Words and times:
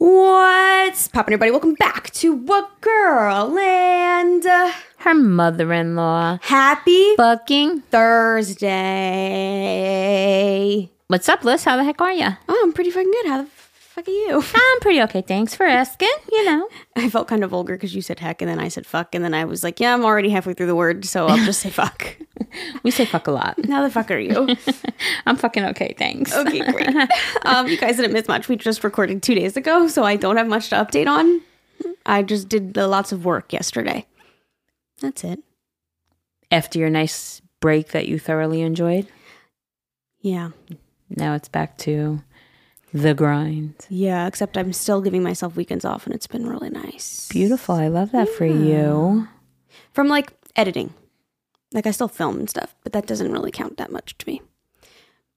What's 0.00 1.08
poppin', 1.08 1.34
everybody? 1.34 1.50
Welcome 1.50 1.74
back 1.74 2.08
to 2.12 2.32
What 2.32 2.80
Girl 2.80 3.58
and 3.58 4.46
uh, 4.46 4.72
Her 4.96 5.12
mother 5.12 5.74
in 5.74 5.94
law. 5.94 6.38
happy 6.40 7.16
Fucking. 7.16 7.82
Thursday. 7.82 8.70
What's 11.08 11.28
up, 11.28 11.44
Liz? 11.44 11.64
How 11.64 11.76
the 11.76 11.84
heck 11.84 12.00
are 12.00 12.14
you? 12.14 12.28
Oh, 12.48 12.60
I'm 12.64 12.72
pretty 12.72 12.88
fucking 12.90 13.10
good. 13.12 13.26
How 13.26 13.42
the 13.42 13.48
fuck 14.00 14.08
are 14.08 14.10
you? 14.10 14.42
I'm 14.54 14.80
pretty 14.80 15.02
okay. 15.02 15.22
Thanks 15.22 15.54
for 15.54 15.66
asking. 15.66 16.08
You 16.32 16.44
know. 16.44 16.68
I 16.96 17.08
felt 17.10 17.28
kind 17.28 17.44
of 17.44 17.50
vulgar 17.50 17.74
because 17.76 17.94
you 17.94 18.02
said 18.02 18.18
heck 18.20 18.42
and 18.42 18.50
then 18.50 18.58
I 18.58 18.68
said 18.68 18.86
fuck 18.86 19.14
and 19.14 19.24
then 19.24 19.34
I 19.34 19.44
was 19.44 19.62
like, 19.64 19.80
yeah, 19.80 19.94
I'm 19.94 20.04
already 20.04 20.30
halfway 20.30 20.54
through 20.54 20.66
the 20.66 20.74
word, 20.74 21.04
so 21.04 21.26
I'll 21.26 21.44
just 21.44 21.60
say 21.60 21.70
fuck. 21.70 22.16
We 22.82 22.90
say 22.90 23.04
fuck 23.04 23.26
a 23.28 23.30
lot. 23.30 23.64
How 23.66 23.82
the 23.82 23.90
fuck 23.90 24.10
are 24.10 24.18
you? 24.18 24.56
I'm 25.26 25.36
fucking 25.36 25.62
okay. 25.66 25.94
Thanks. 25.96 26.34
Okay, 26.34 26.58
great. 26.72 26.88
um, 27.44 27.68
you 27.68 27.76
guys 27.76 27.96
didn't 27.96 28.12
miss 28.12 28.26
much. 28.26 28.48
We 28.48 28.56
just 28.56 28.82
recorded 28.82 29.22
two 29.22 29.34
days 29.36 29.56
ago, 29.56 29.86
so 29.86 30.02
I 30.02 30.16
don't 30.16 30.36
have 30.36 30.48
much 30.48 30.70
to 30.70 30.76
update 30.76 31.06
on. 31.06 31.42
I 32.06 32.22
just 32.22 32.48
did 32.48 32.76
lots 32.76 33.12
of 33.12 33.24
work 33.24 33.52
yesterday. 33.52 34.04
That's 35.00 35.22
it. 35.22 35.40
After 36.50 36.78
your 36.80 36.90
nice 36.90 37.40
break 37.60 37.88
that 37.92 38.08
you 38.08 38.18
thoroughly 38.18 38.62
enjoyed, 38.62 39.06
Yeah. 40.22 40.50
now 41.08 41.34
it's 41.34 41.48
back 41.48 41.76
to 41.78 42.20
the 42.92 43.14
grind. 43.14 43.74
Yeah, 43.88 44.26
except 44.26 44.56
I'm 44.58 44.72
still 44.72 45.00
giving 45.00 45.22
myself 45.22 45.56
weekends 45.56 45.84
off 45.84 46.06
and 46.06 46.14
it's 46.14 46.26
been 46.26 46.46
really 46.46 46.70
nice. 46.70 47.28
Beautiful. 47.28 47.74
I 47.74 47.88
love 47.88 48.12
that 48.12 48.28
for 48.28 48.46
you. 48.46 49.28
From 49.92 50.08
like 50.08 50.32
editing. 50.56 50.94
Like 51.72 51.86
I 51.86 51.92
still 51.92 52.08
film 52.08 52.38
and 52.40 52.50
stuff, 52.50 52.74
but 52.82 52.92
that 52.92 53.06
doesn't 53.06 53.30
really 53.30 53.50
count 53.52 53.76
that 53.76 53.92
much 53.92 54.18
to 54.18 54.28
me. 54.28 54.42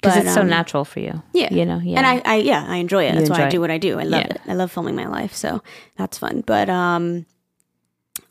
Because 0.01 0.17
it's 0.17 0.33
so 0.33 0.41
um, 0.41 0.49
natural 0.49 0.83
for 0.83 0.99
you. 0.99 1.21
Yeah. 1.31 1.53
You 1.53 1.65
know, 1.65 1.79
yeah. 1.81 1.97
And 1.99 2.05
I, 2.05 2.21
I 2.25 2.35
yeah, 2.37 2.65
I 2.67 2.77
enjoy 2.77 3.05
it. 3.05 3.13
You 3.13 3.19
That's 3.19 3.29
why 3.29 3.45
I 3.45 3.49
do 3.49 3.61
what 3.61 3.71
I 3.71 3.77
do. 3.77 3.99
I 3.99 4.03
love 4.03 4.21
Yeah. 4.21 4.33
it. 4.33 4.41
I 4.47 4.53
love 4.53 4.69
filming 4.71 4.95
my 4.95 5.07
life, 5.07 5.33
so 5.33 5.61
that's 5.95 6.17
fun. 6.17 6.41
But 6.45 6.69
um 6.69 7.25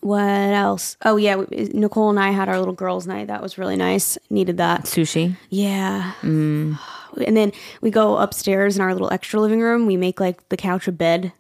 what 0.01 0.21
else? 0.21 0.97
Oh 1.05 1.17
yeah, 1.17 1.43
Nicole 1.51 2.11
and 2.11 2.19
I 2.21 2.31
had 2.33 2.49
our 2.49 2.59
little 2.59 2.75
girls' 2.75 3.07
night. 3.07 3.29
That 3.29 3.41
was 3.41 3.57
really 3.57 3.77
nice. 3.77 4.19
Needed 4.31 4.57
that. 4.59 4.83
Sushi. 4.85 5.37
Yeah. 5.49 6.13
Mm. 6.23 6.79
And 7.27 7.37
then 7.37 7.53
we 7.81 7.91
go 7.91 8.17
upstairs 8.17 8.77
in 8.77 8.83
our 8.83 8.93
little 8.93 9.13
extra 9.13 9.41
living 9.41 9.61
room. 9.61 9.87
We 9.87 9.97
make 9.97 10.21
like 10.21 10.49
the 10.49 10.57
couch 10.57 10.89
a 10.89 10.93
bed. 10.93 11.33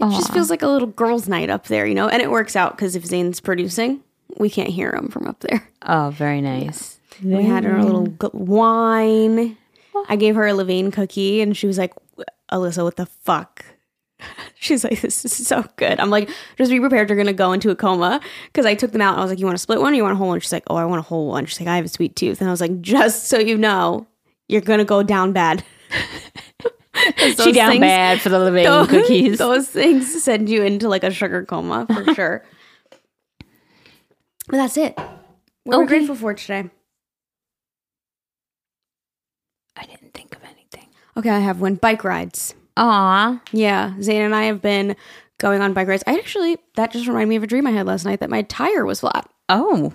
It 0.00 0.10
just 0.10 0.32
feels 0.32 0.50
like 0.50 0.62
a 0.62 0.66
little 0.68 0.88
girls' 0.88 1.28
night 1.28 1.48
up 1.48 1.68
there, 1.68 1.86
you 1.86 1.94
know? 1.94 2.08
And 2.08 2.20
it 2.20 2.30
works 2.30 2.56
out 2.56 2.76
because 2.76 2.96
if 2.96 3.04
Zane's 3.06 3.38
producing, 3.38 4.02
we 4.36 4.50
can't 4.50 4.70
hear 4.70 4.92
him 4.92 5.08
from 5.08 5.26
up 5.28 5.38
there. 5.40 5.68
Oh, 5.82 6.10
very 6.10 6.40
nice. 6.40 6.98
We 7.22 7.44
had 7.44 7.64
our 7.64 7.84
little 7.84 8.06
g- 8.08 8.28
wine. 8.32 9.56
I 10.08 10.16
gave 10.16 10.34
her 10.34 10.46
a 10.46 10.52
Levain 10.52 10.92
cookie 10.92 11.40
and 11.40 11.56
she 11.56 11.66
was 11.68 11.78
like, 11.78 11.92
Alyssa, 12.50 12.82
what 12.82 12.96
the 12.96 13.06
fuck? 13.06 13.64
She's 14.54 14.82
like, 14.84 15.00
this 15.00 15.24
is 15.24 15.46
so 15.46 15.64
good. 15.76 16.00
I'm 16.00 16.10
like, 16.10 16.28
just 16.58 16.70
be 16.70 16.80
prepared. 16.80 17.08
You're 17.08 17.16
going 17.16 17.26
to 17.26 17.32
go 17.32 17.52
into 17.52 17.70
a 17.70 17.76
coma. 17.76 18.20
Because 18.46 18.66
I 18.66 18.74
took 18.74 18.92
them 18.92 19.00
out 19.02 19.12
and 19.12 19.20
I 19.20 19.24
was 19.24 19.30
like, 19.30 19.38
you 19.38 19.46
want 19.46 19.54
a 19.56 19.58
split 19.58 19.80
one 19.80 19.92
or 19.92 19.96
you 19.96 20.02
want 20.02 20.14
a 20.14 20.16
whole 20.16 20.28
one? 20.28 20.40
She's 20.40 20.52
like, 20.52 20.64
oh, 20.68 20.76
I 20.76 20.84
want 20.84 20.98
a 21.00 21.02
whole 21.02 21.28
one. 21.28 21.46
She's 21.46 21.60
like, 21.60 21.68
I 21.68 21.76
have 21.76 21.84
a 21.84 21.88
sweet 21.88 22.16
tooth. 22.16 22.40
And 22.40 22.48
I 22.48 22.50
was 22.50 22.60
like, 22.60 22.80
just 22.80 23.28
so 23.28 23.38
you 23.38 23.56
know, 23.56 24.06
you're 24.52 24.60
to 24.78 24.84
go 24.84 25.02
down 25.02 25.32
bad. 25.32 25.64
She 27.16 27.50
down 27.52 27.70
things- 27.72 27.80
bad 27.80 28.20
for 28.20 28.28
the 28.28 28.38
living 28.38 28.64
those, 28.64 28.86
cookies. 28.86 29.38
Those 29.38 29.66
things 29.68 30.22
send 30.22 30.48
you 30.48 30.62
into 30.62 30.88
like 30.88 31.02
a 31.02 31.10
sugar 31.10 31.44
coma 31.44 31.86
for 31.92 32.14
sure. 32.14 32.44
But 34.46 34.56
that's 34.58 34.76
it. 34.76 34.96
What 35.64 35.76
are 35.76 35.80
we 35.80 35.86
grateful 35.86 36.14
for 36.14 36.34
today? 36.34 36.70
I 39.76 39.84
didn't 39.84 40.12
think 40.14 40.36
of 40.36 40.44
anything. 40.44 40.88
Okay, 41.16 41.30
I 41.30 41.38
have 41.40 41.60
one. 41.60 41.76
Bike 41.76 42.04
rides. 42.04 42.54
Aw. 42.76 43.40
Yeah, 43.52 43.94
Zane 44.00 44.22
and 44.22 44.34
I 44.34 44.44
have 44.44 44.60
been 44.62 44.94
going 45.38 45.60
on 45.60 45.72
bike 45.72 45.88
rides. 45.88 46.04
I 46.06 46.18
actually 46.18 46.58
that 46.76 46.92
just 46.92 47.06
reminded 47.08 47.28
me 47.30 47.36
of 47.36 47.42
a 47.42 47.46
dream 47.46 47.66
I 47.66 47.70
had 47.72 47.86
last 47.86 48.04
night 48.04 48.20
that 48.20 48.30
my 48.30 48.42
tire 48.42 48.84
was 48.84 49.00
flat. 49.00 49.28
Oh, 49.48 49.92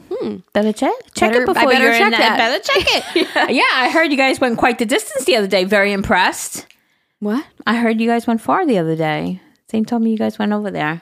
better 0.53 0.71
check 0.73 0.93
check 1.15 1.31
Better- 1.31 1.43
it 1.43 1.49
I 1.49 1.53
before 1.53 1.69
better 1.71 1.83
you're 1.85 1.93
in 1.93 1.99
check 1.99 2.11
that. 2.11 2.37
that. 2.37 2.37
Better 2.37 2.63
check 2.63 3.15
it. 3.15 3.49
yeah. 3.55 3.63
I 3.73 3.89
heard 3.89 4.11
you 4.11 4.17
guys 4.17 4.39
went 4.39 4.57
quite 4.57 4.77
the 4.77 4.85
distance 4.85 5.25
the 5.25 5.35
other 5.35 5.47
day. 5.47 5.63
Very 5.63 5.93
impressed. 5.93 6.67
What? 7.19 7.45
I 7.65 7.77
heard 7.77 7.99
you 7.99 8.07
guys 8.07 8.27
went 8.27 8.41
far 8.41 8.65
the 8.67 8.77
other 8.77 8.95
day. 8.95 9.41
Zane 9.71 9.85
told 9.85 10.03
me 10.03 10.11
you 10.11 10.17
guys 10.17 10.37
went 10.37 10.53
over 10.53 10.69
there. 10.69 11.01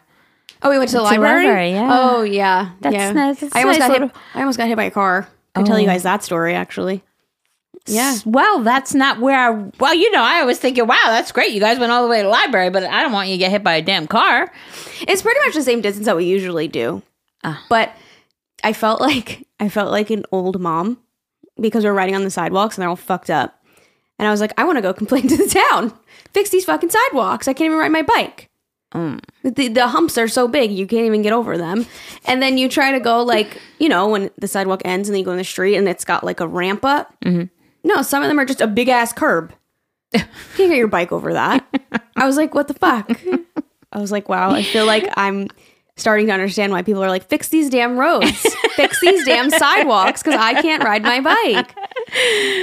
Oh, 0.62 0.70
we 0.70 0.78
went 0.78 0.90
to 0.92 0.98
the 0.98 1.04
library. 1.04 1.46
library, 1.46 1.72
yeah. 1.72 1.90
Oh, 1.92 2.24
yeah. 2.24 2.72
That's 2.80 2.94
yeah. 2.96 3.12
nice. 3.12 3.40
That's 3.42 3.56
I 3.56 3.62
almost 3.62 3.80
nice 3.80 3.88
got 3.90 3.94
little- 3.94 4.08
hit. 4.08 4.18
I 4.36 4.40
almost 4.40 4.58
got 4.58 4.68
hit 4.68 4.78
by 4.78 4.86
a 4.86 4.92
car. 4.92 5.28
I 5.54 5.60
can 5.60 5.66
tell 5.66 5.80
you 5.80 5.86
Oh. 5.86 5.92
guys 5.92 6.04
that 6.04 6.24
story 6.24 6.54
actually. 6.56 7.04
Yeah. 7.88 8.16
Well, 8.26 8.62
that's 8.62 8.94
not 8.96 9.20
where. 9.20 9.38
I, 9.38 9.72
well, 9.80 9.94
you 9.94 10.10
know, 10.12 10.24
I 10.24 10.44
was 10.44 10.58
thinking, 10.60 10.88
wow, 10.88 10.98
that's 11.08 11.32
great. 11.32 11.52
You 11.52 11.60
guys 11.60 11.78
went 11.78 11.92
all 11.92 12.04
the 12.04 12.10
way 12.10 12.18
to 12.20 12.24
the 12.24 12.30
library, 12.30 12.70
but 12.70 12.84
I 12.84 13.02
don't 13.04 13.12
want 13.12 13.28
you 13.28 13.36
to 13.36 13.38
get 13.38 13.52
hit 13.52 13.64
by 13.64 13.76
a 13.76 13.82
damn 13.82 14.08
car. 14.08 14.52
It's 15.02 15.22
pretty 15.22 15.40
much 15.46 15.54
the 15.56 15.62
same 15.62 15.82
distance 15.82 16.06
that 16.06 16.16
we 16.16 16.26
usually 16.26 16.68
do. 16.68 17.04
Ah. 17.44 17.64
But 17.70 17.92
I 18.66 18.74
felt 18.74 19.00
like 19.00 19.48
I 19.59 19.70
felt 19.70 19.92
like 19.92 20.09
an 20.09 20.26
old 20.31 20.59
mom 20.59 20.98
because 21.62 21.84
we're 21.84 21.94
riding 21.94 22.16
on 22.16 22.24
the 22.24 22.31
sidewalks 22.31 22.76
and 22.76 22.81
they're 22.81 22.90
all 22.90 22.96
fucked 22.96 23.30
up. 23.30 23.64
And 24.18 24.28
I 24.28 24.31
was 24.31 24.42
like, 24.42 24.53
I 24.58 24.64
want 24.64 24.80
to 24.80 24.81
go 24.81 24.92
complain 25.02 25.28
to 25.28 25.38
the 25.38 25.64
town. 25.70 25.94
Fix 26.34 26.50
these 26.50 26.66
fucking 26.66 26.90
sidewalks. 26.90 27.48
I 27.48 27.53
can't 27.53 27.68
even 27.68 27.78
ride 27.78 27.92
my 27.92 28.02
bike. 28.02 28.50
Mm. 28.96 29.20
The, 29.44 29.68
the 29.68 29.88
humps 29.90 30.18
are 30.18 30.28
so 30.28 30.48
big 30.48 30.72
you 30.72 30.88
can't 30.88 31.06
even 31.06 31.22
get 31.22 31.31
over 31.31 31.59
them. 31.59 31.86
And 32.26 32.42
then 32.42 32.58
you 32.58 32.68
try 32.68 32.92
to 32.92 33.00
go 33.00 33.22
like, 33.24 33.62
you 33.78 33.88
know, 33.88 34.08
when 34.09 34.31
the 34.40 34.48
sidewalk 34.48 34.82
ends 34.84 35.08
and 35.08 35.14
then 35.14 35.20
you 35.20 35.26
go 35.26 35.32
in 35.32 35.38
the 35.38 35.44
street 35.44 35.76
and 35.76 35.88
it's 35.88 36.03
got 36.03 36.24
like 36.24 36.40
a 36.40 36.47
ramp 36.47 36.84
up. 36.84 37.14
Mm-hmm. 37.24 37.44
No, 37.88 38.02
some 38.02 38.24
of 38.24 38.30
them 38.30 38.40
are 38.40 38.46
just 38.46 38.62
a 38.62 38.68
big 38.68 38.90
ass 38.90 39.14
curb. 39.14 39.53
You 40.12 40.22
can't 40.56 40.72
get 40.72 40.78
your 40.78 40.88
bike 40.88 41.12
over 41.12 41.34
that. 41.34 41.64
I 42.16 42.26
was 42.26 42.36
like, 42.36 42.56
what 42.56 42.68
the 42.68 42.74
fuck? 42.74 43.22
I 43.92 44.00
was 44.00 44.12
like, 44.12 44.28
wow, 44.28 44.50
I 44.50 44.64
feel 44.64 44.88
like 44.88 45.08
I'm 45.16 45.50
starting 45.98 46.28
to 46.28 46.34
understand 46.34 46.72
why 46.72 46.82
people 46.82 47.04
are 47.04 47.10
like, 47.10 47.28
fix 47.28 47.50
these 47.50 47.70
damn 47.70 47.98
roads, 47.98 48.42
fix 48.76 49.00
these 49.00 49.26
damn 49.26 49.50
sidewalks, 49.60 50.22
because 50.22 50.40
I 50.40 50.62
can't 50.62 50.84
ride 50.84 51.04
my 51.04 51.22
bike. 51.22 51.76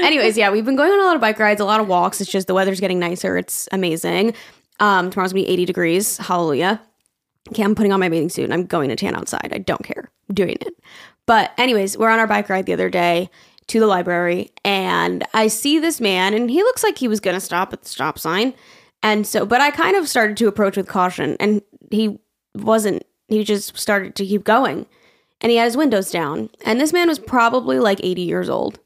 Anyways, 0.04 0.36
yeah, 0.36 0.50
we've 0.50 0.64
been 0.64 0.76
going 0.76 0.92
on 0.92 1.00
a 1.00 1.04
lot 1.04 1.14
of 1.14 1.20
bike 1.20 1.38
rides, 1.38 1.60
a 1.60 1.64
lot 1.64 1.80
of 1.80 1.88
walks. 1.88 2.20
It's 2.20 2.30
just 2.30 2.46
the 2.46 2.54
weather's 2.54 2.80
getting 2.80 2.98
nicer. 2.98 3.36
It's 3.38 3.68
amazing. 3.72 4.34
Um, 4.80 5.10
tomorrow's 5.10 5.32
gonna 5.32 5.44
be 5.44 5.48
80 5.48 5.64
degrees. 5.64 6.16
Hallelujah. 6.18 6.80
Okay, 7.50 7.62
I'm 7.62 7.74
putting 7.74 7.92
on 7.92 8.00
my 8.00 8.08
bathing 8.08 8.28
suit 8.28 8.44
and 8.44 8.54
I'm 8.54 8.66
going 8.66 8.88
to 8.88 8.96
tan 8.96 9.16
outside. 9.16 9.50
I 9.52 9.58
don't 9.58 9.82
care. 9.82 10.10
I'm 10.28 10.34
doing 10.34 10.56
it. 10.60 10.74
But, 11.26 11.52
anyways, 11.58 11.98
we're 11.98 12.08
on 12.08 12.18
our 12.18 12.26
bike 12.26 12.48
ride 12.48 12.66
the 12.66 12.72
other 12.72 12.88
day 12.88 13.30
to 13.68 13.80
the 13.80 13.86
library 13.86 14.50
and 14.64 15.24
I 15.34 15.48
see 15.48 15.78
this 15.78 16.00
man 16.00 16.34
and 16.34 16.50
he 16.50 16.62
looks 16.62 16.82
like 16.82 16.98
he 16.98 17.08
was 17.08 17.20
going 17.20 17.34
to 17.34 17.40
stop 17.40 17.72
at 17.72 17.82
the 17.82 17.88
stop 17.88 18.18
sign. 18.18 18.54
And 19.02 19.26
so, 19.26 19.44
but 19.44 19.60
I 19.60 19.70
kind 19.70 19.96
of 19.96 20.08
started 20.08 20.36
to 20.38 20.46
approach 20.48 20.76
with 20.76 20.86
caution 20.86 21.36
and 21.40 21.62
he 21.90 22.18
wasn't, 22.54 23.04
he 23.32 23.44
just 23.44 23.76
started 23.76 24.14
to 24.16 24.26
keep 24.26 24.44
going 24.44 24.86
and 25.40 25.50
he 25.50 25.56
had 25.56 25.64
his 25.64 25.76
windows 25.76 26.10
down. 26.10 26.50
And 26.64 26.80
this 26.80 26.92
man 26.92 27.08
was 27.08 27.18
probably 27.18 27.78
like 27.78 28.00
80 28.02 28.22
years 28.22 28.48
old. 28.48 28.78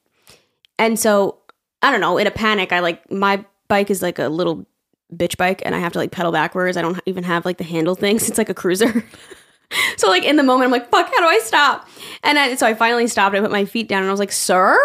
And 0.78 0.98
so, 0.98 1.38
I 1.82 1.90
don't 1.90 2.00
know, 2.00 2.18
in 2.18 2.26
a 2.26 2.30
panic, 2.30 2.72
I 2.72 2.80
like, 2.80 3.10
my 3.10 3.44
bike 3.68 3.90
is 3.90 4.02
like 4.02 4.18
a 4.18 4.28
little 4.28 4.66
bitch 5.14 5.36
bike 5.36 5.62
and 5.64 5.74
I 5.74 5.78
have 5.78 5.92
to 5.92 5.98
like 5.98 6.10
pedal 6.10 6.32
backwards. 6.32 6.76
I 6.76 6.82
don't 6.82 7.00
even 7.06 7.24
have 7.24 7.44
like 7.44 7.58
the 7.58 7.64
handle 7.64 7.94
things. 7.94 8.28
It's 8.28 8.38
like 8.38 8.48
a 8.48 8.54
cruiser. 8.54 9.04
so 9.96 10.08
like 10.08 10.24
in 10.24 10.36
the 10.36 10.42
moment, 10.42 10.66
I'm 10.66 10.72
like, 10.72 10.90
fuck, 10.90 11.06
how 11.06 11.20
do 11.20 11.26
I 11.26 11.40
stop? 11.42 11.88
And 12.22 12.38
I, 12.38 12.54
so 12.56 12.66
I 12.66 12.74
finally 12.74 13.06
stopped. 13.06 13.36
I 13.36 13.40
put 13.40 13.50
my 13.50 13.64
feet 13.64 13.88
down 13.88 14.02
and 14.02 14.08
I 14.08 14.12
was 14.12 14.20
like, 14.20 14.32
sir, 14.32 14.78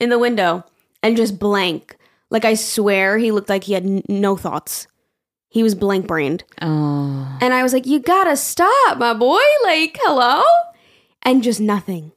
in 0.00 0.10
the 0.10 0.18
window 0.18 0.64
and 1.02 1.16
just 1.16 1.38
blank. 1.38 1.96
Like 2.30 2.44
I 2.44 2.54
swear 2.54 3.18
he 3.18 3.30
looked 3.30 3.48
like 3.48 3.64
he 3.64 3.74
had 3.74 3.84
n- 3.84 4.02
no 4.08 4.36
thoughts. 4.36 4.86
He 5.48 5.62
was 5.62 5.74
blank 5.74 6.06
brained. 6.06 6.44
Oh. 6.60 6.91
And 7.42 7.52
I 7.52 7.64
was 7.64 7.72
like, 7.72 7.86
you 7.86 7.98
gotta 7.98 8.36
stop, 8.36 8.98
my 8.98 9.14
boy. 9.14 9.40
Like, 9.64 9.98
hello? 10.00 10.42
And 11.22 11.42
just 11.42 11.60
nothing. 11.60 12.12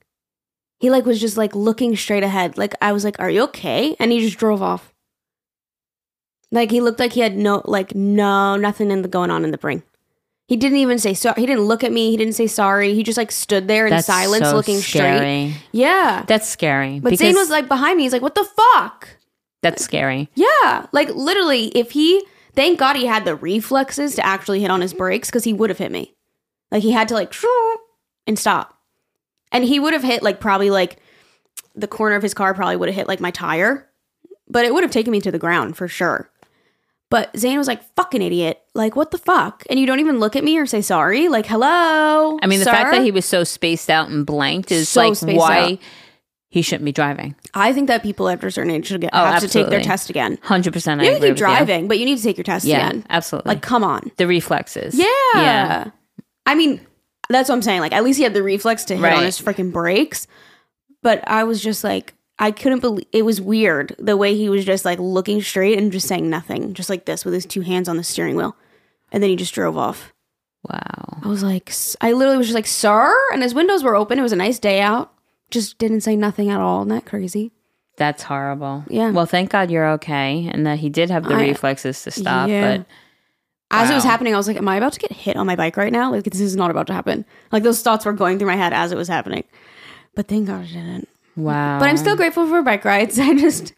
He 0.80 0.92
like 0.92 1.06
was 1.06 1.20
just 1.20 1.36
like 1.36 1.56
looking 1.56 1.96
straight 1.96 2.22
ahead. 2.24 2.60
Like 2.60 2.76
I 2.80 2.92
was 2.92 3.04
like, 3.04 3.20
are 3.20 3.30
you 3.30 3.42
okay? 3.46 3.96
And 4.00 4.12
he 4.12 4.20
just 4.20 4.38
drove 4.38 4.62
off. 4.62 4.94
Like 6.52 6.70
he 6.70 6.80
looked 6.80 7.00
like 7.00 7.14
he 7.14 7.22
had 7.22 7.36
no 7.36 7.64
like 7.66 7.96
no 7.96 8.56
nothing 8.56 8.92
in 8.92 9.02
the 9.02 9.08
going 9.08 9.32
on 9.32 9.44
in 9.44 9.50
the 9.50 9.58
brain. 9.58 9.82
He 10.48 10.58
didn't 10.58 10.78
even 10.78 11.00
say 11.00 11.16
sorry. 11.16 11.42
He 11.42 11.48
didn't 11.48 11.64
look 11.64 11.84
at 11.84 11.92
me. 11.92 12.12
He 12.12 12.18
didn't 12.18 12.34
say 12.36 12.46
sorry. 12.46 12.94
He 12.94 13.02
just 13.02 13.18
like 13.18 13.32
stood 13.32 13.68
there 13.68 13.88
in 13.88 13.92
That's 13.92 14.06
silence, 14.06 14.48
so 14.48 14.56
looking 14.56 14.78
straight. 14.78 15.18
scary. 15.18 15.56
Yeah. 15.72 16.24
That's 16.28 16.48
scary. 16.48 17.00
But 17.00 17.18
Zane 17.18 17.34
was 17.34 17.50
like 17.50 17.68
behind 17.68 17.98
me. 17.98 18.04
He's 18.04 18.14
like, 18.14 18.22
"What 18.22 18.36
the 18.36 18.44
fuck?" 18.46 19.10
that's 19.64 19.84
scary. 19.84 20.30
Yeah, 20.36 20.86
like 20.92 21.10
literally, 21.10 21.70
if 21.70 21.90
he, 21.90 22.24
thank 22.56 22.80
God 22.80 22.96
he 22.96 23.06
had 23.06 23.26
the 23.26 23.36
reflexes 23.36 24.16
to 24.16 24.26
actually 24.26 24.62
hit 24.62 24.72
on 24.72 24.82
his 24.82 24.94
brakes 24.94 25.30
because 25.30 25.44
he 25.44 25.54
would 25.54 25.70
have 25.70 25.80
hit 25.80 25.92
me. 25.92 26.16
Like 26.72 26.84
he 26.84 26.92
had 26.92 27.08
to 27.10 27.14
like 27.14 27.34
and 28.28 28.38
stop, 28.38 28.80
and 29.52 29.64
he 29.64 29.80
would 29.80 29.94
have 29.94 30.04
hit 30.04 30.24
like 30.24 30.40
probably 30.40 30.70
like 30.70 30.98
the 31.76 31.88
corner 31.88 32.16
of 32.16 32.24
his 32.24 32.34
car 32.34 32.54
probably 32.54 32.76
would 32.76 32.90
have 32.90 32.96
hit 32.96 33.08
like 33.08 33.20
my 33.20 33.32
tire, 33.32 33.90
but 34.48 34.66
it 34.66 34.74
would 34.74 34.84
have 34.84 34.92
taken 34.92 35.12
me 35.12 35.22
to 35.22 35.32
the 35.32 35.40
ground 35.40 35.78
for 35.78 35.88
sure. 35.88 36.30
But 37.12 37.38
Zane 37.38 37.58
was 37.58 37.68
like, 37.68 37.84
"Fucking 37.96 38.22
idiot! 38.22 38.62
Like 38.74 38.96
what 38.96 39.12
the 39.12 39.18
fuck?" 39.18 39.64
And 39.70 39.80
you 39.80 39.86
don't 39.86 40.00
even 40.00 40.20
look 40.20 40.36
at 40.36 40.44
me 40.44 40.58
or 40.58 40.66
say 40.66 40.82
sorry. 40.82 41.28
Like 41.28 41.46
hello. 41.46 42.40
I 42.42 42.48
mean, 42.48 42.60
the 42.60 42.66
fact 42.66 42.92
that 42.92 43.04
he 43.04 43.12
was 43.12 43.26
so 43.26 43.44
spaced 43.44 43.90
out 43.90 44.10
and 44.10 44.26
blanked 44.26 44.72
is 44.72 44.90
So 44.90 45.08
like 45.08 45.22
why 45.22 45.74
out. 45.74 45.80
He 46.56 46.62
shouldn't 46.62 46.86
be 46.86 46.94
driving. 46.94 47.36
I 47.54 47.74
think 47.74 47.88
that 47.90 48.02
people 48.02 48.30
after 48.30 48.48
a 48.48 48.52
certain 48.52 48.72
age 48.72 48.88
should 48.88 49.02
get, 49.02 49.10
Oh, 49.12 49.26
have 49.26 49.42
to 49.42 49.50
take 49.50 49.68
their 49.68 49.82
test 49.82 50.10
again. 50.10 50.40
Hundred 50.42 50.72
percent. 50.72 51.02
You 51.02 51.08
can 51.08 51.14
keep 51.16 51.22
with 51.22 51.30
you. 51.32 51.36
driving, 51.36 51.88
but 51.90 52.00
you 52.00 52.06
need 52.06 52.16
to 52.18 52.24
take 52.24 52.38
your 52.38 52.46
test 52.46 52.64
Yeah, 52.66 52.88
again. 52.88 53.06
absolutely. 53.10 53.50
Like, 53.50 53.62
come 53.62 53.84
on. 53.84 54.10
the 54.16 54.26
reflexes. 54.26 54.98
Yeah. 54.98 55.06
Yeah. 55.36 55.92
I 56.46 56.56
mean, 56.56 56.80
that's 57.30 57.50
what 57.50 57.56
I'm 57.56 57.62
saying. 57.62 57.82
Like, 57.82 57.92
at 57.92 58.04
least 58.06 58.18
he 58.18 58.24
had 58.24 58.34
the 58.34 58.42
reflex 58.42 58.86
to 58.86 58.96
hit 58.96 59.04
Right. 59.04 59.18
on 59.18 59.24
his 59.24 59.40
freaking 59.42 59.74
brakes. 59.74 60.28
But 61.04 61.28
I 61.28 61.44
was 61.44 61.62
just 61.62 61.84
like, 61.84 62.14
I 62.40 62.52
couldn't 62.52 62.80
believe 62.80 63.06
it 63.12 63.24
was 63.26 63.42
weird 63.42 63.94
the 64.00 64.16
way 64.16 64.36
he 64.36 64.48
was 64.48 64.64
just 64.64 64.86
like 64.86 64.98
looking 65.00 65.42
straight 65.42 65.78
and 65.78 65.92
just 65.92 66.08
saying 66.08 66.30
nothing, 66.30 66.74
just 66.74 66.90
like 66.90 67.04
this 67.06 67.26
with 67.26 67.34
his 67.34 67.46
two 67.46 67.62
hands 67.62 67.90
on 67.90 67.98
the 67.98 68.04
steering 68.04 68.36
wheel. 68.38 68.56
And 69.12 69.22
then 69.22 69.30
he 69.30 69.36
just 69.36 69.54
drove 69.54 69.78
off. 69.78 70.14
Wow. 70.70 71.20
I 71.24 71.28
was 71.28 71.44
like, 71.44 71.72
I 72.02 72.14
literally 72.14 72.38
was 72.38 72.48
just 72.48 72.56
like, 72.56 72.66
sir. 72.66 73.14
And 73.34 73.44
his 73.44 73.54
windows 73.54 73.84
were 73.84 73.96
open. 73.96 74.18
It 74.20 74.24
was 74.24 74.32
a 74.32 74.38
nice 74.38 74.58
day 74.58 74.80
out. 74.82 75.12
Just 75.52 75.78
didn't 75.78 76.02
say 76.02 76.16
nothing 76.16 76.50
at 76.50 76.60
all. 76.60 76.82
Isn't 76.82 76.90
that 76.90 77.06
crazy? 77.06 77.52
That's 77.98 78.24
horrible. 78.24 78.84
Yeah. 78.90 79.12
Well, 79.12 79.26
thank 79.26 79.52
God 79.52 79.72
you're 79.72 79.88
okay 79.92 80.50
and 80.52 80.66
that 80.66 80.80
he 80.80 80.90
did 80.90 81.10
have 81.10 81.24
the 81.24 81.36
I- 81.36 81.42
reflexes 81.42 82.02
to 82.04 82.12
stop. 82.12 82.50
Yeah. 82.50 82.78
But 82.78 82.86
As 83.72 83.90
it 83.90 83.94
was 83.96 84.04
happening, 84.04 84.34
I 84.34 84.38
was 84.38 84.48
like, 84.48 84.58
am 84.58 84.68
I 84.68 84.76
about 84.76 84.94
to 84.94 85.00
get 85.00 85.12
hit 85.12 85.38
on 85.38 85.48
my 85.48 85.56
bike 85.56 85.78
right 85.78 85.94
now? 85.94 86.12
Like, 86.12 86.24
this 86.24 86.42
is 86.42 86.56
not 86.56 86.72
about 86.72 86.88
to 86.88 86.94
happen. 86.94 87.26
Like, 87.52 87.64
those 87.64 87.82
thoughts 87.82 88.06
were 88.06 88.14
going 88.14 88.38
through 88.38 88.48
my 88.50 88.56
head 88.58 88.74
as 88.74 88.92
it 88.92 88.98
was 88.98 89.08
happening. 89.08 89.44
But 90.14 90.28
thank 90.28 90.48
God 90.48 90.66
it 90.66 90.74
didn't. 90.74 91.08
wow. 91.36 91.80
But 91.80 91.88
I'm 91.90 91.98
still 91.98 92.16
grateful 92.16 92.48
for 92.48 92.62
bike 92.62 92.84
rides. 92.86 93.18
I 93.20 93.34
just, 93.36 93.74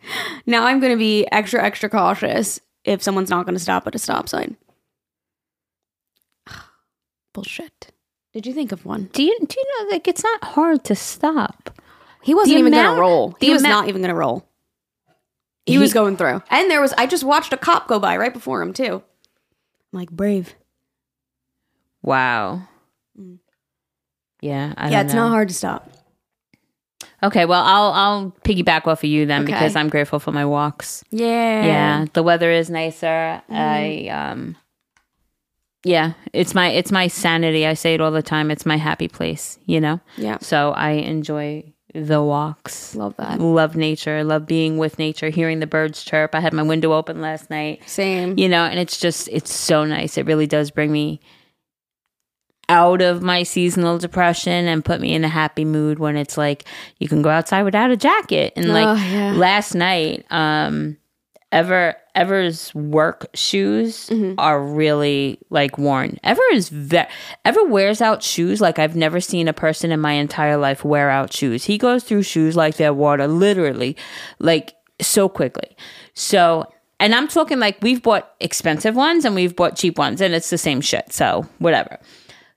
now 0.46 0.66
I'm 0.66 0.80
going 0.80 0.92
to 0.94 0.98
be 0.98 1.25
extra, 1.31 1.63
extra 1.63 1.90
cautious 1.90 2.60
if 2.86 3.02
someone's 3.04 3.30
not 3.30 3.46
going 3.46 3.56
to 3.56 3.60
stop 3.62 3.86
at 3.88 3.96
a 3.96 4.00
stop 4.00 4.28
sign. 4.30 4.58
Bullshit. 7.34 7.92
Did 8.38 8.45
you 8.45 8.54
think 8.54 8.72
of 8.72 8.86
one? 8.86 9.10
Do 9.13 9.24
you 9.24 9.36
do 9.39 9.56
you 9.60 9.66
know 9.86 9.89
like 9.92 10.07
it's 10.07 10.24
not 10.24 10.44
hard 10.44 10.84
to 10.84 10.95
stop? 10.95 11.72
He 12.22 12.36
wasn't 12.36 12.54
The 12.54 12.60
even 12.60 12.74
amount- 12.75 12.98
to 12.98 13.01
roll. 13.01 13.36
He 13.39 13.50
was 13.51 13.63
amount- 13.63 13.86
not 13.86 13.89
even 13.89 14.04
to 14.04 14.13
roll. 14.13 14.48
He, 15.66 15.74
He- 15.74 15.80
was 15.80 15.92
going 15.92 16.18
through. 16.18 16.44
And 16.51 16.69
there 16.69 16.80
was, 16.80 16.94
I 17.00 17.07
just 17.07 17.24
watched 17.24 17.51
a 17.51 17.57
cop 17.57 17.88
go 17.88 17.98
by 18.00 18.16
right 18.16 18.31
before 18.31 18.62
him, 18.62 18.74
too. 18.74 19.01
I'm 19.92 20.00
like, 20.00 20.12
brave. 20.12 20.54
Wow. 22.04 22.62
Yeah, 24.42 24.74
I 24.78 24.92
yeah, 24.92 25.01
it's 25.01 25.13
know. 25.16 25.24
not 25.24 25.30
hard 25.31 25.48
to 25.48 25.54
stop. 25.56 25.89
Okay, 27.24 27.45
well, 27.45 27.63
I'll 27.63 27.92
I'll 27.94 28.31
piggyback 28.44 28.86
off 28.86 29.04
of 29.04 29.10
you 29.10 29.25
then 29.25 29.44
Okay. 29.44 29.51
because 29.54 29.75
I'm 29.75 29.89
grateful 29.89 30.19
for 30.19 30.31
my 30.31 30.45
walks. 30.45 31.04
Yeah. 31.10 31.66
Yeah, 31.66 32.06
the 32.13 32.22
weather 32.22 32.51
is 32.51 32.69
nicer. 32.69 33.42
Mm-hmm. 33.50 33.56
I 33.56 34.07
um 34.10 34.56
yeah, 35.88 36.13
it's 36.34 36.54
my 36.54 36.69
it's 36.69 36.92
my 36.92 37.07
sanity. 37.07 37.66
I 37.66 37.74
say 37.74 37.94
it 37.94 38.01
all 38.01 38.12
the 38.12 38.22
time. 38.22 38.51
It's 38.51 38.66
my 38.66 38.78
happy 38.78 39.07
place, 39.07 39.57
you 39.66 39.80
know? 39.80 40.00
Yeah. 40.18 40.38
So 40.42 40.72
I 40.72 40.92
enjoy 40.92 41.74
the 41.94 42.22
walks. 42.22 42.94
Love 42.95 43.16
that. 43.18 43.39
Love 43.39 43.75
nature, 43.75 44.24
love 44.24 44.45
being 44.45 44.78
with 44.78 45.00
nature, 45.00 45.30
hearing 45.30 45.60
the 45.60 45.68
birds 45.68 46.04
chirp. 46.04 46.36
I 46.36 46.42
had 46.42 46.54
my 46.54 46.62
window 46.63 46.92
open 46.94 47.22
last 47.22 47.50
night. 47.50 47.81
Same. 47.89 48.38
You 48.38 48.50
know, 48.50 48.63
and 48.66 48.78
it's 48.80 49.00
just 49.00 49.30
it's 49.31 49.51
so 49.54 49.86
nice. 49.86 50.18
It 50.18 50.25
really 50.25 50.45
does 50.48 50.69
bring 50.69 50.92
me 50.92 51.19
out 52.69 53.01
of 53.01 53.22
my 53.22 53.44
seasonal 53.44 53.98
depression 53.98 54.68
and 54.68 54.84
put 54.84 55.00
me 55.00 55.13
in 55.13 55.24
a 55.24 55.30
happy 55.30 55.63
mood 55.63 56.00
when 56.00 56.18
it's 56.18 56.38
like 56.38 56.66
you 57.00 57.07
can 57.07 57.22
go 57.22 57.30
outside 57.30 57.63
without 57.63 57.92
a 57.92 57.95
jacket. 57.98 58.51
And 58.57 58.74
like 58.74 58.88
Oh, 58.88 58.95
yeah. 59.10 59.31
last 59.34 59.74
night, 59.74 60.25
um 60.30 60.98
Ever 61.52 61.96
Ever's 62.14 62.74
work 62.76 63.28
shoes 63.34 64.10
Mm-hmm. 64.10 64.34
are 64.40 64.62
really 64.62 65.40
like 65.50 65.78
worn. 65.78 66.18
Ever 66.24 66.42
is 66.52 66.70
ve- 66.70 67.06
Ever 67.46 67.64
wears 67.66 68.02
out 68.02 68.22
shoes 68.24 68.60
like 68.60 68.80
I've 68.80 68.96
never 68.96 69.20
seen 69.22 69.48
a 69.48 69.54
person 69.54 69.92
in 69.92 70.00
my 70.00 70.14
entire 70.14 70.58
life 70.58 70.84
wear 70.84 71.10
out 71.10 71.32
shoes. 71.32 71.64
He 71.64 71.78
goes 71.78 72.04
through 72.04 72.24
shoes 72.24 72.56
like 72.56 72.76
they're 72.78 72.94
water, 72.94 73.28
literally, 73.28 73.96
like 74.40 74.76
so 75.00 75.30
quickly. 75.30 75.76
So, 76.16 76.66
and 77.00 77.14
I'm 77.16 77.28
talking 77.28 77.60
like 77.60 77.78
we've 77.82 78.02
bought 78.04 78.34
expensive 78.40 78.96
ones 78.96 79.24
and 79.24 79.36
we've 79.36 79.56
bought 79.56 79.76
cheap 79.78 79.98
ones, 79.98 80.20
and 80.20 80.34
it's 80.34 80.50
the 80.50 80.58
same 80.58 80.82
shit. 80.82 81.14
So 81.14 81.48
whatever. 81.60 81.98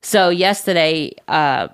So 0.02 0.30
yesterday, 0.30 1.12
uh, 1.28 1.68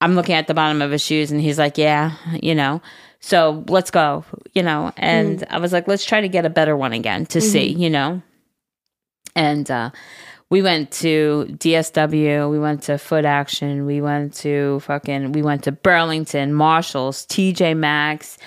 I'm 0.00 0.14
looking 0.14 0.34
at 0.34 0.46
the 0.46 0.54
bottom 0.54 0.82
of 0.82 0.90
his 0.90 1.02
shoes, 1.02 1.32
and 1.32 1.40
he's 1.40 1.58
like, 1.58 1.76
"Yeah, 1.78 2.12
you 2.40 2.54
know." 2.54 2.82
So 3.22 3.64
let's 3.68 3.90
go, 3.90 4.24
you 4.52 4.62
know. 4.62 4.92
And 4.96 5.44
I 5.48 5.58
was 5.58 5.72
like, 5.72 5.86
let's 5.86 6.04
try 6.04 6.20
to 6.20 6.28
get 6.28 6.44
a 6.44 6.50
better 6.50 6.76
one 6.76 6.92
again 6.92 7.24
to 7.26 7.40
see, 7.40 7.68
you 7.68 7.88
know. 7.88 8.20
And 9.36 9.70
uh, 9.70 9.90
we 10.50 10.60
went 10.60 10.90
to 11.00 11.46
DSW, 11.48 12.50
we 12.50 12.58
went 12.58 12.82
to 12.82 12.98
Foot 12.98 13.24
Action, 13.24 13.86
we 13.86 14.00
went 14.00 14.34
to 14.34 14.80
fucking, 14.80 15.32
we 15.32 15.40
went 15.40 15.62
to 15.64 15.72
Burlington, 15.72 16.52
Marshalls, 16.52 17.24
TJ 17.26 17.76
Maxx. 17.76 18.38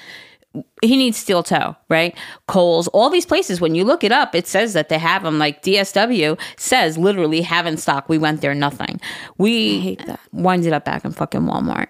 He 0.81 0.95
needs 0.97 1.17
steel 1.17 1.41
toe, 1.41 1.75
right? 1.89 2.15
Kohl's, 2.47 2.87
all 2.89 3.09
these 3.09 3.25
places. 3.25 3.59
When 3.59 3.75
you 3.75 3.83
look 3.85 4.03
it 4.03 4.11
up, 4.11 4.35
it 4.35 4.45
says 4.45 4.73
that 4.73 4.89
they 4.89 4.97
have 4.99 5.23
them. 5.23 5.39
Like 5.39 5.63
DSW 5.63 6.39
says, 6.57 6.97
literally 6.97 7.41
have 7.41 7.65
in 7.65 7.77
stock. 7.77 8.07
We 8.07 8.17
went 8.17 8.41
there, 8.41 8.53
nothing. 8.53 9.01
We 9.37 9.77
I 9.77 9.81
hate 9.81 10.05
that. 10.05 10.19
winded 10.31 10.73
up 10.73 10.85
back 10.85 11.05
in 11.05 11.11
fucking 11.11 11.41
Walmart. 11.41 11.87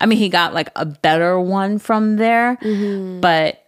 I 0.00 0.06
mean, 0.06 0.18
he 0.18 0.28
got 0.28 0.54
like 0.54 0.70
a 0.76 0.84
better 0.86 1.38
one 1.40 1.78
from 1.78 2.16
there, 2.16 2.56
Mm-hmm. 2.62 3.20
but 3.20 3.62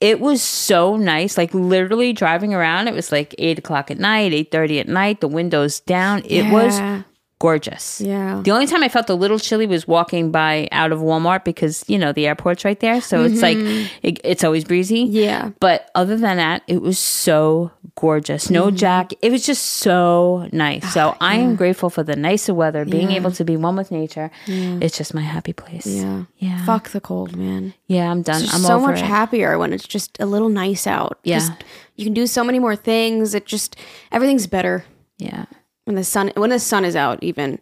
it 0.00 0.20
was 0.20 0.42
so 0.42 0.96
nice. 0.96 1.38
Like 1.38 1.54
literally 1.54 2.12
driving 2.12 2.52
around, 2.52 2.88
it 2.88 2.94
was 2.94 3.10
like 3.12 3.34
eight 3.38 3.58
o'clock 3.58 3.90
at 3.90 3.98
night, 3.98 4.32
eight 4.32 4.50
thirty 4.50 4.78
at 4.78 4.88
night. 4.88 5.20
The 5.20 5.28
windows 5.28 5.80
down. 5.80 6.22
It 6.26 6.50
was 6.52 6.78
Yeah. 6.78 7.02
Gorgeous. 7.44 8.00
Yeah. 8.00 8.40
The 8.42 8.50
only 8.56 8.66
time 8.66 8.82
I 8.82 8.88
felt 8.88 9.08
a 9.10 9.14
little 9.24 9.38
chilly 9.38 9.66
was 9.66 9.86
walking 9.86 10.30
by 10.32 10.66
out 10.72 10.92
of 10.92 10.98
Walmart 11.00 11.44
because 11.44 11.84
you 11.92 11.98
know 11.98 12.10
the 12.12 12.24
airport's 12.26 12.64
right 12.64 12.80
there, 12.80 13.00
so 13.00 13.22
it's 13.28 13.42
like 13.42 13.58
it, 14.02 14.14
it's 14.24 14.42
always 14.44 14.64
breezy. 14.64 15.04
Mm-hmm. 15.04 15.16
Yeah. 15.28 15.50
But 15.60 15.90
other 15.94 16.16
than 16.16 16.36
that, 16.38 16.62
it 16.66 16.80
was 16.80 16.98
so 16.98 17.70
gorgeous. 17.96 18.48
No 18.50 18.64
Mm-hmm. 18.68 18.76
jacket. 18.76 19.18
It 19.20 19.30
was 19.30 19.44
just 19.44 19.64
so 19.84 20.48
nice. 20.52 20.84
So 20.94 21.02
I 21.20 21.34
am 21.36 21.54
grateful 21.56 21.90
for 21.90 22.02
the 22.02 22.16
nicer 22.16 22.54
weather, 22.54 22.84
being 22.84 23.08
Ah, 23.08 23.10
Yeah. 23.10 23.16
able 23.20 23.32
to 23.32 23.44
be 23.44 23.56
one 23.56 23.76
with 23.76 23.90
nature. 23.90 24.30
It's 24.46 24.96
just 24.96 25.12
my 25.14 25.20
happy 25.34 25.52
place. 25.52 25.86
Yeah. 25.86 26.24
Yeah. 26.38 26.64
Fuck 26.64 26.90
the 26.96 27.00
cold, 27.00 27.36
man. 27.36 27.74
Yeah, 27.88 28.10
I'm 28.10 28.22
done. 28.22 28.42
I'm 28.52 28.64
so 28.72 28.80
much 28.80 29.00
it. 29.00 29.04
happier 29.04 29.58
when 29.60 29.72
it's 29.74 29.86
just 29.86 30.10
a 30.20 30.26
little 30.26 30.48
nice 30.64 30.86
out. 30.86 31.18
Yeah. 31.24 31.38
Just, 31.40 31.52
you 31.96 32.04
can 32.06 32.14
do 32.14 32.26
so 32.26 32.42
many 32.42 32.58
more 32.58 32.76
things. 32.76 33.34
It 33.34 33.44
just 33.46 33.76
everything's 34.10 34.46
better 34.48 34.84
yeah. 35.18 35.44
When 35.84 35.96
the 35.96 36.04
sun 36.04 36.32
when 36.36 36.50
the 36.50 36.58
sun 36.58 36.84
is 36.84 36.96
out. 36.96 37.22
Even 37.22 37.58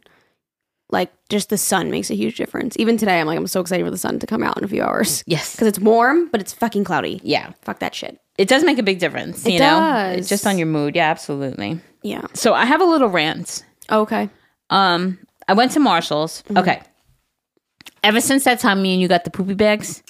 like 0.91 1.11
just 1.29 1.49
the 1.49 1.57
sun 1.59 1.91
makes 1.91 2.11
a 2.11 2.15
huge 2.15 2.37
difference. 2.37 2.77
Even 2.79 2.97
today, 2.97 3.21
I'm 3.21 3.27
like 3.27 3.39
I'm 3.39 3.47
so 3.47 3.61
excited 3.61 3.85
for 3.85 3.91
the 3.91 3.99
sun 3.99 4.19
to 4.19 4.27
come 4.27 4.43
out 4.43 4.59
in 4.59 4.65
a 4.65 4.69
few 4.69 4.83
hours 4.83 5.23
Yes. 5.27 5.55
because 5.55 5.69
it's 5.69 5.79
warm, 5.79 6.29
but 6.29 6.41
it's 6.41 6.53
fucking 6.53 6.85
cloudy. 6.85 7.21
Yeah. 7.25 7.53
Fuck 7.63 7.79
that 7.81 7.95
shit. 7.95 8.19
It 8.39 8.49
does 8.49 8.65
make 8.65 8.79
a 8.79 8.83
big 8.83 8.99
difference, 8.99 9.45
It 9.47 9.53
you 9.55 9.59
know? 9.59 9.79
does. 9.81 10.19
It's 10.21 10.29
just 10.29 10.47
on 10.47 10.59
your 10.59 10.67
mood. 10.67 10.95
Yeah, 10.97 11.11
absolutely. 11.11 11.81
Yeah. 12.03 12.27
So 12.35 12.55
I 12.55 12.65
have 12.65 12.81
a 12.81 12.85
little 12.85 13.09
rant. 13.09 13.65
Okay. 13.91 14.29
Um, 14.71 15.19
I 15.49 15.53
went 15.55 15.73
to 15.73 15.81
Marshalls. 15.81 16.43
Okay. 16.57 16.81
Ever 18.03 18.21
since 18.21 18.45
that 18.45 18.59
time 18.59 18.83
me 18.83 18.93
and 18.95 19.01
you 19.03 19.09
got 19.09 19.25
the 19.25 19.31
poopy 19.31 19.55
bags, 19.55 20.03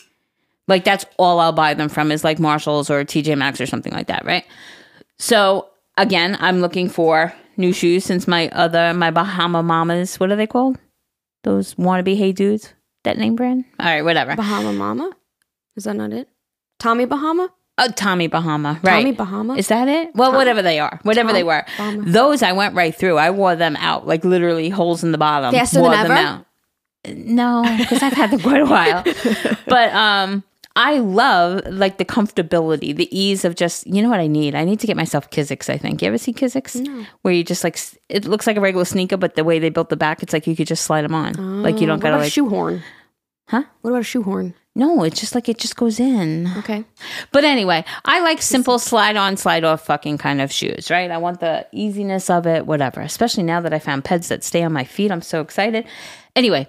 like 0.68 0.84
that's 0.84 1.04
all 1.18 1.40
I'll 1.40 1.52
buy 1.52 1.74
them 1.74 1.88
from 1.88 2.10
is 2.12 2.24
like 2.24 2.38
Marshalls 2.38 2.90
or 2.90 3.04
TJ 3.04 3.36
Maxx 3.36 3.60
or 3.60 3.66
something 3.66 3.92
like 3.92 4.06
that, 4.06 4.24
right? 4.24 4.44
So 5.18 5.68
again, 5.96 6.36
I'm 6.40 6.60
looking 6.60 6.88
for 6.88 7.34
new 7.56 7.72
shoes 7.72 8.04
since 8.04 8.26
my 8.28 8.48
other 8.50 8.92
my 8.94 9.10
Bahama 9.10 9.62
Mamas, 9.62 10.18
what 10.20 10.30
are 10.30 10.36
they 10.36 10.46
called? 10.46 10.78
Those 11.44 11.74
wannabe 11.74 12.16
hey 12.16 12.32
dudes? 12.32 12.72
That 13.04 13.18
name 13.18 13.34
brand? 13.36 13.64
All 13.80 13.86
right, 13.86 14.02
whatever. 14.02 14.36
Bahama 14.36 14.72
Mama. 14.72 15.10
Is 15.76 15.84
that 15.84 15.96
not 15.96 16.12
it? 16.12 16.28
Tommy 16.78 17.04
Bahama. 17.04 17.48
Oh, 17.78 17.88
Tommy 17.88 18.26
Bahama, 18.26 18.78
right? 18.82 19.00
Tommy 19.00 19.12
Bahama. 19.12 19.54
Is 19.56 19.68
that 19.68 19.88
it? 19.88 20.14
Well, 20.14 20.32
whatever 20.32 20.60
they 20.62 20.78
are, 20.78 21.00
whatever 21.02 21.30
Tom- 21.30 21.34
they 21.34 21.42
were. 21.42 21.64
Bahama. 21.78 22.04
Those 22.10 22.42
I 22.42 22.52
went 22.52 22.74
right 22.74 22.94
through. 22.94 23.16
I 23.18 23.30
wore 23.30 23.56
them 23.56 23.76
out, 23.76 24.06
like 24.06 24.24
literally 24.24 24.68
holes 24.68 25.02
in 25.02 25.10
the 25.12 25.18
bottom. 25.18 25.52
Faster 25.52 25.76
than 25.76 25.82
wore 25.84 25.92
them 25.92 26.10
ever? 26.10 26.14
out. 26.14 26.46
No, 27.08 27.64
because 27.78 28.02
I've 28.02 28.12
had 28.12 28.30
them 28.30 28.40
quite 28.40 28.60
a 28.60 28.66
while. 28.66 29.02
But 29.66 29.92
um, 29.94 30.44
I 30.74 30.98
love 30.98 31.62
like 31.66 31.98
the 31.98 32.04
comfortability, 32.04 32.94
the 32.96 33.08
ease 33.16 33.44
of 33.44 33.54
just 33.54 33.86
you 33.86 34.02
know 34.02 34.08
what 34.08 34.20
I 34.20 34.26
need. 34.26 34.54
I 34.54 34.64
need 34.64 34.80
to 34.80 34.86
get 34.86 34.96
myself 34.96 35.30
Kizik's. 35.30 35.68
I 35.68 35.76
think 35.76 36.02
you 36.02 36.08
ever 36.08 36.18
see 36.18 36.32
Kizik's 36.32 36.76
No. 36.76 37.04
where 37.22 37.34
you 37.34 37.44
just 37.44 37.62
like 37.64 37.78
it 38.08 38.24
looks 38.24 38.46
like 38.46 38.56
a 38.56 38.60
regular 38.60 38.84
sneaker, 38.84 39.16
but 39.16 39.34
the 39.34 39.44
way 39.44 39.58
they 39.58 39.68
built 39.70 39.88
the 39.90 39.96
back, 39.96 40.22
it's 40.22 40.32
like 40.32 40.46
you 40.46 40.56
could 40.56 40.66
just 40.66 40.84
slide 40.84 41.02
them 41.02 41.14
on. 41.14 41.62
like 41.62 41.80
you 41.80 41.86
don't 41.86 41.98
oh, 41.98 42.02
gotta 42.02 42.16
a 42.16 42.18
like 42.20 42.32
shoehorn? 42.32 42.82
Huh? 43.48 43.64
What 43.82 43.90
about 43.90 44.00
a 44.00 44.04
shoehorn? 44.04 44.54
no. 44.74 45.02
It's 45.04 45.20
just 45.20 45.34
like 45.34 45.50
it 45.50 45.58
just 45.58 45.76
goes 45.76 46.00
in. 46.00 46.48
Okay. 46.58 46.84
But 47.32 47.44
anyway, 47.44 47.84
I 48.06 48.20
like 48.20 48.40
simple 48.40 48.78
slide 48.78 49.16
on, 49.16 49.36
slide 49.36 49.64
off 49.64 49.84
fucking 49.84 50.16
kind 50.16 50.40
of 50.40 50.50
shoes, 50.50 50.90
right? 50.90 51.10
I 51.10 51.18
want 51.18 51.40
the 51.40 51.66
easiness 51.72 52.30
of 52.30 52.46
it, 52.46 52.66
whatever. 52.66 53.02
Especially 53.02 53.42
now 53.42 53.60
that 53.60 53.74
I 53.74 53.78
found 53.78 54.04
peds 54.04 54.28
that 54.28 54.42
stay 54.42 54.62
on 54.62 54.72
my 54.72 54.84
feet. 54.84 55.10
I'm 55.10 55.20
so 55.20 55.42
excited. 55.42 55.86
Anyway, 56.34 56.66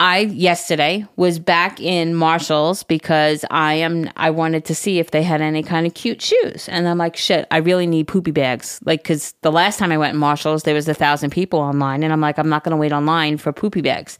I 0.00 0.20
yesterday 0.20 1.06
was 1.16 1.38
back 1.38 1.78
in 1.78 2.14
Marshalls 2.14 2.82
because 2.84 3.44
I 3.50 3.74
am 3.74 4.08
I 4.16 4.30
wanted 4.30 4.64
to 4.64 4.74
see 4.74 4.98
if 4.98 5.10
they 5.10 5.22
had 5.22 5.42
any 5.42 5.62
kind 5.62 5.86
of 5.86 5.92
cute 5.92 6.22
shoes. 6.22 6.68
And 6.70 6.88
I'm 6.88 6.96
like, 6.96 7.16
shit, 7.18 7.46
I 7.50 7.58
really 7.58 7.86
need 7.86 8.08
poopy 8.08 8.30
bags. 8.30 8.80
Like 8.84 9.04
cuz 9.04 9.34
the 9.42 9.52
last 9.52 9.78
time 9.78 9.92
I 9.92 9.98
went 9.98 10.14
in 10.14 10.18
Marshalls, 10.18 10.62
there 10.62 10.74
was 10.74 10.88
a 10.88 10.94
thousand 10.94 11.30
people 11.30 11.60
online 11.60 12.02
and 12.02 12.12
I'm 12.14 12.20
like, 12.22 12.38
I'm 12.38 12.48
not 12.48 12.64
going 12.64 12.70
to 12.72 12.78
wait 12.78 12.92
online 12.92 13.36
for 13.36 13.52
poopy 13.52 13.82
bags. 13.82 14.18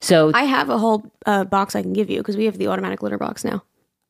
So 0.00 0.32
I 0.34 0.44
have 0.44 0.68
a 0.68 0.78
whole 0.78 1.04
uh, 1.26 1.44
box 1.44 1.76
I 1.76 1.82
can 1.82 1.92
give 1.92 2.10
you 2.10 2.18
because 2.18 2.36
we 2.36 2.46
have 2.46 2.58
the 2.58 2.66
automatic 2.66 3.00
litter 3.02 3.16
box 3.18 3.44
now. 3.44 3.62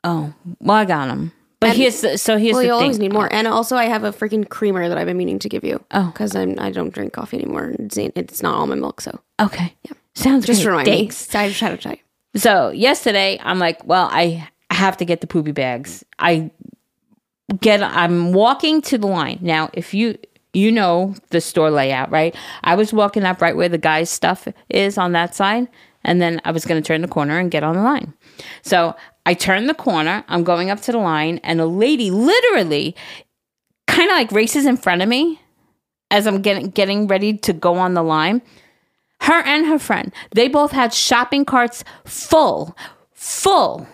oh, 0.05 0.33
well, 0.61 0.77
I 0.79 0.85
got 0.87 1.07
them. 1.09 1.33
But 1.61 1.71
And- 1.71 1.79
here's 1.79 2.01
the, 2.01 2.19
so 2.19 2.37
here's 2.39 2.55
Well, 2.55 2.61
the 2.63 2.67
you 2.67 2.73
thing. 2.73 2.83
always 2.83 2.99
need 2.99 3.13
more. 3.13 3.31
And 3.33 3.47
also, 3.47 3.77
I 3.77 3.85
have 3.85 4.05
a 4.05 4.11
freaking 4.13 4.49
creamer 4.49 4.89
that 4.89 4.99
I've 4.99 5.07
been 5.07 5.17
meaning 5.17 5.39
to 5.41 5.49
give 5.49 5.65
you. 5.65 5.85
Oh. 5.93 6.07
because 6.13 6.35
I'm 6.35 6.57
I 6.59 6.71
don't 6.71 6.93
drink 6.93 7.13
coffee 7.13 7.37
anymore. 7.37 7.75
It's, 7.79 7.97
it's 7.99 8.43
not 8.43 8.55
almond 8.55 8.81
milk, 8.81 9.01
so 9.03 9.21
okay, 9.41 9.75
sounds 10.14 10.47
just 10.47 10.62
great. 10.62 10.71
remind 10.71 10.88
Thanks. 10.88 11.33
me. 11.33 11.40
I 11.40 11.49
just 11.49 11.61
had 11.61 11.71
to 11.71 11.76
tell 11.76 11.92
you. 11.92 11.99
So 12.37 12.71
yesterday, 12.71 13.38
I'm 13.42 13.59
like, 13.59 13.85
well, 13.87 14.09
I 14.11 14.49
have 14.71 14.97
to 14.99 15.04
get 15.04 15.21
the 15.21 15.26
poopy 15.26 15.52
bags. 15.52 16.04
I 16.18 16.50
get, 17.61 17.83
I'm 17.83 18.33
walking 18.33 18.83
to 18.83 18.99
the 18.99 19.06
line 19.06 19.38
now. 19.40 19.71
If 19.73 19.94
you 19.94 20.18
you 20.54 20.71
know 20.71 21.14
the 21.30 21.40
store 21.40 21.71
layout, 21.71 22.11
right? 22.11 22.35
I 22.62 22.76
was 22.76 22.92
walking 22.92 23.25
up 23.25 23.42
right 23.42 23.56
where 23.56 23.68
the 23.68 23.78
guy's 23.78 24.09
stuff 24.09 24.49
is 24.71 24.97
on 24.97 25.12
that 25.12 25.35
side, 25.35 25.68
and 26.04 26.23
then 26.23 26.40
I 26.44 26.52
was 26.52 26.64
going 26.64 26.80
to 26.80 26.87
turn 26.87 27.02
the 27.02 27.09
corner 27.09 27.38
and 27.38 27.50
get 27.50 27.64
on 27.64 27.75
the 27.75 27.83
line. 27.83 28.14
So 28.62 28.94
I 29.26 29.35
turn 29.35 29.66
the 29.66 29.75
corner. 29.75 30.25
I'm 30.28 30.44
going 30.44 30.71
up 30.71 30.80
to 30.83 30.92
the 30.92 30.99
line, 30.99 31.38
and 31.42 31.61
a 31.61 31.66
lady 31.66 32.11
literally 32.11 32.94
kind 33.87 34.11
of 34.11 34.16
like 34.16 34.33
races 34.33 34.64
in 34.64 34.76
front 34.76 35.02
of 35.02 35.09
me 35.09 35.40
as 36.11 36.26
I'm 36.26 36.40
getting 36.40 36.71
getting 36.71 37.06
ready 37.06 37.37
to 37.38 37.52
go 37.52 37.75
on 37.75 37.94
the 37.94 38.02
line 38.02 38.40
her 39.25 39.43
and 39.43 39.66
her 39.66 39.78
friend 39.78 40.12
they 40.35 40.49
both 40.49 40.73
had 40.73 40.93
shopping 40.95 41.45
carts 41.45 41.85
full 42.04 42.76
full 43.12 43.87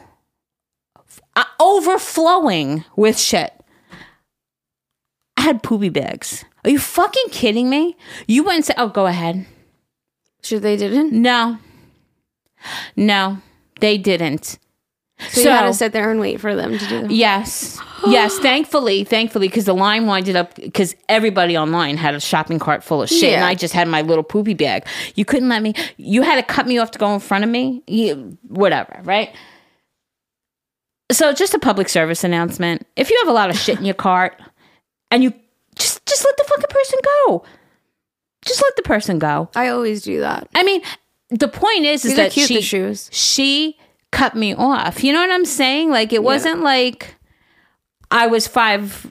uh, 1.37 1.45
overflowing 1.61 2.85
with 2.97 3.19
shit. 3.19 3.53
I 5.37 5.43
had 5.43 5.63
poopy 5.63 5.89
bags. 5.89 6.45
Are 6.65 6.71
you 6.71 6.79
fucking 6.79 7.31
kidding 7.31 7.71
me? 7.71 7.97
You 8.27 8.43
went 8.45 8.57
and 8.57 8.65
said 8.65 8.77
oh 8.79 8.89
go 8.89 9.07
ahead. 9.07 9.47
Should 10.43 10.63
they 10.63 10.77
didn't? 10.77 11.13
no. 11.13 11.59
No 12.97 13.39
they 13.81 13.99
didn't 13.99 14.59
So, 15.29 15.43
you 15.43 15.49
had 15.49 15.67
to 15.67 15.75
sit 15.75 15.93
there 15.93 16.11
and 16.11 16.19
wait 16.21 16.41
for 16.41 16.55
them 16.57 16.79
to 16.79 16.87
do 16.89 17.03
that. 17.03 17.11
Yes. 17.11 17.79
Yes, 18.07 18.39
thankfully, 18.39 19.05
thankfully, 19.05 19.49
because 19.49 19.67
the 19.67 19.75
line 19.75 20.07
winded 20.07 20.35
up 20.35 20.55
because 20.55 20.95
everybody 21.09 21.57
online 21.59 21.99
had 21.99 22.15
a 22.15 22.21
shopping 22.21 22.59
cart 22.59 22.83
full 22.83 23.03
of 23.03 23.11
shit, 23.11 23.35
and 23.35 23.45
I 23.45 23.55
just 23.55 23.75
had 23.75 23.89
my 23.89 24.01
little 24.01 24.25
poopy 24.25 24.55
bag. 24.55 24.87
You 25.17 25.25
couldn't 25.27 25.51
let 25.51 25.63
me. 25.63 25.75
You 25.99 26.23
had 26.23 26.37
to 26.37 26.43
cut 26.43 26.67
me 26.67 26.79
off 26.79 26.91
to 26.93 26.99
go 26.99 27.13
in 27.13 27.21
front 27.21 27.45
of 27.45 27.51
me. 27.51 27.83
You, 27.87 28.39
whatever, 28.49 29.01
right? 29.05 29.35
So, 31.13 31.33
just 31.35 31.53
a 31.55 31.59
public 31.59 31.89
service 31.91 32.25
announcement: 32.25 32.87
if 32.97 33.11
you 33.11 33.19
have 33.21 33.29
a 33.29 33.33
lot 33.33 33.51
of 33.51 33.59
shit 33.59 33.79
in 33.79 33.85
your 33.85 33.95
cart, 33.95 34.41
and 35.11 35.23
you 35.23 35.35
just 35.77 36.05
just 36.07 36.25
let 36.25 36.37
the 36.39 36.45
fucking 36.45 36.71
person 36.71 36.99
go, 37.27 37.45
just 38.47 38.63
let 38.63 38.77
the 38.77 38.83
person 38.83 39.19
go. 39.19 39.51
I 39.55 39.69
always 39.69 40.03
do 40.03 40.21
that. 40.21 40.49
I 40.55 40.63
mean, 40.63 40.81
the 41.29 41.49
point 41.49 41.85
is, 41.85 42.05
is 42.05 42.13
These 42.13 42.17
that 42.17 42.33
cute. 42.33 42.49
she 42.49 42.61
shoes. 42.63 43.11
she 43.13 43.79
cut 44.13 44.35
me 44.35 44.55
off. 44.55 45.03
You 45.05 45.13
know 45.13 45.21
what 45.21 45.31
I'm 45.31 45.45
saying? 45.45 45.91
Like 45.91 46.13
it 46.13 46.23
wasn't 46.23 46.61
like 46.63 47.15
I 48.11 48.27
was 48.27 48.47
five 48.47 49.11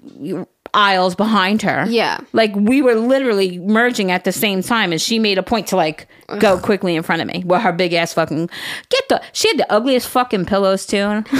aisles 0.74 1.16
behind 1.16 1.64
her. 1.64 1.86
Yeah. 1.90 2.20
Like 2.32 2.54
we 2.56 2.82
were 2.84 2.94
literally 2.96 3.58
merging 3.58 4.12
at 4.12 4.24
the 4.24 4.32
same 4.32 4.62
time 4.62 4.92
and 4.92 5.02
she 5.02 5.18
made 5.18 5.38
a 5.40 5.44
point 5.44 5.66
to 5.68 5.76
like 5.76 6.08
go 6.38 6.60
quickly 6.60 6.96
in 6.96 7.02
front 7.02 7.24
of 7.24 7.28
me 7.28 7.44
with 7.44 7.62
her 7.62 7.72
big 7.72 7.92
ass 7.94 8.14
fucking 8.14 8.48
get 8.90 9.10
the 9.10 9.20
she 9.34 9.48
had 9.48 9.58
the 9.58 9.72
ugliest 9.74 10.08
fucking 10.10 10.46
pillows 10.46 10.86
too. 10.86 11.24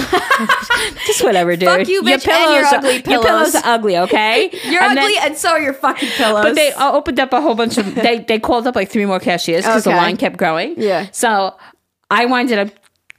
Just 1.06 1.22
whatever, 1.22 1.54
dude. 1.54 1.68
Fuck 1.68 1.86
you, 1.88 2.02
bitch, 2.02 2.26
and 2.26 2.54
your 2.54 2.64
ugly 2.66 2.94
Your 2.94 3.02
pillows 3.22 3.52
pillows. 3.52 3.54
are 3.56 3.62
ugly, 3.64 3.98
okay? 3.98 4.50
You're 4.64 4.82
And 4.82 4.96
then- 4.96 5.04
ugly, 5.04 5.16
and 5.20 5.36
so 5.36 5.50
are 5.50 5.60
your 5.60 5.74
fucking 5.74 6.08
pillows. 6.10 6.42
but 6.44 6.54
they 6.54 6.72
uh, 6.72 6.92
opened 6.92 7.20
up 7.20 7.32
a 7.32 7.40
whole 7.40 7.54
bunch 7.54 7.78
of 7.78 7.94
they 7.94 8.20
they 8.20 8.38
called 8.40 8.66
up 8.66 8.74
like 8.74 8.90
three 8.90 9.06
more 9.06 9.20
cashiers 9.20 9.64
because 9.64 9.84
the 9.84 9.90
Okay. 9.90 9.98
line 9.98 10.16
kept 10.16 10.36
growing. 10.38 10.74
Yeah. 10.76 11.06
So 11.12 11.56
I 12.10 12.24
winded 12.26 12.58
up 12.58 12.70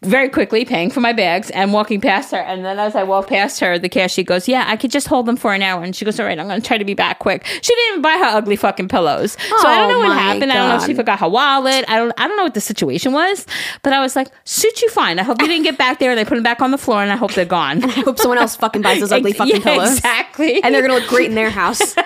very 0.04 0.30
quickly 0.30 0.66
paying 0.66 0.90
for 0.90 1.00
my 1.00 1.14
bags 1.14 1.52
and 1.52 1.74
walking 1.74 2.02
past 2.02 2.32
her. 2.32 2.40
And 2.40 2.66
then 2.66 2.80
as 2.80 2.96
I 2.96 3.04
walk 3.04 3.28
past 3.28 3.60
her, 3.60 3.78
the 3.78 3.90
cashier 3.90 4.24
goes, 4.24 4.48
"Yeah, 4.48 4.66
I 4.68 4.76
could 4.76 4.90
just 4.90 5.08
hold 5.08 5.28
them 5.28 5.38
for 5.38 5.54
an 5.54 5.62
hour." 5.62 5.84
And 5.84 5.96
she 5.96 6.06
goes, 6.06 6.20
"All 6.20 6.26
right, 6.26 6.38
I'm 6.40 6.48
going 6.48 6.60
to 6.60 6.68
try 6.68 6.78
to 6.78 6.86
be 6.86 6.96
back 6.96 7.20
quick." 7.20 7.46
She 7.46 7.76
didn't 7.76 7.90
even 7.90 8.02
buy 8.02 8.18
her 8.18 8.38
ugly 8.38 8.56
fucking 8.56 8.88
pillows. 8.88 9.34
so 9.34 9.68
I 9.68 9.78
don't 9.78 9.90
know 9.90 10.02
Oh 10.02 10.08
what 10.08 10.18
happened. 10.18 10.52
I 10.52 10.56
don't 10.56 10.70
know 10.70 10.76
if 10.78 10.86
she 10.86 10.94
forgot 10.96 11.20
her 11.20 11.30
wallet. 11.30 11.86
I 11.88 11.98
don't. 11.98 12.12
I 12.18 12.28
don't 12.28 12.38
know 12.38 12.44
what 12.44 12.56
the 12.56 12.62
situation 12.62 13.14
was. 13.14 13.46
But 13.84 13.94
I 13.94 14.00
was 14.00 14.16
like, 14.16 14.30
"Suit 14.44 14.82
you 14.82 14.90
fine. 14.90 15.20
I 15.20 15.24
hope 15.24 15.42
you 15.42 15.48
didn't 15.48 15.64
get 15.64 15.78
back 15.78 16.00
there 16.00 16.10
and 16.10 16.18
they 16.18 16.26
put 16.26 16.36
them 16.36 16.44
back 16.44 16.62
on 16.62 16.72
the 16.72 16.78
floor. 16.80 17.02
And 17.04 17.12
I 17.12 17.16
hope 17.16 17.34
they're 17.34 17.46
gone." 17.46 17.84
I 17.84 18.02
hope 18.02 18.18
someone 18.18 18.40
else 18.40 18.56
fucking 18.56 18.82
buys 18.82 19.00
those 19.02 19.12
ugly 19.12 19.34
fucking 19.34 19.58
yeah, 19.58 19.64
pillows. 19.64 19.98
Exactly. 19.98 20.64
And 20.64 20.74
they're 20.74 20.82
gonna 20.82 20.96
look 20.96 21.08
great 21.10 21.30
in 21.30 21.36
their 21.36 21.50
house. 21.50 21.96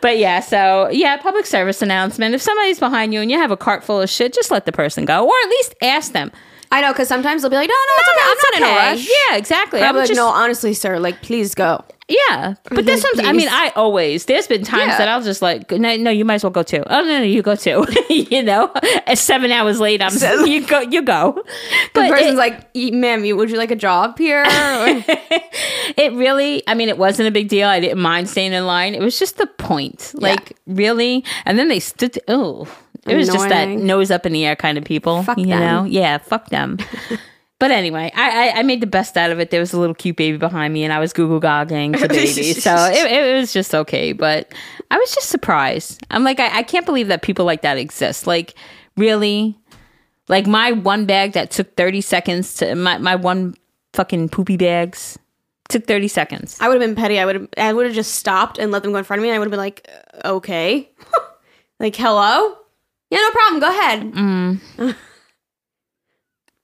But 0.00 0.18
yeah, 0.18 0.40
so 0.40 0.88
yeah, 0.90 1.16
public 1.16 1.46
service 1.46 1.82
announcement. 1.82 2.34
If 2.34 2.42
somebody's 2.42 2.78
behind 2.78 3.12
you 3.14 3.20
and 3.20 3.30
you 3.30 3.38
have 3.38 3.50
a 3.50 3.56
cart 3.56 3.84
full 3.84 4.00
of 4.00 4.10
shit, 4.10 4.32
just 4.32 4.50
let 4.50 4.66
the 4.66 4.72
person 4.72 5.04
go, 5.04 5.24
or 5.26 5.32
at 5.44 5.48
least 5.48 5.74
ask 5.82 6.12
them. 6.12 6.32
I 6.72 6.80
know, 6.80 6.92
because 6.92 7.06
sometimes 7.08 7.42
they'll 7.42 7.50
be 7.50 7.56
like, 7.56 7.68
"No, 7.68 7.74
no, 7.74 7.94
it's 7.98 8.08
okay. 8.08 8.26
I'm 8.30 8.36
not 8.38 8.56
in 8.56 8.74
a 8.76 8.78
rush." 8.90 9.08
Yeah, 9.30 9.36
exactly. 9.36 9.80
I'm 9.82 9.94
like, 9.94 10.08
just, 10.08 10.16
"No, 10.16 10.26
honestly, 10.28 10.72
sir, 10.74 10.98
like, 10.98 11.22
please 11.22 11.54
go." 11.54 11.84
yeah, 12.08 12.54
but 12.68 12.84
there's 12.84 13.02
like, 13.04 13.14
some. 13.16 13.26
I 13.26 13.32
mean. 13.32 13.48
I 13.50 13.72
always. 13.76 14.24
There's 14.26 14.46
been 14.46 14.64
times 14.64 14.88
Yeah. 14.92 14.98
that 14.98 15.08
I'll 15.08 15.22
just 15.22 15.40
like, 15.40 15.70
no, 15.70 15.96
no, 15.96 16.10
you 16.10 16.24
might 16.26 16.34
as 16.34 16.44
well 16.44 16.50
go 16.50 16.62
too. 16.62 16.82
Oh 16.86 17.00
no, 17.00 17.18
no, 17.18 17.22
you 17.22 17.40
go 17.42 17.54
too. 17.56 17.86
you 18.10 18.42
know, 18.42 18.70
and 19.06 19.18
seven 19.18 19.50
hours 19.50 19.80
later, 19.80 20.04
I'm 20.04 20.10
So- 20.10 20.44
you 20.54 20.66
go, 20.66 20.80
you 20.80 21.02
go. 21.02 21.32
The 21.34 21.42
But 21.94 22.10
person's 22.10 22.32
it, 22.34 22.36
like, 22.36 22.68
"E- 22.74 22.90
"Ma'am, 22.90 23.22
would 23.36 23.50
you 23.50 23.56
like 23.56 23.70
a 23.70 23.76
job 23.76 24.18
here?" 24.18 24.44
It 25.96 26.12
really. 26.14 26.62
I 26.66 26.74
mean, 26.74 26.88
it 26.88 26.96
wasn't 26.98 27.28
a 27.28 27.30
big 27.30 27.48
deal. 27.48 27.68
I 27.68 27.80
didn't 27.80 28.00
mind 28.00 28.28
staying 28.30 28.52
in 28.52 28.66
line. 28.66 28.94
It 28.94 29.00
was 29.02 29.18
just 29.18 29.36
the 29.36 29.46
point. 29.46 30.12
Like 30.14 30.56
really, 30.66 31.24
and 31.44 31.58
then 31.58 31.68
they 31.68 31.80
stood. 31.80 32.18
Oh, 32.28 32.66
it 33.06 33.16
was 33.16 33.28
just 33.28 33.48
that 33.48 33.68
nose 33.68 34.10
up 34.10 34.26
in 34.26 34.32
the 34.32 34.44
air 34.44 34.56
kind 34.56 34.78
of 34.78 34.84
people. 34.84 35.22
Fuck 35.22 35.38
you 35.38 35.46
them. 35.46 35.60
know, 35.60 35.84
yeah, 35.84 36.18
fuck 36.18 36.48
them. 36.48 36.78
But 37.62 37.70
anyway, 37.70 38.10
I, 38.16 38.48
I 38.48 38.58
I 38.58 38.62
made 38.64 38.80
the 38.80 38.88
best 38.88 39.16
out 39.16 39.30
of 39.30 39.38
it. 39.38 39.50
There 39.52 39.60
was 39.60 39.72
a 39.72 39.78
little 39.78 39.94
cute 39.94 40.16
baby 40.16 40.36
behind 40.36 40.74
me, 40.74 40.82
and 40.82 40.92
I 40.92 40.98
was 40.98 41.12
Google 41.12 41.38
goggling 41.38 41.92
the 41.92 42.08
baby, 42.08 42.54
so 42.54 42.74
it, 42.92 43.08
it 43.08 43.38
was 43.38 43.52
just 43.52 43.72
okay. 43.72 44.12
But 44.12 44.52
I 44.90 44.98
was 44.98 45.14
just 45.14 45.28
surprised. 45.28 46.04
I'm 46.10 46.24
like, 46.24 46.40
I, 46.40 46.58
I 46.58 46.62
can't 46.64 46.84
believe 46.84 47.06
that 47.06 47.22
people 47.22 47.44
like 47.44 47.62
that 47.62 47.78
exist. 47.78 48.26
Like, 48.26 48.54
really, 48.96 49.56
like 50.26 50.48
my 50.48 50.72
one 50.72 51.06
bag 51.06 51.34
that 51.34 51.52
took 51.52 51.76
30 51.76 52.00
seconds 52.00 52.54
to 52.54 52.74
my 52.74 52.98
my 52.98 53.14
one 53.14 53.54
fucking 53.92 54.30
poopy 54.30 54.56
bags 54.56 55.16
took 55.68 55.86
30 55.86 56.08
seconds. 56.08 56.58
I 56.60 56.66
would 56.66 56.80
have 56.80 56.88
been 56.88 56.96
petty. 56.96 57.20
I 57.20 57.24
would 57.24 57.34
have. 57.36 57.48
I 57.56 57.72
would 57.72 57.86
have 57.86 57.94
just 57.94 58.16
stopped 58.16 58.58
and 58.58 58.72
let 58.72 58.82
them 58.82 58.90
go 58.90 58.98
in 58.98 59.04
front 59.04 59.20
of 59.20 59.22
me. 59.22 59.28
And 59.28 59.36
I 59.36 59.38
would 59.38 59.46
have 59.46 59.52
been 59.52 59.58
like, 59.58 59.88
uh, 60.24 60.34
"Okay, 60.34 60.90
like, 61.78 61.94
hello." 61.94 62.56
Yeah, 63.12 63.18
no 63.18 63.30
problem. 63.30 63.60
Go 63.60 63.68
ahead. 63.68 64.12
Mm. 64.14 64.96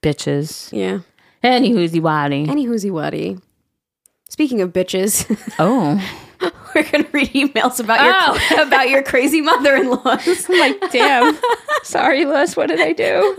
Bitches. 0.01 0.69
Yeah. 0.71 0.99
Any 1.43 1.71
whoozy 1.73 2.01
waddy. 2.01 2.47
Any 2.49 2.65
whoozy 2.67 2.91
waddy. 2.91 3.37
Speaking 4.29 4.61
of 4.61 4.73
bitches, 4.73 5.25
Oh. 5.59 6.01
we're 6.73 6.83
gonna 6.89 7.07
read 7.11 7.29
emails 7.33 7.79
about 7.79 8.03
your 8.03 8.13
oh. 8.15 8.63
about 8.67 8.89
your 8.89 9.03
crazy 9.03 9.41
mother-in-laws. 9.41 10.49
like, 10.49 10.91
damn. 10.91 11.37
Sorry, 11.83 12.25
Liz. 12.25 12.55
What 12.55 12.67
did 12.69 12.79
I 12.79 12.93
do? 12.93 13.35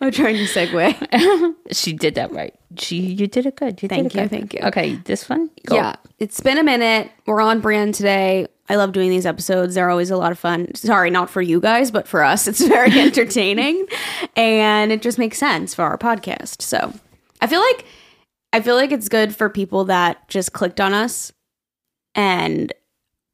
I'm 0.00 0.10
trying 0.10 0.36
to 0.36 0.44
segue. 0.44 1.54
She 1.72 1.92
did 1.92 2.14
that 2.16 2.32
right. 2.32 2.54
She 2.78 2.96
you 3.00 3.26
did 3.26 3.46
it 3.46 3.56
good. 3.56 3.82
You 3.82 3.88
Thank 3.88 4.14
you, 4.14 4.22
good. 4.22 4.30
thank 4.30 4.54
you. 4.54 4.60
Okay, 4.64 4.96
this 5.04 5.28
one? 5.28 5.50
Go. 5.66 5.76
Yeah, 5.76 5.96
it's 6.18 6.40
been 6.40 6.58
a 6.58 6.62
minute. 6.64 7.10
We're 7.26 7.40
on 7.42 7.60
brand 7.60 7.94
today. 7.94 8.46
I 8.68 8.76
love 8.76 8.92
doing 8.92 9.10
these 9.10 9.26
episodes. 9.26 9.74
They're 9.74 9.90
always 9.90 10.10
a 10.10 10.16
lot 10.16 10.32
of 10.32 10.38
fun. 10.38 10.74
Sorry, 10.74 11.10
not 11.10 11.28
for 11.28 11.42
you 11.42 11.60
guys, 11.60 11.90
but 11.90 12.06
for 12.08 12.22
us, 12.22 12.46
it's 12.48 12.64
very 12.66 12.90
entertaining, 13.00 13.86
and 14.36 14.92
it 14.92 15.02
just 15.02 15.18
makes 15.18 15.38
sense 15.38 15.74
for 15.74 15.82
our 15.82 15.98
podcast. 15.98 16.62
So, 16.62 16.92
I 17.40 17.46
feel 17.46 17.60
like 17.60 17.84
I 18.52 18.60
feel 18.60 18.76
like 18.76 18.92
it's 18.92 19.08
good 19.08 19.34
for 19.34 19.48
people 19.48 19.84
that 19.86 20.28
just 20.28 20.52
clicked 20.52 20.80
on 20.80 20.92
us, 20.94 21.32
and 22.14 22.72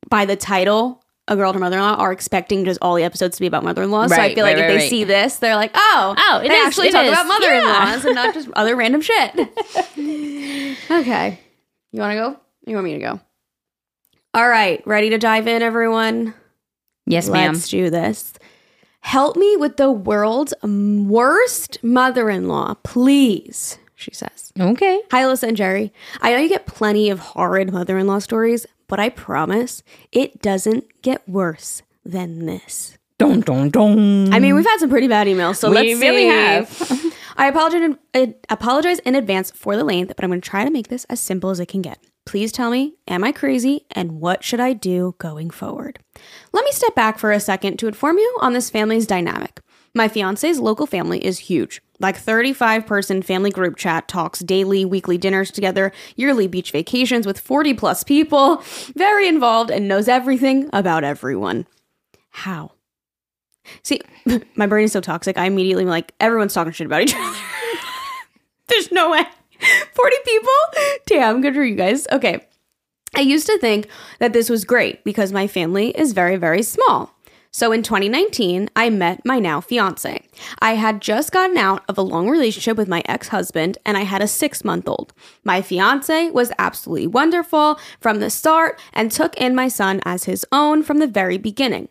by 0.09 0.25
the 0.25 0.37
title, 0.37 1.03
a 1.27 1.37
girl 1.37 1.51
and 1.51 1.57
her 1.57 1.61
mother-in-law 1.61 1.97
are 1.97 2.11
expecting 2.13 2.65
just 2.65 2.79
all 2.81 2.95
the 2.95 3.03
episodes 3.05 3.37
to 3.37 3.41
be 3.43 3.47
about 3.47 3.63
mother-in-law. 3.63 4.07
so 4.07 4.15
I 4.15 4.19
Right, 4.19 4.35
feel 4.35 4.45
like 4.47 4.57
right, 4.57 4.65
if 4.65 4.71
they 4.71 4.77
right. 4.79 4.89
see 4.91 5.05
this, 5.05 5.37
they're 5.37 5.57
like, 5.57 5.73
oh, 5.75 6.15
Oh, 6.17 6.39
it 6.43 6.49
they 6.49 6.55
is- 6.55 6.67
actually 6.67 6.89
it 6.89 6.93
talk 6.93 7.05
is. 7.05 7.13
about 7.13 7.27
mother-in-laws 7.27 8.03
Yeah. 8.05 8.07
and 8.07 8.15
not 8.15 8.33
just 8.33 8.49
other 8.55 8.75
random 8.77 9.03
shit. 9.03 9.35
okay. 10.91 11.39
You 11.93 12.01
want 12.01 12.13
to 12.13 12.17
go? 12.17 12.41
You 12.67 12.75
want 12.77 12.85
me 12.85 12.95
to 12.95 12.99
go? 13.01 13.21
All 14.35 14.49
right. 14.49 14.83
Ready 14.87 15.11
to 15.11 15.19
dive 15.19 15.47
in, 15.49 15.63
everyone? 15.63 16.35
Yes, 17.07 17.29
ma'am. 17.29 17.55
Let's 17.55 17.69
do 17.69 17.91
this. 17.91 18.35
Help 19.01 19.37
me 19.37 19.57
with 19.57 19.77
the 19.77 19.91
world's 19.91 20.53
worst 20.63 21.79
mother 21.83 22.29
in 22.29 22.49
law, 22.49 22.75
please, 22.83 23.79
she 23.95 24.11
says. 24.13 24.53
Okay. 24.61 25.01
Hi, 25.11 25.23
Alyssa 25.23 25.49
and 25.49 25.57
Jerry. 25.57 25.93
I 26.21 26.33
know 26.33 26.39
you 26.39 26.49
get 26.49 26.67
plenty 26.67 27.09
of 27.09 27.19
horrid 27.21 27.73
mother 27.73 27.97
in 27.97 28.07
law 28.07 28.19
stories, 28.19 28.67
but 28.87 29.01
I 29.01 29.09
promise 29.09 29.83
it 30.13 30.43
doesn't 30.43 31.03
get 31.03 31.27
worse 31.29 31.83
than 32.05 32.45
this. 32.47 32.99
Dun 33.19 33.41
dun 33.41 33.71
dun. 33.71 34.33
I 34.33 34.39
mean, 34.41 34.55
we've 34.55 34.65
had 34.67 34.79
some 34.79 34.91
pretty 34.91 35.09
bad 35.09 35.27
emails, 35.27 35.57
so 35.57 35.71
We 35.71 35.75
let's 35.77 36.01
really 36.01 36.23
see. 36.23 36.29
have. 36.29 37.15
I 37.37 37.47
apologize 37.49 37.97
I 38.15 38.35
apologize 38.51 38.99
in 39.01 39.15
advance 39.15 39.51
for 39.51 39.77
the 39.77 39.85
length, 39.85 40.13
but 40.15 40.25
I'm 40.25 40.31
going 40.31 40.41
to 40.41 40.49
try 40.49 40.65
to 40.65 40.71
make 40.71 40.89
this 40.89 41.05
as 41.05 41.19
simple 41.21 41.51
as 41.51 41.59
it 41.61 41.67
can 41.67 41.83
get. 41.83 41.99
Please 42.29 42.53
tell 42.53 42.71
me, 42.71 42.93
am 43.09 43.25
I 43.25 43.33
crazy, 43.33 43.87
and 43.91 44.21
what 44.21 44.45
should 44.45 44.61
I 44.61 44.75
do 44.75 45.15
going 45.17 45.49
forward? 45.49 45.99
Let 46.53 46.63
me 46.63 46.73
step 46.73 46.95
back 46.95 47.19
for 47.19 47.33
a 47.33 47.41
second 47.41 47.79
to 47.79 47.89
inform 47.89 48.19
you 48.19 48.39
on 48.43 48.53
this 48.53 48.69
family's 48.69 49.07
dynamic. 49.07 49.63
My 49.95 50.09
fiance's 50.09 50.61
local 50.61 50.87
family 50.87 51.25
is 51.25 51.39
huge. 51.39 51.81
Like 52.01 52.19
35 52.19 52.85
person 52.85 53.23
family 53.23 53.51
group 53.51 53.77
chat 53.77 54.09
talks 54.09 54.41
daily, 54.41 54.85
weekly 54.85 55.17
dinners 55.17 55.51
together, 55.51 55.91
yearly 56.17 56.47
beach 56.47 56.71
vacations 56.71 57.27
with 57.27 57.41
40 57.41 57.73
plus 57.73 58.05
people. 58.05 58.63
Very 58.95 59.27
involved 59.27 59.71
and 59.71 59.89
knows 59.89 60.07
everything 60.07 60.69
about 60.71 61.05
everyone. 61.05 61.67
How? 62.29 62.73
See, 63.83 64.03
my 64.55 64.67
brain 64.67 64.85
is 64.85 64.93
so 64.93 65.01
toxic. 65.01 65.39
I 65.39 65.47
immediately 65.47 65.87
like, 65.87 66.13
everyone's 66.21 66.53
talking 66.53 66.75
shit 66.75 66.85
about 66.87 67.01
each 67.01 67.15
other. 67.17 67.39
There's 68.67 68.93
no 68.93 69.13
way. 69.13 69.25
40 69.95 70.17
people? 70.25 70.53
Damn, 71.07 71.41
good 71.41 71.55
for 71.55 71.65
you 71.65 71.75
guys. 71.75 72.07
Okay. 72.13 72.47
I 73.15 73.21
used 73.21 73.47
to 73.47 73.59
think 73.59 73.89
that 74.19 74.33
this 74.33 74.51
was 74.51 74.65
great 74.65 75.03
because 75.05 75.33
my 75.33 75.47
family 75.47 75.91
is 75.91 76.13
very, 76.13 76.37
very 76.37 76.63
small. 76.63 77.15
So 77.51 77.73
in 77.73 77.83
2019, 77.83 78.69
I 78.77 78.91
met 78.91 79.25
my 79.25 79.39
now 79.39 79.61
fiance. 79.61 80.23
I 80.61 80.75
had 80.75 81.01
just 81.01 81.33
gotten 81.33 81.57
out 81.57 81.83
of 81.89 81.97
a 81.97 82.03
long 82.03 82.29
relationship 82.29 82.77
with 82.77 82.89
my 82.89 83.03
ex 83.07 83.29
husband 83.29 83.79
and 83.87 83.97
I 83.97 84.03
had 84.03 84.21
a 84.21 84.29
six 84.29 84.65
month 84.65 84.87
old. 84.87 85.15
My 85.45 85.63
fiance 85.63 86.31
was 86.31 86.53
absolutely 86.59 87.07
wonderful 87.07 87.81
from 88.01 88.21
the 88.21 88.31
start 88.31 88.79
and 88.93 89.11
took 89.11 89.37
in 89.37 89.55
my 89.55 89.69
son 89.69 90.01
as 90.05 90.25
his 90.25 90.45
own 90.53 90.83
from 90.83 90.99
the 90.99 91.07
very 91.07 91.39
beginning. 91.39 91.89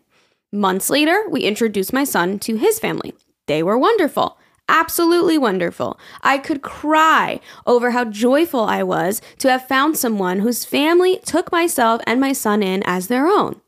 Months 0.52 0.88
later, 0.88 1.24
we 1.28 1.42
introduced 1.42 1.92
my 1.92 2.04
son 2.04 2.38
to 2.38 2.56
his 2.56 2.78
family. 2.78 3.12
They 3.46 3.62
were 3.62 3.76
wonderful. 3.76 4.37
Absolutely 4.68 5.38
wonderful. 5.38 5.98
I 6.22 6.38
could 6.38 6.62
cry 6.62 7.40
over 7.66 7.90
how 7.92 8.04
joyful 8.04 8.60
I 8.60 8.82
was 8.82 9.22
to 9.38 9.50
have 9.50 9.66
found 9.66 9.96
someone 9.96 10.40
whose 10.40 10.64
family 10.64 11.20
took 11.24 11.50
myself 11.50 12.02
and 12.06 12.20
my 12.20 12.32
son 12.32 12.62
in 12.62 12.82
as 12.84 13.08
their 13.08 13.26
own 13.26 13.60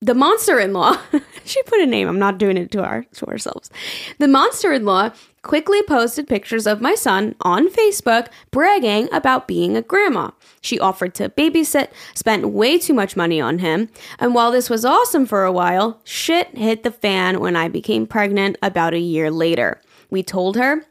the 0.00 0.14
monster 0.14 0.58
in 0.58 0.72
law, 0.72 0.98
she 1.44 1.62
put 1.64 1.80
a 1.80 1.86
name, 1.86 2.08
I'm 2.08 2.18
not 2.18 2.38
doing 2.38 2.56
it 2.56 2.70
to 2.72 2.82
our 2.82 3.04
to 3.14 3.26
ourselves. 3.26 3.70
The 4.18 4.28
monster 4.28 4.72
in 4.72 4.84
law 4.84 5.10
quickly 5.42 5.82
posted 5.82 6.28
pictures 6.28 6.66
of 6.66 6.80
my 6.80 6.94
son 6.94 7.34
on 7.40 7.68
Facebook 7.68 8.28
bragging 8.50 9.08
about 9.12 9.48
being 9.48 9.76
a 9.76 9.82
grandma. 9.82 10.30
She 10.60 10.78
offered 10.78 11.14
to 11.16 11.28
babysit, 11.30 11.88
spent 12.14 12.50
way 12.50 12.78
too 12.78 12.94
much 12.94 13.16
money 13.16 13.40
on 13.40 13.58
him, 13.58 13.88
and 14.18 14.34
while 14.34 14.50
this 14.50 14.68
was 14.70 14.84
awesome 14.84 15.26
for 15.26 15.44
a 15.44 15.52
while, 15.52 16.00
shit 16.04 16.56
hit 16.56 16.82
the 16.82 16.90
fan 16.90 17.40
when 17.40 17.56
I 17.56 17.68
became 17.68 18.06
pregnant 18.06 18.56
about 18.62 18.94
a 18.94 18.98
year 18.98 19.30
later. 19.30 19.80
We 20.10 20.22
told 20.22 20.56
her 20.56 20.84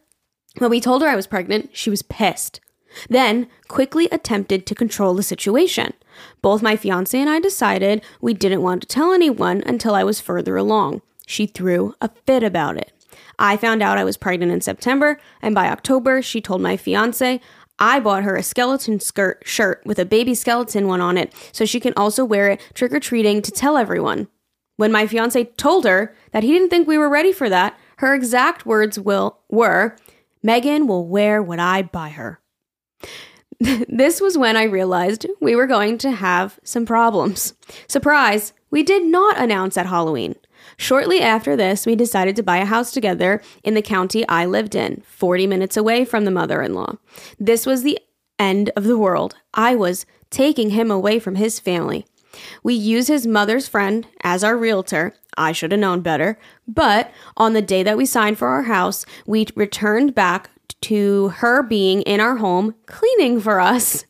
when 0.58 0.72
we 0.72 0.82
told 0.82 1.01
her 1.01 1.08
I 1.08 1.15
was 1.15 1.27
pregnant, 1.27 1.70
she 1.74 1.89
was 1.89 2.01
pissed. 2.01 2.60
Then 3.08 3.48
quickly 3.68 4.10
attempted 4.12 4.65
to 4.65 4.75
control 4.75 5.13
the 5.13 5.24
situation. 5.24 5.94
Both 6.41 6.63
my 6.63 6.75
fiance 6.75 7.18
and 7.18 7.29
I 7.29 7.39
decided 7.39 8.03
we 8.20 8.34
didn't 8.34 8.63
want 8.63 8.82
to 8.82 8.88
tell 8.88 9.13
anyone 9.13 9.63
until 9.65 9.94
I 9.94 10.03
was 10.03 10.20
further 10.20 10.58
along. 10.58 11.01
She 11.27 11.46
threw 11.46 11.94
a 12.01 12.10
fit 12.25 12.44
about 12.44 12.77
it. 12.77 12.91
I 13.39 13.58
found 13.58 13.81
out 13.81 13.98
I 13.98 14.03
was 14.03 14.17
pregnant 14.17 14.51
in 14.51 14.62
September, 14.62 15.19
and 15.41 15.55
by 15.55 15.69
October, 15.69 16.22
she 16.22 16.41
told 16.41 16.62
my 16.62 16.77
fiance 16.77 17.39
I 17.79 18.01
bought 18.01 18.24
her 18.24 18.36
a 18.36 18.43
skeleton 18.43 19.00
skirt 19.00 19.41
shirt 19.46 19.81
with 19.86 19.98
a 19.98 20.05
baby 20.05 20.36
skeleton 20.36 20.88
one 20.88 21.00
on 21.00 21.17
it 21.17 21.34
so 21.53 21.63
she 21.63 21.79
can 21.79 21.93
also 21.96 22.25
wear 22.25 22.50
it 22.50 22.62
trick 22.74 22.91
or 22.91 23.00
treating 23.00 23.41
to 23.41 23.51
tell 23.51 23.77
everyone. 23.77 24.27
When 24.75 24.91
my 24.91 25.08
fiance 25.08 25.46
told 25.58 25.86
her 25.86 26.13
that 26.31 26.43
he 26.43 26.51
didn't 26.51 26.69
think 26.69 26.88
we 26.88 26.98
were 26.98 27.10
ready 27.10 27.31
for 27.31 27.50
that, 27.50 27.79
her 27.98 28.13
exact 28.13 28.65
words 28.65 29.00
will 29.00 29.39
were, 29.50 29.96
"Megan 30.43 30.88
will 30.88 31.08
wear 31.08 31.41
what 31.41 31.60
I 31.60 31.81
buy 31.81 32.10
her." 32.10 32.41
this 33.60 34.19
was 34.22 34.38
when 34.38 34.58
I 34.58 34.63
realized 34.63 35.25
we 35.41 35.55
were 35.55 35.67
going 35.67 35.98
to 36.00 36.12
have 36.12 36.60
some 36.63 36.86
problems. 36.86 37.53
Surprise, 37.88 38.53
we 38.72 38.84
did 38.84 39.03
not 39.03 39.38
announce 39.38 39.77
at 39.77 39.86
Halloween. 39.86 40.36
Shortly 40.79 41.21
after 41.21 41.57
this, 41.57 41.86
we 41.86 41.98
decided 41.98 42.38
to 42.38 42.41
buy 42.41 42.59
a 42.59 42.65
house 42.65 42.91
together 42.91 43.41
in 43.65 43.73
the 43.73 43.82
county 43.82 44.25
I 44.30 44.45
lived 44.45 44.75
in, 44.75 45.04
40 45.06 45.45
minutes 45.45 45.75
away 45.75 46.06
from 46.06 46.23
the 46.23 46.32
mother 46.32 46.62
in 46.62 46.73
law. 46.73 46.95
This 47.38 47.65
was 47.65 47.84
the 47.84 47.99
end 48.39 48.71
of 48.77 48.86
the 48.86 48.97
world. 48.97 49.36
I 49.54 49.75
was 49.75 50.06
taking 50.30 50.69
him 50.69 50.89
away 50.89 51.19
from 51.19 51.36
his 51.36 51.60
family. 51.60 52.06
We 52.63 52.75
used 52.75 53.10
his 53.10 53.27
mother's 53.27 53.67
friend 53.67 54.08
as 54.23 54.41
our 54.41 54.56
realtor. 54.56 55.13
I 55.36 55.51
should 55.51 55.73
have 55.73 55.82
known 55.82 55.99
better. 55.99 56.39
But 56.65 57.12
on 57.36 57.51
the 57.51 57.62
day 57.62 57.84
that 57.84 57.97
we 57.97 58.06
signed 58.06 58.38
for 58.38 58.47
our 58.47 58.63
house, 58.63 59.06
we 59.27 59.47
returned 59.58 60.15
back 60.15 60.49
to 60.84 61.27
her 61.27 61.62
being 61.62 62.04
in 62.04 62.21
our 62.21 62.38
home 62.38 62.73
cleaning 62.86 63.41
for 63.41 63.60
us. 63.60 64.06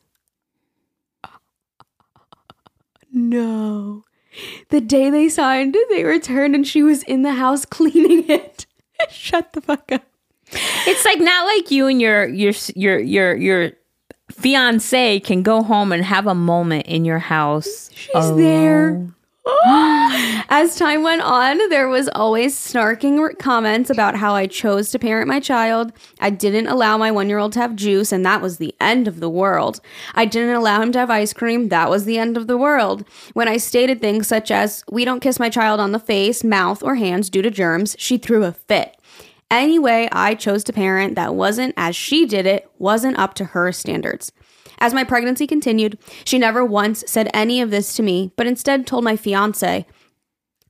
No. 3.12 4.04
The 4.70 4.82
day 4.82 5.10
they 5.10 5.30
signed, 5.30 5.76
they 5.90 6.04
returned 6.04 6.56
and 6.56 6.68
she 6.68 6.84
was 6.84 7.04
in 7.04 7.22
the 7.24 7.34
house 7.34 7.66
cleaning 7.78 8.30
it. 8.30 8.66
Shut 9.10 9.54
the 9.54 9.62
fuck 9.62 9.92
up. 9.92 10.04
It's 10.52 11.06
like 11.06 11.20
not 11.20 11.46
like 11.46 11.72
you 11.72 11.88
and 11.88 12.02
your 12.02 12.28
your 12.28 12.54
your 12.76 13.00
your 13.00 13.36
your 13.36 13.72
fiance 14.32 15.20
can 15.20 15.44
go 15.44 15.64
home 15.64 15.92
and 15.92 16.04
have 16.04 16.28
a 16.28 16.36
moment 16.36 16.88
in 16.88 17.06
your 17.06 17.20
house. 17.20 17.90
She's 17.94 18.16
alone. 18.16 18.38
there. 18.38 19.08
As 20.52 20.76
time 20.76 21.04
went 21.04 21.22
on, 21.22 21.70
there 21.70 21.88
was 21.88 22.10
always 22.10 22.56
snarking 22.56 23.38
comments 23.40 23.90
about 23.90 24.16
how 24.16 24.34
I 24.34 24.48
chose 24.48 24.92
to 24.92 25.00
parent 25.00 25.28
my 25.28 25.40
child. 25.40 25.92
I 26.20 26.30
didn't 26.30 26.68
allow 26.68 26.98
my 26.98 27.12
one 27.12 27.30
year 27.30 27.38
old 27.38 27.54
to 27.54 27.60
have 27.60 27.76
juice, 27.76 28.12
and 28.12 28.26
that 28.26 28.42
was 28.42 28.58
the 28.58 28.76
end 28.80 29.08
of 29.08 29.20
the 29.20 29.30
world. 29.30 29.82
I 30.16 30.26
didn't 30.26 30.56
allow 30.56 30.82
him 30.82 30.92
to 30.94 31.00
have 31.00 31.10
ice 31.10 31.34
cream. 31.34 31.70
That 31.70 31.90
was 31.90 32.06
the 32.06 32.18
end 32.18 32.38
of 32.38 32.48
the 32.48 32.58
world. 32.58 33.06
When 33.34 33.48
I 33.48 33.58
stated 33.58 34.02
things 34.02 34.28
such 34.28 34.52
as, 34.52 34.84
We 34.92 35.06
don't 35.06 35.22
kiss 35.22 35.40
my 35.40 35.50
child 35.50 35.80
on 35.80 35.92
the 35.92 36.00
face, 36.00 36.44
mouth, 36.44 36.84
or 36.84 36.96
hands 36.96 37.30
due 37.30 37.42
to 37.42 37.52
germs, 37.52 37.96
she 38.00 38.18
threw 38.18 38.44
a 38.44 38.52
fit. 38.52 38.96
Any 39.52 39.80
way 39.80 40.08
I 40.12 40.36
chose 40.36 40.64
to 40.66 40.74
parent 40.74 41.16
that 41.16 41.34
wasn't 41.34 41.74
as 41.76 41.96
she 41.96 42.28
did 42.28 42.46
it 42.46 42.70
wasn't 42.78 43.18
up 43.18 43.34
to 43.36 43.46
her 43.46 43.72
standards. 43.72 44.32
As 44.80 44.94
my 44.94 45.04
pregnancy 45.04 45.46
continued, 45.46 45.98
she 46.24 46.40
never 46.40 46.64
once 46.64 47.04
said 47.06 47.30
any 47.34 47.62
of 47.62 47.70
this 47.70 47.94
to 47.96 48.04
me, 48.04 48.32
but 48.36 48.48
instead 48.48 48.88
told 48.88 49.04
my 49.04 49.16
fiance 49.16 49.86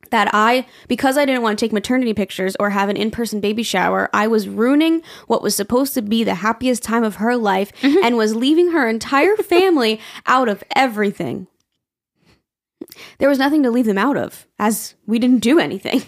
that 0.10 0.30
I, 0.34 0.66
because 0.88 1.18
I 1.18 1.26
didn't 1.26 1.44
want 1.44 1.60
to 1.60 1.66
take 1.66 1.74
maternity 1.74 2.14
pictures 2.14 2.56
or 2.60 2.72
have 2.72 2.90
an 2.90 2.98
in 2.98 3.12
person 3.12 3.40
baby 3.40 3.64
shower, 3.64 4.10
I 4.14 4.28
was 4.28 4.48
ruining 4.48 5.02
what 5.28 5.44
was 5.44 5.56
supposed 5.56 5.94
to 5.94 6.02
be 6.02 6.24
the 6.24 6.36
happiest 6.36 6.84
time 6.84 7.04
of 7.04 7.16
her 7.16 7.36
life 7.36 7.72
mm-hmm. 7.82 8.04
and 8.04 8.18
was 8.18 8.36
leaving 8.36 8.72
her 8.72 8.90
entire 8.90 9.36
family 9.38 10.00
out 10.26 10.50
of 10.50 10.64
everything. 10.76 11.48
There 13.20 13.30
was 13.30 13.38
nothing 13.38 13.62
to 13.64 13.72
leave 13.72 13.86
them 13.86 13.98
out 13.98 14.18
of, 14.18 14.48
as 14.58 14.96
we 15.06 15.20
didn't 15.20 15.44
do 15.44 15.60
anything. 15.60 16.02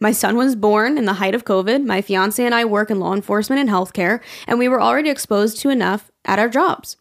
My 0.00 0.12
son 0.12 0.36
was 0.36 0.56
born 0.56 0.98
in 0.98 1.04
the 1.04 1.14
height 1.14 1.34
of 1.34 1.44
COVID. 1.44 1.84
My 1.84 2.02
fiance 2.02 2.44
and 2.44 2.54
I 2.54 2.64
work 2.64 2.90
in 2.90 3.00
law 3.00 3.14
enforcement 3.14 3.60
and 3.60 3.70
healthcare, 3.70 4.20
and 4.46 4.58
we 4.58 4.68
were 4.68 4.80
already 4.80 5.10
exposed 5.10 5.58
to 5.60 5.70
enough 5.70 6.10
at 6.24 6.38
our 6.38 6.48
jobs. 6.48 6.96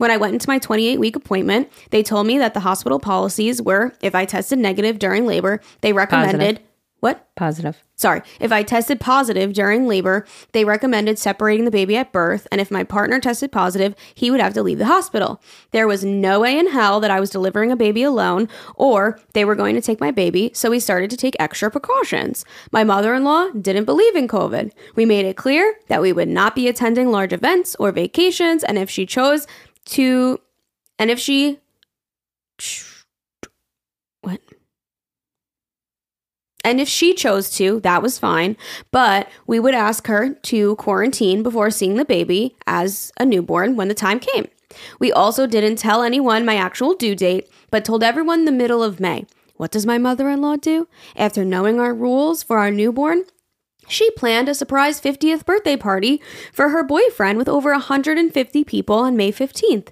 When 0.00 0.10
I 0.10 0.16
went 0.16 0.32
into 0.32 0.48
my 0.48 0.58
28 0.58 0.98
week 0.98 1.14
appointment, 1.14 1.70
they 1.90 2.02
told 2.02 2.26
me 2.26 2.38
that 2.38 2.54
the 2.54 2.60
hospital 2.60 2.98
policies 2.98 3.60
were 3.60 3.92
if 4.00 4.14
I 4.14 4.24
tested 4.24 4.58
negative 4.58 4.98
during 4.98 5.26
labor, 5.26 5.60
they 5.82 5.92
recommended 5.92 6.38
positive. 6.38 6.68
what? 7.00 7.34
Positive. 7.36 7.84
Sorry. 7.96 8.22
If 8.40 8.50
I 8.50 8.62
tested 8.62 8.98
positive 8.98 9.52
during 9.52 9.86
labor, 9.86 10.24
they 10.52 10.64
recommended 10.64 11.18
separating 11.18 11.66
the 11.66 11.70
baby 11.70 11.98
at 11.98 12.12
birth, 12.12 12.48
and 12.50 12.62
if 12.62 12.70
my 12.70 12.82
partner 12.82 13.20
tested 13.20 13.52
positive, 13.52 13.94
he 14.14 14.30
would 14.30 14.40
have 14.40 14.54
to 14.54 14.62
leave 14.62 14.78
the 14.78 14.86
hospital. 14.86 15.42
There 15.70 15.86
was 15.86 16.02
no 16.02 16.40
way 16.40 16.58
in 16.58 16.68
hell 16.68 17.00
that 17.00 17.10
I 17.10 17.20
was 17.20 17.28
delivering 17.28 17.70
a 17.70 17.76
baby 17.76 18.02
alone, 18.02 18.48
or 18.76 19.20
they 19.34 19.44
were 19.44 19.54
going 19.54 19.74
to 19.74 19.82
take 19.82 20.00
my 20.00 20.10
baby, 20.10 20.50
so 20.54 20.70
we 20.70 20.80
started 20.80 21.10
to 21.10 21.18
take 21.18 21.36
extra 21.38 21.70
precautions. 21.70 22.46
My 22.72 22.84
mother 22.84 23.12
in 23.12 23.22
law 23.22 23.50
didn't 23.50 23.84
believe 23.84 24.16
in 24.16 24.28
COVID. 24.28 24.72
We 24.96 25.04
made 25.04 25.26
it 25.26 25.36
clear 25.36 25.74
that 25.88 26.00
we 26.00 26.14
would 26.14 26.28
not 26.28 26.54
be 26.54 26.68
attending 26.68 27.10
large 27.10 27.34
events 27.34 27.76
or 27.78 27.92
vacations, 27.92 28.64
and 28.64 28.78
if 28.78 28.88
she 28.88 29.04
chose 29.04 29.46
to, 29.86 30.40
and 30.98 31.10
if 31.10 31.18
she, 31.18 31.58
what? 34.20 34.40
And 36.62 36.80
if 36.80 36.88
she 36.88 37.14
chose 37.14 37.50
to, 37.52 37.80
that 37.80 38.02
was 38.02 38.18
fine. 38.18 38.56
But 38.90 39.28
we 39.46 39.58
would 39.58 39.74
ask 39.74 40.06
her 40.06 40.34
to 40.34 40.76
quarantine 40.76 41.42
before 41.42 41.70
seeing 41.70 41.96
the 41.96 42.04
baby 42.04 42.56
as 42.66 43.10
a 43.18 43.24
newborn 43.24 43.76
when 43.76 43.88
the 43.88 43.94
time 43.94 44.20
came. 44.20 44.46
We 44.98 45.10
also 45.10 45.46
didn't 45.46 45.76
tell 45.76 46.02
anyone 46.02 46.44
my 46.44 46.56
actual 46.56 46.94
due 46.94 47.16
date, 47.16 47.50
but 47.70 47.84
told 47.84 48.04
everyone 48.04 48.44
the 48.44 48.52
middle 48.52 48.82
of 48.82 49.00
May. 49.00 49.26
What 49.56 49.72
does 49.72 49.84
my 49.84 49.98
mother 49.98 50.28
in 50.28 50.40
law 50.40 50.56
do? 50.56 50.86
After 51.16 51.44
knowing 51.44 51.80
our 51.80 51.92
rules 51.92 52.42
for 52.42 52.58
our 52.58 52.70
newborn, 52.70 53.24
she 53.88 54.10
planned 54.12 54.48
a 54.48 54.54
surprise 54.54 55.00
50th 55.00 55.44
birthday 55.44 55.76
party 55.76 56.22
for 56.52 56.70
her 56.70 56.82
boyfriend 56.82 57.38
with 57.38 57.48
over 57.48 57.72
150 57.72 58.64
people 58.64 58.96
on 58.96 59.16
May 59.16 59.32
15th. 59.32 59.88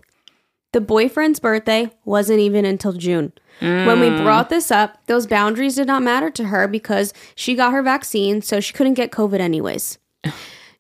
The 0.73 0.81
boyfriend's 0.81 1.41
birthday 1.41 1.91
wasn't 2.05 2.41
even 2.41 2.65
until 2.65 2.93
June. 2.93 3.33
Mm. 3.61 3.87
When 3.87 4.01
we 4.01 4.09
mm. 4.09 4.23
brought 4.23 4.51
this 4.51 4.71
up, 4.71 4.99
those 5.07 5.27
boundaries 5.27 5.77
did 5.77 5.87
not 5.87 6.03
matter 6.03 6.31
to 6.31 6.45
her 6.45 6.69
because 6.69 7.15
she 7.35 7.55
got 7.55 7.73
her 7.73 7.83
vaccine, 7.83 8.43
so 8.43 8.61
she 8.61 8.75
couldn't 8.75 8.95
get 8.95 9.11
COVID 9.11 9.41
anyways. 9.41 9.99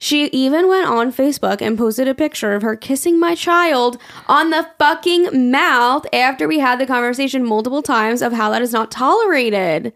She 0.01 0.27
even 0.27 0.69
went 0.69 0.87
on 0.87 1.13
Facebook 1.13 1.61
and 1.61 1.77
posted 1.77 2.07
a 2.07 2.15
picture 2.15 2.55
of 2.55 2.63
her 2.63 2.77
kissing 2.77 3.19
my 3.19 3.35
child 3.35 4.01
on 4.29 4.51
the 4.51 4.69
fucking 4.79 5.51
mouth 5.51 6.07
after 6.13 6.47
we 6.47 6.61
had 6.61 6.79
the 6.79 6.87
conversation 6.87 7.45
multiple 7.45 7.83
times 7.83 8.23
of 8.23 8.33
how 8.33 8.51
that 8.51 8.63
is 8.63 8.73
not 8.73 8.93
tolerated. 8.93 9.93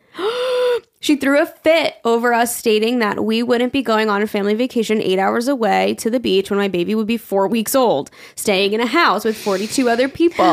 She 0.98 1.16
threw 1.16 1.40
a 1.40 1.46
fit 1.46 1.96
over 2.04 2.32
us 2.32 2.56
stating 2.56 2.98
that 2.98 3.24
we 3.24 3.42
wouldn't 3.42 3.72
be 3.72 3.82
going 3.82 4.08
on 4.08 4.22
a 4.22 4.26
family 4.26 4.54
vacation 4.54 5.00
eight 5.00 5.18
hours 5.18 5.48
away 5.48 5.94
to 5.94 6.10
the 6.10 6.20
beach 6.20 6.50
when 6.50 6.58
my 6.58 6.68
baby 6.68 6.94
would 6.94 7.06
be 7.08 7.16
four 7.16 7.46
weeks 7.48 7.74
old, 7.74 8.10
staying 8.36 8.72
in 8.72 8.80
a 8.80 8.86
house 8.86 9.24
with 9.24 9.36
42 9.36 9.88
other 9.88 10.08
people. 10.08 10.44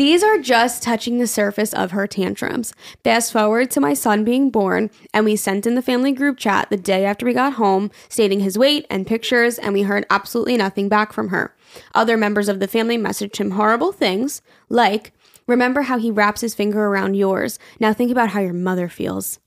These 0.00 0.22
are 0.22 0.38
just 0.38 0.82
touching 0.82 1.18
the 1.18 1.26
surface 1.26 1.74
of 1.74 1.90
her 1.90 2.06
tantrums. 2.06 2.72
Fast 3.04 3.34
forward 3.34 3.70
to 3.72 3.82
my 3.82 3.92
son 3.92 4.24
being 4.24 4.48
born, 4.48 4.88
and 5.12 5.26
we 5.26 5.36
sent 5.36 5.66
in 5.66 5.74
the 5.74 5.82
family 5.82 6.10
group 6.10 6.38
chat 6.38 6.70
the 6.70 6.78
day 6.78 7.04
after 7.04 7.26
we 7.26 7.34
got 7.34 7.52
home, 7.52 7.90
stating 8.08 8.40
his 8.40 8.56
weight 8.56 8.86
and 8.88 9.06
pictures, 9.06 9.58
and 9.58 9.74
we 9.74 9.82
heard 9.82 10.06
absolutely 10.08 10.56
nothing 10.56 10.88
back 10.88 11.12
from 11.12 11.28
her. 11.28 11.54
Other 11.94 12.16
members 12.16 12.48
of 12.48 12.60
the 12.60 12.66
family 12.66 12.96
messaged 12.96 13.36
him 13.36 13.50
horrible 13.50 13.92
things, 13.92 14.40
like, 14.70 15.12
Remember 15.46 15.82
how 15.82 15.98
he 15.98 16.10
wraps 16.10 16.40
his 16.40 16.54
finger 16.54 16.86
around 16.86 17.12
yours. 17.12 17.58
Now 17.78 17.92
think 17.92 18.10
about 18.10 18.30
how 18.30 18.40
your 18.40 18.54
mother 18.54 18.88
feels. 18.88 19.38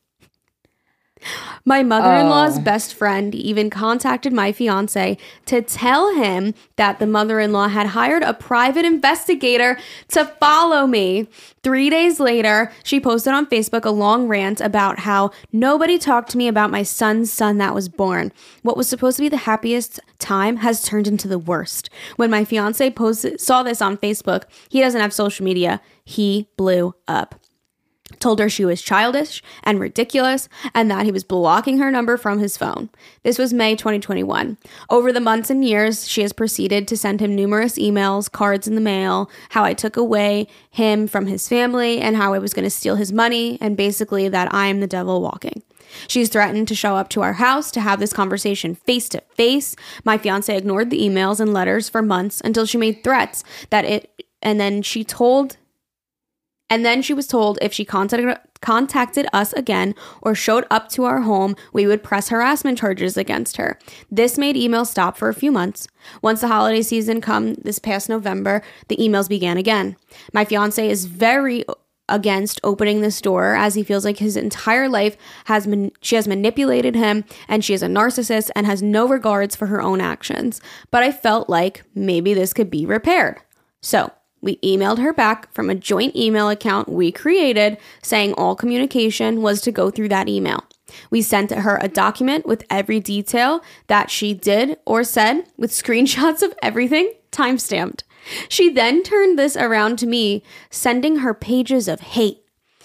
My 1.66 1.84
mother 1.84 2.12
in 2.14 2.30
law's 2.30 2.58
Oh. 2.58 2.62
best 2.62 2.94
friend 2.94 3.34
even 3.34 3.70
contacted 3.70 4.34
my 4.34 4.52
fiance 4.52 5.18
to 5.46 5.62
tell 5.62 6.14
him 6.16 6.54
that 6.76 7.00
the 7.00 7.08
mother 7.08 7.40
in 7.40 7.54
law 7.54 7.68
had 7.70 7.88
hired 7.88 8.24
a 8.24 8.34
private 8.34 8.86
investigator 8.86 9.78
to 10.10 10.26
follow 10.40 10.86
me. 10.88 11.28
Three 11.64 11.90
days 11.90 12.20
later, 12.20 12.72
she 12.84 13.00
posted 13.00 13.34
on 13.34 13.46
Facebook 13.46 13.86
a 13.86 13.90
long 13.90 14.28
rant 14.28 14.60
about 14.60 15.00
how 15.00 15.32
nobody 15.54 15.98
talked 15.98 16.30
to 16.32 16.38
me 16.38 16.48
about 16.50 16.72
my 16.72 16.84
son's 16.84 17.32
son 17.32 17.58
that 17.60 17.74
was 17.74 17.88
born. 17.88 18.34
What 18.64 18.76
was 18.76 18.90
supposed 18.90 19.16
to 19.18 19.24
be 19.24 19.30
the 19.30 19.38
happiest 19.38 20.00
time 20.20 20.58
has 20.58 20.84
turned 20.84 21.08
into 21.08 21.28
the 21.30 21.40
worst. 21.40 21.90
When 22.18 22.30
my 22.30 22.44
fiance 22.44 22.90
posted, 22.92 23.40
saw 23.40 23.64
this 23.64 23.82
on 23.82 23.98
Facebook, 23.98 24.44
he 24.70 24.82
doesn't 24.82 25.00
have 25.00 25.14
social 25.14 25.46
media. 25.46 25.80
He 26.04 26.50
blew 26.58 26.96
up 27.08 27.36
told 28.24 28.40
her 28.40 28.50
she 28.50 28.66
was 28.66 28.82
childish 28.82 29.44
and 29.64 29.80
ridiculous 29.80 30.48
and 30.74 30.90
that 30.90 31.06
he 31.06 31.12
was 31.12 31.24
blocking 31.24 31.78
her 31.78 31.92
number 31.92 32.16
from 32.16 32.40
his 32.40 32.58
phone. 32.58 32.90
This 33.24 33.38
was 33.38 33.54
May 33.54 33.76
2021. 33.76 34.58
Over 34.90 35.12
the 35.12 35.20
months 35.20 35.50
and 35.50 35.64
years, 35.64 36.08
she 36.08 36.22
has 36.22 36.32
proceeded 36.32 36.88
to 36.88 36.98
send 36.98 37.20
him 37.20 37.36
numerous 37.36 37.78
emails, 37.78 38.32
cards 38.32 38.68
in 38.68 38.76
the 38.76 38.82
mail, 38.82 39.30
how 39.50 39.64
I 39.64 39.74
took 39.74 39.98
away 39.98 40.48
him 40.72 41.08
from 41.08 41.28
his 41.28 41.50
family 41.50 42.00
and 42.00 42.16
how 42.16 42.34
I 42.34 42.40
was 42.40 42.54
going 42.54 42.64
to 42.64 42.70
steal 42.70 42.96
his 42.96 43.12
money 43.12 43.58
and 43.60 43.76
basically 43.76 44.30
that 44.30 44.54
I 44.54 44.68
am 44.68 44.80
the 44.80 44.88
devil 44.88 45.22
walking. 45.22 45.62
She's 46.08 46.30
threatened 46.30 46.70
to 46.70 46.76
show 46.76 46.96
up 46.96 47.10
to 47.10 47.22
our 47.22 47.34
house 47.34 47.72
to 47.72 47.82
have 47.82 48.00
this 48.00 48.14
conversation 48.14 48.74
face 48.74 49.10
to 49.10 49.22
face. 49.36 49.76
My 50.06 50.18
fiance 50.18 50.56
ignored 50.56 50.90
the 50.90 51.02
emails 51.02 51.40
and 51.40 51.54
letters 51.54 51.90
for 51.90 52.02
months 52.02 52.42
until 52.44 52.66
she 52.66 52.78
made 52.78 53.04
threats 53.04 53.44
that 53.70 53.86
it 53.86 54.10
and 54.42 54.60
then 54.60 54.82
she 54.82 55.04
told 55.04 55.58
and 56.74 56.84
then 56.84 57.04
she 57.04 57.14
was 57.14 57.28
told 57.28 57.60
if 57.62 57.72
she 57.72 57.86
contacted 57.86 58.36
contacted 58.62 59.28
us 59.32 59.54
again 59.54 59.94
or 60.24 60.34
showed 60.34 60.66
up 60.72 60.90
to 60.90 61.04
our 61.04 61.22
home, 61.22 61.56
we 61.72 61.86
would 61.86 62.02
press 62.02 62.30
harassment 62.30 62.80
charges 62.80 63.16
against 63.16 63.58
her. 63.58 63.78
This 64.10 64.40
made 64.40 64.56
emails 64.56 64.88
stop 64.88 65.16
for 65.16 65.30
a 65.30 65.36
few 65.36 65.52
months. 65.52 65.88
Once 66.24 66.42
the 66.42 66.48
holiday 66.48 66.82
season 66.82 67.22
come 67.22 67.54
this 67.54 67.78
past 67.78 68.10
November, 68.10 68.64
the 68.88 68.98
emails 68.98 69.30
began 69.30 69.56
again. 69.56 69.98
My 70.34 70.46
fiance 70.46 70.90
is 70.90 71.06
very 71.06 71.64
against 72.10 72.60
opening 72.64 73.02
this 73.02 73.22
door 73.22 73.54
as 73.54 73.76
he 73.76 73.84
feels 73.84 74.04
like 74.04 74.18
his 74.18 74.36
entire 74.36 74.90
life 74.90 75.16
has 75.46 75.68
man- 75.68 75.92
she 76.02 76.16
has 76.16 76.28
manipulated 76.28 76.96
him 76.96 77.24
and 77.48 77.64
she 77.64 77.76
is 77.76 77.84
a 77.84 77.88
narcissist 77.88 78.50
and 78.56 78.66
has 78.66 78.82
no 78.82 79.08
regards 79.08 79.56
for 79.56 79.68
her 79.68 79.80
own 79.80 80.02
actions. 80.02 80.60
But 80.90 81.04
I 81.04 81.12
felt 81.12 81.50
like 81.50 81.84
maybe 81.94 82.34
this 82.34 82.52
could 82.52 82.72
be 82.72 82.88
repaired. 82.88 83.42
So, 83.80 84.12
we 84.44 84.58
emailed 84.58 85.00
her 85.00 85.14
back 85.14 85.52
from 85.54 85.70
a 85.70 85.76
joint 85.76 86.16
email 86.16 86.50
account 86.50 86.90
we 86.90 87.12
created 87.12 87.78
saying 88.02 88.34
all 88.34 88.56
communication 88.56 89.42
was 89.42 89.62
to 89.62 89.72
go 89.72 89.90
through 89.90 90.10
that 90.10 90.28
email. 90.28 90.66
We 91.10 91.22
sent 91.22 91.52
her 91.52 91.80
a 91.82 91.88
document 91.88 92.46
with 92.46 92.66
every 92.70 93.00
detail 93.00 93.64
that 93.88 94.12
she 94.12 94.34
did 94.34 94.78
or 94.86 95.04
said 95.04 95.46
with 95.58 95.72
screenshots 95.84 96.44
of 96.44 96.54
everything 96.62 97.14
timestamped. 97.32 98.04
She 98.50 98.70
then 98.70 99.02
turned 99.02 99.40
this 99.40 99.56
around 99.58 99.98
to 100.00 100.08
me, 100.08 100.44
sending 100.70 101.18
her 101.18 101.34
pages 101.34 101.88
of 101.88 102.02
hate. 102.02 102.40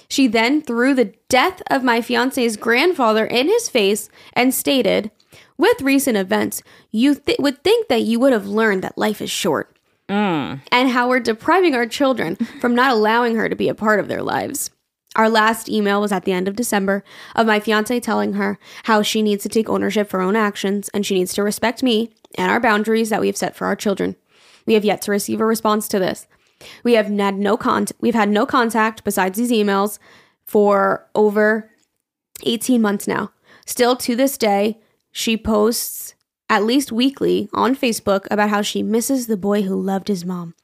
She 0.09 0.27
then 0.27 0.63
threw 0.63 0.95
the 0.95 1.13
death 1.29 1.61
of 1.71 1.85
my 1.85 2.01
fiance's 2.01 2.57
grandfather 2.57 3.27
in 3.27 3.49
his 3.49 3.69
face 3.69 4.09
and 4.33 4.55
stated, 4.55 5.11
With 5.57 5.83
recent 5.83 6.17
events, 6.17 6.63
you 6.91 7.17
th- 7.17 7.39
would 7.39 7.63
think 7.63 7.89
that 7.89 8.03
you 8.03 8.19
would 8.19 8.33
have 8.33 8.47
learned 8.47 8.83
that 8.83 8.97
life 8.97 9.21
is 9.21 9.31
short 9.31 9.78
Mm. 10.09 10.61
and 10.73 10.89
how 10.89 11.09
we're 11.09 11.21
depriving 11.21 11.75
our 11.75 11.87
children 11.87 12.37
from 12.61 12.75
not 12.75 12.93
allowing 12.93 13.37
her 13.37 13.49
to 13.49 13.57
be 13.57 13.69
a 13.69 13.75
part 13.75 14.01
of 14.01 14.09
their 14.09 14.23
lives. 14.23 14.71
Our 15.17 15.29
last 15.29 15.69
email 15.69 16.01
was 16.01 16.13
at 16.13 16.25
the 16.25 16.33
end 16.33 16.49
of 16.49 16.57
December 16.57 17.03
of 17.35 17.47
my 17.47 17.61
fiance 17.61 17.99
telling 18.01 18.35
her 18.35 18.59
how 18.85 19.03
she 19.03 19.21
needs 19.23 19.43
to 19.43 19.49
take 19.49 19.69
ownership 19.69 20.09
for 20.09 20.19
her 20.19 20.25
own 20.25 20.37
actions 20.37 20.89
and 20.91 21.05
she 21.05 21.15
needs 21.15 21.35
to 21.35 21.43
respect 21.43 21.83
me 21.83 22.13
and 22.37 22.51
our 22.51 22.61
boundaries 22.61 23.11
that 23.11 23.21
we 23.21 23.27
have 23.27 23.37
set 23.37 23.57
for 23.57 23.67
our 23.67 23.77
children. 23.77 24.17
We 24.67 24.75
have 24.75 24.85
yet 24.85 25.03
to 25.03 25.11
receive 25.11 25.41
a 25.41 25.47
response 25.47 25.89
to 25.89 25.99
this. 25.99 26.27
We 26.85 26.95
have 26.95 27.07
had 27.07 27.39
no 27.39 27.57
con- 27.57 27.87
we've 28.01 28.15
had 28.15 28.29
no 28.29 28.47
contact 28.47 29.05
besides 29.05 29.39
these 29.39 29.51
emails 29.51 29.99
for 30.45 31.09
over 31.15 31.71
18 32.45 32.81
months 32.81 33.07
now. 33.07 33.33
Still 33.67 33.97
to 33.97 34.17
this 34.17 34.39
day, 34.39 34.79
she 35.11 35.37
posts 35.37 36.15
at 36.49 36.65
least 36.65 36.93
weekly 36.93 37.49
on 37.53 37.77
Facebook 37.77 38.27
about 38.31 38.51
how 38.51 38.63
she 38.63 38.83
misses 38.83 39.27
the 39.27 39.37
boy 39.37 39.63
who 39.63 39.81
loved 39.81 40.09
his 40.09 40.25
mom. 40.25 40.55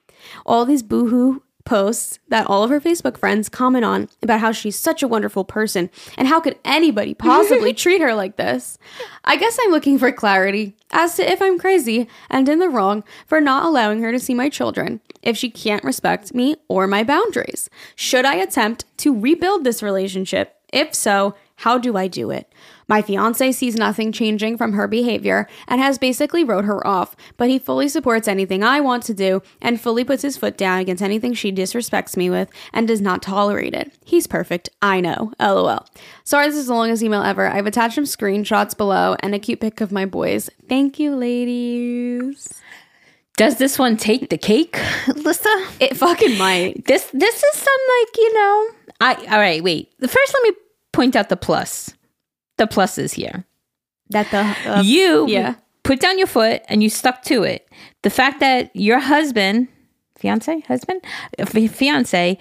All 0.47 0.65
these 0.65 0.83
boohoo 0.83 1.41
posts 1.65 2.19
that 2.29 2.47
all 2.47 2.63
of 2.63 2.71
her 2.71 2.81
Facebook 2.81 3.17
friends 3.17 3.49
comment 3.49 3.85
on 3.85 4.09
about 4.23 4.41
how 4.41 4.53
she's 4.53 4.79
such 4.79 5.03
a 5.03 5.09
wonderful 5.09 5.45
person 5.45 5.91
and 6.17 6.29
how 6.29 6.41
could 6.41 6.59
anybody 6.65 7.15
possibly 7.19 7.73
treat 7.73 8.01
her 8.01 8.15
like 8.15 8.37
this. 8.37 8.79
I 9.25 9.37
guess 9.37 9.59
I'm 9.61 9.71
looking 9.71 9.99
for 9.99 10.13
clarity 10.13 10.77
as 10.91 11.17
to 11.17 11.31
if 11.31 11.41
I'm 11.41 11.59
crazy 11.59 12.09
and 12.31 12.49
in 12.49 12.59
the 12.59 12.69
wrong 12.69 13.05
for 13.27 13.41
not 13.41 13.65
allowing 13.65 14.03
her 14.03 14.13
to 14.13 14.21
see 14.21 14.35
my 14.35 14.49
children 14.49 15.01
if 15.23 15.37
she 15.37 15.51
can't 15.51 15.85
respect 15.85 16.35
me 16.35 16.57
or 16.69 16.87
my 16.87 17.03
boundaries. 17.03 17.71
Should 17.97 18.25
I 18.25 18.35
attempt 18.37 18.85
to 18.99 19.19
rebuild 19.19 19.65
this 19.65 19.83
relationship? 19.83 20.57
If 20.73 20.95
so, 20.95 21.35
how 21.57 21.79
do 21.79 21.97
I 21.97 22.09
do 22.09 22.31
it? 22.31 22.53
My 22.89 23.01
fiance 23.01 23.53
sees 23.53 23.77
nothing 23.77 24.13
changing 24.13 24.59
from 24.59 24.75
her 24.75 24.87
behavior 24.87 25.49
and 25.69 25.81
has 25.81 25.99
basically 25.99 26.45
wrote 26.45 26.65
her 26.65 26.87
off, 26.87 27.17
but 27.37 27.49
he 27.49 27.59
fully 27.59 27.89
supports 27.89 28.29
anything 28.29 28.63
I 28.63 28.81
want 28.81 29.03
to 29.05 29.15
do 29.15 29.43
and 29.63 29.81
fully 29.81 30.05
puts 30.05 30.23
his 30.23 30.37
foot 30.37 30.59
down 30.59 30.81
against 30.81 31.03
anything 31.03 31.33
she 31.33 31.53
disrespects 31.53 32.17
me 32.17 32.29
with 32.29 32.51
and 32.73 32.87
does 32.87 33.01
not 33.01 33.23
tolerate 33.23 33.75
it. 33.75 33.93
He's 34.05 34.27
perfect, 34.27 34.69
I 34.83 35.01
know. 35.01 35.33
LOL. 35.41 35.87
Sorry 36.25 36.49
this 36.49 36.57
is 36.57 36.67
the 36.67 36.75
longest 36.75 37.03
email 37.03 37.23
ever. 37.23 37.47
I've 37.47 37.67
attached 37.67 37.95
some 37.95 38.05
screenshots 38.05 38.77
below 38.77 39.17
and 39.21 39.35
a 39.35 39.39
cute 39.39 39.61
pic 39.61 39.81
of 39.81 39.93
my 39.93 40.05
boys. 40.05 40.51
Thank 40.69 40.99
you, 40.99 41.17
ladies. 41.17 42.53
Does 43.37 43.57
this 43.57 43.79
one 43.79 43.97
take 43.97 44.31
the 44.31 44.39
cake, 44.39 44.79
Lissa? 45.09 45.67
It 45.81 45.97
fucking 45.97 46.39
might. 46.39 46.85
This 46.85 47.11
this 47.13 47.43
is 47.43 47.55
some 47.57 47.81
like 48.01 48.17
you 48.17 48.35
know. 48.35 48.69
I 49.01 49.15
all 49.33 49.41
right. 49.41 49.63
Wait. 49.63 49.93
First, 50.01 50.35
let 50.35 50.43
me 50.45 50.51
point 50.95 51.17
out 51.17 51.29
the 51.29 51.37
plus. 51.37 51.95
The 52.57 52.67
pluses 52.67 53.13
here. 53.13 53.45
That 54.11 54.31
the 54.31 54.71
uh, 54.71 54.83
you 54.83 55.27
yeah. 55.29 55.57
put 55.83 56.01
down 56.01 56.19
your 56.19 56.27
foot 56.27 56.63
and 56.69 56.83
you 56.83 56.89
stuck 56.89 57.23
to 57.25 57.43
it. 57.43 57.69
The 58.03 58.11
fact 58.11 58.41
that 58.41 58.71
your 58.75 59.01
husband, 59.01 59.69
fiance, 60.17 60.61
husband, 60.61 61.03
fiance 61.71 62.39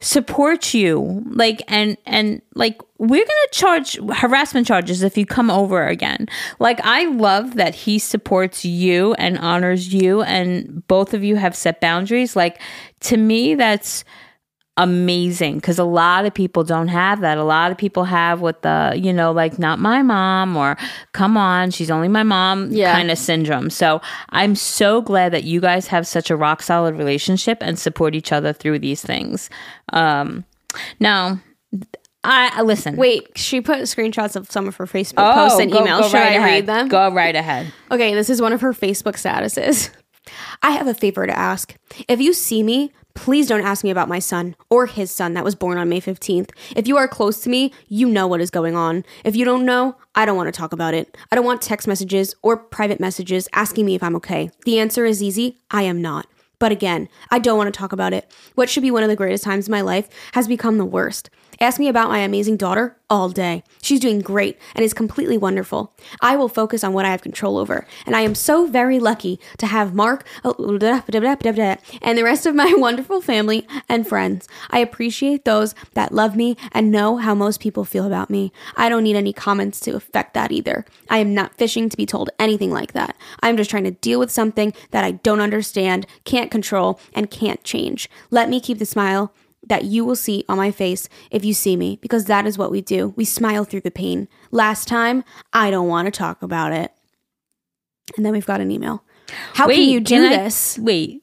supports 0.00 0.74
you 0.74 1.22
like 1.30 1.62
and 1.68 1.96
and 2.04 2.42
like 2.54 2.82
we're 2.98 3.24
gonna 3.24 3.48
charge 3.50 3.98
harassment 4.14 4.66
charges 4.66 5.02
if 5.02 5.16
you 5.16 5.24
come 5.24 5.50
over 5.50 5.86
again 5.86 6.28
like 6.58 6.78
i 6.84 7.06
love 7.06 7.54
that 7.54 7.74
he 7.74 7.98
supports 7.98 8.62
you 8.62 9.14
and 9.14 9.38
honors 9.38 9.94
you 9.94 10.20
and 10.22 10.86
both 10.86 11.14
of 11.14 11.24
you 11.24 11.36
have 11.36 11.56
set 11.56 11.80
boundaries 11.80 12.36
like 12.36 12.60
to 13.00 13.16
me 13.16 13.54
that's 13.54 14.04
amazing 14.78 15.56
because 15.56 15.78
a 15.78 15.84
lot 15.84 16.26
of 16.26 16.34
people 16.34 16.62
don't 16.64 16.88
have 16.88 17.20
that. 17.22 17.38
A 17.38 17.44
lot 17.44 17.70
of 17.70 17.78
people 17.78 18.04
have 18.04 18.40
what 18.40 18.62
the, 18.62 18.92
you 18.96 19.12
know, 19.12 19.32
like 19.32 19.58
not 19.58 19.78
my 19.78 20.02
mom 20.02 20.56
or 20.56 20.76
come 21.12 21.36
on, 21.36 21.70
she's 21.70 21.90
only 21.90 22.08
my 22.08 22.22
mom 22.22 22.70
Yeah. 22.70 22.92
kind 22.92 23.10
of 23.10 23.18
syndrome. 23.18 23.70
So 23.70 24.00
I'm 24.30 24.54
so 24.54 25.00
glad 25.00 25.32
that 25.32 25.44
you 25.44 25.60
guys 25.60 25.86
have 25.86 26.06
such 26.06 26.30
a 26.30 26.36
rock 26.36 26.62
solid 26.62 26.94
relationship 26.96 27.58
and 27.62 27.78
support 27.78 28.14
each 28.14 28.32
other 28.32 28.52
through 28.52 28.80
these 28.80 29.02
things. 29.02 29.48
Um, 29.92 30.44
now, 31.00 31.40
I 32.28 32.62
listen. 32.62 32.96
Wait, 32.96 33.28
she 33.36 33.60
put 33.60 33.78
screenshots 33.82 34.34
of 34.34 34.50
some 34.50 34.66
of 34.66 34.74
her 34.76 34.86
Facebook 34.86 35.14
Oh, 35.18 35.32
posts 35.32 35.60
and 35.60 35.70
go- 35.70 35.80
emails. 35.84 36.00
go 36.00 36.08
Should 36.08 36.14
right 36.14 36.32
I 36.32 36.34
ahead. 36.34 36.44
read 36.50 36.66
them? 36.66 36.88
Go 36.88 37.12
right 37.14 37.34
ahead. 37.36 37.72
Okay, 37.90 38.14
this 38.14 38.28
is 38.28 38.42
one 38.42 38.52
of 38.52 38.60
her 38.62 38.72
Facebook 38.72 39.14
statuses. 39.14 39.90
I 40.60 40.72
have 40.72 40.88
a 40.88 40.94
favor 40.94 41.24
to 41.24 41.38
ask. 41.38 41.76
If 42.08 42.20
you 42.20 42.32
see 42.32 42.64
me, 42.64 42.92
please 43.16 43.48
don't 43.48 43.64
ask 43.64 43.82
me 43.82 43.90
about 43.90 44.08
my 44.08 44.20
son 44.20 44.54
or 44.70 44.86
his 44.86 45.10
son 45.10 45.34
that 45.34 45.44
was 45.44 45.54
born 45.54 45.78
on 45.78 45.88
May 45.88 46.00
15th. 46.00 46.50
If 46.76 46.86
you 46.86 46.96
are 46.96 47.08
close 47.08 47.40
to 47.40 47.48
me, 47.48 47.72
you 47.88 48.08
know 48.08 48.26
what 48.26 48.40
is 48.40 48.50
going 48.50 48.76
on. 48.76 49.04
If 49.24 49.34
you 49.34 49.44
don't 49.44 49.64
know, 49.64 49.96
I 50.14 50.24
don't 50.24 50.36
want 50.36 50.46
to 50.46 50.56
talk 50.56 50.72
about 50.72 50.94
it. 50.94 51.16
I 51.32 51.36
don't 51.36 51.44
want 51.44 51.62
text 51.62 51.88
messages 51.88 52.34
or 52.42 52.56
private 52.56 53.00
messages 53.00 53.48
asking 53.52 53.86
me 53.86 53.94
if 53.94 54.02
I'm 54.02 54.16
okay. 54.16 54.50
The 54.64 54.78
answer 54.78 55.04
is 55.04 55.22
easy 55.22 55.58
I 55.70 55.82
am 55.82 56.00
not. 56.00 56.26
But 56.58 56.72
again, 56.72 57.08
I 57.30 57.38
don't 57.38 57.58
want 57.58 57.72
to 57.72 57.78
talk 57.78 57.92
about 57.92 58.12
it. 58.12 58.30
What 58.54 58.70
should 58.70 58.82
be 58.82 58.90
one 58.90 59.02
of 59.02 59.10
the 59.10 59.16
greatest 59.16 59.44
times 59.44 59.66
of 59.66 59.72
my 59.72 59.82
life 59.82 60.08
has 60.32 60.48
become 60.48 60.78
the 60.78 60.84
worst. 60.84 61.28
Ask 61.58 61.78
me 61.80 61.88
about 61.88 62.10
my 62.10 62.18
amazing 62.18 62.58
daughter 62.58 62.96
all 63.08 63.28
day. 63.30 63.62
She's 63.80 64.00
doing 64.00 64.20
great 64.20 64.58
and 64.74 64.84
is 64.84 64.92
completely 64.92 65.38
wonderful. 65.38 65.94
I 66.20 66.36
will 66.36 66.48
focus 66.48 66.84
on 66.84 66.92
what 66.92 67.06
I 67.06 67.10
have 67.10 67.22
control 67.22 67.56
over, 67.56 67.86
and 68.04 68.14
I 68.14 68.22
am 68.22 68.34
so 68.34 68.66
very 68.66 68.98
lucky 68.98 69.40
to 69.58 69.66
have 69.66 69.94
Mark 69.94 70.26
oh, 70.44 70.54
and 70.58 72.18
the 72.18 72.24
rest 72.24 72.46
of 72.46 72.54
my 72.54 72.74
wonderful 72.76 73.20
family 73.20 73.66
and 73.88 74.06
friends. 74.06 74.48
I 74.70 74.80
appreciate 74.80 75.44
those 75.44 75.74
that 75.94 76.12
love 76.12 76.36
me 76.36 76.56
and 76.72 76.90
know 76.90 77.16
how 77.16 77.34
most 77.34 77.60
people 77.60 77.84
feel 77.84 78.06
about 78.06 78.28
me. 78.28 78.52
I 78.76 78.88
don't 78.88 79.04
need 79.04 79.16
any 79.16 79.32
comments 79.32 79.80
to 79.80 79.92
affect 79.92 80.34
that 80.34 80.52
either. 80.52 80.84
I 81.08 81.18
am 81.18 81.32
not 81.32 81.56
fishing 81.56 81.88
to 81.88 81.96
be 81.96 82.06
told 82.06 82.30
anything 82.38 82.70
like 82.70 82.92
that. 82.92 83.16
I'm 83.42 83.56
just 83.56 83.70
trying 83.70 83.84
to 83.84 83.92
deal 83.92 84.18
with 84.18 84.30
something 84.30 84.74
that 84.90 85.04
I 85.04 85.12
don't 85.12 85.40
understand, 85.40 86.06
can't 86.24 86.50
control, 86.50 87.00
and 87.14 87.30
can't 87.30 87.62
change. 87.64 88.10
Let 88.30 88.48
me 88.48 88.60
keep 88.60 88.78
the 88.78 88.86
smile 88.86 89.32
that 89.66 89.84
you 89.84 90.04
will 90.04 90.16
see 90.16 90.44
on 90.48 90.56
my 90.56 90.70
face 90.70 91.08
if 91.30 91.44
you 91.44 91.52
see 91.54 91.76
me, 91.76 91.98
because 92.00 92.24
that 92.26 92.46
is 92.46 92.56
what 92.56 92.70
we 92.70 92.80
do. 92.80 93.12
We 93.16 93.24
smile 93.24 93.64
through 93.64 93.82
the 93.82 93.90
pain. 93.90 94.28
Last 94.50 94.88
time, 94.88 95.24
I 95.52 95.70
don't 95.70 95.88
want 95.88 96.06
to 96.06 96.10
talk 96.12 96.42
about 96.42 96.72
it. 96.72 96.92
And 98.16 98.24
then 98.24 98.32
we've 98.32 98.46
got 98.46 98.60
an 98.60 98.70
email. 98.70 99.02
How 99.54 99.66
can 99.68 99.82
you 99.82 100.00
do 100.00 100.14
can 100.16 100.32
I- 100.32 100.44
this? 100.44 100.78
wait. 100.78 101.22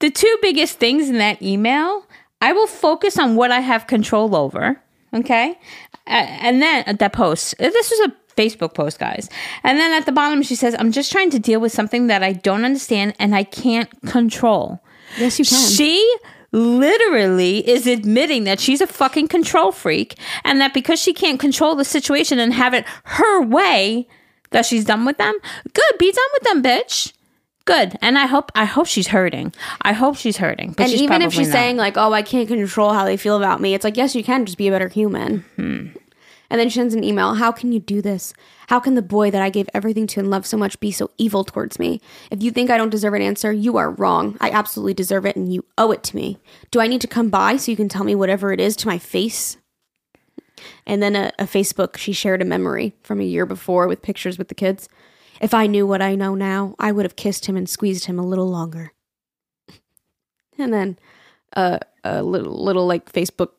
The 0.00 0.10
two 0.10 0.36
biggest 0.40 0.78
things 0.78 1.08
in 1.08 1.18
that 1.18 1.42
email, 1.42 2.06
I 2.40 2.52
will 2.52 2.66
focus 2.66 3.18
on 3.18 3.36
what 3.36 3.50
I 3.52 3.60
have 3.60 3.86
control 3.86 4.34
over. 4.34 4.80
Okay. 5.12 5.58
Uh, 6.06 6.10
and 6.40 6.62
then 6.62 6.84
uh, 6.86 6.94
that 6.94 7.12
post, 7.12 7.54
uh, 7.60 7.68
this 7.68 7.90
was 7.90 8.08
a 8.08 8.12
Facebook 8.34 8.74
post, 8.74 8.98
guys. 8.98 9.28
And 9.62 9.78
then 9.78 9.92
at 9.92 10.06
the 10.06 10.12
bottom, 10.12 10.42
she 10.42 10.54
says, 10.54 10.74
I'm 10.78 10.90
just 10.90 11.12
trying 11.12 11.30
to 11.30 11.38
deal 11.38 11.60
with 11.60 11.72
something 11.72 12.06
that 12.06 12.22
I 12.22 12.32
don't 12.32 12.64
understand 12.64 13.14
and 13.18 13.34
I 13.34 13.44
can't 13.44 13.90
control. 14.06 14.80
Yes, 15.18 15.38
you 15.38 15.44
can. 15.44 15.58
She 15.58 16.16
literally 16.52 17.68
is 17.68 17.86
admitting 17.86 18.44
that 18.44 18.60
she's 18.60 18.80
a 18.80 18.86
fucking 18.86 19.28
control 19.28 19.72
freak 19.72 20.16
and 20.44 20.60
that 20.60 20.74
because 20.74 21.00
she 21.00 21.12
can't 21.12 21.40
control 21.40 21.74
the 21.74 21.84
situation 21.84 22.38
and 22.38 22.54
have 22.54 22.74
it 22.74 22.84
her 23.04 23.42
way, 23.42 24.08
that 24.50 24.66
she's 24.66 24.84
done 24.84 25.04
with 25.04 25.18
them. 25.18 25.34
Good, 25.72 25.98
be 25.98 26.12
done 26.12 26.28
with 26.34 26.42
them, 26.42 26.62
bitch. 26.62 27.12
Good. 27.64 27.96
And 28.02 28.18
I 28.18 28.26
hope 28.26 28.50
I 28.54 28.64
hope 28.64 28.86
she's 28.86 29.08
hurting. 29.08 29.52
I 29.82 29.92
hope 29.92 30.16
she's 30.16 30.38
hurting. 30.38 30.72
But 30.72 30.84
and 30.84 30.90
she's 30.90 31.02
even 31.02 31.22
if 31.22 31.32
she's 31.32 31.48
not. 31.48 31.52
saying 31.52 31.76
like, 31.76 31.96
"Oh, 31.96 32.12
I 32.12 32.22
can't 32.22 32.48
control 32.48 32.92
how 32.92 33.04
they 33.04 33.16
feel 33.16 33.36
about 33.36 33.60
me," 33.60 33.74
it's 33.74 33.84
like, 33.84 33.96
yes, 33.96 34.16
you 34.16 34.24
can. 34.24 34.44
Just 34.44 34.58
be 34.58 34.66
a 34.66 34.70
better 34.72 34.88
human. 34.88 35.44
Hmm. 35.56 35.86
And 36.50 36.58
then 36.58 36.68
she 36.68 36.80
sends 36.80 36.94
an 36.94 37.04
email. 37.04 37.34
How 37.34 37.52
can 37.52 37.70
you 37.70 37.78
do 37.78 38.02
this? 38.02 38.34
How 38.66 38.80
can 38.80 38.96
the 38.96 39.02
boy 39.02 39.30
that 39.30 39.40
I 39.40 39.50
gave 39.50 39.68
everything 39.72 40.06
to 40.08 40.20
and 40.20 40.30
love 40.30 40.44
so 40.44 40.56
much 40.56 40.80
be 40.80 40.90
so 40.90 41.10
evil 41.16 41.44
towards 41.44 41.78
me? 41.78 42.00
If 42.30 42.42
you 42.42 42.50
think 42.50 42.70
I 42.70 42.76
don't 42.76 42.90
deserve 42.90 43.14
an 43.14 43.22
answer, 43.22 43.52
you 43.52 43.76
are 43.76 43.90
wrong. 43.90 44.36
I 44.40 44.50
absolutely 44.50 44.94
deserve 44.94 45.24
it, 45.26 45.36
and 45.36 45.52
you 45.52 45.64
owe 45.78 45.92
it 45.92 46.02
to 46.04 46.16
me. 46.16 46.38
Do 46.72 46.80
I 46.80 46.88
need 46.88 47.00
to 47.02 47.06
come 47.06 47.30
by 47.30 47.56
so 47.56 47.70
you 47.70 47.76
can 47.76 47.88
tell 47.88 48.04
me 48.04 48.16
whatever 48.16 48.52
it 48.52 48.60
is 48.60 48.74
to 48.76 48.88
my 48.88 48.98
face? 48.98 49.56
And 50.86 51.02
then 51.02 51.16
a, 51.16 51.32
a 51.38 51.44
Facebook, 51.44 51.96
she 51.96 52.12
shared 52.12 52.42
a 52.42 52.44
memory 52.44 52.94
from 53.02 53.20
a 53.20 53.24
year 53.24 53.46
before 53.46 53.86
with 53.86 54.02
pictures 54.02 54.36
with 54.36 54.48
the 54.48 54.54
kids. 54.54 54.88
If 55.40 55.54
I 55.54 55.66
knew 55.66 55.86
what 55.86 56.02
I 56.02 56.16
know 56.16 56.34
now, 56.34 56.74
I 56.78 56.92
would 56.92 57.04
have 57.04 57.16
kissed 57.16 57.46
him 57.46 57.56
and 57.56 57.68
squeezed 57.68 58.06
him 58.06 58.18
a 58.18 58.26
little 58.26 58.48
longer. 58.48 58.92
And 60.58 60.74
then 60.74 60.98
uh, 61.56 61.78
a 62.04 62.22
little, 62.22 62.62
little 62.62 62.86
like 62.86 63.10
Facebook 63.10 63.52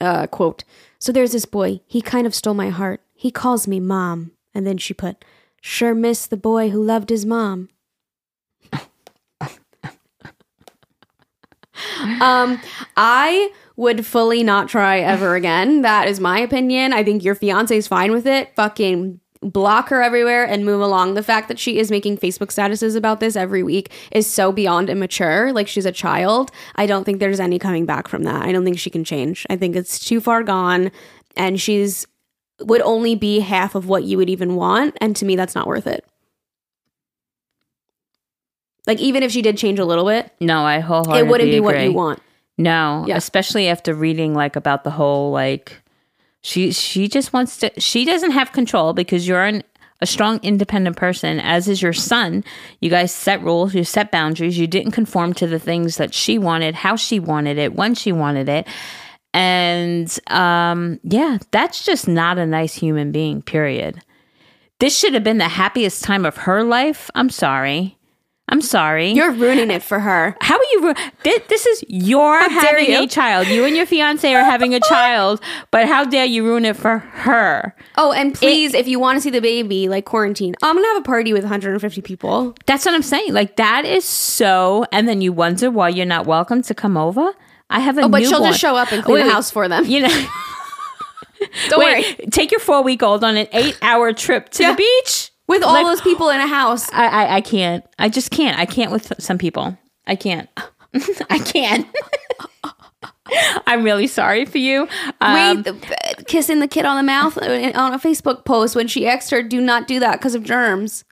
uh, 0.00 0.26
quote. 0.26 0.64
So 1.00 1.12
there's 1.12 1.32
this 1.32 1.46
boy. 1.46 1.80
He 1.86 2.02
kind 2.02 2.26
of 2.26 2.34
stole 2.34 2.54
my 2.54 2.68
heart. 2.68 3.00
He 3.14 3.30
calls 3.30 3.66
me 3.66 3.80
mom. 3.80 4.32
And 4.54 4.66
then 4.66 4.76
she 4.78 4.92
put, 4.92 5.24
sure 5.60 5.94
miss 5.94 6.26
the 6.26 6.36
boy 6.36 6.70
who 6.70 6.82
loved 6.82 7.08
his 7.08 7.24
mom. 7.24 7.70
um, 12.20 12.60
I 12.96 13.50
would 13.76 14.04
fully 14.04 14.42
not 14.42 14.68
try 14.68 14.98
ever 15.00 15.36
again. 15.36 15.82
That 15.82 16.08
is 16.08 16.20
my 16.20 16.40
opinion. 16.40 16.92
I 16.92 17.02
think 17.02 17.24
your 17.24 17.34
fiance 17.34 17.76
is 17.76 17.88
fine 17.88 18.12
with 18.12 18.26
it. 18.26 18.54
Fucking 18.54 19.19
block 19.42 19.88
her 19.88 20.02
everywhere 20.02 20.44
and 20.44 20.64
move 20.66 20.80
along. 20.82 21.14
The 21.14 21.22
fact 21.22 21.48
that 21.48 21.58
she 21.58 21.78
is 21.78 21.90
making 21.90 22.18
Facebook 22.18 22.48
statuses 22.48 22.94
about 22.94 23.20
this 23.20 23.36
every 23.36 23.62
week 23.62 23.90
is 24.12 24.26
so 24.26 24.52
beyond 24.52 24.90
immature. 24.90 25.52
Like 25.52 25.66
she's 25.66 25.86
a 25.86 25.92
child. 25.92 26.50
I 26.76 26.84
don't 26.86 27.04
think 27.04 27.20
there's 27.20 27.40
any 27.40 27.58
coming 27.58 27.86
back 27.86 28.06
from 28.06 28.24
that. 28.24 28.42
I 28.42 28.52
don't 28.52 28.64
think 28.64 28.78
she 28.78 28.90
can 28.90 29.02
change. 29.04 29.46
I 29.48 29.56
think 29.56 29.76
it's 29.76 29.98
too 29.98 30.20
far 30.20 30.42
gone 30.42 30.90
and 31.36 31.58
she's 31.60 32.06
would 32.60 32.82
only 32.82 33.14
be 33.14 33.40
half 33.40 33.74
of 33.74 33.88
what 33.88 34.04
you 34.04 34.18
would 34.18 34.28
even 34.28 34.54
want 34.56 34.94
and 35.00 35.16
to 35.16 35.24
me 35.24 35.36
that's 35.36 35.54
not 35.54 35.66
worth 35.66 35.86
it. 35.86 36.04
Like 38.86 38.98
even 39.00 39.22
if 39.22 39.30
she 39.32 39.42
did 39.42 39.56
change 39.56 39.78
a 39.78 39.84
little 39.84 40.04
bit, 40.06 40.30
No, 40.40 40.62
I 40.64 40.80
wholeheartedly 40.80 41.18
it 41.20 41.30
wouldn't 41.30 41.50
be 41.50 41.60
what 41.60 41.80
you 41.80 41.92
want. 41.92 42.20
No, 42.58 43.04
Yeah. 43.06 43.16
especially 43.16 43.68
after 43.68 43.94
reading 43.94 44.34
like 44.34 44.56
about 44.56 44.84
the 44.84 44.90
whole 44.90 45.30
like 45.32 45.80
she 46.42 46.72
she 46.72 47.08
just 47.08 47.32
wants 47.32 47.58
to 47.58 47.70
she 47.78 48.04
doesn't 48.04 48.30
have 48.30 48.52
control 48.52 48.92
because 48.92 49.28
you're 49.28 49.44
an, 49.44 49.62
a 50.00 50.06
strong 50.06 50.40
independent 50.42 50.96
person 50.96 51.38
as 51.40 51.68
is 51.68 51.82
your 51.82 51.92
son. 51.92 52.44
You 52.80 52.90
guys 52.90 53.12
set 53.12 53.42
rules, 53.42 53.74
you 53.74 53.84
set 53.84 54.10
boundaries, 54.10 54.58
you 54.58 54.66
didn't 54.66 54.92
conform 54.92 55.34
to 55.34 55.46
the 55.46 55.58
things 55.58 55.96
that 55.96 56.14
she 56.14 56.38
wanted, 56.38 56.74
how 56.74 56.96
she 56.96 57.20
wanted 57.20 57.58
it, 57.58 57.74
when 57.74 57.94
she 57.94 58.12
wanted 58.12 58.48
it. 58.48 58.66
And 59.34 60.18
um 60.28 60.98
yeah, 61.04 61.38
that's 61.50 61.84
just 61.84 62.08
not 62.08 62.38
a 62.38 62.46
nice 62.46 62.74
human 62.74 63.12
being, 63.12 63.42
period. 63.42 64.02
This 64.78 64.98
should 64.98 65.12
have 65.12 65.24
been 65.24 65.38
the 65.38 65.48
happiest 65.48 66.02
time 66.02 66.24
of 66.24 66.38
her 66.38 66.64
life. 66.64 67.10
I'm 67.14 67.28
sorry. 67.28 67.98
I'm 68.50 68.60
sorry. 68.60 69.12
You're 69.12 69.30
ruining 69.30 69.70
it 69.70 69.82
for 69.82 70.00
her. 70.00 70.36
How 70.40 70.56
are 70.58 70.64
you? 70.72 70.88
Ru- 70.88 70.94
this, 71.22 71.40
this 71.48 71.66
is 71.66 71.84
your 71.88 72.38
dare 72.40 72.48
having 72.50 72.90
you. 72.90 73.02
a 73.04 73.06
child. 73.06 73.46
You 73.46 73.64
and 73.64 73.76
your 73.76 73.86
fiance 73.86 74.34
are 74.34 74.42
having 74.44 74.74
a 74.74 74.80
child, 74.80 75.40
but 75.70 75.86
how 75.86 76.04
dare 76.04 76.24
you 76.26 76.44
ruin 76.44 76.64
it 76.64 76.76
for 76.76 76.98
her? 76.98 77.74
Oh, 77.96 78.12
and 78.12 78.34
please, 78.34 78.74
if 78.74 78.88
you 78.88 78.98
want 78.98 79.16
to 79.16 79.20
see 79.20 79.30
the 79.30 79.40
baby, 79.40 79.88
like 79.88 80.04
quarantine, 80.04 80.56
I'm 80.62 80.74
gonna 80.76 80.88
have 80.88 80.96
a 80.98 81.02
party 81.04 81.32
with 81.32 81.44
150 81.44 82.02
people. 82.02 82.54
That's 82.66 82.84
what 82.84 82.94
I'm 82.94 83.02
saying. 83.02 83.32
Like 83.32 83.56
that 83.56 83.84
is 83.84 84.04
so. 84.04 84.84
And 84.92 85.08
then 85.08 85.20
you 85.20 85.32
wonder 85.32 85.70
why 85.70 85.88
you're 85.90 86.04
not 86.04 86.26
welcome 86.26 86.62
to 86.62 86.74
come 86.74 86.96
over. 86.96 87.32
I 87.70 87.78
have 87.80 87.98
a. 87.98 88.02
Oh, 88.02 88.08
but 88.08 88.24
she'll 88.24 88.40
just 88.40 88.58
show 88.60 88.74
up 88.74 88.90
and 88.90 89.04
clean 89.04 89.14
Wait, 89.14 89.22
the 89.24 89.30
house 89.30 89.50
for 89.50 89.68
them. 89.68 89.84
You 89.86 90.00
know. 90.08 90.26
Don't 91.68 91.78
wait, 91.80 92.18
worry. 92.18 92.26
take 92.30 92.50
your 92.50 92.60
four 92.60 92.82
week 92.82 93.02
old 93.02 93.24
on 93.24 93.36
an 93.36 93.46
eight 93.52 93.78
hour 93.80 94.12
trip 94.12 94.50
to 94.50 94.62
Yeah. 94.62 94.72
the 94.72 94.76
beach. 94.76 95.29
With 95.50 95.62
all 95.62 95.74
Like- 95.74 95.84
those 95.86 96.00
people 96.00 96.30
in 96.30 96.40
a 96.40 96.46
house. 96.46 96.90
I, 96.92 97.06
I 97.06 97.34
I 97.36 97.40
can't. 97.42 97.84
I 97.98 98.08
just 98.08 98.30
can't. 98.30 98.58
I 98.58 98.64
can't 98.66 98.90
with 98.92 99.12
some 99.18 99.36
people. 99.36 99.76
I 100.06 100.14
can't. 100.16 100.48
I 101.30 101.38
can't. 101.38 101.86
I'm 103.66 103.84
really 103.84 104.06
sorry 104.08 104.44
for 104.44 104.58
you. 104.58 104.88
Um, 105.20 105.62
Wait, 105.62 106.26
kissing 106.26 106.58
the 106.58 106.66
kid 106.66 106.84
on 106.84 106.96
the 106.96 107.02
mouth 107.04 107.36
on 107.38 107.92
a 107.94 107.98
Facebook 107.98 108.44
post 108.44 108.74
when 108.74 108.88
she 108.88 109.06
asked 109.06 109.30
her, 109.30 109.42
"Do 109.42 109.60
not 109.60 109.86
do 109.86 110.00
that 110.00 110.18
because 110.18 110.34
of 110.34 110.42
germs." 110.42 111.04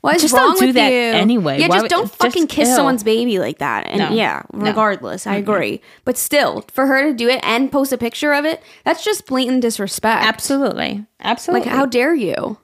What 0.00 0.16
is 0.16 0.22
Just 0.22 0.32
wrong 0.32 0.52
don't 0.52 0.60
do 0.60 0.66
with 0.68 0.74
that 0.76 0.88
you? 0.90 0.96
anyway. 0.98 1.60
Yeah, 1.60 1.68
Why 1.68 1.74
just 1.76 1.82
would- 1.82 1.90
don't 1.90 2.06
just 2.06 2.16
fucking 2.16 2.46
kiss 2.46 2.70
ill. 2.70 2.76
someone's 2.76 3.02
baby 3.02 3.38
like 3.38 3.58
that. 3.58 3.86
And 3.86 3.98
No. 3.98 4.08
yeah, 4.10 4.40
No. 4.54 4.64
regardless, 4.64 5.26
I 5.26 5.34
agree. 5.36 5.82
But 6.06 6.16
still, 6.16 6.64
for 6.72 6.86
her 6.86 7.02
to 7.02 7.12
do 7.12 7.28
it 7.28 7.40
and 7.42 7.70
post 7.70 7.92
a 7.92 7.98
picture 7.98 8.32
of 8.32 8.46
it, 8.46 8.62
that's 8.84 9.04
just 9.04 9.26
blatant 9.26 9.60
disrespect. 9.60 10.24
Absolutely. 10.24 11.04
Absolutely. 11.20 11.66
Like, 11.68 11.76
how 11.76 11.84
dare 11.84 12.14
you? 12.14 12.56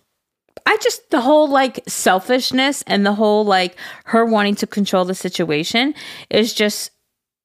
I 0.67 0.77
just 0.83 1.11
the 1.11 1.21
whole 1.21 1.49
like 1.49 1.81
selfishness 1.89 2.83
and 2.87 3.05
the 3.05 3.15
whole 3.15 3.45
like 3.45 3.77
her 4.05 4.25
wanting 4.25 4.55
to 4.57 4.67
control 4.67 5.05
the 5.05 5.15
situation 5.15 5.95
is 6.31 6.55
just 6.55 6.91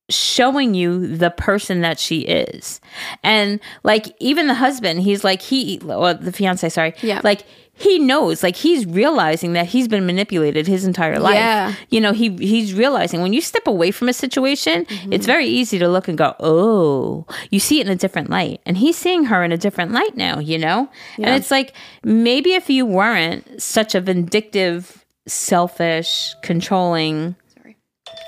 showing 0.09 0.73
you 0.73 1.17
the 1.17 1.29
person 1.31 1.81
that 1.81 1.99
she 1.99 2.21
is. 2.21 2.79
And 3.23 3.59
like 3.83 4.15
even 4.19 4.47
the 4.47 4.53
husband, 4.53 5.01
he's 5.01 5.23
like 5.23 5.41
he 5.41 5.79
or 5.81 6.13
the 6.13 6.31
fiance, 6.31 6.69
sorry. 6.69 6.93
Yeah. 7.01 7.21
Like 7.23 7.43
he 7.79 7.99
knows, 7.99 8.41
like 8.43 8.55
he's 8.55 8.85
realizing 8.85 9.53
that 9.53 9.67
he's 9.67 9.87
been 9.87 10.05
manipulated 10.05 10.65
his 10.67 10.83
entire 10.85 11.19
life. 11.19 11.35
Yeah. 11.35 11.73
You 11.89 12.01
know, 12.01 12.11
he 12.11 12.29
he's 12.37 12.73
realizing 12.73 13.21
when 13.21 13.33
you 13.33 13.41
step 13.41 13.67
away 13.67 13.91
from 13.91 14.09
a 14.09 14.13
situation, 14.13 14.85
Mm-hmm. 14.85 15.13
it's 15.13 15.25
very 15.25 15.45
easy 15.45 15.77
to 15.79 15.87
look 15.87 16.07
and 16.07 16.17
go, 16.17 16.35
"Oh, 16.39 17.25
you 17.51 17.59
see 17.59 17.79
it 17.79 17.85
in 17.87 17.91
a 17.93 17.95
different 17.95 18.29
light." 18.29 18.61
And 18.65 18.77
he's 18.77 18.97
seeing 18.97 19.25
her 19.25 19.43
in 19.43 19.51
a 19.51 19.57
different 19.57 19.91
light 19.91 20.17
now, 20.17 20.39
you 20.39 20.57
know? 20.57 20.89
And 21.17 21.29
it's 21.35 21.51
like 21.51 21.73
maybe 22.03 22.53
if 22.53 22.69
you 22.69 22.85
weren't 22.85 23.61
such 23.61 23.93
a 23.95 24.01
vindictive, 24.01 25.05
selfish, 25.27 26.35
controlling 26.41 27.35
Sorry. 27.55 27.77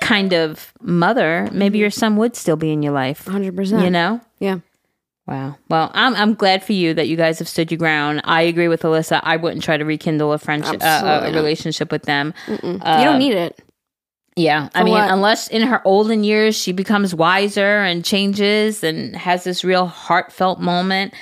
kind 0.00 0.32
of 0.32 0.72
mother, 0.80 1.48
maybe 1.52 1.78
Mm-hmm. 1.78 1.80
your 1.80 1.90
son 1.90 2.16
would 2.16 2.36
still 2.36 2.56
be 2.56 2.70
in 2.72 2.82
your 2.82 2.92
life. 2.92 3.24
100%. 3.26 3.82
You 3.84 3.90
know? 3.90 4.20
Yeah. 4.38 4.58
Wow. 5.30 5.56
Well, 5.68 5.92
I'm 5.94 6.16
I'm 6.16 6.34
glad 6.34 6.64
for 6.64 6.72
you 6.72 6.92
that 6.94 7.06
you 7.06 7.16
guys 7.16 7.38
have 7.38 7.48
stood 7.48 7.70
your 7.70 7.78
ground. 7.78 8.20
I 8.24 8.42
agree 8.42 8.66
with 8.66 8.82
Alyssa. 8.82 9.20
I 9.22 9.36
wouldn't 9.36 9.62
try 9.62 9.76
to 9.76 9.84
rekindle 9.84 10.32
a 10.32 10.38
friendship, 10.38 10.82
uh, 10.82 11.20
a 11.22 11.32
relationship 11.32 11.92
with 11.92 12.02
them. 12.02 12.34
you 12.48 12.78
don't 12.80 13.20
need 13.20 13.34
it. 13.34 13.62
Yeah, 14.34 14.70
I 14.74 14.82
mean, 14.82 14.94
what? 14.94 15.08
unless 15.08 15.46
in 15.48 15.62
her 15.62 15.82
olden 15.84 16.24
years 16.24 16.56
she 16.56 16.72
becomes 16.72 17.14
wiser 17.14 17.82
and 17.82 18.04
changes 18.04 18.82
and 18.82 19.14
has 19.14 19.44
this 19.44 19.62
real 19.62 19.86
heartfelt 19.86 20.60
moment, 20.60 21.14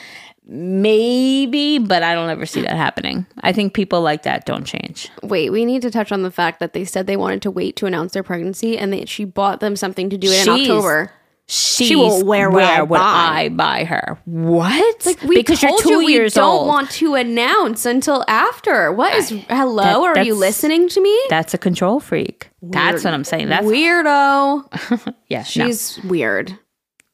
maybe. 0.47 1.79
But 1.79 2.03
I 2.03 2.15
don't 2.15 2.31
ever 2.31 2.47
see 2.47 2.63
that 2.63 2.77
happening. 2.77 3.27
I 3.43 3.53
think 3.53 3.75
people 3.75 4.01
like 4.01 4.23
that 4.23 4.47
don't 4.47 4.65
change. 4.65 5.11
Wait, 5.23 5.51
we 5.51 5.67
need 5.67 5.83
to 5.83 5.91
touch 5.91 6.13
on 6.13 6.23
the 6.23 6.31
fact 6.31 6.61
that 6.61 6.73
they 6.73 6.87
said 6.87 7.07
they 7.07 7.17
wanted 7.17 7.43
to 7.43 7.51
wait 7.51 7.77
to 7.77 7.87
announce 7.87 8.13
their 8.13 8.23
pregnancy 8.23 8.79
and 8.79 8.91
that 8.95 9.09
she 9.09 9.25
bought 9.25 9.61
them 9.61 9.77
something 9.77 10.09
to 10.09 10.17
do 10.17 10.31
it 10.31 10.47
in 10.47 10.49
October. 10.49 11.13
She 11.51 11.97
will 11.97 12.25
wear 12.25 12.51
what 12.51 12.63
I 12.63 12.83
what 12.83 12.99
buy. 12.99 13.05
I 13.05 13.49
buy 13.49 13.85
her. 13.85 14.19
What? 14.27 15.07
Like 15.07 15.23
we 15.23 15.37
because 15.37 15.61
told 15.61 15.81
you're 15.81 15.83
two 15.83 16.01
you 16.01 16.07
we 16.07 16.13
years 16.13 16.35
don't 16.35 16.45
old. 16.45 16.69
want 16.69 16.91
to 16.93 17.15
announce 17.15 17.87
until 17.87 18.23
after. 18.29 18.93
What 18.93 19.15
is 19.15 19.31
hello? 19.31 19.83
that- 19.83 20.19
are 20.19 20.23
you 20.25 20.35
listening 20.35 20.89
to 20.91 21.01
me? 21.01 21.19
That's 21.31 21.55
a 21.55 21.59
control 21.59 22.01
freak. 22.01 22.51
That's 22.61 23.03
what 23.03 23.15
I'm 23.15 23.25
saying. 23.25 23.49
That's 23.49 23.67
weirdo. 23.67 25.15
yeah. 25.29 25.39
no. 25.39 25.45
She's 25.45 25.99
weird. 26.05 26.59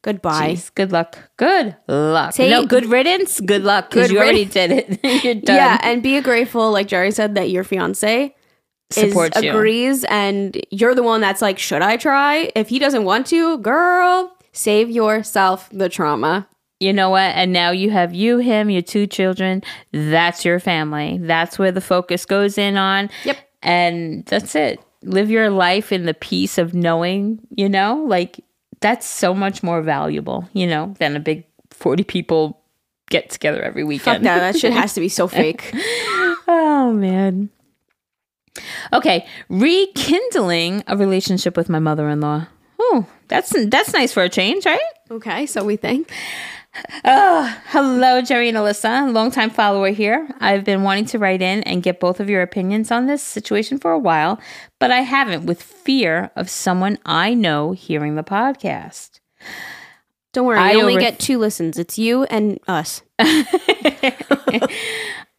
Goodbye. 0.01 0.51
Jeez, 0.51 0.71
good 0.75 0.91
luck. 0.91 1.17
Good 1.37 1.75
luck. 1.87 2.33
Take- 2.35 2.51
no, 2.51 2.65
good 2.65 2.85
riddance. 2.87 3.39
Good 3.39 3.63
luck 3.63 3.89
because 3.89 4.11
you 4.11 4.17
already 4.19 4.45
did 4.45 4.71
it. 4.71 4.99
You're 5.23 5.35
done. 5.35 5.55
Yeah, 5.55 5.79
and 5.81 6.03
be 6.03 6.19
grateful, 6.21 6.71
like 6.71 6.87
Jerry 6.87 7.11
said, 7.11 7.35
that 7.35 7.49
your 7.49 7.63
fiance 7.63 8.35
Supports 8.91 9.41
you. 9.41 9.49
agrees, 9.49 10.03
and 10.05 10.59
you're 10.69 10.93
the 10.95 11.03
one 11.03 11.19
that's 11.21 11.41
like, 11.41 11.57
should 11.59 11.81
I 11.81 11.97
try? 11.97 12.51
If 12.55 12.69
he 12.69 12.79
doesn't 12.79 13.03
want 13.03 13.27
to, 13.27 13.57
girl, 13.59 14.35
save 14.51 14.89
yourself 14.89 15.69
the 15.71 15.89
trauma. 15.89 16.47
You 16.79 16.93
know 16.93 17.09
what? 17.09 17.33
And 17.35 17.51
now 17.53 17.71
you 17.71 17.89
have 17.89 18.13
you, 18.13 18.37
him, 18.37 18.69
your 18.69 18.81
two 18.81 19.07
children. 19.07 19.63
That's 19.91 20.43
your 20.45 20.59
family. 20.59 21.17
That's 21.21 21.57
where 21.57 21.71
the 21.71 21.81
focus 21.81 22.25
goes 22.25 22.57
in 22.57 22.77
on. 22.77 23.09
Yep. 23.23 23.37
And 23.63 24.25
that's 24.25 24.55
it. 24.55 24.79
Live 25.01 25.29
your 25.31 25.49
life 25.49 25.91
in 25.91 26.05
the 26.05 26.13
peace 26.13 26.57
of 26.57 26.73
knowing, 26.73 27.39
you 27.49 27.69
know, 27.69 28.03
like 28.07 28.39
that's 28.81 29.07
so 29.07 29.33
much 29.33 29.63
more 29.63 29.81
valuable, 29.81 30.47
you 30.53 30.67
know, 30.67 30.93
than 30.99 31.15
a 31.15 31.19
big 31.19 31.45
40 31.71 32.03
people 32.03 32.61
get 33.09 33.29
together 33.29 33.61
every 33.61 33.83
Fuck 33.83 33.87
weekend. 33.89 34.25
that. 34.25 34.39
That 34.53 34.59
shit 34.59 34.73
has 34.81 34.93
to 34.93 34.99
be 34.99 35.09
so 35.09 35.27
fake. 35.27 35.73
Oh 36.47 36.93
man. 36.93 37.49
Okay, 38.93 39.25
rekindling 39.49 40.83
a 40.87 40.95
relationship 40.97 41.57
with 41.57 41.69
my 41.69 41.79
mother-in-law. 41.79 42.47
Oh, 42.79 43.05
that's 43.27 43.53
that's 43.67 43.93
nice 43.93 44.13
for 44.13 44.23
a 44.23 44.29
change, 44.29 44.65
right? 44.65 44.79
Okay, 45.11 45.45
so 45.45 45.63
we 45.63 45.75
think. 45.75 46.11
Oh, 47.05 47.57
hello, 47.67 48.21
Jerry 48.21 48.49
and 48.49 48.57
Alyssa, 48.57 49.11
longtime 49.13 49.49
follower 49.49 49.91
here. 49.91 50.27
I've 50.39 50.65
been 50.65 50.83
wanting 50.83 51.05
to 51.05 51.19
write 51.19 51.41
in 51.41 51.63
and 51.63 51.81
get 51.81 52.01
both 52.01 52.19
of 52.19 52.29
your 52.29 52.41
opinions 52.41 52.91
on 52.91 53.07
this 53.07 53.23
situation 53.23 53.77
for 53.77 53.91
a 53.91 53.99
while, 53.99 54.41
but 54.79 54.91
I 54.91 55.01
haven't 55.01 55.45
with 55.45 55.61
fear 55.61 56.31
of 56.35 56.49
someone 56.49 56.97
I 57.05 57.33
know 57.33 57.71
hearing 57.71 58.15
the 58.15 58.23
podcast. 58.23 59.21
Don't 60.33 60.45
worry, 60.45 60.59
I 60.59 60.73
you 60.73 60.81
only 60.81 60.97
get 60.97 61.17
two 61.17 61.37
listens. 61.37 61.79
It's 61.79 61.97
you 61.97 62.25
and 62.25 62.59
us. 62.67 63.01
I 63.19 64.59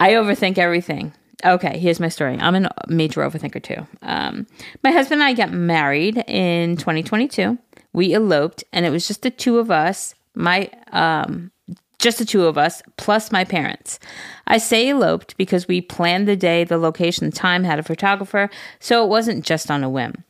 overthink 0.00 0.57
everything. 0.57 1.12
Okay, 1.44 1.79
here's 1.79 2.01
my 2.01 2.09
story. 2.09 2.38
I'm 2.38 2.64
a 2.64 2.70
major 2.88 3.20
overthinker 3.20 3.62
too. 3.62 3.87
Um, 4.03 4.46
my 4.83 4.90
husband 4.90 5.20
and 5.20 5.29
I 5.29 5.35
got 5.35 5.53
married 5.53 6.25
in 6.27 6.77
2022. 6.77 7.59
We 7.92 8.14
eloped, 8.14 8.64
and 8.72 8.87
it 8.87 8.90
was 8.90 9.07
just 9.07 9.22
the 9.22 9.31
two 9.31 9.59
of 9.59 9.70
us. 9.70 10.14
My 10.35 10.70
um, 10.92 11.51
just 11.99 12.18
the 12.18 12.25
two 12.25 12.46
of 12.46 12.59
us 12.59 12.83
plus 12.96 13.33
my 13.33 13.44
parents. 13.44 13.99
I 14.46 14.59
say 14.59 14.88
eloped 14.88 15.37
because 15.37 15.66
we 15.66 15.81
planned 15.81 16.29
the 16.29 16.37
day, 16.37 16.64
the 16.64 16.79
location, 16.79 17.27
the 17.27 17.37
time, 17.37 17.64
had 17.64 17.79
a 17.79 17.83
photographer, 17.83 18.51
so 18.81 19.05
it 19.05 19.09
wasn't 19.09 19.44
just 19.44 19.70
on 19.70 19.83
a 19.83 19.90
whim. 19.90 20.25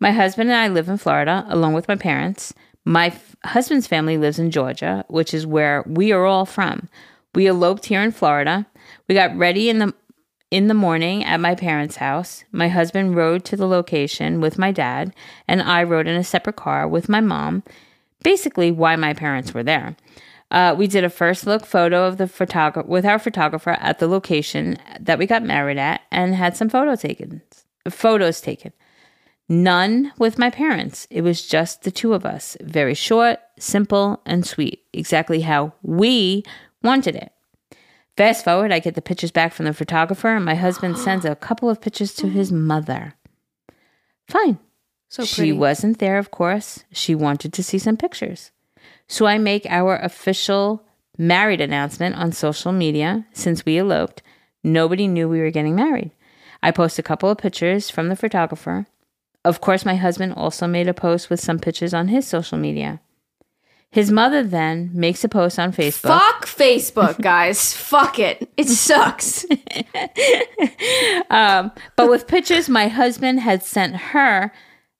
My 0.00 0.10
husband 0.10 0.50
and 0.50 0.58
I 0.58 0.68
live 0.68 0.88
in 0.88 0.96
Florida 0.96 1.44
along 1.48 1.74
with 1.74 1.88
my 1.88 1.96
parents. 1.96 2.54
My 2.84 3.06
f- 3.06 3.36
husband's 3.44 3.86
family 3.86 4.18
lives 4.18 4.38
in 4.38 4.50
Georgia, 4.50 5.04
which 5.08 5.32
is 5.32 5.46
where 5.46 5.84
we 5.86 6.12
are 6.12 6.24
all 6.24 6.44
from. 6.44 6.88
We 7.34 7.46
eloped 7.46 7.86
here 7.86 8.02
in 8.02 8.10
Florida. 8.10 8.66
We 9.08 9.14
got 9.14 9.36
ready 9.36 9.68
in 9.70 9.78
the 9.78 9.94
in 10.52 10.68
the 10.68 10.74
morning 10.74 11.24
at 11.24 11.40
my 11.40 11.54
parents' 11.54 11.96
house. 11.96 12.44
My 12.52 12.68
husband 12.68 13.16
rode 13.16 13.42
to 13.46 13.56
the 13.56 13.66
location 13.66 14.38
with 14.38 14.58
my 14.58 14.70
dad, 14.70 15.14
and 15.48 15.62
I 15.62 15.82
rode 15.82 16.06
in 16.06 16.14
a 16.14 16.22
separate 16.22 16.56
car 16.56 16.86
with 16.86 17.08
my 17.08 17.22
mom. 17.22 17.62
Basically, 18.22 18.70
why 18.70 18.94
my 18.96 19.14
parents 19.14 19.54
were 19.54 19.62
there. 19.62 19.96
Uh, 20.50 20.74
we 20.76 20.86
did 20.86 21.04
a 21.04 21.08
first 21.08 21.46
look 21.46 21.64
photo 21.64 22.06
of 22.06 22.18
the 22.18 22.28
photographer 22.28 22.86
with 22.86 23.06
our 23.06 23.18
photographer 23.18 23.78
at 23.80 23.98
the 23.98 24.06
location 24.06 24.76
that 25.00 25.18
we 25.18 25.26
got 25.26 25.42
married 25.42 25.78
at, 25.78 26.02
and 26.10 26.34
had 26.34 26.54
some 26.54 26.68
photo 26.68 26.94
taken, 26.96 27.40
photos 27.88 28.42
taken. 28.42 28.74
None 29.48 30.12
with 30.18 30.38
my 30.38 30.50
parents. 30.50 31.06
It 31.08 31.22
was 31.22 31.48
just 31.48 31.82
the 31.82 31.90
two 31.90 32.12
of 32.12 32.26
us. 32.26 32.58
Very 32.60 32.94
short, 32.94 33.38
simple, 33.58 34.20
and 34.26 34.46
sweet. 34.46 34.82
Exactly 34.92 35.40
how 35.40 35.72
we 35.82 36.44
wanted 36.82 37.16
it. 37.16 37.32
Fast 38.16 38.44
forward, 38.44 38.72
I 38.72 38.78
get 38.78 38.94
the 38.94 39.02
pictures 39.02 39.30
back 39.30 39.52
from 39.52 39.64
the 39.64 39.72
photographer, 39.72 40.28
and 40.28 40.44
my 40.44 40.54
husband 40.54 40.98
sends 40.98 41.24
a 41.24 41.34
couple 41.34 41.70
of 41.70 41.80
pictures 41.80 42.14
to 42.16 42.28
his 42.28 42.52
mother. 42.52 43.14
Fine. 44.28 44.58
So 45.08 45.24
she 45.24 45.36
pretty. 45.36 45.52
wasn't 45.52 45.98
there, 45.98 46.18
of 46.18 46.30
course. 46.30 46.84
She 46.92 47.14
wanted 47.14 47.52
to 47.52 47.62
see 47.62 47.78
some 47.78 47.96
pictures. 47.96 48.50
So 49.06 49.26
I 49.26 49.38
make 49.38 49.66
our 49.66 49.96
official 49.96 50.84
married 51.18 51.60
announcement 51.60 52.16
on 52.16 52.32
social 52.32 52.72
media 52.72 53.26
since 53.32 53.64
we 53.64 53.78
eloped. 53.78 54.22
Nobody 54.64 55.06
knew 55.06 55.28
we 55.28 55.40
were 55.40 55.50
getting 55.50 55.74
married. 55.74 56.12
I 56.62 56.70
post 56.70 56.98
a 56.98 57.02
couple 57.02 57.28
of 57.28 57.38
pictures 57.38 57.90
from 57.90 58.08
the 58.08 58.16
photographer. 58.16 58.86
Of 59.44 59.60
course, 59.60 59.84
my 59.84 59.96
husband 59.96 60.34
also 60.34 60.66
made 60.66 60.88
a 60.88 60.94
post 60.94 61.28
with 61.28 61.40
some 61.40 61.58
pictures 61.58 61.92
on 61.92 62.08
his 62.08 62.26
social 62.26 62.56
media. 62.56 63.00
His 63.92 64.10
mother 64.10 64.42
then 64.42 64.90
makes 64.94 65.22
a 65.22 65.28
post 65.28 65.58
on 65.58 65.70
Facebook. 65.70 66.18
Fuck 66.18 66.46
Facebook, 66.46 67.20
guys. 67.20 67.74
Fuck 67.92 68.18
it. 68.18 68.50
It 68.56 68.66
sucks. 68.66 69.44
um, 71.30 71.70
but 71.94 72.08
with 72.08 72.26
pictures 72.26 72.70
my 72.70 72.88
husband 72.88 73.40
had 73.40 73.62
sent 73.62 73.94
her 73.96 74.50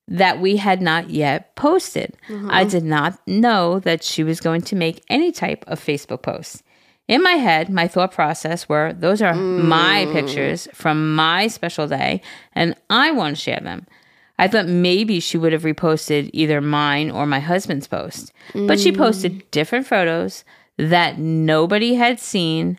that 0.08 0.40
we 0.40 0.58
had 0.58 0.82
not 0.82 1.08
yet 1.08 1.56
posted. 1.56 2.18
I 2.50 2.64
did 2.64 2.84
not 2.84 3.18
know 3.26 3.78
that 3.80 4.04
she 4.04 4.22
was 4.22 4.40
going 4.40 4.60
to 4.62 4.76
make 4.76 5.02
any 5.08 5.32
type 5.32 5.64
of 5.66 5.80
Facebook 5.80 6.20
post. 6.20 6.62
In 7.08 7.22
my 7.22 7.32
head, 7.32 7.70
my 7.70 7.88
thought 7.88 8.12
process 8.12 8.68
were 8.68 8.92
those 8.92 9.22
are 9.22 9.34
my 9.34 10.06
pictures 10.12 10.68
from 10.74 11.14
my 11.14 11.46
special 11.46 11.86
day, 11.88 12.20
and 12.52 12.74
I 12.90 13.10
want 13.10 13.36
to 13.36 13.42
share 13.42 13.60
them. 13.62 13.86
I 14.42 14.48
thought 14.48 14.66
maybe 14.66 15.20
she 15.20 15.38
would 15.38 15.52
have 15.52 15.62
reposted 15.62 16.30
either 16.32 16.60
mine 16.60 17.10
or 17.12 17.26
my 17.26 17.38
husband's 17.38 17.86
post, 17.86 18.32
but 18.54 18.80
she 18.80 18.90
posted 18.90 19.48
different 19.52 19.86
photos 19.86 20.44
that 20.78 21.18
nobody 21.18 21.94
had 21.94 22.18
seen 22.18 22.78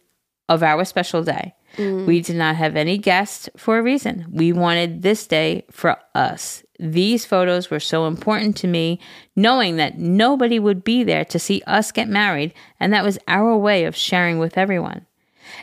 of 0.50 0.62
our 0.62 0.84
special 0.84 1.24
day. 1.24 1.54
We 1.78 2.20
did 2.22 2.36
not 2.36 2.56
have 2.58 2.76
any 2.76 2.98
guests 2.98 3.50
for 3.58 3.78
a 3.80 3.82
reason. 3.82 4.26
We 4.30 4.52
wanted 4.52 5.02
this 5.02 5.26
day 5.26 5.64
for 5.72 5.98
us. 6.14 6.64
These 6.80 7.26
photos 7.26 7.72
were 7.72 7.80
so 7.80 8.08
important 8.08 8.58
to 8.58 8.68
me, 8.68 9.00
knowing 9.36 9.78
that 9.78 9.98
nobody 9.98 10.60
would 10.60 10.84
be 10.84 11.04
there 11.04 11.26
to 11.26 11.40
see 11.40 11.64
us 11.66 11.92
get 11.94 12.10
married, 12.10 12.54
and 12.80 12.92
that 12.92 13.06
was 13.06 13.18
our 13.28 13.56
way 13.58 13.86
of 13.86 13.96
sharing 13.96 14.38
with 14.38 14.58
everyone. 14.58 15.06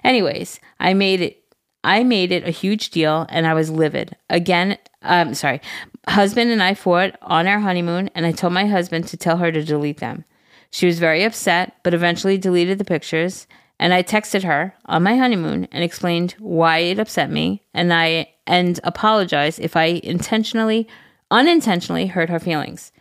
Anyways, 0.03 0.61
I 0.81 0.95
made 0.95 1.21
it 1.21 1.37
I 1.83 2.05
made 2.05 2.31
it 2.33 2.47
a 2.47 2.51
huge 2.51 2.91
deal 2.91 3.27
and 3.31 3.47
I 3.47 3.55
was 3.55 3.71
livid. 3.71 4.17
Again, 4.29 4.77
um 5.03 5.33
sorry. 5.35 5.61
Husband 6.09 6.51
and 6.51 6.63
I 6.63 6.75
fought 6.75 7.17
on 7.23 7.47
our 7.47 7.61
honeymoon 7.61 8.11
and 8.15 8.25
I 8.25 8.33
told 8.33 8.53
my 8.53 8.67
husband 8.67 9.07
to 9.09 9.17
tell 9.17 9.37
her 9.37 9.53
to 9.53 9.63
delete 9.63 9.99
them. 9.99 10.25
She 10.71 10.87
was 10.87 10.99
very 10.99 11.25
upset, 11.25 11.77
but 11.83 11.95
eventually 11.95 12.39
deleted 12.39 12.79
the 12.79 12.85
pictures, 12.85 13.47
and 13.79 13.93
I 13.93 14.03
texted 14.03 14.45
her 14.45 14.75
on 14.87 15.03
my 15.03 15.17
honeymoon 15.17 15.67
and 15.73 15.83
explained 15.83 16.37
why 16.39 16.79
it 16.79 16.99
upset 16.99 17.31
me 17.31 17.63
and 17.75 17.93
I 17.93 18.29
and 18.47 18.79
apologized 18.85 19.61
if 19.61 19.77
I 19.77 20.01
intentionally 20.03 20.87
unintentionally 21.31 22.07
hurt 22.07 22.29
her 22.29 22.41
feelings. 22.41 22.93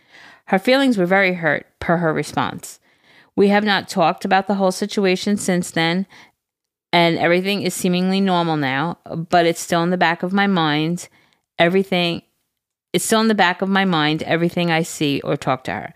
Her 0.46 0.58
feelings 0.58 0.98
were 0.98 1.06
very 1.06 1.34
hurt 1.34 1.66
per 1.80 1.98
her 1.98 2.12
response. 2.12 2.80
We 3.36 3.48
have 3.48 3.64
not 3.64 3.88
talked 3.88 4.24
about 4.24 4.46
the 4.46 4.54
whole 4.54 4.72
situation 4.72 5.36
since 5.36 5.70
then, 5.70 6.06
and 6.92 7.18
everything 7.18 7.62
is 7.62 7.74
seemingly 7.74 8.20
normal 8.20 8.56
now, 8.56 8.98
but 9.06 9.46
it's 9.46 9.60
still 9.60 9.82
in 9.82 9.90
the 9.90 9.96
back 9.96 10.22
of 10.22 10.32
my 10.32 10.46
mind. 10.46 11.08
Everything 11.58 12.22
it's 12.92 13.04
still 13.04 13.20
in 13.20 13.28
the 13.28 13.34
back 13.34 13.62
of 13.62 13.68
my 13.68 13.84
mind, 13.84 14.22
everything 14.24 14.70
I 14.70 14.82
see 14.82 15.20
or 15.22 15.36
talk 15.36 15.64
to 15.64 15.72
her. 15.72 15.94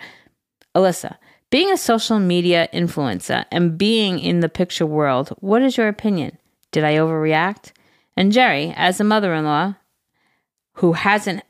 Alyssa, 0.75 1.17
being 1.51 1.71
a 1.71 1.77
social 1.77 2.19
media 2.19 2.69
influencer 2.73 3.45
and 3.51 3.79
being 3.79 4.19
in 4.19 4.41
the 4.41 4.49
picture 4.49 4.87
world, 4.87 5.31
what 5.41 5.63
is 5.63 5.77
your 5.77 5.89
opinion? 5.89 6.39
Did 6.73 6.85
I 6.85 6.95
overreact? 6.95 7.73
And 8.17 8.33
Jerry, 8.33 8.73
as 8.77 9.01
a 9.01 9.05
mother 9.05 9.35
in 9.35 9.45
law 9.45 9.75
who 10.75 10.93
hasn't 10.95 11.43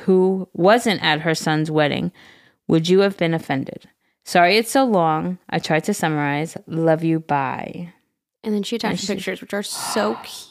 who 0.00 0.48
wasn't 0.52 1.02
at 1.02 1.20
her 1.20 1.34
son's 1.34 1.70
wedding, 1.70 2.12
would 2.66 2.88
you 2.88 3.00
have 3.00 3.16
been 3.16 3.34
offended? 3.34 3.88
Sorry 4.24 4.56
it's 4.56 4.70
so 4.70 4.84
long. 4.84 5.38
I 5.48 5.58
tried 5.60 5.84
to 5.84 5.94
summarize. 5.94 6.56
Love 6.66 7.04
you. 7.04 7.20
Bye. 7.20 7.94
And 8.42 8.54
then 8.54 8.62
she 8.62 8.76
attached 8.76 9.02
she- 9.02 9.14
pictures, 9.14 9.40
which 9.40 9.54
are 9.54 9.62
so 9.62 10.14
cute. 10.24 10.45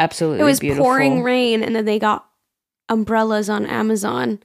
Absolutely 0.00 0.40
It 0.40 0.44
was 0.44 0.60
beautiful. 0.60 0.84
pouring 0.84 1.22
rain, 1.22 1.62
and 1.62 1.76
then 1.76 1.84
they 1.84 1.98
got 1.98 2.26
umbrellas 2.88 3.50
on 3.50 3.66
Amazon, 3.66 4.38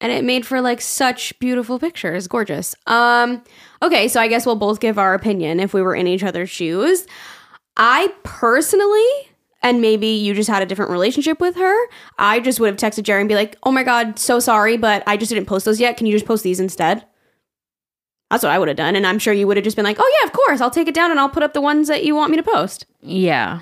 and 0.00 0.12
it 0.12 0.24
made 0.24 0.46
for 0.46 0.60
like 0.60 0.80
such 0.82 1.36
beautiful 1.38 1.78
pictures. 1.78 2.28
Gorgeous. 2.28 2.74
Um. 2.86 3.42
Okay, 3.82 4.08
so 4.08 4.20
I 4.20 4.28
guess 4.28 4.44
we'll 4.44 4.56
both 4.56 4.80
give 4.80 4.98
our 4.98 5.14
opinion 5.14 5.58
if 5.58 5.72
we 5.72 5.80
were 5.82 5.94
in 5.94 6.06
each 6.06 6.22
other's 6.22 6.50
shoes. 6.50 7.06
I 7.76 8.12
personally 8.22 9.30
and 9.62 9.80
maybe 9.80 10.08
you 10.08 10.34
just 10.34 10.50
had 10.50 10.62
a 10.62 10.66
different 10.66 10.90
relationship 10.90 11.40
with 11.40 11.56
her, 11.56 11.74
I 12.18 12.38
just 12.38 12.60
would 12.60 12.68
have 12.68 12.76
texted 12.76 13.04
Jerry 13.04 13.22
and 13.22 13.28
be 13.28 13.34
like, 13.34 13.56
"Oh 13.62 13.72
my 13.72 13.82
god, 13.82 14.18
so 14.18 14.38
sorry, 14.38 14.76
but 14.76 15.02
I 15.06 15.16
just 15.16 15.30
didn't 15.30 15.46
post 15.46 15.64
those 15.64 15.80
yet. 15.80 15.96
Can 15.96 16.06
you 16.06 16.12
just 16.12 16.26
post 16.26 16.44
these 16.44 16.60
instead?" 16.60 17.06
That's 18.30 18.42
what 18.42 18.52
I 18.52 18.58
would 18.58 18.68
have 18.68 18.76
done, 18.76 18.94
and 18.94 19.06
I'm 19.06 19.18
sure 19.18 19.32
you 19.32 19.46
would 19.46 19.56
have 19.56 19.64
just 19.64 19.76
been 19.76 19.84
like, 19.86 19.96
"Oh 19.98 20.18
yeah, 20.20 20.26
of 20.26 20.34
course, 20.34 20.60
I'll 20.60 20.70
take 20.70 20.86
it 20.88 20.94
down 20.94 21.10
and 21.10 21.18
I'll 21.18 21.30
put 21.30 21.42
up 21.42 21.54
the 21.54 21.62
ones 21.62 21.88
that 21.88 22.04
you 22.04 22.14
want 22.14 22.30
me 22.30 22.36
to 22.36 22.42
post." 22.42 22.84
Yeah. 23.00 23.60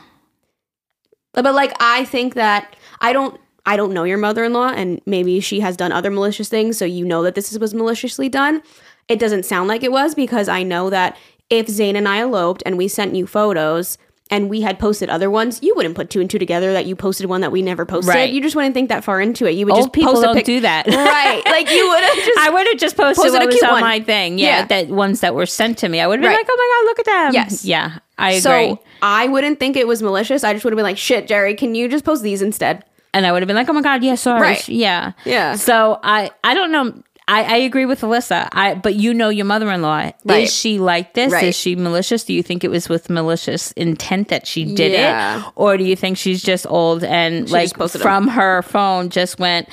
But 1.32 1.54
like 1.54 1.72
I 1.80 2.04
think 2.04 2.34
that 2.34 2.76
I 3.00 3.12
don't 3.12 3.40
I 3.64 3.76
don't 3.76 3.92
know 3.92 4.04
your 4.04 4.18
mother-in-law 4.18 4.70
and 4.74 5.00
maybe 5.06 5.40
she 5.40 5.60
has 5.60 5.76
done 5.76 5.92
other 5.92 6.10
malicious 6.10 6.48
things 6.48 6.76
so 6.76 6.84
you 6.84 7.04
know 7.04 7.22
that 7.22 7.34
this 7.34 7.56
was 7.58 7.74
maliciously 7.74 8.28
done. 8.28 8.62
It 9.08 9.18
doesn't 9.18 9.44
sound 9.44 9.68
like 9.68 9.82
it 9.82 9.92
was 9.92 10.14
because 10.14 10.48
I 10.48 10.62
know 10.62 10.90
that 10.90 11.16
if 11.50 11.68
Zane 11.68 11.96
and 11.96 12.08
I 12.08 12.18
eloped 12.20 12.62
and 12.66 12.76
we 12.78 12.88
sent 12.88 13.14
you 13.14 13.26
photos 13.26 13.98
and 14.30 14.48
we 14.48 14.62
had 14.62 14.78
posted 14.78 15.10
other 15.10 15.30
ones, 15.30 15.60
you 15.62 15.74
wouldn't 15.76 15.94
put 15.94 16.08
two 16.08 16.20
and 16.20 16.30
two 16.30 16.38
together 16.38 16.72
that 16.72 16.86
you 16.86 16.96
posted 16.96 17.26
one 17.26 17.42
that 17.42 17.52
we 17.52 17.60
never 17.60 17.84
posted. 17.84 18.14
Right. 18.14 18.30
You 18.32 18.40
just 18.40 18.56
wouldn't 18.56 18.72
think 18.74 18.88
that 18.88 19.04
far 19.04 19.20
into 19.20 19.44
it. 19.46 19.50
You 19.52 19.66
would 19.66 19.74
Old 19.74 19.82
just 19.82 19.92
people 19.92 20.12
post 20.14 20.22
a 20.22 20.26
don't 20.26 20.36
pic- 20.36 20.46
do 20.46 20.60
that. 20.60 20.86
right? 20.88 21.42
Like 21.44 21.70
you 21.70 21.86
would 21.88 22.02
have 22.02 22.14
just 22.16 22.38
I 22.40 22.50
would 22.50 22.66
have 22.68 22.78
just 22.78 22.96
posted, 22.96 23.22
Posted 23.24 23.40
what 23.40 23.42
a 23.42 23.46
was 23.46 23.62
on 23.64 23.70
one. 23.72 23.80
my 23.82 24.00
thing. 24.00 24.38
Yeah, 24.38 24.60
Yeah. 24.60 24.64
that 24.66 24.88
ones 24.88 25.20
that 25.20 25.34
were 25.34 25.44
sent 25.46 25.78
to 25.78 25.88
me. 25.88 26.00
I 26.00 26.06
would 26.06 26.14
have 26.18 26.22
been 26.22 26.30
Right. 26.30 26.38
like, 26.38 26.46
oh 26.50 26.56
my 26.56 26.80
god, 26.80 26.88
look 26.90 26.98
at 27.00 27.04
them. 27.06 27.34
Yes. 27.34 27.64
Yeah, 27.64 27.98
I 28.22 28.30
agree. 28.30 28.40
so 28.40 28.82
I 29.02 29.26
wouldn't 29.28 29.58
think 29.58 29.76
it 29.76 29.86
was 29.86 30.02
malicious. 30.02 30.44
I 30.44 30.52
just 30.52 30.64
would 30.64 30.72
have 30.72 30.76
been 30.78 30.84
like, 30.84 30.98
"Shit, 30.98 31.26
Jerry, 31.26 31.54
can 31.54 31.74
you 31.74 31.88
just 31.88 32.04
post 32.04 32.22
these 32.22 32.40
instead?" 32.42 32.84
and 33.14 33.26
I 33.26 33.32
would 33.32 33.42
have 33.42 33.46
been 33.46 33.56
like, 33.56 33.68
oh 33.68 33.74
my 33.74 33.82
god, 33.82 34.02
yeah, 34.02 34.14
sorry. 34.14 34.40
Right. 34.40 34.68
Yeah. 34.70 35.12
Yeah. 35.26 35.56
So 35.56 36.00
I 36.02 36.30
I 36.42 36.54
don't 36.54 36.72
know. 36.72 37.02
I, 37.28 37.44
I 37.44 37.56
agree 37.58 37.84
with 37.86 38.00
Alyssa. 38.00 38.48
I 38.52 38.74
but 38.74 38.94
you 38.94 39.12
know 39.14 39.28
your 39.28 39.44
mother 39.44 39.70
in 39.70 39.82
law. 39.82 40.10
Right. 40.24 40.44
Is 40.44 40.54
she 40.54 40.78
like 40.78 41.12
this? 41.14 41.30
Right. 41.32 41.44
Is 41.44 41.54
she 41.56 41.76
malicious? 41.76 42.24
Do 42.24 42.32
you 42.32 42.42
think 42.42 42.64
it 42.64 42.70
was 42.70 42.88
with 42.88 43.10
malicious 43.10 43.70
intent 43.72 44.28
that 44.28 44.46
she 44.46 44.64
did 44.74 44.92
Yeah. 44.92 45.40
it? 45.40 45.52
Or 45.56 45.76
do 45.76 45.84
you 45.84 45.94
think 45.94 46.16
she's 46.16 46.42
just 46.42 46.66
old 46.68 47.04
and 47.04 47.48
She 47.48 47.52
like 47.52 47.76
from 47.90 48.28
her 48.28 48.62
phone 48.62 49.10
just 49.10 49.38
went 49.38 49.68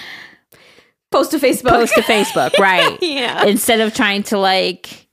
Post 1.12 1.32
to 1.32 1.38
Facebook. 1.40 1.70
post 1.70 1.94
to 1.96 2.02
Facebook, 2.02 2.58
right? 2.60 2.98
Yeah. 3.02 3.46
Instead 3.46 3.80
of 3.80 3.94
trying 3.96 4.24
to 4.24 4.38
like 4.38 5.08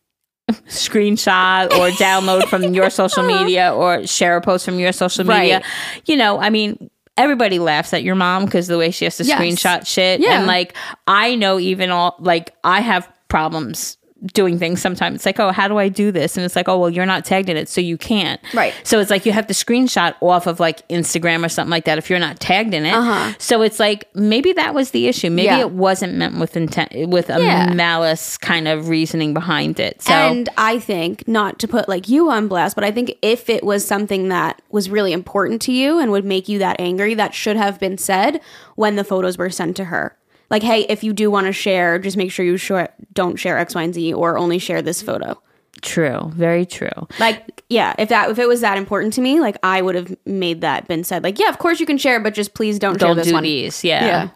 screenshot 0.69 1.67
or 1.73 1.91
download 1.97 2.49
from 2.49 2.75
your 2.75 2.91
social 2.91 3.23
media 3.27 3.73
or 3.75 4.07
share 4.07 4.37
a 4.37 4.41
post 4.41 4.65
from 4.65 4.79
your 4.79 4.93
social 4.93 5.25
media. 5.25 5.57
Right. 5.57 5.65
You 6.07 6.17
know, 6.17 6.39
I 6.39 6.51
mean, 6.51 6.91
everybody 7.17 7.59
laughs 7.59 7.93
at 7.93 8.03
your 8.03 8.15
mom 8.15 8.45
because 8.45 8.67
the 8.67 8.79
way 8.79 8.91
she 8.91 9.05
has 9.07 9.17
to 9.17 9.25
Yes. 9.25 9.41
screenshot 9.41 9.87
shit. 9.87 10.21
Yeah. 10.21 10.39
And 10.39 10.47
like, 10.47 10.77
I 11.07 11.35
know 11.35 11.59
even 11.59 11.91
all, 11.91 12.17
like, 12.19 12.55
I 12.63 12.81
have 12.81 13.11
problems 13.29 13.97
doing 14.33 14.59
things 14.59 14.81
sometimes. 14.81 15.17
It's 15.17 15.27
like, 15.27 15.39
oh, 15.41 15.53
how 15.53 15.69
do 15.69 15.77
I 15.79 15.89
do 15.89 16.11
this? 16.13 16.37
And 16.37 16.45
it's 16.45 16.57
like, 16.57 16.69
oh, 16.69 16.79
well, 16.79 16.91
you're 16.91 17.07
not 17.07 17.25
tagged 17.25 17.49
in 17.49 17.57
it, 17.57 17.69
so 17.69 17.81
you 17.81 17.97
can't. 17.99 18.41
Right. 18.55 18.75
So 18.85 19.01
it's 19.01 19.11
like 19.11 19.27
you 19.27 19.33
have 19.33 19.47
to 19.49 19.55
screenshot 19.55 20.15
off 20.21 20.47
of 20.47 20.61
like 20.61 20.87
Instagram 20.89 21.45
or 21.45 21.49
something 21.49 21.71
like 21.71 21.85
that 21.85 21.99
if 21.99 22.09
you're 22.11 22.19
not 22.19 22.41
tagged 22.41 22.75
in 22.75 22.85
it. 22.87 22.95
Uh-huh. 22.95 23.33
So 23.39 23.63
it's 23.63 23.79
like 23.81 24.09
maybe 24.15 24.53
that 24.55 24.75
was 24.75 24.91
the 24.91 25.07
issue. 25.09 25.31
Maybe 25.31 25.47
Yeah. 25.47 25.61
it 25.61 25.71
wasn't 25.71 26.15
meant 26.15 26.39
with 26.39 26.57
intent, 26.57 27.09
with 27.09 27.31
a 27.31 27.41
Yeah. 27.41 27.73
malice 27.75 28.37
kind 28.39 28.69
of 28.69 28.89
reasoning 28.89 29.35
behind 29.35 29.79
it. 29.81 30.03
So 30.03 30.13
And 30.13 30.49
I 30.57 30.79
think, 30.79 31.27
not 31.29 31.59
to 31.61 31.69
put 31.69 31.89
like 31.89 32.09
you 32.09 32.31
on 32.31 32.49
blast, 32.49 32.75
but 32.75 32.85
I 32.85 32.91
think 32.91 33.15
if 33.23 33.49
it 33.51 33.65
was 33.65 33.87
something 33.87 34.29
that 34.29 34.63
was 34.71 34.91
really 34.91 35.13
important 35.13 35.61
to 35.63 35.73
you 35.73 35.99
and 35.99 36.11
would 36.11 36.25
make 36.25 36.49
you 36.49 36.59
that 36.61 36.77
angry, 36.81 37.15
that 37.15 37.35
should 37.35 37.57
have 37.57 37.79
been 37.79 37.99
said 37.99 38.41
when 38.75 38.97
the 38.97 39.05
photos 39.05 39.39
were 39.39 39.51
sent 39.51 39.77
to 39.77 39.85
her. 39.87 40.17
Like, 40.51 40.63
hey, 40.63 40.83
if 40.89 41.03
you 41.03 41.13
do 41.13 41.31
want 41.31 41.47
to 41.47 41.53
share, 41.53 41.99
just 41.99 42.17
make 42.17 42.31
sure 42.31 42.45
you 42.45 42.57
share, 42.57 42.89
don't 43.13 43.37
share 43.37 43.59
X, 43.59 43.75
Y, 43.75 43.83
and 43.83 43.95
Z 43.95 44.13
or 44.15 44.39
only 44.39 44.59
share 44.59 44.81
this 44.83 45.03
photo. 45.03 45.41
true, 45.83 46.31
very 46.35 46.65
true. 46.65 46.89
Like, 47.19 47.63
yeah, 47.69 47.95
if 47.99 48.09
that 48.11 48.31
if 48.31 48.39
it 48.39 48.47
was 48.47 48.61
that 48.61 48.79
important 48.79 49.13
to 49.15 49.21
me, 49.21 49.41
like 49.41 49.57
I 49.63 49.83
would 49.83 49.95
have 49.95 50.17
made 50.25 50.61
that 50.63 50.87
been 50.89 51.03
said. 51.05 51.23
Like, 51.25 51.39
yeah, 51.39 51.49
of 51.49 51.59
course 51.59 51.81
you 51.81 51.87
can 51.87 51.99
share, 51.99 52.21
but 52.21 52.33
just 52.35 52.55
please 52.55 52.79
don't, 52.79 52.99
share 52.99 53.09
Don't 53.09 53.17
this 53.17 53.27
do 53.27 53.33
one. 53.35 53.43
these. 53.43 53.83
Yeah. 53.85 54.07
Yeah. 54.07 54.29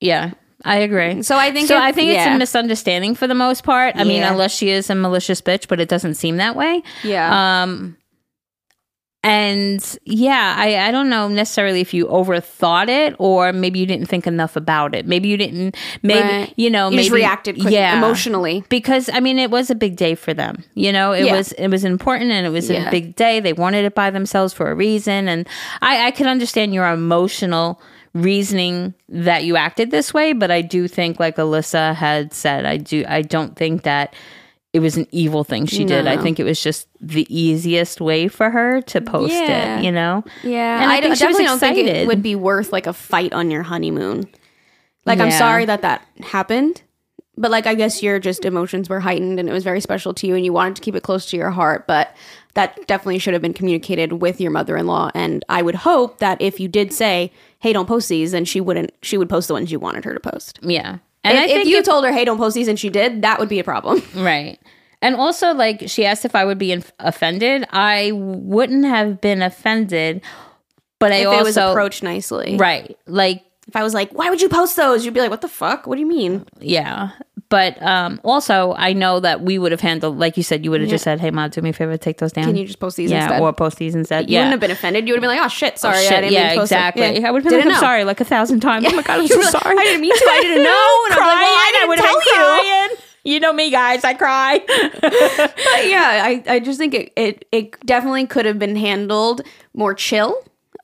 Yeah. 0.00 0.30
I 0.64 0.76
agree. 0.78 1.22
So 1.22 1.36
I 1.36 1.52
think 1.52 1.68
so 1.68 1.76
it- 1.76 1.80
I 1.82 1.92
think 1.92 2.10
it's 2.10 2.26
a 2.26 2.36
misunderstanding 2.38 3.14
for 3.14 3.26
the 3.28 3.34
most 3.34 3.62
part. 3.64 3.94
I 3.96 4.02
mean, 4.04 4.22
unless 4.22 4.52
she 4.52 4.70
is 4.70 4.90
a 4.90 4.94
malicious 4.96 5.40
bitch, 5.40 5.68
but 5.68 5.78
it 5.78 5.88
doesn't 5.88 6.14
seem 6.14 6.38
that 6.38 6.56
way. 6.56 6.82
Yeah. 7.04 7.62
Um, 7.62 7.96
and 9.28 9.98
yeah, 10.04 10.54
I, 10.56 10.88
I 10.88 10.90
don't 10.90 11.08
know 11.08 11.28
necessarily 11.28 11.80
if 11.80 11.92
you 11.94 12.06
overthought 12.06 12.88
it 12.88 13.14
or 13.18 13.52
maybe 13.52 13.78
you 13.78 13.86
didn't 13.86 14.06
think 14.06 14.26
enough 14.26 14.56
about 14.56 14.94
it. 14.94 15.06
Maybe 15.06 15.28
you 15.28 15.36
didn't, 15.36 15.76
maybe, 16.02 16.20
Right. 16.20 16.52
you 16.56 16.70
know, 16.70 16.88
you 16.90 16.96
maybe, 16.96 17.10
reacted 17.14 17.60
quick, 17.60 17.72
yeah, 17.72 17.98
emotionally. 17.98 18.64
because 18.68 19.08
I 19.12 19.20
mean, 19.20 19.38
it 19.38 19.50
was 19.50 19.70
a 19.70 19.74
big 19.74 19.96
day 19.96 20.14
for 20.14 20.32
them. 20.34 20.64
You 20.74 20.92
know, 20.92 21.12
it 21.12 21.26
Yeah. 21.26 21.36
was 21.36 21.52
it 21.52 21.68
was 21.68 21.84
important 21.84 22.30
and 22.30 22.46
it 22.46 22.50
was 22.50 22.70
Yeah. 22.70 22.88
a 22.88 22.90
big 22.90 23.14
day. 23.16 23.40
They 23.40 23.52
wanted 23.52 23.84
it 23.84 23.94
by 23.94 24.10
themselves 24.10 24.52
for 24.54 24.70
a 24.70 24.74
reason, 24.74 25.28
and 25.28 25.46
I 25.82 26.06
I 26.06 26.10
can 26.10 26.26
understand 26.26 26.74
your 26.74 26.86
emotional 26.88 27.80
reasoning 28.14 28.94
that 29.08 29.44
you 29.44 29.56
acted 29.56 29.90
this 29.90 30.12
way, 30.14 30.32
but 30.32 30.50
I 30.50 30.62
do 30.62 30.88
think, 30.88 31.20
like 31.20 31.36
Alyssa 31.36 31.94
had 31.94 32.32
said, 32.32 32.64
I 32.64 32.76
do 32.78 33.04
I 33.08 33.22
don't 33.22 33.54
think 33.56 33.82
that 33.82 34.14
it 34.72 34.80
was 34.80 34.96
an 34.96 35.06
evil 35.10 35.44
thing 35.44 35.64
she 35.66 35.84
did. 35.84 36.06
I 36.06 36.16
think 36.18 36.38
it 36.38 36.44
was 36.44 36.62
just 36.62 36.88
the 37.00 37.26
easiest 37.34 38.00
way 38.00 38.28
for 38.28 38.50
her 38.50 38.82
to 38.82 39.00
post 39.00 39.32
Yeah. 39.32 39.78
it. 39.80 39.84
You 39.84 39.92
know, 39.92 40.24
Yeah, 40.42 40.82
And 40.82 40.90
I 40.90 40.96
I, 40.98 41.00
think 41.00 41.14
d- 41.14 41.18
she 41.20 41.26
was 41.26 41.36
definitely 41.36 41.44
don't 41.46 41.58
think 41.58 41.78
it 41.78 42.06
would 42.06 42.22
be 42.22 42.36
worth 42.36 42.72
like 42.72 42.86
a 42.86 42.92
fight 42.92 43.32
on 43.32 43.50
your 43.50 43.62
honeymoon. 43.62 44.28
Like, 45.06 45.20
I'm 45.20 45.30
sorry 45.30 45.64
that 45.64 45.80
that 45.82 46.06
happened, 46.20 46.82
but 47.38 47.50
like, 47.50 47.66
I 47.66 47.74
guess 47.74 48.02
your 48.02 48.18
just 48.18 48.44
emotions 48.44 48.90
were 48.90 49.00
heightened 49.00 49.40
and 49.40 49.48
it 49.48 49.52
was 49.52 49.64
very 49.64 49.80
special 49.80 50.12
to 50.12 50.26
you 50.26 50.34
and 50.34 50.44
you 50.44 50.52
wanted 50.52 50.76
to 50.76 50.82
keep 50.82 50.94
it 50.94 51.02
close 51.02 51.24
to 51.30 51.36
your 51.38 51.50
heart. 51.50 51.86
But 51.86 52.14
that 52.52 52.86
definitely 52.86 53.18
should 53.18 53.32
have 53.32 53.40
been 53.40 53.54
communicated 53.54 54.14
with 54.20 54.38
your 54.38 54.50
mother 54.50 54.76
in 54.76 54.86
law. 54.86 55.10
And 55.14 55.44
I 55.48 55.62
would 55.62 55.76
hope 55.76 56.18
that 56.18 56.42
if 56.42 56.60
you 56.60 56.68
did 56.68 56.92
say, 56.92 57.32
hey, 57.60 57.72
don't 57.72 57.86
post 57.86 58.10
these, 58.10 58.32
then 58.32 58.44
she 58.44 58.60
wouldn't, 58.60 58.92
she 59.00 59.16
would 59.16 59.30
post 59.30 59.48
the 59.48 59.54
ones 59.54 59.72
you 59.72 59.78
wanted 59.78 60.04
her 60.04 60.12
to 60.12 60.20
post. 60.20 60.58
yeah. 60.62 60.98
And 61.30 61.38
if, 61.50 61.56
I 61.56 61.60
if 61.60 61.66
you 61.68 61.78
if- 61.78 61.84
told 61.84 62.04
her, 62.04 62.12
hey, 62.12 62.24
don't 62.24 62.38
post 62.38 62.54
these, 62.54 62.68
and 62.68 62.78
she 62.78 62.88
did, 62.90 63.22
that 63.22 63.38
would 63.38 63.48
be 63.48 63.58
a 63.58 63.64
problem. 63.64 64.02
Right. 64.14 64.58
And 65.00 65.14
also, 65.14 65.54
like, 65.54 65.84
she 65.86 66.04
asked 66.04 66.24
if 66.24 66.34
I 66.34 66.44
would 66.44 66.58
be 66.58 66.72
inf- 66.72 66.92
offended. 66.98 67.64
I 67.70 68.10
wouldn't 68.12 68.84
have 68.84 69.20
been 69.20 69.42
offended, 69.42 70.22
but 70.98 71.12
I 71.12 71.18
if 71.18 71.26
also. 71.28 71.38
it 71.40 71.44
was 71.44 71.56
approached 71.56 72.02
nicely. 72.02 72.56
Right. 72.56 72.96
Like, 73.06 73.44
If 73.68 73.76
I 73.76 73.84
was 73.84 73.94
like, 73.94 74.10
why 74.10 74.28
would 74.28 74.40
you 74.42 74.48
post 74.48 74.74
those? 74.74 75.04
You'd 75.04 75.14
be 75.14 75.20
like, 75.20 75.30
what 75.30 75.40
the 75.42 75.48
fuck? 75.48 75.86
What 75.86 75.94
do 75.94 76.00
you 76.00 76.06
mean? 76.08 76.44
yeah. 76.58 77.10
But 77.50 77.82
um 77.82 78.20
also, 78.24 78.74
I 78.76 78.92
know 78.92 79.20
that 79.20 79.40
we 79.40 79.58
would 79.58 79.72
have 79.72 79.80
handled, 79.80 80.18
like 80.18 80.36
you 80.36 80.42
said, 80.42 80.64
you 80.64 80.70
would 80.70 80.82
have 80.82 80.90
just 80.90 81.04
said, 81.04 81.18
hey, 81.18 81.30
mom, 81.30 81.48
do 81.50 81.62
me 81.62 81.70
a 81.70 81.72
favor, 81.72 81.96
take 81.96 82.18
those 82.18 82.32
down. 82.32 82.44
Can 82.44 82.56
you 82.56 82.66
just 82.66 82.78
post 82.78 82.96
these 82.96 83.10
yeah, 83.10 83.24
instead? 83.24 83.40
or 83.40 83.52
post 83.52 83.78
these 83.78 83.94
instead. 83.94 84.28
You 84.28 84.34
yeah. 84.34 84.40
wouldn't 84.40 84.52
have 84.52 84.60
been 84.60 84.70
offended. 84.70 85.06
You 85.08 85.14
would 85.14 85.22
have 85.22 85.30
been 85.30 85.36
like, 85.36 85.44
"Oh 85.44 85.48
shit, 85.48 85.78
sorry, 85.78 86.02
Shit, 86.02 86.12
I 86.12 86.20
didn't 86.20 86.32
yeah, 86.34 86.48
mean 86.48 86.54
to 86.54 86.60
post 86.60 86.72
it." 86.72 86.74
exactly. 86.74 87.20
Yeah. 87.20 87.28
I 87.28 87.30
would 87.30 87.42
have 87.42 87.50
been 87.50 87.60
Didn't 87.60 87.68
like, 87.68 87.76
I'm 87.76 87.80
sorry, 87.80 88.04
like 88.04 88.20
a 88.20 88.24
thousand 88.24 88.60
times. 88.60 88.86
Oh 88.88 88.94
my 88.94 89.02
god, 89.02 89.20
I'm 89.20 89.26
so 89.28 89.40
sorry. 89.58 89.76
I 89.78 89.84
didn't 89.84 90.00
mean 90.02 90.16
to. 90.16 90.26
I 90.28 90.40
didn't 90.42 90.64
know. 90.64 91.04
And 91.06 91.14
I 91.14 91.16
was 91.16 91.26
like, 91.26 91.42
well, 91.42 91.56
I 91.56 91.72
didn't 91.74 91.88
would've 91.88 92.04
tell 92.04 92.14
been 92.14 92.26
you. 92.26 92.34
crying. 92.34 93.04
You 93.24 93.40
know 93.40 93.52
me, 93.52 93.70
guys. 93.70 94.04
I 94.04 94.14
cry. 94.14 94.64
But 95.00 95.56
yeah, 95.88 96.22
I, 96.24 96.42
I 96.46 96.60
just 96.60 96.78
think 96.78 96.94
it, 96.94 97.12
it 97.16 97.46
it 97.52 97.86
definitely 97.86 98.26
could 98.26 98.46
have 98.46 98.58
been 98.58 98.76
handled 98.76 99.42
more 99.74 99.94
chill. 99.94 100.36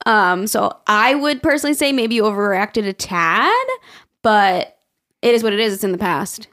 Um, 0.06 0.46
so 0.46 0.76
I 0.86 1.14
would 1.14 1.42
personally 1.42 1.74
say 1.74 1.92
maybe 1.92 2.16
you 2.16 2.24
overreacted 2.24 2.86
a 2.86 2.92
tad, 2.92 3.66
but 4.22 4.73
it 5.24 5.34
is 5.34 5.42
what 5.42 5.52
it 5.52 5.60
is. 5.60 5.74
It's 5.74 5.84
in 5.84 5.92
the 5.92 5.98
past. 5.98 6.48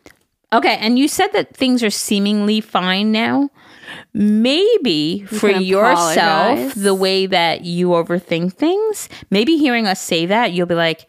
Okay, 0.53 0.77
and 0.77 0.97
you 0.97 1.07
said 1.07 1.27
that 1.33 1.55
things 1.55 1.83
are 1.83 1.89
seemingly 1.89 2.61
fine 2.61 3.11
now. 3.11 3.49
Maybe 4.13 5.25
for 5.25 5.49
yourself, 5.49 6.57
apologize. 6.57 6.73
the 6.75 6.95
way 6.95 7.25
that 7.25 7.65
you 7.65 7.89
overthink 7.89 8.53
things, 8.53 9.09
maybe 9.29 9.57
hearing 9.57 9.87
us 9.87 10.01
say 10.01 10.25
that, 10.25 10.53
you'll 10.53 10.67
be 10.67 10.75
like, 10.75 11.07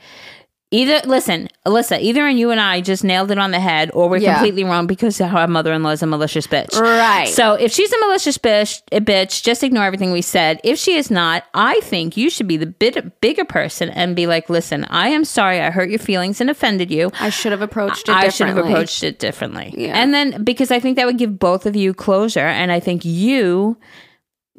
either, 0.72 1.00
listen, 1.06 1.48
Alyssa, 1.64 2.00
either 2.00 2.26
and 2.26 2.36
you 2.38 2.50
and 2.50 2.60
I 2.60 2.80
just 2.80 3.04
nailed 3.04 3.30
it 3.30 3.38
on 3.38 3.52
the 3.52 3.60
head 3.60 3.90
or 3.94 4.08
we're 4.08 4.16
Yeah. 4.16 4.34
completely 4.34 4.64
wrong 4.64 4.88
because 4.88 5.20
our 5.20 5.46
mother 5.46 5.72
in 5.72 5.82
law 5.84 5.90
is 5.90 6.02
a 6.02 6.06
malicious 6.06 6.48
bitch. 6.48 6.76
Right. 6.80 7.28
So 7.28 7.52
if 7.54 7.70
she's 7.72 7.92
a 7.92 7.98
malicious 8.00 8.38
bitch, 8.38 8.82
a 8.90 9.00
bitch, 9.00 9.44
just 9.44 9.62
ignore 9.62 9.84
everything 9.84 10.10
we 10.10 10.22
said. 10.22 10.60
If 10.64 10.78
she 10.78 10.96
is 10.96 11.10
not, 11.10 11.44
I 11.54 11.78
think 11.80 12.16
you 12.16 12.28
should 12.30 12.48
be 12.48 12.56
the 12.56 12.66
bit 12.66 13.20
bigger 13.20 13.44
person 13.44 13.90
and 13.90 14.16
be 14.16 14.26
like, 14.26 14.50
listen, 14.50 14.84
I 14.90 15.08
am 15.08 15.24
sorry 15.24 15.60
I 15.60 15.70
hurt 15.70 15.90
your 15.90 15.98
feelings 16.00 16.40
and 16.40 16.50
offended 16.50 16.90
you. 16.90 17.12
I 17.20 17.30
should 17.30 17.52
have 17.52 17.62
approached 17.62 18.08
it 18.08 18.12
differently. 18.12 18.26
I 18.26 18.30
should 18.30 18.48
have 18.48 18.58
approached 18.58 19.02
it 19.04 19.18
differently. 19.18 19.74
Yeah. 19.76 19.92
And 19.96 20.12
then 20.12 20.42
because 20.42 20.70
I 20.70 20.80
think 20.80 20.96
that 20.96 21.06
would 21.06 21.18
give 21.18 21.38
both 21.38 21.66
of 21.66 21.76
you 21.76 21.94
closure 21.94 22.40
and 22.40 22.72
I 22.72 22.80
think 22.80 23.04
you 23.04 23.76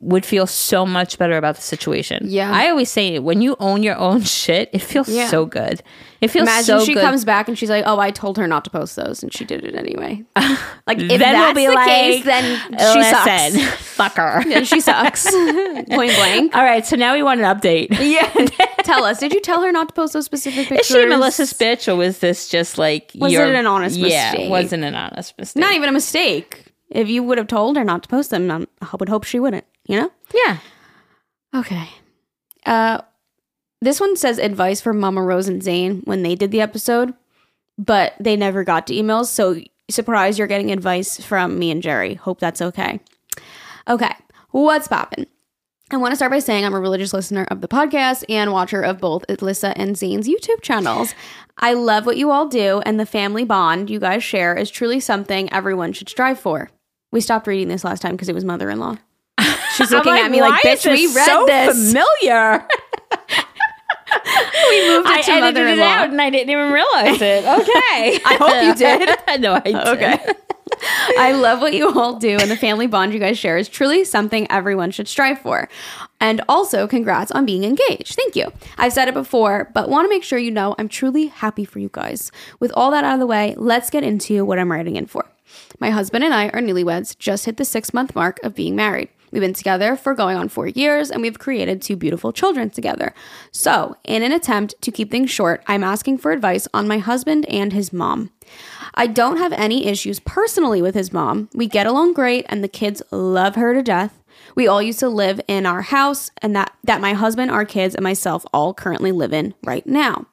would 0.04 0.26
feel 0.26 0.46
so 0.48 0.86
much 0.86 1.18
better 1.18 1.38
about 1.38 1.56
the 1.56 1.62
situation. 1.62 2.24
Yeah. 2.28 2.52
I 2.52 2.70
always 2.70 2.90
say 2.92 3.20
when 3.20 3.42
you 3.42 3.56
own 3.60 3.84
your 3.84 3.98
own 3.98 4.22
shit, 4.40 4.70
it 4.74 4.80
feels 4.82 5.10
Yeah. 5.10 5.28
so 5.28 5.46
good. 5.46 5.82
It 6.22 6.30
feels 6.30 6.48
Imagine 6.48 6.80
so 6.80 6.86
she 6.86 6.94
good. 6.94 7.02
comes 7.04 7.26
back 7.26 7.50
and 7.50 7.58
she's 7.60 7.70
like, 7.70 7.84
"Oh, 7.86 8.00
I 8.00 8.10
told 8.10 8.38
her 8.38 8.48
not 8.48 8.64
to 8.64 8.70
post 8.70 8.96
those, 8.96 9.24
and 9.24 9.34
she 9.34 9.44
did 9.44 9.64
it 9.66 9.76
anyway." 9.76 10.24
Like 10.86 11.00
if 11.00 11.08
then 11.08 11.20
that's 11.20 11.56
we'll 11.56 11.56
be 11.56 11.66
the 11.68 11.74
like, 11.74 11.88
case, 11.88 12.26
then 12.26 12.44
she 12.70 13.00
listen, 13.00 13.62
sucks. 13.62 13.76
fuck 13.96 14.14
her. 14.16 14.44
Then 14.44 14.66
she 14.66 14.82
sucks. 14.82 15.24
Point 15.32 15.88
blank. 16.16 16.54
All 16.56 16.64
right, 16.64 16.86
so 16.86 16.98
now 16.98 17.14
we 17.14 17.24
want 17.24 17.40
an 17.40 17.46
update. 17.46 17.88
Yeah. 18.00 18.28
tell 18.84 19.06
us. 19.06 19.20
Did 19.20 19.32
you 19.34 19.40
tell 19.40 19.62
her 19.64 19.72
not 19.72 19.88
to 19.90 19.94
post 19.94 20.12
those 20.12 20.26
specific 20.26 20.68
pictures? 20.68 20.92
Is 20.92 20.96
she 20.98 21.04
a 21.04 21.08
Melissa's 21.08 21.54
bitch 21.54 21.88
or 21.88 21.96
was 21.96 22.20
this 22.20 22.50
just 22.50 22.78
like 22.78 23.12
Was 23.16 23.32
your, 23.32 23.46
it 23.48 23.56
an 23.56 23.66
honest 23.66 23.98
Yeah, 23.98 24.32
mistake? 24.34 24.50
wasn't 24.50 24.84
an 24.84 24.94
honest 24.96 25.38
mistake. 25.38 25.62
Not 25.62 25.74
even 25.74 25.88
a 25.88 25.94
mistake. 25.94 26.66
If 26.90 27.08
you 27.08 27.24
would 27.24 27.38
have 27.38 27.48
told 27.48 27.78
her 27.78 27.84
not 27.86 28.04
to 28.04 28.10
post 28.10 28.30
them, 28.30 28.52
I 28.52 28.96
would 29.00 29.08
hope 29.10 29.24
she 29.24 29.40
wouldn't. 29.40 29.64
You 29.88 29.98
know. 29.98 30.12
yeah. 30.34 30.58
Okay. 31.56 31.90
Uh, 32.66 33.02
this 33.82 34.00
one 34.00 34.16
says 34.16 34.40
advice 34.40 34.80
for 34.80 34.94
Mama 34.94 35.22
Rose 35.22 35.48
and 35.48 35.62
Zane 35.62 36.02
when 36.06 36.24
they 36.24 36.36
did 36.36 36.52
the 36.52 36.62
episode, 36.62 37.14
but 37.78 38.14
they 38.20 38.36
never 38.36 38.64
got 38.64 38.88
to 38.88 38.94
emails. 38.94 39.26
So 39.26 39.60
surprise, 39.90 40.38
you're 40.38 40.48
getting 40.48 40.72
advice 40.72 41.24
from 41.24 41.60
me 41.60 41.70
and 41.70 41.84
Jerry. 41.84 42.14
Hope 42.16 42.40
that's 42.40 42.62
okay. 42.62 43.02
Okay, 43.88 44.14
what's 44.52 44.88
poppin'? 44.88 45.28
I 45.92 45.98
want 45.98 46.14
to 46.14 46.16
start 46.16 46.32
by 46.32 46.40
saying 46.40 46.66
I'm 46.66 46.74
a 46.74 46.80
religious 46.80 47.14
listener 47.14 47.46
of 47.52 47.62
the 47.62 47.68
podcast 47.68 48.24
and 48.30 48.52
watcher 48.52 48.82
of 48.82 49.00
both 49.00 49.28
Alyssa 49.28 49.74
and 49.76 49.98
Zane's 49.98 50.28
YouTube 50.28 50.62
channels. 50.62 51.14
I 51.58 51.74
love 51.74 52.06
what 52.06 52.18
you 52.18 52.32
all 52.32 52.48
do, 52.48 52.82
and 52.86 53.00
the 53.00 53.06
family 53.06 53.44
bond 53.44 53.90
you 53.90 54.00
guys 54.00 54.24
share 54.24 54.56
is 54.56 54.72
truly 54.72 55.00
something 55.00 55.52
everyone 55.52 55.94
should 55.94 56.10
strive 56.10 56.40
for. 56.40 56.72
We 57.12 57.22
stopped 57.22 57.46
reading 57.46 57.68
this 57.68 57.84
last 57.84 58.02
time 58.02 58.14
because 58.14 58.30
it 58.30 58.34
was 58.34 58.46
mother 58.46 58.70
in 58.70 58.80
law. 58.80 58.98
She's 59.76 59.92
looking 59.92 60.14
at 60.14 60.30
me 60.32 60.42
like, 60.42 60.62
bitch, 60.62 60.90
we 60.90 61.08
this 61.08 61.16
read 61.16 61.26
so 61.26 61.46
this. 61.46 61.92
Familiar. 61.92 62.68
we 64.70 64.88
moved 64.88 65.08
it 65.08 65.14
I 65.14 65.22
to 65.22 65.32
edited 65.32 65.68
it 65.70 65.80
out 65.80 66.10
and 66.10 66.22
I 66.22 66.30
didn't 66.30 66.50
even 66.50 66.72
realize 66.72 67.22
it. 67.22 67.46
Okay. 67.46 68.22
I 68.26 68.38
hope 68.40 68.64
you 68.64 68.76
did. 68.76 69.10
no, 69.42 69.56
I 69.56 69.60
did. 69.60 69.76
Okay. 69.76 70.34
I 71.18 71.34
love 71.34 71.62
what 71.62 71.74
you 71.74 71.92
all 71.92 72.18
do, 72.18 72.38
and 72.40 72.50
the 72.50 72.58
family 72.58 72.88
bond 72.88 73.14
you 73.14 73.20
guys 73.20 73.38
share 73.38 73.58
is 73.58 73.70
truly 73.70 74.04
something 74.04 74.50
everyone 74.50 74.92
should 74.92 75.08
strive 75.08 75.40
for. 75.40 75.70
And 76.20 76.42
also, 76.50 76.88
congrats 76.88 77.32
on 77.32 77.46
being 77.46 77.64
engaged. 77.64 78.16
Thank 78.16 78.36
you. 78.36 78.52
I've 78.78 78.94
said 78.94 79.08
it 79.08 79.14
before, 79.14 79.70
but 79.74 79.90
want 79.90 80.06
to 80.06 80.10
make 80.10 80.24
sure 80.24 80.40
you 80.40 80.52
know 80.52 80.76
I'm 80.80 80.90
truly 80.90 81.28
happy 81.28 81.64
for 81.64 81.80
you 81.80 81.90
guys. 81.92 82.32
With 82.60 82.72
all 82.76 82.92
that 82.92 83.04
out 83.04 83.14
of 83.14 83.20
the 83.20 83.28
way, 83.28 83.54
let's 83.58 83.90
get 83.90 84.04
into 84.04 84.44
what 84.46 84.58
I'm 84.58 84.72
writing 84.72 84.96
in 84.96 85.06
for. 85.06 85.26
My 85.80 85.92
husband 85.92 86.24
and 86.24 86.34
I 86.34 86.50
are 86.50 86.62
newlyweds, 86.62 87.18
just 87.18 87.46
hit 87.46 87.58
the 87.58 87.66
six 87.66 87.94
month 87.94 88.16
mark 88.16 88.40
of 88.44 88.56
being 88.56 88.76
married. 88.76 89.10
We've 89.34 89.42
been 89.42 89.54
together 89.54 89.96
for 89.96 90.14
going 90.14 90.38
on 90.38 90.48
four 90.48 90.68
years 90.68 91.10
and 91.10 91.20
we've 91.20 91.40
created 91.40 91.82
two 91.82 91.96
beautiful 91.96 92.32
children 92.32 92.70
together. 92.70 93.16
So, 93.52 93.98
in 94.04 94.22
an 94.22 94.32
attempt 94.32 94.76
to 94.84 94.92
keep 94.92 95.10
things 95.10 95.32
short, 95.32 95.64
I'm 95.66 95.84
asking 95.84 96.20
for 96.20 96.32
advice 96.32 96.68
on 96.72 96.88
my 96.88 97.00
husband 97.00 97.48
and 97.50 97.74
his 97.74 97.92
mom. 97.92 98.30
I 98.94 99.08
don't 99.08 99.38
have 99.38 99.52
any 99.54 99.88
issues 99.88 100.20
personally 100.20 100.84
with 100.84 100.94
his 100.94 101.12
mom. 101.12 101.50
We 101.56 101.68
get 101.68 101.88
along 101.88 102.14
great 102.14 102.46
and 102.48 102.64
the 102.64 102.68
kids 102.68 103.02
love 103.10 103.56
her 103.56 103.74
to 103.74 103.82
death. 103.82 104.22
We 104.56 104.68
all 104.68 104.84
used 104.84 105.00
to 105.00 105.10
live 105.10 105.42
in 105.48 105.66
our 105.66 105.82
house 105.82 106.30
and 106.44 106.56
that 106.56 106.72
that 106.84 107.02
my 107.02 107.14
husband, 107.14 107.50
our 107.50 107.66
kids 107.66 107.96
and 107.96 108.04
myself 108.04 108.46
all 108.54 108.72
currently 108.76 109.12
live 109.12 109.34
in 109.34 109.56
right 109.64 109.88
now. 109.88 110.28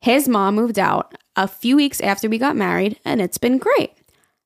His 0.00 0.26
mom 0.26 0.54
moved 0.54 0.78
out 0.78 1.14
a 1.36 1.46
few 1.46 1.76
weeks 1.76 2.00
after 2.00 2.30
we 2.30 2.38
got 2.38 2.56
married 2.56 2.98
and 3.04 3.20
it's 3.20 3.36
been 3.36 3.58
great. 3.58 3.92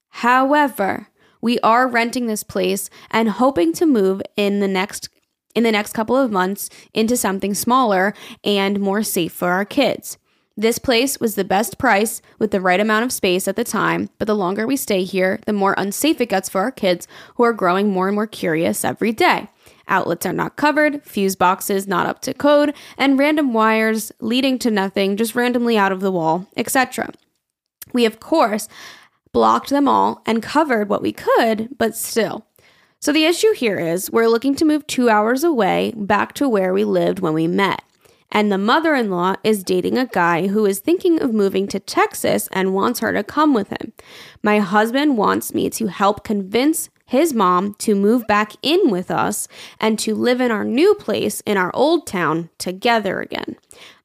However, 0.09 1.07
we 1.43 1.59
are 1.61 1.87
renting 1.87 2.27
this 2.27 2.43
place 2.43 2.89
and 3.11 3.29
hoping 3.29 3.75
to 3.75 3.85
move 3.85 4.23
in 4.37 4.61
the 4.61 4.69
next 4.69 5.11
in 5.55 5.65
the 5.65 5.73
next 5.73 5.93
couple 5.93 6.17
of 6.17 6.31
months 6.31 6.71
into 6.95 7.15
something 7.15 7.53
smaller 7.53 8.15
and 8.43 8.81
more 8.81 9.03
safe 9.03 9.33
for 9.35 9.49
our 9.49 9.67
kids. 9.67 10.17
This 10.57 10.79
place 10.79 11.21
was 11.21 11.35
the 11.35 11.45
best 11.45 11.77
price 11.77 12.23
with 12.39 12.53
the 12.53 12.61
right 12.61 12.81
amount 12.81 13.05
of 13.05 13.13
space 13.13 13.47
at 13.47 13.57
the 13.57 13.65
time, 13.65 14.09
but 14.19 14.27
the 14.27 14.35
longer 14.35 14.67
we 14.67 14.77
stay 14.77 15.05
here, 15.05 15.41
the 15.45 15.53
more 15.53 15.75
unsafe 15.77 16.23
it 16.23 16.31
gets 16.31 16.49
for 16.49 16.63
our 16.63 16.71
kids 16.71 17.07
who 17.35 17.43
are 17.43 17.53
growing 17.53 17.91
more 17.91 18.09
and 18.09 18.15
more 18.15 18.27
curious 18.27 18.83
every 18.83 19.13
day. 19.13 19.49
Outlets 19.89 20.25
are 20.25 20.33
not 20.33 20.57
covered, 20.57 21.03
fuse 21.05 21.37
boxes 21.37 21.87
not 21.87 22.07
up 22.07 22.21
to 22.23 22.33
code, 22.33 22.75
and 22.97 23.19
random 23.19 23.53
wires 23.53 24.13
leading 24.21 24.59
to 24.61 24.71
nothing 24.71 25.17
just 25.17 25.35
randomly 25.35 25.77
out 25.77 25.93
of 25.93 26.01
the 26.01 26.13
wall, 26.13 26.47
etc. 26.57 27.13
We, 27.93 28.07
of 28.07 28.21
course, 28.21 28.69
blocked 29.33 29.71
them 29.71 29.89
all 29.89 30.23
and 30.27 30.43
covered 30.43 30.89
what 30.89 31.03
we 31.03 31.13
could, 31.13 31.69
but 31.79 31.97
still. 31.97 32.47
So 33.01 33.13
the 33.13 33.25
issue 33.25 33.53
here 33.53 33.79
is 33.79 34.11
we're 34.11 34.29
looking 34.29 34.55
to 34.57 34.65
move 34.65 34.87
two 34.87 35.09
hours 35.11 35.43
away 35.43 35.93
back 35.97 36.35
to 36.35 36.49
where 36.49 36.73
we 36.73 36.85
lived 36.85 37.19
when 37.19 37.35
we 37.35 37.49
met. 37.49 37.83
And 38.31 38.51
the 38.51 38.59
mother 38.59 38.95
in 38.95 39.11
law 39.11 39.35
is 39.45 39.63
dating 39.63 39.99
a 39.99 40.07
guy 40.07 40.47
who 40.47 40.65
is 40.65 40.79
thinking 40.79 41.21
of 41.21 41.35
moving 41.35 41.69
to 41.69 41.81
Texas 41.81 42.49
and 42.53 42.75
wants 42.75 43.01
her 43.01 43.13
to 43.13 43.23
come 43.23 43.53
with 43.53 43.69
him. 43.69 43.93
My 44.43 44.61
husband 44.61 45.19
wants 45.19 45.53
me 45.53 45.69
to 45.71 45.89
help 45.89 46.25
convince 46.25 46.89
his 47.05 47.35
mom 47.35 47.75
to 47.75 47.95
move 47.95 48.27
back 48.27 48.53
in 48.63 48.89
with 48.89 49.11
us 49.11 49.47
and 49.79 49.99
to 49.99 50.15
live 50.15 50.41
in 50.41 50.51
our 50.51 50.65
new 50.65 50.95
place 50.95 51.43
in 51.43 51.59
our 51.59 51.71
old 51.75 52.07
town 52.07 52.49
together 52.57 53.21
again. 53.21 53.57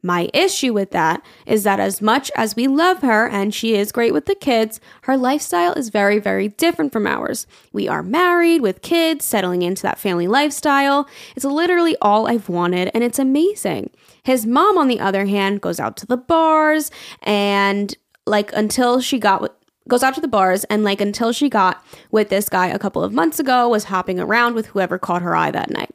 My 0.07 0.29
issue 0.33 0.71
with 0.71 0.91
that 0.91 1.21
is 1.45 1.63
that 1.63 1.81
as 1.81 2.01
much 2.01 2.31
as 2.33 2.55
we 2.55 2.65
love 2.65 2.99
her 3.01 3.27
and 3.27 3.53
she 3.53 3.75
is 3.75 3.91
great 3.91 4.13
with 4.13 4.25
the 4.25 4.35
kids, 4.35 4.79
her 5.01 5.17
lifestyle 5.17 5.73
is 5.73 5.89
very, 5.89 6.17
very 6.17 6.47
different 6.47 6.93
from 6.93 7.05
ours. 7.05 7.45
We 7.73 7.89
are 7.89 8.01
married 8.01 8.61
with 8.61 8.81
kids, 8.81 9.25
settling 9.25 9.63
into 9.63 9.81
that 9.81 9.99
family 9.99 10.25
lifestyle. 10.25 11.09
It's 11.35 11.43
literally 11.43 11.97
all 12.01 12.25
I've 12.25 12.47
wanted 12.47 12.89
and 12.93 13.03
it's 13.03 13.19
amazing. 13.19 13.89
His 14.23 14.45
mom, 14.45 14.77
on 14.77 14.87
the 14.87 15.01
other 15.01 15.25
hand, 15.25 15.59
goes 15.59 15.77
out 15.77 15.97
to 15.97 16.05
the 16.05 16.15
bars 16.15 16.89
and 17.21 17.93
like 18.25 18.53
until 18.53 19.01
she 19.01 19.19
got 19.19 19.41
with 19.41 19.51
goes 19.89 20.03
out 20.03 20.15
to 20.15 20.21
the 20.21 20.27
bars 20.29 20.63
and 20.65 20.85
like 20.85 21.01
until 21.01 21.33
she 21.33 21.49
got 21.49 21.83
with 22.11 22.29
this 22.29 22.47
guy 22.47 22.67
a 22.67 22.79
couple 22.79 23.03
of 23.03 23.11
months 23.11 23.41
ago 23.41 23.67
was 23.67 23.85
hopping 23.85 24.21
around 24.21 24.55
with 24.55 24.67
whoever 24.67 24.97
caught 24.97 25.21
her 25.21 25.35
eye 25.35 25.51
that 25.51 25.69
night. 25.69 25.89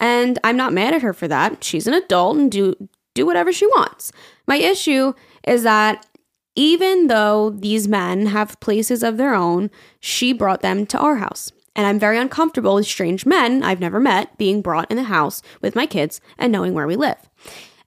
And 0.00 0.40
I'm 0.42 0.56
not 0.56 0.72
mad 0.72 0.94
at 0.94 1.02
her 1.02 1.12
for 1.12 1.28
that. 1.28 1.62
She's 1.62 1.86
an 1.86 1.94
adult 1.94 2.36
and 2.38 2.50
do 2.50 2.74
do 3.14 3.26
whatever 3.26 3.52
she 3.52 3.66
wants. 3.66 4.12
My 4.46 4.56
issue 4.56 5.12
is 5.46 5.62
that 5.62 6.06
even 6.54 7.06
though 7.06 7.50
these 7.50 7.88
men 7.88 8.26
have 8.26 8.60
places 8.60 9.02
of 9.02 9.16
their 9.16 9.34
own, 9.34 9.70
she 10.00 10.32
brought 10.32 10.60
them 10.60 10.86
to 10.86 10.98
our 10.98 11.16
house. 11.16 11.50
And 11.74 11.86
I'm 11.86 11.98
very 11.98 12.18
uncomfortable 12.18 12.74
with 12.74 12.86
strange 12.86 13.24
men 13.24 13.62
I've 13.62 13.80
never 13.80 13.98
met 13.98 14.36
being 14.36 14.60
brought 14.60 14.90
in 14.90 14.98
the 14.98 15.04
house 15.04 15.40
with 15.62 15.74
my 15.74 15.86
kids 15.86 16.20
and 16.36 16.52
knowing 16.52 16.74
where 16.74 16.86
we 16.86 16.96
live. 16.96 17.16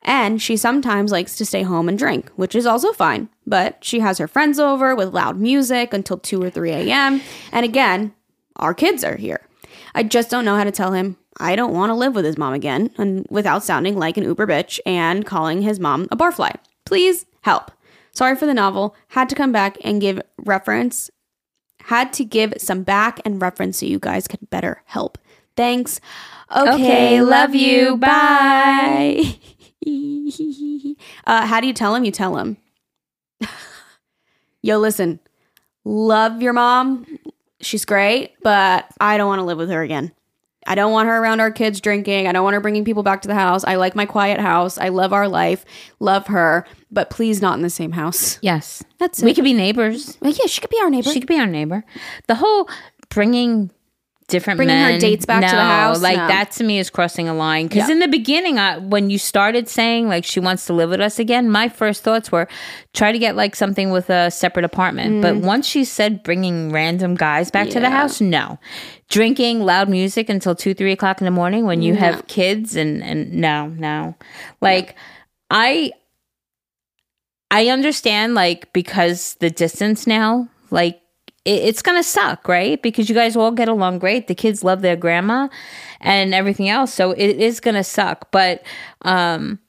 And 0.02 0.42
she 0.42 0.58
sometimes 0.58 1.12
likes 1.12 1.36
to 1.38 1.46
stay 1.46 1.64
home 1.64 1.90
and 1.90 1.98
drink, 1.98 2.30
which 2.36 2.56
is 2.56 2.66
also 2.66 2.94
fine. 2.94 3.30
But 3.46 3.84
she 3.84 4.00
has 4.00 4.18
her 4.18 4.28
friends 4.28 4.60
over 4.60 4.96
with 4.96 5.14
loud 5.14 5.40
music 5.40 5.94
until 5.94 6.18
2 6.18 6.42
or 6.42 6.50
3 6.50 6.72
a.m. 6.72 7.22
And 7.52 7.64
again, 7.64 8.14
our 8.56 8.74
kids 8.74 9.04
are 9.04 9.18
here. 9.18 9.48
I 9.94 10.04
just 10.04 10.30
don't 10.30 10.46
know 10.46 10.56
how 10.56 10.64
to 10.64 10.72
tell 10.72 10.94
him 10.94 11.18
I 11.38 11.56
don't 11.56 11.74
want 11.74 11.90
to 11.90 11.96
live 11.96 12.16
with 12.16 12.26
his 12.26 12.38
mom 12.38 12.54
again 12.54 12.92
and 12.98 13.28
without 13.30 13.64
sounding 13.64 13.98
like 13.98 14.18
an 14.18 14.24
uber 14.24 14.48
bitch 14.48 14.80
and 14.86 15.26
calling 15.26 15.62
his 15.62 15.80
mom 15.80 16.08
a 16.12 16.16
barfly. 16.18 16.56
Please 16.86 17.26
help. 17.42 17.72
Sorry 18.14 18.36
for 18.36 18.46
the 18.46 18.54
novel. 18.54 18.96
Had 19.10 19.28
to 19.30 19.36
come 19.36 19.52
back 19.52 19.78
and 19.84 20.00
give 20.00 20.22
reference. 20.38 21.10
Had 21.84 22.14
to 22.14 22.24
give 22.24 22.54
some 22.58 22.84
back 22.84 23.20
and 23.26 23.42
reference 23.42 23.80
so 23.80 23.86
you 23.86 24.00
guys 24.00 24.28
could 24.28 24.50
better 24.50 24.82
help. 24.86 25.18
Thanks. 25.58 26.00
Okay, 26.56 26.72
Okay, 26.74 27.22
love 27.22 27.54
you. 27.54 27.98
Bye. 27.98 29.38
uh, 31.28 31.46
how 31.46 31.60
do 31.60 31.68
you 31.68 31.74
tell 31.74 31.96
him? 31.96 32.06
You 32.06 32.12
tell 32.12 32.38
him. 32.38 32.58
Yo, 34.62 34.78
listen. 34.80 35.20
Love 35.84 36.42
your 36.42 36.54
mom. 36.54 37.06
She's 37.62 37.86
great, 37.86 38.34
but 38.42 38.86
I 39.00 39.18
don't 39.18 39.28
want 39.28 39.40
to 39.40 39.46
live 39.46 39.58
with 39.58 39.70
her 39.70 39.84
again. 39.84 40.12
I 40.66 40.76
don't 40.76 40.92
want 40.92 41.08
her 41.08 41.22
around 41.22 41.40
our 41.40 41.52
kids 41.52 41.80
drinking. 41.80 42.28
I 42.28 42.32
don't 42.32 42.44
want 42.44 42.56
her 42.56 42.60
bringing 42.60 42.84
people 42.86 43.04
back 43.04 43.22
to 43.22 43.28
the 43.28 43.36
house. 43.36 43.64
I 43.64 43.76
like 43.76 43.96
my 43.96 44.06
quiet 44.06 44.40
house. 44.40 44.78
I 44.78 44.90
love 44.90 45.14
our 45.14 45.28
life. 45.28 45.64
Love 46.00 46.28
her, 46.28 46.66
but 46.92 47.10
please 47.10 47.42
not 47.42 47.56
in 47.56 47.62
the 47.62 47.70
same 47.70 47.92
house. 47.92 48.40
Yes. 48.42 48.84
That's 48.98 49.22
it. 49.22 49.26
We 49.26 49.34
could 49.34 49.44
be 49.44 49.54
neighbors. 49.54 50.18
Well, 50.22 50.32
yeah, 50.32 50.48
she 50.48 50.62
could 50.62 50.70
be 50.70 50.80
our 50.82 50.90
neighbor. 50.90 51.12
She 51.12 51.20
could 51.20 51.28
be 51.28 51.40
our 51.40 51.48
neighbor. 51.48 51.84
The 52.28 52.36
whole 52.36 52.70
bringing 53.10 53.72
different 54.28 54.58
Bringing 54.58 54.76
her 54.80 54.98
dates 54.98 55.26
back 55.26 55.42
to 55.42 55.48
the 55.48 55.54
no, 55.56 55.60
house? 55.70 56.02
like 56.02 56.18
No. 56.18 56.28
that 56.28 56.52
to 56.52 56.64
me 56.64 56.80
is 56.80 56.90
crossing 56.90 57.28
a 57.28 57.34
line. 57.34 57.68
Because 57.68 57.88
Yeah. 57.90 57.94
in 57.94 58.00
the 58.00 58.08
beginning, 58.08 58.58
I, 58.58 58.78
when 58.80 59.10
you 59.10 59.18
started 59.20 59.70
saying 59.70 60.08
like 60.08 60.26
she 60.26 60.40
wants 60.40 60.66
to 60.66 60.74
live 60.74 60.90
with 60.90 61.00
us 61.02 61.20
again, 61.20 61.50
my 61.50 61.70
first 61.70 62.04
thoughts 62.04 62.32
were 62.32 62.48
try 62.94 63.12
to 63.12 63.20
get 63.20 63.36
like 63.36 63.56
something 63.56 63.92
with 63.92 64.10
a 64.10 64.32
separate 64.32 64.66
apartment. 64.66 65.22
But 65.22 65.36
once 65.38 65.68
she 65.68 65.84
said 65.86 66.24
bringing 66.24 66.72
random 66.72 67.16
guys 67.16 67.52
back 67.52 67.70
to 67.70 67.80
the 67.80 67.88
Mm. 67.88 67.92
House, 67.92 68.20
no. 68.20 68.58
Drinking 69.10 69.62
loud 69.64 69.90
music 69.90 70.28
until 70.30 70.56
two, 70.56 70.74
three 70.74 70.92
o'clock 70.92 71.22
in 71.22 71.26
the 71.26 71.32
morning 71.32 71.66
when 71.66 71.82
you 71.84 71.94
have 71.96 72.26
kids 72.28 72.76
and 72.76 73.04
and 73.04 73.32
no, 73.34 73.68
no, 73.68 74.16
like 74.62 74.96
I 75.52 75.92
I 77.52 77.68
understand, 77.68 78.34
like, 78.34 78.74
because 78.74 79.36
the 79.40 79.50
distance 79.52 80.08
now, 80.08 80.50
like, 80.72 81.00
it, 81.46 81.62
it's 81.64 81.82
gonna 81.82 82.04
suck, 82.04 82.48
right? 82.48 82.82
Because 82.82 83.08
you 83.08 83.16
guys 83.16 83.36
all 83.36 83.52
get 83.52 83.68
along 83.70 84.00
great. 84.00 84.28
The 84.28 84.36
kids 84.36 84.64
love 84.64 84.82
their 84.82 84.96
grandma 84.96 85.48
and 86.02 86.34
everything 86.34 86.70
else. 86.70 86.94
So 86.94 87.12
it 87.12 87.38
is 87.38 87.60
gonna 87.60 87.84
suck. 87.84 88.32
But 88.32 88.64
um 89.04 89.60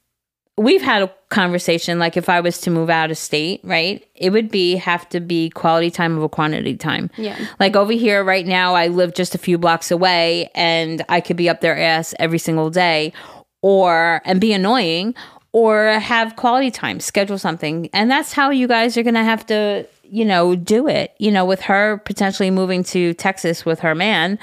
we've 0.58 0.82
had 0.82 1.02
a 1.02 1.12
conversation 1.28 1.98
like 1.98 2.16
if 2.16 2.28
I 2.28 2.40
was 2.40 2.60
to 2.62 2.70
move 2.70 2.88
out 2.88 3.10
of 3.10 3.18
state, 3.18 3.60
right? 3.62 4.06
It 4.14 4.30
would 4.30 4.50
be 4.50 4.76
have 4.76 5.06
to 5.10 5.20
be 5.20 5.50
quality 5.50 5.90
time 5.90 6.16
over 6.16 6.28
quantity 6.28 6.76
time. 6.76 7.10
Yeah. 7.16 7.38
Like 7.60 7.76
over 7.76 7.92
here 7.92 8.24
right 8.24 8.46
now, 8.46 8.74
I 8.74 8.86
live 8.88 9.14
just 9.14 9.34
a 9.34 9.38
few 9.38 9.58
blocks 9.58 9.90
away 9.90 10.50
and 10.54 11.04
I 11.08 11.20
could 11.20 11.36
be 11.36 11.48
up 11.48 11.60
their 11.60 11.78
ass 11.78 12.14
every 12.18 12.38
single 12.38 12.70
day 12.70 13.12
or 13.60 14.22
and 14.24 14.40
be 14.40 14.52
annoying 14.52 15.14
or 15.52 15.98
have 15.98 16.36
quality 16.36 16.70
time, 16.70 17.00
schedule 17.00 17.38
something. 17.38 17.88
And 17.92 18.10
that's 18.10 18.32
how 18.32 18.50
you 18.50 18.68
guys 18.68 18.96
are 18.96 19.02
going 19.02 19.14
to 19.14 19.24
have 19.24 19.46
to, 19.46 19.86
you 20.11 20.24
know, 20.24 20.54
do 20.57 20.88
it. 20.88 21.14
You 21.18 21.30
know, 21.30 21.44
with 21.44 21.61
her 21.62 21.98
potentially 21.98 22.50
moving 22.50 22.82
to 22.84 23.14
Texas 23.14 23.64
with 23.64 23.80
her 23.80 23.94
man 23.94 24.38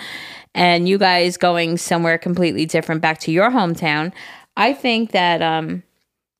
and 0.55 0.88
you 0.88 0.97
guys 0.97 1.38
going 1.38 1.78
somewhere 1.78 2.18
completely 2.18 2.66
different 2.66 3.01
back 3.01 3.20
to 3.20 3.32
your 3.32 3.49
hometown. 3.49 4.14
I 4.55 4.74
think 4.74 5.11
that 5.11 5.41
um, 5.41 5.84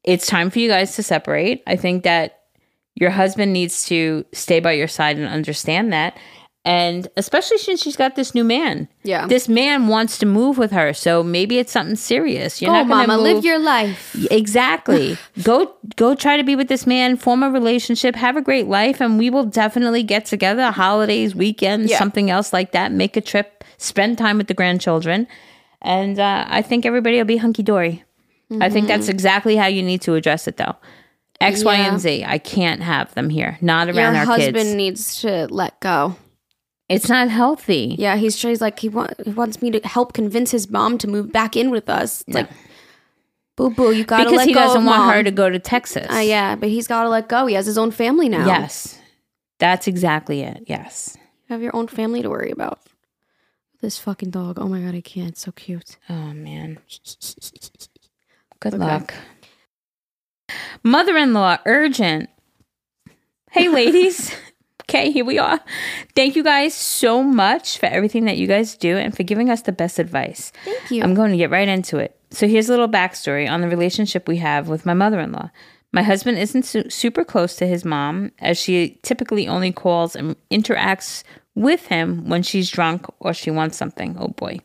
it's 0.03 0.28
time 0.28 0.49
for 0.49 0.59
you 0.59 0.69
guys 0.69 0.95
to 0.95 1.03
separate. 1.03 1.63
I 1.65 1.76
think 1.76 2.03
that 2.03 2.41
your 2.95 3.09
husband 3.09 3.53
needs 3.53 3.86
to 3.88 4.26
stay 4.34 4.59
by 4.59 4.74
your 4.74 4.88
side 4.88 5.17
and 5.17 5.28
understand 5.28 5.91
that. 5.93 6.17
And 6.66 7.09
especially 7.18 7.57
since 7.57 7.82
she's 7.82 7.97
got 7.97 8.16
this 8.16 8.34
new 8.34 8.45
man. 8.45 8.88
Yeah. 9.03 9.28
This 9.28 9.49
man 9.49 9.88
wants 9.88 10.18
to 10.20 10.26
move 10.26 10.57
with 10.57 10.72
her. 10.72 10.93
So 10.93 11.22
maybe 11.22 11.57
it's 11.59 11.74
something 11.74 11.97
serious. 11.97 12.61
You're 12.61 12.70
Go, 12.72 12.84
not 12.84 12.88
gonna 12.88 13.07
mama, 13.07 13.22
live 13.22 13.43
your 13.43 13.59
life. 13.59 14.16
Exactly. 14.32 15.18
go 15.43 15.76
go 15.97 16.16
try 16.16 16.38
to 16.38 16.43
be 16.43 16.55
with 16.55 16.70
this 16.70 16.88
man, 16.88 17.18
form 17.18 17.43
a 17.43 17.49
relationship, 17.49 18.16
have 18.16 18.38
a 18.38 18.41
great 18.41 18.68
life, 18.68 19.01
and 19.01 19.20
we 19.20 19.30
will 19.30 19.43
definitely 19.43 20.03
get 20.03 20.26
together 20.26 20.72
holidays, 20.72 21.36
weekends, 21.36 21.91
Yeah. 21.91 21.97
something 21.97 22.30
else 22.30 22.53
like 22.53 22.72
that. 22.72 22.93
Make 22.93 23.18
a 23.18 23.22
trip, 23.22 23.66
spend 23.78 24.18
time 24.18 24.38
with 24.38 24.47
the 24.47 24.53
grandchildren. 24.53 25.28
And 25.82 26.18
uh, 26.18 26.45
I 26.47 26.61
think 26.61 26.86
everybody 26.86 27.18
will 27.18 27.26
be 27.26 27.38
hunky 27.38 27.64
dory. 27.64 28.05
I 28.61 28.70
think 28.70 28.88
that's 28.88 29.09
exactly 29.09 29.55
how 29.57 29.66
you 29.66 29.82
need 29.84 30.01
to 30.03 30.14
address 30.16 30.47
it 30.47 30.55
though. 30.57 30.76
X, 31.41 31.64
Y, 31.64 31.74
Mm-hmm. 31.76 31.82
Yeah. 31.84 31.91
and 31.91 31.99
Z. 31.99 32.24
I 32.26 32.38
can't 32.38 32.82
have 32.82 33.14
them 33.16 33.30
here. 33.30 33.57
Not 33.59 33.88
Your 33.88 33.97
around 33.97 34.16
our 34.16 34.26
kids. 34.26 34.45
husband 34.45 34.55
kids. 34.55 34.74
needs 34.76 35.22
to 35.22 35.47
let 35.49 35.78
go. 35.82 36.16
It's 36.95 37.09
not 37.09 37.29
healthy. 37.29 37.95
Yeah, 37.99 38.15
he's 38.15 38.39
he's 38.41 38.61
like 38.61 38.79
he, 38.79 38.89
wa- 38.89 39.07
he 39.23 39.31
wants 39.31 39.61
me 39.61 39.71
to 39.71 39.79
help 39.87 40.13
convince 40.13 40.51
his 40.51 40.69
mom 40.69 40.97
to 40.99 41.07
move 41.07 41.31
back 41.31 41.55
in 41.55 41.69
with 41.71 41.89
us. 41.89 42.23
It's 42.27 42.35
like, 42.35 42.49
boo 43.55 43.69
boo, 43.69 43.91
you 43.91 44.03
gotta 44.03 44.25
because 44.25 44.37
let 44.37 44.47
he 44.47 44.53
go 44.53 44.59
doesn't 44.61 44.81
of 44.81 44.85
want 44.85 44.99
mom. 45.05 45.13
her 45.13 45.23
to 45.23 45.31
go 45.31 45.49
to 45.49 45.59
Texas. 45.59 46.07
Uh, 46.11 46.19
yeah, 46.19 46.55
but 46.55 46.69
he's 46.69 46.87
got 46.87 47.03
to 47.03 47.09
let 47.09 47.27
go. 47.27 47.45
He 47.45 47.55
has 47.55 47.65
his 47.65 47.77
own 47.77 47.91
family 47.91 48.29
now. 48.29 48.45
Yes. 48.45 48.99
That's 49.59 49.87
exactly 49.87 50.41
it. 50.41 50.63
Yes. 50.67 51.15
You 51.49 51.53
have 51.53 51.61
your 51.61 51.75
own 51.75 51.87
family 51.87 52.21
to 52.21 52.29
worry 52.29 52.51
about. 52.51 52.79
This 53.81 53.97
fucking 53.99 54.29
dog. 54.31 54.59
Oh 54.59 54.67
my 54.67 54.79
god, 54.81 54.95
I 54.95 55.01
can't. 55.01 55.29
It's 55.29 55.41
so 55.41 55.51
cute. 55.51 55.97
Oh 56.09 56.33
man. 56.33 56.79
Good 58.59 58.73
Okay. 58.75 58.77
luck. 58.83 59.13
Mother 60.83 61.17
in 61.17 61.33
law, 61.33 61.57
urgent. 61.65 62.29
Hey, 63.51 63.67
ladies. 63.69 64.33
okay, 64.93 65.11
here 65.11 65.25
we 65.25 65.39
are. 65.39 65.59
Thank 66.15 66.35
you 66.35 66.43
guys 66.43 66.73
so 66.73 67.23
much 67.23 67.77
for 67.79 67.87
everything 67.87 68.25
that 68.25 68.37
you 68.37 68.47
guys 68.47 68.77
do 68.77 68.97
and 68.97 69.15
for 69.15 69.23
giving 69.23 69.49
us 69.49 69.63
the 69.63 69.71
best 69.71 69.97
advice. 69.97 70.51
Thank 70.65 70.91
you. 70.91 71.03
I'm 71.03 71.15
going 71.15 71.31
to 71.31 71.37
get 71.37 71.49
right 71.49 71.67
into 71.67 71.97
it. 71.97 72.15
So, 72.29 72.47
here's 72.47 72.69
a 72.69 72.71
little 72.71 72.89
backstory 72.89 73.49
on 73.49 73.61
the 73.61 73.67
relationship 73.67 74.27
we 74.27 74.37
have 74.37 74.67
with 74.67 74.85
my 74.85 74.93
mother 74.93 75.19
in 75.19 75.31
law. 75.31 75.49
My 75.91 76.03
husband 76.03 76.37
isn't 76.37 76.63
su- 76.63 76.89
super 76.89 77.23
close 77.23 77.55
to 77.57 77.67
his 77.67 77.85
mom, 77.85 78.31
as 78.39 78.57
she 78.57 78.99
typically 79.03 79.47
only 79.47 79.71
calls 79.71 80.15
and 80.15 80.35
interacts 80.49 81.23
with 81.55 81.87
him 81.87 82.27
when 82.27 82.41
she's 82.41 82.71
drunk 82.71 83.05
or 83.19 83.33
she 83.33 83.51
wants 83.51 83.77
something. 83.77 84.15
Oh 84.19 84.29
boy. 84.29 84.59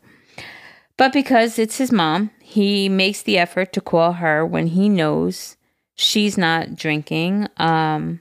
But 0.97 1.13
because 1.13 1.59
it's 1.59 1.79
his 1.79 1.93
mom, 1.93 2.31
he 2.43 2.89
makes 2.89 3.23
the 3.23 3.39
effort 3.39 3.73
to 3.75 3.81
call 3.81 4.15
her 4.15 4.45
when 4.45 4.69
he 4.69 4.89
knows 4.89 5.57
she's 5.95 6.39
not 6.39 6.75
drinking 6.75 7.49
um, 7.59 8.21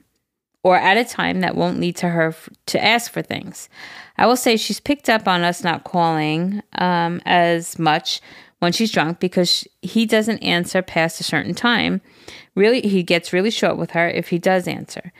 or 0.68 0.76
at 0.76 0.98
a 0.98 1.04
time 1.04 1.40
that 1.40 1.56
won't 1.56 1.80
lead 1.80 1.96
to 1.96 2.10
her 2.10 2.28
f- 2.28 2.50
to 2.66 2.84
ask 2.84 3.10
for 3.10 3.22
things. 3.22 3.70
I 4.18 4.26
will 4.26 4.36
say 4.36 4.58
she's 4.58 4.80
picked 4.80 5.08
up 5.08 5.26
on 5.26 5.42
us 5.42 5.64
not 5.64 5.84
calling 5.84 6.62
um, 6.74 7.22
as 7.24 7.78
much 7.78 8.20
when 8.58 8.72
she's 8.72 8.92
drunk 8.92 9.18
because 9.18 9.66
he 9.80 10.04
doesn't 10.04 10.40
answer 10.40 10.82
past 10.82 11.22
a 11.22 11.24
certain 11.24 11.54
time. 11.54 12.02
Really, 12.54 12.82
he 12.82 13.02
gets 13.02 13.32
really 13.32 13.50
short 13.50 13.78
with 13.78 13.92
her 13.92 14.10
if 14.10 14.28
he 14.28 14.38
does 14.38 14.68
answer. 14.68 15.10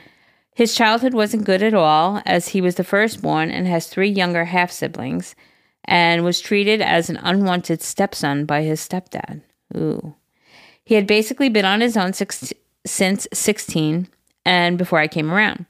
His 0.53 0.75
childhood 0.75 1.15
wasn't 1.15 1.45
good 1.45 1.63
at 1.63 1.73
all, 1.73 2.21
as 2.27 2.49
he 2.49 2.61
was 2.61 2.75
the 2.75 2.83
firstborn 2.83 3.49
and 3.49 3.65
has 3.65 3.87
three 3.87 4.09
younger 4.09 4.45
half 4.45 4.69
siblings, 4.69 5.33
and 5.83 6.23
was 6.23 6.39
treated 6.39 6.79
as 6.79 7.09
an 7.09 7.17
unwanted 7.23 7.81
stepson 7.81 8.45
by 8.45 8.61
his 8.61 8.87
stepdad. 8.87 9.41
Ooh. 9.75 10.13
He 10.83 10.93
had 10.93 11.07
basically 11.07 11.49
been 11.49 11.65
on 11.65 11.81
his 11.81 11.97
own 11.97 12.13
six, 12.13 12.53
since 12.85 13.27
16 13.33 14.09
and 14.49 14.79
before 14.79 14.97
I 14.99 15.07
came 15.07 15.31
around. 15.31 15.67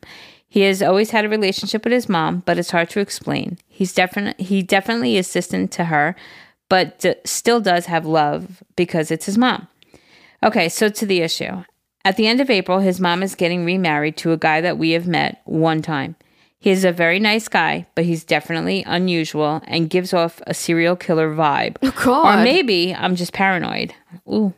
He 0.47 0.61
has 0.61 0.81
always 0.81 1.11
had 1.11 1.25
a 1.25 1.29
relationship 1.29 1.83
with 1.83 1.91
his 1.93 2.07
mom, 2.09 2.43
but 2.45 2.57
it's 2.57 2.71
hard 2.71 2.89
to 2.91 3.01
explain. 3.01 3.57
He's 3.67 3.93
definitely 3.93 4.43
he 4.43 4.63
definitely 4.63 5.17
is 5.17 5.31
distant 5.31 5.71
to 5.73 5.85
her, 5.85 6.15
but 6.69 6.97
d- 6.99 7.15
still 7.25 7.59
does 7.59 7.85
have 7.85 8.05
love 8.05 8.63
because 8.75 9.11
it's 9.11 9.25
his 9.25 9.37
mom. 9.37 9.67
Okay, 10.41 10.69
so 10.69 10.87
to 10.89 11.05
the 11.05 11.21
issue. 11.21 11.63
At 12.05 12.15
the 12.15 12.25
end 12.27 12.39
of 12.39 12.49
April, 12.49 12.79
his 12.79 13.01
mom 13.01 13.21
is 13.21 13.35
getting 13.35 13.65
remarried 13.65 14.15
to 14.17 14.31
a 14.31 14.37
guy 14.37 14.61
that 14.61 14.77
we 14.77 14.91
have 14.91 15.05
met 15.05 15.41
one 15.43 15.81
time. 15.81 16.15
He 16.57 16.71
is 16.71 16.85
a 16.85 16.91
very 16.91 17.19
nice 17.19 17.47
guy, 17.47 17.85
but 17.93 18.05
he's 18.05 18.23
definitely 18.23 18.83
unusual 18.87 19.61
and 19.67 19.89
gives 19.89 20.13
off 20.13 20.41
a 20.47 20.53
serial 20.53 20.95
killer 20.95 21.33
vibe. 21.35 21.77
Oh, 21.83 21.93
God. 22.03 22.39
Or 22.39 22.43
maybe 22.43 22.95
I'm 22.95 23.15
just 23.15 23.33
paranoid. 23.33 23.93
Ooh. 24.27 24.53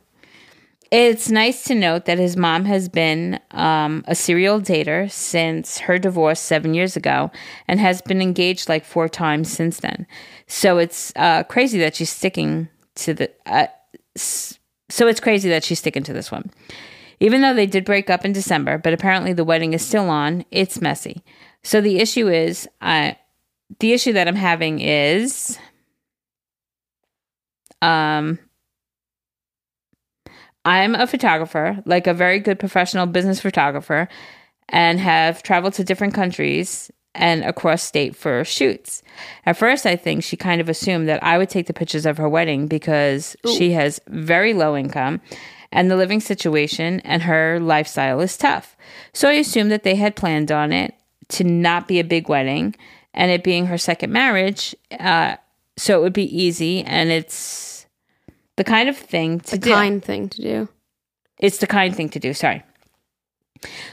It's 0.92 1.30
nice 1.30 1.64
to 1.66 1.76
note 1.76 2.04
that 2.06 2.20
his 2.20 2.36
mom 2.36 2.66
has 2.66 2.89
been 2.89 3.39
um, 3.52 4.04
a 4.08 4.14
serial 4.14 4.60
dater 4.60 5.10
since 5.10 5.78
her 5.78 5.98
divorce 5.98 6.42
seven 6.42 6.74
years 6.74 6.98
ago 6.98 7.32
and 7.70 7.80
has 7.80 8.02
been 8.02 8.22
engaged 8.22 8.68
like 8.68 8.84
four 8.84 9.08
times 9.08 9.50
since 9.50 9.80
then. 9.80 10.06
So 10.48 10.80
it's 10.80 11.14
uh, 11.16 11.44
crazy 11.44 11.80
that 11.80 11.96
she's 11.96 12.10
sticking 12.10 12.68
to 12.96 13.14
the. 13.14 13.32
Uh, 13.46 13.68
so 14.18 15.08
it's 15.08 15.22
crazy 15.22 15.48
that 15.48 15.64
she's 15.64 15.80
sticking 15.80 16.04
to 16.04 16.14
this 16.14 16.30
one. 16.30 16.52
Even 17.22 17.39
though 17.42 17.54
they 17.54 17.68
did 17.68 17.86
break 17.86 18.10
up 18.10 18.26
in 18.26 18.34
December, 18.34 18.78
but 18.78 18.92
apparently 18.92 19.32
the 19.32 19.46
wedding 19.46 19.72
is 19.72 19.86
still 19.86 20.10
on, 20.10 20.44
it's 20.52 20.82
messy. 20.82 21.24
So 21.64 21.80
the 21.80 22.00
issue 22.00 22.28
is, 22.28 22.68
uh, 22.82 23.14
the 23.80 23.94
issue 23.94 24.12
that 24.12 24.28
I'm 24.28 24.36
having 24.36 24.82
is, 24.82 25.58
um, 27.82 28.39
I'm 30.66 30.95
a 30.95 31.07
photographer, 31.07 31.82
like 31.86 32.07
a 32.07 32.14
very 32.14 32.39
good 32.39 32.59
professional 32.59 33.05
business 33.05 33.39
photographer, 33.39 34.07
and 34.70 34.99
have 34.99 35.43
traveled 35.43 35.74
to 35.74 35.84
different 35.84 36.14
countries 36.14 36.91
and 37.14 37.43
across 37.43 37.84
state 37.84 38.16
for 38.16 38.43
shoots. 38.45 39.03
At 39.45 39.57
first, 39.57 39.86
I 39.86 39.95
think 39.95 40.24
she 40.24 40.38
kind 40.38 40.62
of 40.62 40.70
assumed 40.70 41.09
that 41.09 41.24
I 41.24 41.38
would 41.38 41.49
take 41.49 41.68
the 41.68 41.74
pictures 41.74 42.05
of 42.05 42.18
her 42.18 42.30
wedding 42.30 42.68
because 42.68 43.36
she 43.57 43.72
has 43.72 43.99
very 44.07 44.53
low 44.53 44.78
income 44.78 45.20
and 45.72 45.89
the 45.89 45.97
living 45.97 46.20
situation 46.20 46.99
and 47.01 47.24
her 47.24 47.59
lifestyle 47.59 48.20
is 48.22 48.38
tough. 48.38 48.78
So 49.14 49.30
I 49.30 49.34
assumed 49.34 49.72
that 49.72 49.84
they 49.84 49.95
had 49.95 50.16
planned 50.16 50.51
on 50.51 50.72
it 50.72 50.93
to 51.30 51.43
not 51.43 51.88
be 51.88 51.99
a 51.99 52.03
big 52.03 52.30
wedding 52.30 52.76
and 53.14 53.32
it 53.32 53.43
being 53.43 53.66
her 53.68 53.78
second 53.78 54.12
marriage. 54.12 54.76
Uh, 54.97 55.36
so 55.78 55.99
it 55.99 56.01
would 56.03 56.14
be 56.14 56.38
easy 56.38 56.84
and 56.84 57.09
it's 57.09 57.81
the 58.58 58.64
kind 58.64 58.89
of 58.89 58.97
thing 58.97 59.39
to 59.41 59.52
the 59.52 59.58
do. 59.58 59.72
kind 59.72 60.04
thing 60.04 60.30
to 60.30 60.41
do. 60.41 60.70
It's 61.39 61.58
the 61.58 61.68
kind 61.68 61.95
thing 61.95 62.10
to 62.10 62.20
do. 62.20 62.34
Sorry. 62.34 62.64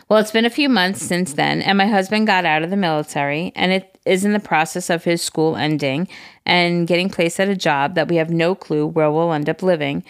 Well, 0.09 0.19
it's 0.19 0.31
been 0.31 0.47
a 0.47 0.51
few 0.51 0.69
months 0.69 1.03
since 1.03 1.35
then, 1.35 1.61
and 1.61 1.77
my 1.77 1.87
husband 1.87 2.27
got 2.27 2.47
out 2.47 2.63
of 2.63 2.71
the 2.71 2.77
military, 2.77 3.53
and 3.55 3.71
it 3.71 3.99
is 4.07 4.25
in 4.25 4.33
the 4.33 4.41
process 4.41 4.89
of 4.89 5.05
his 5.05 5.21
school 5.21 5.57
ending 5.57 6.09
and 6.47 6.87
getting 6.87 7.11
placed 7.11 7.39
at 7.39 7.49
a 7.49 7.57
job 7.57 7.95
that 7.95 8.09
we 8.09 8.17
have 8.17 8.31
no 8.31 8.55
clue 8.55 8.87
where 8.87 9.11
we'll 9.11 9.33
end 9.33 9.49
up 9.49 9.63
living. 9.63 10.03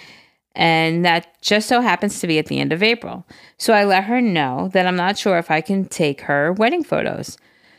And 0.54 1.04
that 1.04 1.40
just 1.40 1.68
so 1.68 1.80
happens 1.80 2.20
to 2.20 2.26
be 2.26 2.38
at 2.38 2.46
the 2.46 2.60
end 2.60 2.72
of 2.72 2.82
April. 2.82 3.26
So 3.58 3.72
I 3.72 3.84
let 3.84 4.04
her 4.04 4.20
know 4.20 4.70
that 4.72 4.86
I'm 4.86 4.96
not 4.96 5.18
sure 5.18 5.38
if 5.38 5.50
I 5.50 5.60
can 5.60 5.84
take 5.84 6.22
her 6.22 6.52
wedding 6.52 6.84
photos. 6.84 7.36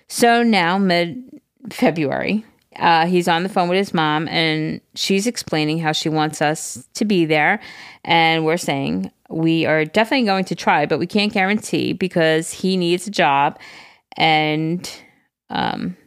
So 0.07 0.43
now, 0.43 0.77
mid 0.77 1.41
February, 1.69 2.45
uh, 2.79 3.05
he's 3.05 3.27
on 3.27 3.43
the 3.43 3.49
phone 3.49 3.69
with 3.69 3.77
his 3.77 3.93
mom, 3.93 4.27
and 4.27 4.81
she's 4.95 5.27
explaining 5.27 5.79
how 5.79 5.91
she 5.91 6.09
wants 6.09 6.41
us 6.41 6.87
to 6.95 7.05
be 7.05 7.25
there. 7.25 7.59
And 8.03 8.45
we're 8.45 8.57
saying 8.57 9.11
we 9.29 9.65
are 9.65 9.85
definitely 9.85 10.25
going 10.25 10.45
to 10.45 10.55
try, 10.55 10.85
but 10.85 10.99
we 10.99 11.07
can't 11.07 11.33
guarantee 11.33 11.93
because 11.93 12.51
he 12.51 12.77
needs 12.77 13.05
a 13.05 13.11
job. 13.11 13.59
And, 14.17 14.89
um, 15.49 15.97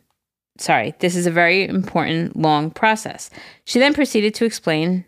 sorry, 0.58 0.94
this 0.98 1.14
is 1.14 1.26
a 1.26 1.30
very 1.30 1.68
important, 1.68 2.36
long 2.36 2.70
process. 2.70 3.30
She 3.64 3.78
then 3.78 3.94
proceeded 3.94 4.34
to 4.36 4.44
explain 4.44 5.04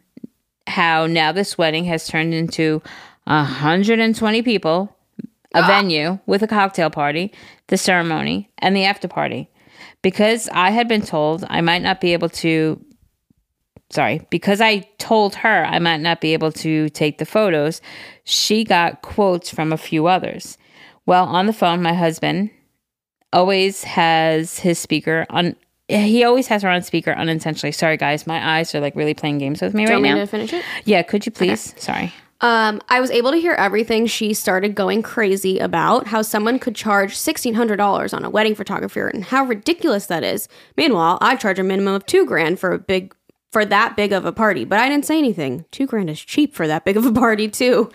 how 0.66 1.06
now 1.06 1.32
this 1.32 1.58
wedding 1.58 1.84
has 1.86 2.06
turned 2.06 2.34
into 2.34 2.82
120 3.24 4.42
people, 4.42 4.94
a 5.54 5.62
venue 5.66 6.18
with 6.26 6.42
a 6.42 6.46
cocktail 6.46 6.90
party, 6.90 7.32
the 7.68 7.76
ceremony, 7.76 8.50
and 8.58 8.76
the 8.76 8.84
after 8.84 9.08
party. 9.08 9.48
Because 10.04 10.50
I 10.52 10.68
had 10.70 10.86
been 10.86 11.00
told 11.00 11.44
I 11.48 11.62
might 11.62 11.80
not 11.80 11.98
be 11.98 12.12
able 12.12 12.28
to, 12.28 12.78
sorry, 13.88 14.20
because 14.28 14.60
I 14.60 14.80
told 14.98 15.34
her 15.36 15.64
I 15.64 15.78
might 15.78 16.02
not 16.02 16.20
be 16.20 16.34
able 16.34 16.52
to 16.52 16.90
take 16.90 17.16
the 17.16 17.24
photos, 17.24 17.80
she 18.24 18.64
got 18.64 19.00
quotes 19.00 19.48
from 19.48 19.72
a 19.72 19.78
few 19.78 20.06
others. 20.06 20.58
Well, 21.06 21.24
on 21.24 21.46
the 21.46 21.54
phone, 21.54 21.80
my 21.80 21.94
husband 21.94 22.50
always 23.32 23.82
has 23.84 24.58
his 24.58 24.78
speaker 24.78 25.24
on. 25.30 25.56
He 25.88 26.22
always 26.22 26.48
has 26.48 26.62
her 26.62 26.68
on 26.68 26.82
speaker 26.82 27.12
unintentionally. 27.12 27.72
Sorry, 27.72 27.96
guys, 27.96 28.26
my 28.26 28.58
eyes 28.58 28.74
are 28.74 28.80
like 28.80 28.94
really 28.96 29.14
playing 29.14 29.38
games 29.38 29.62
with 29.62 29.72
me 29.72 29.86
Do 29.86 29.94
right 29.94 30.02
now. 30.02 30.16
to 30.16 30.26
finish 30.26 30.52
it? 30.52 30.64
Yeah, 30.84 31.00
could 31.02 31.24
you 31.24 31.32
please? 31.32 31.74
Sorry. 31.78 32.12
Um, 32.44 32.82
I 32.90 33.00
was 33.00 33.10
able 33.10 33.30
to 33.30 33.38
hear 33.38 33.54
everything 33.54 34.06
she 34.06 34.34
started 34.34 34.74
going 34.74 35.00
crazy 35.00 35.58
about 35.58 36.08
how 36.08 36.20
someone 36.20 36.58
could 36.58 36.76
charge 36.76 37.14
$1,600 37.14 38.12
on 38.12 38.22
a 38.22 38.28
wedding 38.28 38.54
photographer 38.54 39.08
and 39.08 39.24
how 39.24 39.44
ridiculous 39.44 40.04
that 40.06 40.22
is. 40.22 40.46
Meanwhile, 40.76 41.16
I 41.22 41.36
charge 41.36 41.58
a 41.58 41.62
minimum 41.62 41.94
of 41.94 42.04
two 42.04 42.26
grand 42.26 42.60
for 42.60 42.72
a 42.72 42.78
big 42.78 43.14
for 43.54 43.64
that 43.64 43.96
big 43.96 44.12
of 44.12 44.24
a 44.24 44.32
party. 44.32 44.64
But 44.64 44.80
I 44.80 44.88
didn't 44.88 45.04
say 45.04 45.16
anything. 45.16 45.64
Two 45.70 45.86
grand 45.86 46.10
is 46.10 46.20
cheap 46.20 46.56
for 46.56 46.66
that 46.66 46.84
big 46.84 46.96
of 46.96 47.06
a 47.06 47.12
party, 47.12 47.48
too. 47.48 47.88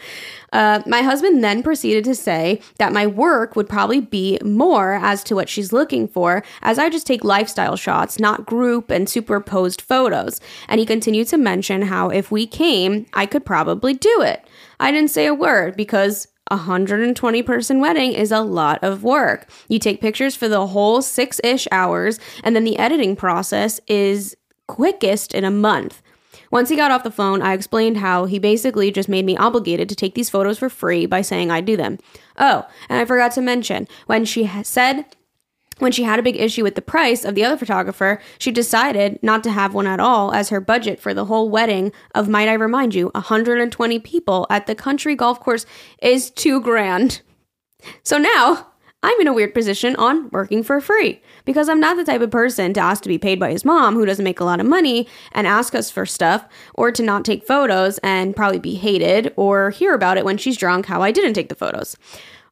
Uh, 0.54 0.82
my 0.88 1.02
husband 1.02 1.44
then 1.44 1.62
proceeded 1.62 2.06
to 2.06 2.16
say 2.16 2.62
that 2.78 2.94
my 2.94 3.06
work 3.06 3.58
would 3.58 3.68
probably 3.68 4.00
be 4.00 4.40
more 4.42 4.94
as 4.94 5.22
to 5.26 5.36
what 5.36 5.50
she's 5.50 5.74
looking 5.74 6.08
for, 6.08 6.46
as 6.62 6.80
I 6.80 6.90
just 6.90 7.06
take 7.06 7.26
lifestyle 7.26 7.76
shots, 7.76 8.20
not 8.20 8.46
group 8.46 8.90
and 8.90 9.10
superposed 9.10 9.82
photos. 9.82 10.40
And 10.70 10.80
he 10.80 10.86
continued 10.86 11.28
to 11.28 11.38
mention 11.38 11.82
how 11.82 12.08
if 12.08 12.32
we 12.32 12.48
came, 12.48 13.06
I 13.14 13.26
could 13.26 13.46
probably 13.46 13.94
do 13.94 14.22
it. 14.22 14.48
I 14.80 14.92
didn't 14.92 15.12
say 15.12 15.26
a 15.26 15.34
word 15.34 15.76
because 15.76 16.30
a 16.50 16.56
120 16.56 17.44
person 17.44 17.80
wedding 17.80 18.14
is 18.14 18.32
a 18.32 18.40
lot 18.40 18.80
of 18.82 19.04
work. 19.04 19.50
You 19.68 19.78
take 19.78 20.02
pictures 20.02 20.36
for 20.36 20.48
the 20.48 20.68
whole 20.68 21.02
six 21.02 21.40
ish 21.44 21.68
hours, 21.70 22.18
and 22.44 22.56
then 22.56 22.64
the 22.64 22.80
editing 22.80 23.18
process 23.18 23.80
is 23.88 24.36
quickest 24.70 25.34
in 25.34 25.44
a 25.44 25.52
month. 25.52 26.02
Once 26.52 26.70
he 26.70 26.76
got 26.76 26.92
off 26.92 27.04
the 27.04 27.12
phone, 27.12 27.42
I 27.42 27.54
explained 27.54 27.98
how 27.98 28.26
he 28.26 28.38
basically 28.38 28.92
just 28.92 29.10
made 29.10 29.26
me 29.26 29.36
obligated 29.36 29.90
to 29.90 29.96
take 29.96 30.14
these 30.14 30.30
photos 30.30 30.60
for 30.60 30.70
free 30.70 31.08
by 31.08 31.22
saying 31.22 31.50
I'd 31.50 31.66
do 31.66 31.76
them. 31.76 31.98
Oh, 32.38 32.68
and 32.88 33.00
I 33.00 33.06
forgot 33.06 33.32
to 33.34 33.42
mention, 33.42 33.88
when 34.06 34.26
she 34.26 34.50
said 34.64 35.06
when 35.80 35.92
she 35.92 36.04
had 36.04 36.20
a 36.20 36.24
big 36.24 36.36
issue 36.36 36.64
with 36.64 36.76
the 36.76 36.82
price 36.82 37.26
of 37.26 37.36
the 37.36 37.44
other 37.44 37.58
photographer, 37.58 38.22
she 38.38 38.52
decided 38.52 39.18
not 39.24 39.44
to 39.46 39.52
have 39.52 39.74
one 39.74 39.88
at 39.88 40.00
all 40.00 40.34
as 40.34 40.50
her 40.50 40.60
budget 40.60 41.00
for 41.00 41.14
the 41.14 41.26
whole 41.26 41.50
wedding 41.50 41.92
of, 42.14 42.28
might 42.28 42.50
I 42.50 42.54
remind 42.54 42.94
you, 42.94 43.10
120 43.16 44.00
people 44.00 44.46
at 44.50 44.68
the 44.68 44.76
country 44.76 45.16
golf 45.16 45.40
course 45.40 45.66
is 46.02 46.30
two 46.32 46.62
grand. 46.62 47.22
So 48.04 48.18
now 48.18 48.68
I'm 49.02 49.20
in 49.22 49.28
a 49.28 49.34
weird 49.34 49.54
position 49.54 49.96
on 49.96 50.30
working 50.30 50.62
for 50.62 50.82
free 50.82 51.22
because 51.46 51.70
I'm 51.70 51.80
not 51.80 51.96
the 51.96 52.04
type 52.04 52.20
of 52.20 52.32
person 52.32 52.74
to 52.74 52.82
ask 52.82 53.02
to 53.04 53.10
be 53.10 53.18
paid 53.18 53.40
by 53.40 53.50
his 53.52 53.64
mom 53.64 53.96
who 53.96 54.06
doesn't 54.06 54.26
make 54.26 54.42
a 54.42 54.46
lot 54.46 54.60
of 54.60 54.66
money 54.66 55.08
and 55.32 55.48
ask 55.48 55.74
us 55.74 55.90
for 55.90 56.06
stuff 56.06 56.46
or 56.74 56.92
to 56.92 57.02
not 57.02 57.24
take 57.24 57.48
photos 57.48 57.98
and 58.00 58.36
probably 58.36 58.60
be 58.60 58.76
hated 58.76 59.34
or 59.38 59.70
hear 59.70 59.94
about 59.94 60.18
it 60.18 60.26
when 60.26 60.38
she's 60.38 60.58
drunk 60.58 60.88
how 60.88 61.02
I 61.02 61.12
didn't 61.12 61.34
take 61.34 61.48
the 61.48 61.56
photos. 61.56 61.96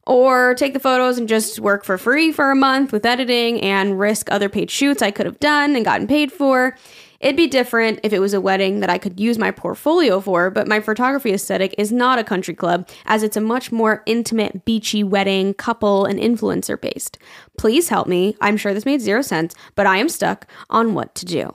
Or 0.06 0.54
take 0.54 0.72
the 0.72 0.80
photos 0.80 1.18
and 1.18 1.28
just 1.28 1.60
work 1.60 1.84
for 1.84 1.98
free 1.98 2.32
for 2.32 2.50
a 2.50 2.56
month 2.56 2.92
with 2.92 3.04
editing 3.04 3.60
and 3.60 4.00
risk 4.00 4.30
other 4.30 4.48
paid 4.48 4.70
shoots 4.70 5.02
I 5.02 5.10
could 5.10 5.26
have 5.26 5.38
done 5.40 5.76
and 5.76 5.84
gotten 5.84 6.06
paid 6.06 6.32
for. 6.32 6.78
It'd 7.20 7.36
be 7.36 7.48
different 7.48 7.98
if 8.04 8.12
it 8.12 8.20
was 8.20 8.32
a 8.32 8.40
wedding 8.40 8.78
that 8.80 8.90
I 8.90 8.98
could 8.98 9.18
use 9.18 9.38
my 9.38 9.50
portfolio 9.50 10.20
for, 10.20 10.50
but 10.50 10.68
my 10.68 10.78
photography 10.78 11.32
aesthetic 11.32 11.74
is 11.76 11.90
not 11.90 12.18
a 12.18 12.24
country 12.24 12.54
club, 12.54 12.88
as 13.06 13.24
it's 13.24 13.36
a 13.36 13.40
much 13.40 13.72
more 13.72 14.04
intimate, 14.06 14.64
beachy 14.64 15.02
wedding, 15.02 15.52
couple, 15.54 16.04
and 16.04 16.20
influencer 16.20 16.80
based. 16.80 17.18
Please 17.58 17.88
help 17.88 18.06
me. 18.06 18.36
I'm 18.40 18.56
sure 18.56 18.72
this 18.72 18.86
made 18.86 19.00
zero 19.00 19.22
sense, 19.22 19.54
but 19.74 19.86
I 19.86 19.96
am 19.96 20.08
stuck 20.08 20.46
on 20.70 20.94
what 20.94 21.14
to 21.16 21.24
do. 21.24 21.54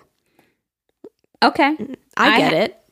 Okay. 1.42 1.78
I 2.18 2.36
I 2.36 2.38
get 2.38 2.52
ha- 2.54 2.60
it. 2.60 2.83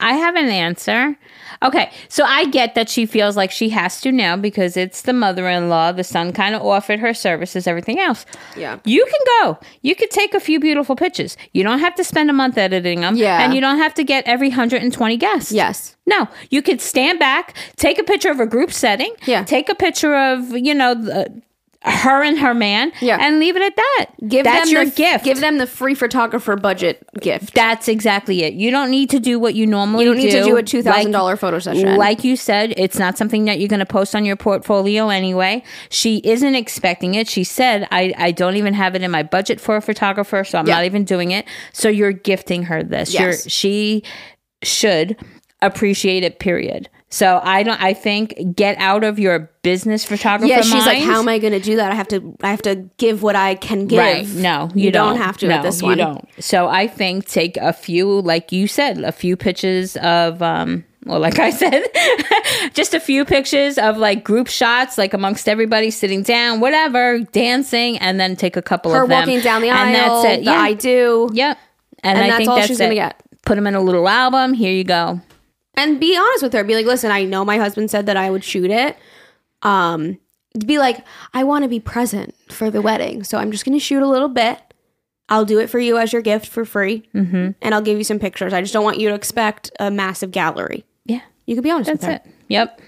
I 0.00 0.14
have 0.14 0.36
an 0.36 0.48
answer. 0.48 1.16
Okay, 1.62 1.90
so 2.08 2.22
I 2.24 2.44
get 2.46 2.76
that 2.76 2.88
she 2.88 3.04
feels 3.04 3.36
like 3.36 3.50
she 3.50 3.70
has 3.70 4.00
to 4.02 4.12
now 4.12 4.36
because 4.36 4.76
it's 4.76 5.02
the 5.02 5.12
mother 5.12 5.48
in 5.48 5.68
law. 5.68 5.90
The 5.90 6.04
son 6.04 6.32
kind 6.32 6.54
of 6.54 6.62
offered 6.62 7.00
her 7.00 7.12
services, 7.12 7.66
everything 7.66 7.98
else. 7.98 8.24
Yeah. 8.56 8.78
You 8.84 9.04
can 9.04 9.20
go. 9.42 9.58
You 9.82 9.96
could 9.96 10.10
take 10.10 10.34
a 10.34 10.40
few 10.40 10.60
beautiful 10.60 10.94
pictures. 10.94 11.36
You 11.52 11.64
don't 11.64 11.80
have 11.80 11.96
to 11.96 12.04
spend 12.04 12.30
a 12.30 12.32
month 12.32 12.56
editing 12.58 13.00
them. 13.00 13.16
Yeah. 13.16 13.42
And 13.42 13.54
you 13.54 13.60
don't 13.60 13.78
have 13.78 13.94
to 13.94 14.04
get 14.04 14.24
every 14.26 14.50
120 14.50 15.16
guests. 15.16 15.50
Yes. 15.50 15.96
No, 16.06 16.28
you 16.50 16.62
could 16.62 16.80
stand 16.80 17.18
back, 17.18 17.56
take 17.76 17.98
a 17.98 18.04
picture 18.04 18.30
of 18.30 18.38
a 18.38 18.46
group 18.46 18.72
setting. 18.72 19.12
Yeah. 19.26 19.42
Take 19.42 19.68
a 19.68 19.74
picture 19.74 20.16
of, 20.16 20.56
you 20.56 20.74
know, 20.74 20.94
the, 20.94 21.42
her 21.82 22.22
and 22.24 22.36
her 22.40 22.54
man. 22.54 22.90
Yeah. 23.00 23.18
And 23.20 23.38
leave 23.38 23.54
it 23.56 23.62
at 23.62 23.76
that. 23.76 24.06
Give 24.26 24.42
That's 24.44 24.66
them 24.66 24.72
your 24.74 24.84
the, 24.86 24.90
gift. 24.90 25.24
Give 25.24 25.40
them 25.40 25.58
the 25.58 25.66
free 25.66 25.94
photographer 25.94 26.56
budget 26.56 27.06
gift. 27.20 27.54
That's 27.54 27.86
exactly 27.86 28.42
it. 28.42 28.54
You 28.54 28.72
don't 28.72 28.90
need 28.90 29.10
to 29.10 29.20
do 29.20 29.38
what 29.38 29.54
you 29.54 29.64
normally 29.64 30.04
do. 30.04 30.08
You 30.10 30.14
don't 30.16 30.24
need 30.24 30.30
to 30.32 30.44
do 30.44 30.56
a 30.56 30.62
two 30.62 30.82
thousand 30.82 31.12
Like- 31.12 31.38
photo 31.38 31.58
session. 31.60 31.96
Like 31.96 32.24
you 32.24 32.34
said, 32.34 32.74
it's 32.76 32.98
not 32.98 33.16
something 33.16 33.44
that 33.44 33.60
you're 33.60 33.68
going 33.68 33.78
to 33.78 33.86
post 33.86 34.16
on 34.16 34.24
your 34.24 34.34
portfolio 34.36 35.08
anyway. 35.08 35.62
She 35.88 36.18
isn't 36.24 36.54
expecting 36.56 37.14
it. 37.14 37.28
She 37.28 37.44
said, 37.44 37.86
I, 37.92 38.12
I 38.18 38.32
don't 38.32 38.56
even 38.56 38.74
have 38.74 38.96
it 38.96 39.02
in 39.02 39.10
my 39.12 39.22
budget 39.22 39.60
for 39.60 39.76
a 39.76 39.80
photographer, 39.80 40.42
so 40.42 40.58
I'm 40.58 40.66
Yeah. 40.66 40.74
not 40.74 40.84
even 40.84 41.04
doing 41.04 41.30
it. 41.30 41.46
So 41.72 41.88
you're 41.88 42.12
gifting 42.12 42.64
her 42.64 42.82
this. 42.82 43.14
Yes. 43.14 43.20
You're, 43.20 43.50
she 43.50 44.02
should 44.62 45.16
appreciate 45.62 46.24
it, 46.24 46.40
period. 46.40 46.88
So 47.10 47.40
I 47.42 47.62
don't. 47.62 47.80
I 47.80 47.94
think 47.94 48.54
get 48.54 48.76
out 48.78 49.02
of 49.02 49.18
your 49.18 49.50
business 49.62 50.04
photographer. 50.04 50.46
yeah, 50.52 50.60
she's 50.60 50.84
like, 50.84 50.98
how 51.02 51.18
am 51.18 51.28
I 51.28 51.38
going 51.38 51.54
to 51.54 51.60
do 51.60 51.76
that? 51.76 51.90
I 51.90 51.94
have 51.94 52.08
to, 52.08 52.36
I 52.42 52.50
have 52.50 52.60
to 52.62 52.88
give 52.98 53.22
what 53.22 53.34
I 53.34 53.54
can 53.54 53.86
give. 53.86 53.98
Right. 53.98 54.28
No, 54.28 54.68
you, 54.74 54.84
You 54.86 54.90
don't 54.90 55.16
have 55.16 55.38
to 55.38 55.48
no, 55.48 55.54
at 55.54 55.62
this 55.62 55.80
You 55.80 55.94
don't. 55.96 56.28
So 56.38 56.68
I 56.68 56.86
think 56.86 57.24
take 57.26 57.56
a 57.56 57.72
few, 57.72 58.20
like 58.20 58.52
you 58.52 58.66
said, 58.68 58.98
a 58.98 59.12
few 59.12 59.36
pictures 59.36 59.96
of 59.96 60.42
um 60.42 60.84
well, 61.06 61.18
like 61.20 61.38
I 61.38 61.48
said, 61.62 61.84
just 62.74 62.92
a 62.92 63.00
few 63.00 63.24
pictures 63.24 63.78
of 63.78 63.96
like 63.96 64.22
group 64.22 64.46
shots, 64.48 64.98
like 64.98 65.14
amongst 65.14 65.48
everybody 65.48 65.90
sitting 65.90 66.22
down, 66.22 66.60
whatever, 66.60 67.20
dancing, 67.32 67.96
and 67.98 68.20
then 68.20 68.36
take 68.36 68.56
a 68.58 68.62
couple 68.62 68.92
her 68.92 69.04
of 69.04 69.08
them. 69.08 69.20
walking 69.20 69.40
down 69.40 69.62
the 69.62 69.70
aisle. 69.70 69.86
and 69.86 69.94
that's 69.94 70.24
it. 70.40 70.42
Yeah. 70.44 70.52
I 70.60 70.74
do. 70.74 71.30
Yep. 71.32 71.58
And, 72.02 72.18
And 72.18 72.24
I 72.24 72.28
that's 72.28 72.36
think 72.36 72.50
all 72.50 72.56
that's 72.56 72.68
she's 72.68 72.78
it. 72.80 72.82
gonna 72.84 72.94
get. 72.96 73.22
Put 73.46 73.54
them 73.54 73.66
in 73.66 73.74
a 73.74 73.80
little 73.80 74.06
album. 74.08 74.52
Here 74.52 74.72
you 74.72 74.84
go. 74.84 75.20
And 75.78 75.98
be 76.00 76.16
honest 76.16 76.42
with 76.42 76.52
her 76.52 76.62
be 76.64 76.74
like 76.74 76.84
listen 76.86 77.10
i 77.10 77.24
know 77.24 77.44
my 77.44 77.56
husband 77.56 77.90
said 77.90 78.06
that 78.06 78.16
i 78.16 78.30
would 78.30 78.44
shoot 78.44 78.70
it 78.70 78.96
um 79.62 80.18
be 80.66 80.78
like 80.78 81.04
i 81.32 81.44
want 81.44 81.62
to 81.62 81.68
be 81.68 81.80
present 81.80 82.34
for 82.50 82.70
the 82.70 82.82
wedding 82.82 83.22
so 83.24 83.38
i'm 83.38 83.50
just 83.50 83.64
going 83.64 83.76
to 83.78 83.82
shoot 83.82 84.02
a 84.02 84.06
little 84.08 84.28
bit 84.28 84.60
i'll 85.28 85.44
do 85.44 85.58
it 85.58 85.68
for 85.70 85.78
you 85.78 85.96
as 85.98 86.12
your 86.12 86.22
gift 86.22 86.46
for 86.46 86.64
free 86.64 87.02
mm-hmm. 87.14 87.50
and 87.62 87.74
i'll 87.74 87.82
give 87.82 87.96
you 87.98 88.04
some 88.04 88.18
pictures 88.18 88.52
i 88.52 88.60
just 88.60 88.72
don't 88.72 88.84
want 88.84 88.98
you 88.98 89.08
to 89.08 89.14
expect 89.14 89.70
a 89.78 89.90
massive 89.90 90.30
gallery 90.30 90.84
Yeah. 91.04 91.20
you 91.46 91.54
can 91.54 91.62
be 91.62 91.70
honest 91.70 91.88
That's 91.90 92.00
with 92.02 92.10
her 92.10 92.20
it. 92.24 92.34
Yep. 92.48 92.80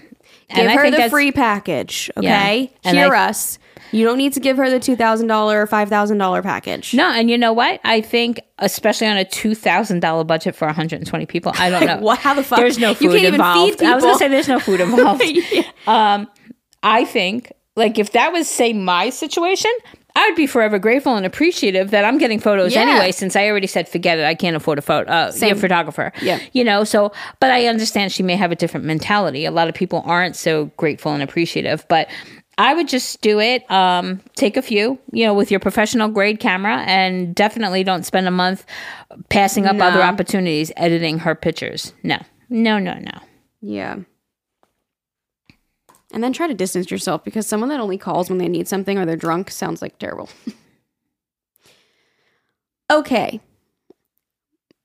Give 0.55 0.65
And 0.65 0.79
her 0.79 0.91
the 0.91 1.09
free 1.09 1.31
package 1.31 2.09
okay 2.17 2.71
And 2.83 2.97
hear 2.97 3.13
I- 3.15 3.29
us 3.29 3.57
you 3.93 4.05
don't 4.05 4.17
need 4.17 4.31
to 4.33 4.39
give 4.39 4.55
her 4.55 4.69
the 4.69 4.79
$2000 4.79 5.53
or 5.53 5.67
$5000 5.67 6.43
package 6.43 6.93
No, 6.93 7.11
and 7.11 7.29
you 7.29 7.37
know 7.37 7.51
what? 7.51 7.81
I 7.83 7.99
think, 7.99 8.39
especially 8.59 9.07
on 9.07 9.17
a 9.17 9.25
two 9.25 9.53
thousand 9.53 9.99
dollar 9.99 10.23
budget 10.23 10.55
for 10.55 10.65
one 10.65 10.73
hundred 10.75 10.99
and 10.99 11.07
twenty 11.07 11.25
people, 11.25 11.51
I 11.57 11.69
don't 11.69 11.85
know. 11.91 11.97
what 11.97 12.19
how 12.19 12.33
the 12.33 12.43
fuck 12.43 12.59
There's 12.59 12.77
no 12.79 12.93
food 12.93 13.03
you 13.05 13.09
can't 13.09 13.21
even 13.23 13.33
involved. 13.35 13.79
feed 13.79 13.85
I 13.87 13.95
was 13.95 14.03
gonna 14.05 14.17
say 14.17 14.27
there's 14.29 14.47
no 14.47 14.59
food 14.59 14.79
involved. 14.79 15.23
Um, 15.87 16.29
I 16.83 17.03
think 17.05 17.51
like 17.75 17.99
if 17.99 18.11
that 18.13 18.31
was 18.31 18.47
say 18.47 18.71
my 18.71 19.09
situation, 19.09 19.71
I 20.15 20.27
would 20.27 20.35
be 20.35 20.45
forever 20.47 20.77
grateful 20.79 21.15
and 21.15 21.25
appreciative 21.25 21.91
that 21.91 22.03
I'm 22.05 22.17
getting 22.17 22.39
photos 22.39 22.73
Yeah. 22.73 22.81
anyway. 22.81 23.11
Since 23.11 23.35
I 23.35 23.47
already 23.47 23.67
said 23.67 23.87
forget 23.87 24.19
it, 24.19 24.25
I 24.25 24.35
can't 24.35 24.55
afford 24.55 24.77
a 24.77 24.81
photo, 24.81 25.09
uh, 25.09 25.31
Same. 25.31 25.55
a 25.55 25.59
photographer. 25.59 26.11
Yeah. 26.21 26.39
you 26.53 26.63
know. 26.63 26.83
So, 26.83 27.11
but 27.39 27.51
I 27.51 27.67
understand 27.67 28.11
she 28.11 28.23
may 28.23 28.35
have 28.35 28.51
a 28.51 28.55
different 28.55 28.85
mentality. 28.85 29.45
A 29.45 29.51
lot 29.51 29.69
of 29.69 29.75
people 29.75 30.03
aren't 30.05 30.35
so 30.35 30.65
grateful 30.77 31.13
and 31.13 31.23
appreciative, 31.23 31.85
but. 31.87 32.07
I 32.57 32.75
would 32.75 32.89
just 32.89 33.21
do 33.21 33.39
it. 33.39 33.69
Um, 33.71 34.21
take 34.35 34.55
a 34.55 34.61
few, 34.61 34.99
you 35.11 35.25
know, 35.25 35.33
with 35.33 35.49
your 35.49 35.59
professional 35.61 36.09
grade 36.09 36.39
camera, 36.39 36.83
and 36.85 37.33
definitely 37.33 37.83
don't 37.83 38.05
spend 38.05 38.27
a 38.27 38.31
month 38.31 38.65
passing 39.29 39.65
up 39.65 39.77
No. 39.77 39.85
other 39.85 40.03
opportunities 40.03 40.71
editing 40.77 41.17
her 41.19 41.33
pictures. 41.33 41.93
No, 42.03 42.17
no, 42.49 42.77
no, 42.77 42.93
no. 42.95 43.11
Yeah. 43.61 43.95
And 46.13 46.23
then 46.23 46.33
try 46.33 46.47
to 46.47 46.53
distance 46.53 46.91
yourself 46.91 47.23
because 47.23 47.47
someone 47.47 47.69
that 47.69 47.79
only 47.79 47.97
calls 47.97 48.29
when 48.29 48.37
they 48.37 48.49
need 48.49 48.67
something 48.67 48.97
or 48.97 49.05
they're 49.05 49.15
drunk 49.15 49.49
sounds 49.49 49.81
like 49.81 49.97
terrible. 49.97 50.29
okay. 52.91 53.39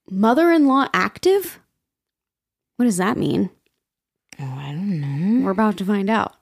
Mother 0.09 0.53
in 0.53 0.67
law 0.67 0.89
active? 0.95 1.59
What 2.77 2.85
does 2.85 2.99
that 2.99 3.17
mean? 3.17 3.51
Oh, 4.39 4.45
I 4.45 4.73
don't 4.73 5.01
know. 5.01 5.45
We're 5.45 5.51
about 5.51 5.77
to 5.79 5.85
find 5.85 6.09
out. 6.09 6.35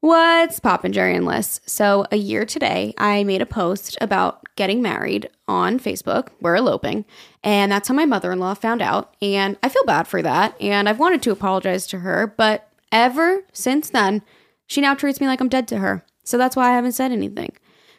What's 0.00 0.60
poppin', 0.60 0.92
Jerry 0.92 1.16
and 1.16 1.24
Liz? 1.24 1.62
So, 1.64 2.04
a 2.12 2.16
year 2.16 2.44
today, 2.44 2.92
I 2.98 3.24
made 3.24 3.40
a 3.40 3.46
post 3.46 3.96
about 4.02 4.42
getting 4.54 4.82
married 4.82 5.30
on 5.48 5.80
Facebook. 5.80 6.28
We're 6.42 6.56
eloping. 6.56 7.06
And 7.42 7.72
that's 7.72 7.88
how 7.88 7.94
my 7.94 8.04
mother 8.04 8.30
in 8.30 8.38
law 8.38 8.52
found 8.52 8.82
out. 8.82 9.16
And 9.22 9.56
I 9.62 9.70
feel 9.70 9.84
bad 9.86 10.06
for 10.06 10.20
that. 10.20 10.60
And 10.60 10.90
I've 10.90 10.98
wanted 10.98 11.22
to 11.22 11.30
apologize 11.30 11.86
to 11.86 12.00
her. 12.00 12.34
But 12.36 12.68
ever 12.94 13.42
since 13.52 13.90
then, 13.90 14.22
she 14.66 14.80
now 14.80 14.94
treats 14.94 15.20
me 15.20 15.26
like 15.26 15.40
I'm 15.42 15.50
dead 15.50 15.68
to 15.68 15.78
her. 15.78 16.06
So 16.22 16.38
that's 16.38 16.56
why 16.56 16.70
I 16.70 16.74
haven't 16.76 16.92
said 16.92 17.12
anything. 17.12 17.52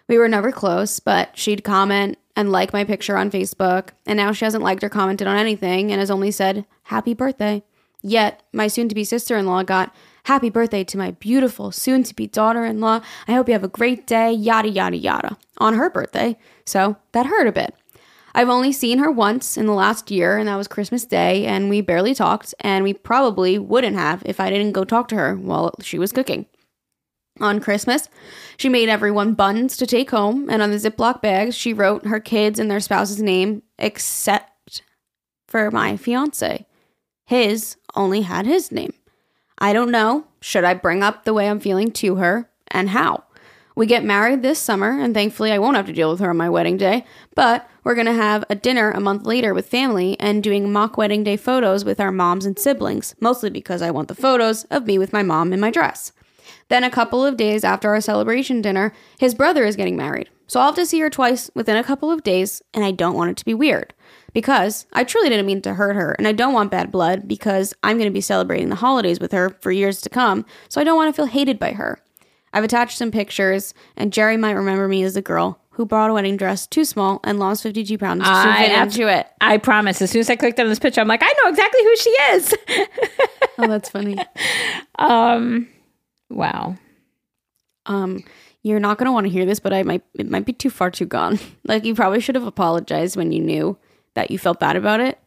We 0.08 0.18
were 0.18 0.30
never 0.30 0.52
close, 0.52 1.00
but 1.00 1.38
she'd 1.38 1.64
comment 1.64 2.18
and 2.36 2.52
like 2.52 2.74
my 2.74 2.84
picture 2.84 3.18
on 3.18 3.30
Facebook. 3.30 3.90
And 4.08 4.18
now 4.18 4.32
she 4.32 4.46
hasn't 4.46 4.64
liked 4.64 4.84
or 4.84 4.90
commented 4.90 5.28
on 5.28 5.38
anything 5.38 5.92
and 5.92 6.00
has 6.00 6.10
only 6.10 6.32
said, 6.32 6.66
Happy 6.84 7.14
birthday. 7.14 7.64
Yet, 8.02 8.44
my 8.54 8.68
soon 8.68 8.88
to 8.90 8.96
be 8.96 9.04
sister 9.04 9.36
in 9.38 9.46
law 9.46 9.64
got, 9.64 9.94
Happy 10.26 10.50
birthday 10.50 10.84
to 10.86 10.98
my 10.98 11.12
beautiful 11.12 11.72
soon 11.72 12.02
to 12.04 12.16
be 12.16 12.26
daughter 12.26 12.66
in 12.66 12.80
law. 12.80 13.02
I 13.28 13.34
hope 13.34 13.48
you 13.48 13.54
have 13.54 13.64
a 13.64 13.68
great 13.68 14.08
day, 14.08 14.32
yada, 14.32 14.70
yada, 14.70 14.98
yada, 14.98 15.38
on 15.60 15.76
her 15.76 15.90
birthday. 15.90 16.38
So 16.66 16.98
that 17.12 17.28
hurt 17.28 17.48
a 17.48 17.52
bit. 17.52 17.76
I've 18.38 18.50
only 18.50 18.74
seen 18.74 18.98
her 18.98 19.10
once 19.10 19.56
in 19.56 19.66
the 19.66 19.74
last 19.74 20.12
year, 20.12 20.38
and 20.38 20.50
that 20.50 20.58
was 20.58 20.68
Christmas 20.68 21.06
Day, 21.06 21.46
and 21.46 21.70
we 21.70 21.80
barely 21.80 22.14
talked, 22.14 22.54
and 22.60 22.84
we 22.84 22.94
probably 22.94 23.58
wouldn't 23.58 23.96
have 23.96 24.22
if 24.26 24.42
I 24.42 24.50
didn't 24.50 24.74
go 24.74 24.84
talk 24.84 25.08
to 25.08 25.16
her 25.16 25.36
while 25.38 25.74
she 25.82 25.98
was 25.98 26.12
cooking. 26.12 26.46
On 27.40 27.62
Christmas, 27.62 28.10
she 28.58 28.68
made 28.68 28.90
everyone 28.90 29.36
buns 29.36 29.78
to 29.78 29.88
take 29.88 30.12
home, 30.12 30.50
and 30.50 30.62
on 30.62 30.72
the 30.72 30.78
Ziploc 30.78 31.22
bags, 31.22 31.56
she 31.56 31.72
wrote 31.72 32.08
her 32.08 32.20
kids 32.20 32.60
and 32.60 32.70
their 32.70 32.82
spouse's 32.82 33.22
name, 33.22 33.64
except 33.80 34.82
for 35.48 35.72
my 35.72 35.96
fiance. 35.96 36.66
His 37.26 37.78
only 37.96 38.22
had 38.22 38.46
his 38.46 38.70
name. 38.70 38.94
I 39.58 39.72
don't 39.72 39.92
know. 39.92 40.28
Should 40.42 40.66
I 40.66 40.74
bring 40.74 41.04
up 41.04 41.24
the 41.24 41.34
way 41.34 41.50
I'm 41.50 41.62
feeling 41.62 41.90
to 41.92 42.16
her 42.16 42.50
and 42.68 42.90
how? 42.90 43.25
We 43.76 43.86
get 43.86 44.06
married 44.06 44.42
this 44.42 44.58
summer, 44.58 45.02
and 45.02 45.14
thankfully, 45.14 45.52
I 45.52 45.60
won't 45.60 45.76
have 45.76 45.86
to 45.88 45.94
deal 45.94 46.10
with 46.10 46.22
her 46.22 46.30
on 46.30 46.38
my 46.38 46.50
wedding 46.50 46.78
day. 46.78 47.04
But 47.36 47.70
we're 47.84 47.94
going 47.96 48.06
to 48.08 48.14
have 48.14 48.46
a 48.50 48.56
dinner 48.56 48.90
a 48.92 49.02
month 49.02 49.26
later 49.26 49.54
with 49.54 49.68
family 49.68 50.18
and 50.18 50.42
doing 50.42 50.72
mock 50.72 50.98
wedding 50.98 51.26
day 51.26 51.36
photos 51.36 51.84
with 51.84 52.00
our 52.00 52.12
moms 52.12 52.46
and 52.46 52.58
siblings, 52.58 53.16
mostly 53.20 53.50
because 53.50 53.82
I 53.82 53.92
want 53.92 54.08
the 54.08 54.16
photos 54.16 54.64
of 54.66 54.88
me 54.88 54.98
with 54.98 55.12
my 55.12 55.24
mom 55.24 55.52
in 55.52 55.60
my 55.60 55.72
dress. 55.72 56.14
Then, 56.70 56.86
a 56.86 56.90
couple 56.90 57.26
of 57.26 57.36
days 57.36 57.66
after 57.66 57.90
our 57.90 58.00
celebration 58.00 58.62
dinner, 58.62 58.94
his 59.20 59.36
brother 59.36 59.66
is 59.66 59.76
getting 59.76 59.98
married. 59.98 60.30
So 60.48 60.60
I'll 60.60 60.68
have 60.68 60.76
to 60.76 60.86
see 60.86 61.00
her 61.02 61.10
twice 61.10 61.52
within 61.54 61.76
a 61.76 61.84
couple 61.84 62.12
of 62.12 62.24
days, 62.24 62.62
and 62.74 62.86
I 62.86 62.92
don't 62.92 63.16
want 63.16 63.32
it 63.32 63.38
to 63.38 63.46
be 63.46 63.54
weird. 63.54 63.94
Because 64.34 64.86
I 64.94 65.04
truly 65.04 65.30
didn't 65.30 65.46
mean 65.46 65.62
to 65.64 65.74
hurt 65.74 65.96
her, 65.96 66.14
and 66.14 66.28
I 66.28 66.32
don't 66.32 66.54
want 66.54 66.72
bad 66.72 66.92
blood 66.92 67.28
because 67.28 67.74
I'm 67.84 67.98
going 67.98 68.10
to 68.10 68.14
be 68.14 68.22
celebrating 68.22 68.70
the 68.70 68.76
holidays 68.76 69.20
with 69.20 69.32
her 69.34 69.50
for 69.50 69.72
years 69.72 70.02
to 70.02 70.10
come, 70.10 70.46
so 70.70 70.80
I 70.80 70.84
don't 70.84 70.98
want 70.98 71.14
to 71.14 71.16
feel 71.16 71.26
hated 71.26 71.60
by 71.60 71.74
her. 71.74 72.00
I've 72.56 72.64
attached 72.64 72.98
some 72.98 73.12
pictures, 73.12 73.74
and 73.98 74.14
Jerry 74.14 74.38
might 74.38 74.54
remember 74.54 74.88
me 74.88 75.04
as 75.04 75.16
the 75.16 75.22
girl 75.22 75.60
who 75.72 75.86
bought 75.86 76.10
a 76.10 76.14
wedding 76.14 76.38
dress 76.38 76.66
too 76.66 76.86
small 76.86 77.20
and 77.26 77.38
lost 77.38 77.62
52 77.64 77.98
pounds 77.98 78.24
to 78.24 78.30
I 78.30 78.66
fit 78.66 78.72
into 78.72 79.10
it. 79.10 79.28
I 79.42 79.58
promise. 79.58 80.02
As 80.02 80.10
soon 80.12 80.22
as 80.22 80.30
I 80.30 80.38
clicked 80.38 80.58
on 80.62 80.70
this 80.70 80.80
picture, 80.80 81.02
I'm 81.02 81.08
like, 81.10 81.20
I 81.22 81.34
know 81.44 81.50
exactly 81.50 81.84
who 81.84 81.96
she 81.98 82.10
is. 82.10 82.56
Oh, 83.58 83.68
that's 83.68 83.88
funny. 83.90 84.18
um, 85.00 85.70
wow. 86.30 86.76
Um, 87.86 88.22
you're 88.64 88.82
not 88.82 88.98
gonna 88.98 89.14
want 89.14 89.26
to 89.28 89.32
hear 89.32 89.46
this, 89.46 89.62
but 89.62 89.72
I 89.72 89.84
might 89.84 90.04
it 90.14 90.30
might 90.30 90.46
be 90.46 90.52
too 90.52 90.70
far 90.70 90.92
too 90.92 91.06
gone. 91.06 91.40
Like 91.66 91.86
you 91.86 91.96
probably 91.96 92.20
should 92.20 92.36
have 92.36 92.46
apologized 92.46 93.16
when 93.16 93.32
you 93.32 93.40
knew 93.42 93.78
that 94.14 94.30
you 94.32 94.38
felt 94.38 94.60
bad 94.60 94.76
about 94.76 95.00
it, 95.00 95.18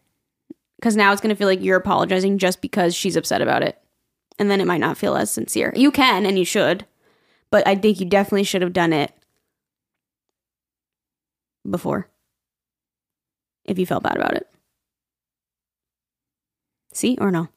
because 0.76 0.94
now 0.94 1.10
it's 1.10 1.22
gonna 1.22 1.36
feel 1.36 1.48
like 1.48 1.62
you're 1.62 1.78
apologizing 1.78 2.36
just 2.36 2.60
because 2.60 2.94
she's 2.94 3.16
upset 3.16 3.40
about 3.40 3.62
it, 3.62 3.78
and 4.38 4.50
then 4.50 4.60
it 4.60 4.66
might 4.66 4.76
not 4.76 4.98
feel 4.98 5.16
as 5.16 5.30
sincere. 5.30 5.72
You 5.74 5.90
can 5.90 6.26
and 6.26 6.38
you 6.38 6.44
should, 6.44 6.84
but 7.50 7.66
I 7.66 7.74
think 7.74 8.00
you 8.00 8.06
definitely 8.06 8.44
should 8.44 8.62
have 8.62 8.72
done 8.72 8.92
it 8.92 9.12
before 11.68 12.08
if 13.64 13.78
you 13.78 13.86
felt 13.86 14.02
bad 14.02 14.16
about 14.16 14.34
it. 14.34 14.48
See 16.92 17.16
or 17.20 17.30
no? 17.30 17.48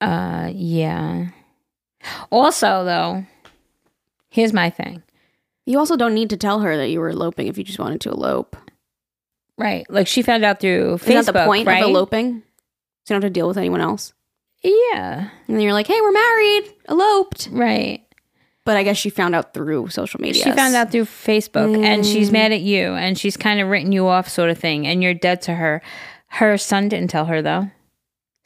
Uh, 0.00 0.50
yeah. 0.52 1.28
Also, 2.30 2.84
though, 2.84 3.24
here's 4.30 4.52
my 4.52 4.70
thing. 4.70 5.02
You 5.66 5.78
also 5.78 5.96
don't 5.96 6.14
need 6.14 6.30
to 6.30 6.36
tell 6.36 6.60
her 6.60 6.76
that 6.76 6.88
you 6.88 7.00
were 7.00 7.10
eloping 7.10 7.46
if 7.46 7.56
you 7.56 7.64
just 7.64 7.78
wanted 7.78 8.00
to 8.02 8.10
elope. 8.10 8.56
Right. 9.56 9.86
Like 9.88 10.06
she 10.06 10.22
found 10.22 10.44
out 10.44 10.60
through 10.60 10.96
Facebook. 10.96 11.08
Isn't 11.08 11.26
that 11.26 11.32
the 11.32 11.46
point 11.46 11.66
right? 11.66 11.82
of 11.82 11.88
eloping? 11.88 12.42
So 13.04 13.14
you 13.14 13.20
don't 13.20 13.22
have 13.22 13.30
to 13.30 13.30
deal 13.30 13.48
with 13.48 13.58
anyone 13.58 13.80
else. 13.80 14.13
Yeah. 14.64 15.28
And 15.46 15.56
then 15.56 15.60
you're 15.60 15.72
like, 15.74 15.86
hey, 15.86 16.00
we're 16.00 16.10
married, 16.12 16.72
eloped. 16.88 17.48
Right. 17.52 18.00
But 18.64 18.76
I 18.78 18.82
guess 18.82 18.96
she 18.96 19.10
found 19.10 19.34
out 19.34 19.52
through 19.52 19.88
social 19.90 20.20
media. 20.22 20.42
She 20.42 20.50
found 20.52 20.74
out 20.74 20.90
through 20.90 21.04
Facebook 21.04 21.84
and 21.84 22.04
she's 22.06 22.30
Mm. 22.30 22.32
mad 22.32 22.52
at 22.52 22.62
you 22.62 22.94
and 22.94 23.18
she's 23.18 23.36
kind 23.36 23.60
of 23.60 23.68
written 23.68 23.92
you 23.92 24.06
off, 24.06 24.28
sort 24.28 24.48
of 24.48 24.58
thing, 24.58 24.86
and 24.86 25.02
you're 25.02 25.12
dead 25.14 25.42
to 25.42 25.54
her. 25.54 25.82
Her 26.28 26.56
son 26.56 26.88
didn't 26.88 27.10
tell 27.10 27.26
her, 27.26 27.42
though. 27.42 27.70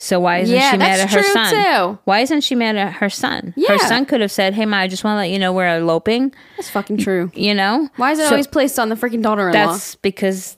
So 0.01 0.19
why 0.21 0.39
isn't 0.39 0.55
Yeah, 0.55 0.73
she 0.73 0.77
mad 0.77 1.01
at 1.01 1.11
her 1.11 1.23
true, 1.23 1.33
son? 1.33 1.53
too. 1.55 1.99
Why 2.05 2.21
isn't 2.21 2.41
she 2.43 2.55
mad 2.55 2.77
at 2.77 2.95
her 2.95 3.09
son? 3.11 3.55
Yeah. 3.57 3.73
Her 3.73 3.79
son 3.79 4.07
could 4.07 4.21
have 4.21 4.31
said, 4.33 4.55
Hey, 4.55 4.65
Ma, 4.67 4.79
I 4.79 4.87
just 4.89 5.03
want 5.05 5.15
to 5.17 5.19
let 5.19 5.31
you 5.31 5.39
know 5.41 5.53
we're 5.53 5.77
eloping, 5.77 6.33
That's 6.57 6.71
fucking 6.71 6.99
true. 6.99 7.31
you 7.35 7.55
know? 7.55 7.89
Why 7.97 8.13
is 8.13 8.19
it 8.19 8.25
So 8.27 8.31
always 8.31 8.47
placed 8.47 8.79
on 8.79 8.91
the 8.91 8.95
freaking 8.97 9.23
daughter-in-law? 9.23 9.53
That's 9.73 9.95
because 9.97 10.57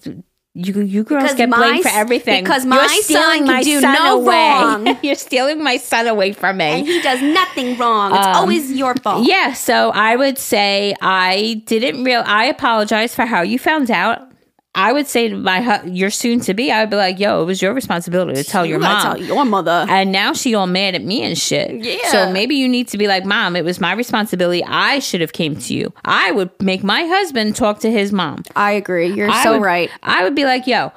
you 0.55 0.81
you 0.83 1.05
girls 1.05 1.35
get 1.35 1.49
my 1.49 1.57
blamed 1.59 1.83
for 1.85 1.91
everything. 1.91 2.43
because 2.43 2.67
my 2.67 2.85
stealing 3.03 3.39
son 3.39 3.47
my 3.47 3.63
do 3.63 3.81
son 3.81 3.95
no 3.95 4.21
away. 4.21 4.35
wrong. 4.35 4.99
You're 5.03 5.15
stealing 5.15 5.63
my 5.63 5.77
son 5.77 6.09
away 6.09 6.33
from 6.33 6.57
me. 6.57 6.65
and 6.65 6.87
he 6.87 7.01
does 7.03 7.23
nothing 7.23 7.79
wrong. 7.79 8.15
It's 8.17 8.27
Um, 8.27 8.35
always 8.37 8.73
your 8.73 8.95
fault. 8.97 9.25
Yeah, 9.27 9.53
so 9.53 9.91
I 9.91 10.17
would 10.17 10.39
say 10.39 10.95
I 11.01 11.63
didn't 11.67 12.03
real. 12.03 12.23
I 12.27 12.47
apologize 12.47 13.15
for 13.15 13.27
how 13.27 13.43
you 13.43 13.59
found 13.59 13.91
out. 13.91 14.30
I 14.75 14.93
would 14.93 15.09
say 15.09 15.29
to 15.29 15.37
my 15.37 15.61
hu- 15.63 15.91
your 15.91 16.11
soon 16.11 16.39
to 16.41 16.55
be, 16.55 16.71
I 16.71 16.81
would 16.81 16.91
be 16.91 16.97
like, 16.97 17.19
"Yo, 17.19 17.43
it 17.43 17.45
was 17.45 17.61
your 17.61 17.75
responsibility 17.75 18.41
to 18.41 18.49
tell 18.49 18.65
your 18.65 18.79
you 18.79 18.83
gotta 18.85 19.09
mom." 19.09 19.17
tell 19.17 19.27
your 19.27 19.45
mother. 19.45 19.85
and 19.89 20.13
now 20.13 20.33
she 20.33 20.55
all 20.55 20.69
mad 20.69 20.95
at 20.95 21.03
me 21.03 21.23
and 21.23 21.37
shit. 21.37 21.73
Yeah. 21.85 21.97
So 22.13 22.33
maybe 22.33 22.55
you 22.55 22.69
need 22.69 22.87
to 22.89 22.99
be 22.99 23.09
like, 23.09 23.25
"Mom, 23.25 23.57
it 23.57 23.65
was 23.65 23.81
my 23.81 23.93
responsibility. 23.93 24.63
I 24.65 25.01
should 25.01 25.21
have 25.23 25.33
came 25.33 25.57
to 25.57 25.75
you. 25.75 25.93
I 26.05 26.31
would 26.31 26.51
make 26.63 26.85
my 26.85 27.05
husband 27.05 27.57
talk 27.57 27.81
to 27.81 27.91
his 27.91 28.13
mom." 28.13 28.45
I 28.55 28.71
agree. 28.73 29.13
You're 29.13 29.29
I 29.31 29.43
so 29.43 29.53
would- 29.55 29.63
right. 29.63 29.91
I 30.05 30.23
would 30.23 30.37
be 30.37 30.45
like, 30.45 30.67
"Yo, 30.69 30.93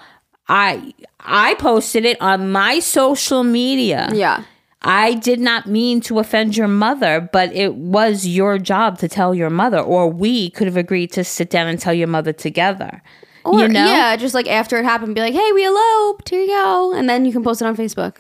I 0.47 0.93
I 1.26 1.55
posted 1.55 2.05
it 2.05 2.21
on 2.21 2.51
my 2.51 2.80
social 2.80 3.43
media. 3.43 4.09
Yeah. 4.13 4.43
I 4.86 5.13
did 5.13 5.39
not 5.39 5.65
mean 5.65 6.01
to 6.01 6.19
offend 6.19 6.57
your 6.57 6.67
mother, 6.67 7.28
but 7.32 7.53
it 7.55 7.74
was 7.76 8.28
your 8.28 8.59
job 8.59 8.99
to 8.99 9.07
tell 9.07 9.34
your 9.34 9.49
mother, 9.49 9.80
or 9.80 10.09
we 10.09 10.49
could 10.49 10.67
have 10.67 10.76
agreed 10.76 11.11
to 11.13 11.24
sit 11.24 11.49
down 11.49 11.67
and 11.67 11.80
tell 11.80 11.93
your 11.93 12.09
mother 12.09 12.34
together. 12.34 13.01
Or, 13.45 13.59
you 13.59 13.67
know? 13.67 13.85
yeah, 13.85 14.15
just 14.15 14.33
like 14.33 14.47
after 14.47 14.77
it 14.77 14.85
happened, 14.85 15.15
be 15.15 15.21
like, 15.21 15.33
hey, 15.33 15.51
we 15.51 15.65
eloped. 15.65 16.29
Here 16.29 16.41
you 16.41 16.47
go. 16.47 16.93
And 16.93 17.09
then 17.09 17.25
you 17.25 17.31
can 17.31 17.43
post 17.43 17.61
it 17.61 17.65
on 17.65 17.75
Facebook. 17.75 18.19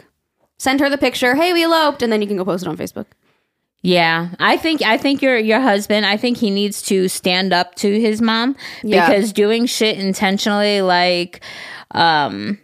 Send 0.57 0.79
her 0.79 0.89
the 0.89 0.97
picture. 0.97 1.35
Hey, 1.35 1.53
we 1.53 1.63
eloped. 1.63 2.01
And 2.01 2.11
then 2.11 2.21
you 2.21 2.27
can 2.27 2.37
go 2.37 2.45
post 2.45 2.63
it 2.63 2.69
on 2.69 2.77
Facebook. 2.77 3.05
Yeah, 3.85 4.29
I 4.39 4.55
think 4.55 4.81
I 4.81 4.97
think 4.97 5.21
your 5.21 5.37
your 5.37 5.59
husband. 5.59 6.05
I 6.05 6.15
think 6.15 6.37
he 6.37 6.49
needs 6.49 6.81
to 6.83 7.09
stand 7.09 7.51
up 7.51 7.75
to 7.75 7.99
his 7.99 8.21
mom 8.21 8.55
Yeah. 8.81 9.05
because 9.09 9.33
doing 9.33 9.65
shit 9.65 9.99
intentionally, 9.99 10.81
like, 10.81 11.41
um, 11.91 12.59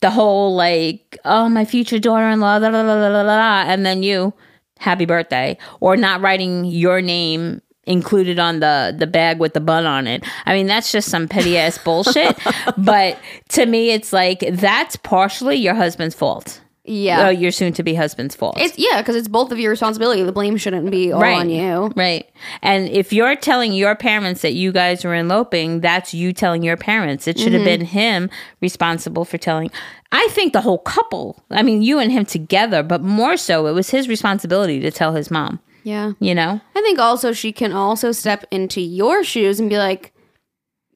the 0.00 0.08
whole 0.10 0.54
like, 0.56 1.18
oh 1.26 1.50
my 1.50 1.66
future 1.66 1.98
daughter-in-law, 1.98 2.56
la, 2.56 2.68
la, 2.70 2.80
la, 2.80 2.94
la, 2.94 3.08
la, 3.08 3.22
la, 3.22 3.64
and 3.66 3.84
then 3.84 4.02
you, 4.02 4.32
happy 4.78 5.04
birthday, 5.04 5.58
or 5.80 5.98
not 5.98 6.22
writing 6.22 6.64
your 6.64 7.02
name 7.02 7.60
included 7.84 8.38
on 8.38 8.60
the 8.60 8.94
the 8.96 9.06
bag 9.06 9.38
with 9.40 9.54
the 9.54 9.60
bun 9.60 9.86
on 9.86 10.06
it. 10.06 10.24
I 10.46 10.54
mean, 10.54 10.66
that's 10.66 10.92
just 10.92 11.08
some 11.08 11.28
petty 11.28 11.58
ass 11.58 11.78
bullshit. 11.78 12.36
but 12.78 13.18
to 13.50 13.66
me, 13.66 13.90
it's 13.90 14.12
like 14.12 14.44
that's 14.52 14.96
partially 14.96 15.56
your 15.56 15.74
husband's 15.74 16.14
fault. 16.14 16.60
Yeah. 16.84 17.26
Uh, 17.26 17.30
your 17.30 17.52
soon 17.52 17.72
to 17.74 17.84
be 17.84 17.94
husband's 17.94 18.34
fault. 18.34 18.56
It's 18.58 18.76
yeah, 18.76 19.00
because 19.00 19.14
it's 19.14 19.28
both 19.28 19.52
of 19.52 19.58
your 19.60 19.70
responsibility. 19.70 20.24
The 20.24 20.32
blame 20.32 20.56
shouldn't 20.56 20.90
be 20.90 21.12
all 21.12 21.22
on 21.22 21.48
you. 21.48 21.92
Right. 21.94 22.28
And 22.60 22.88
if 22.88 23.12
you're 23.12 23.36
telling 23.36 23.72
your 23.72 23.94
parents 23.94 24.42
that 24.42 24.54
you 24.54 24.72
guys 24.72 25.04
were 25.04 25.14
eloping, 25.14 25.80
that's 25.80 26.12
you 26.12 26.32
telling 26.32 26.64
your 26.64 26.76
parents. 26.76 27.28
It 27.28 27.38
should 27.38 27.52
have 27.52 27.60
Mm-hmm. 27.62 27.66
been 27.66 27.86
him 27.86 28.30
responsible 28.60 29.24
for 29.24 29.38
telling. 29.38 29.70
I 30.10 30.26
think 30.32 30.52
the 30.52 30.60
whole 30.60 30.78
couple, 30.78 31.40
I 31.52 31.62
mean, 31.62 31.82
you 31.82 32.00
and 32.00 32.10
him 32.10 32.24
together, 32.24 32.82
but 32.82 33.00
more 33.00 33.36
so, 33.36 33.66
it 33.68 33.72
was 33.72 33.90
his 33.90 34.08
responsibility 34.08 34.80
to 34.80 34.90
tell 34.90 35.14
his 35.14 35.30
mom, 35.30 35.60
Yeah. 35.82 36.12
you 36.20 36.34
know? 36.34 36.60
I 36.74 36.80
think 36.82 36.98
also 36.98 37.32
she 37.32 37.52
can 37.52 37.72
also 37.72 38.12
step 38.12 38.44
into 38.50 38.80
your 38.80 39.24
shoes 39.24 39.60
and 39.60 39.68
be 39.68 39.78
like, 39.78 40.12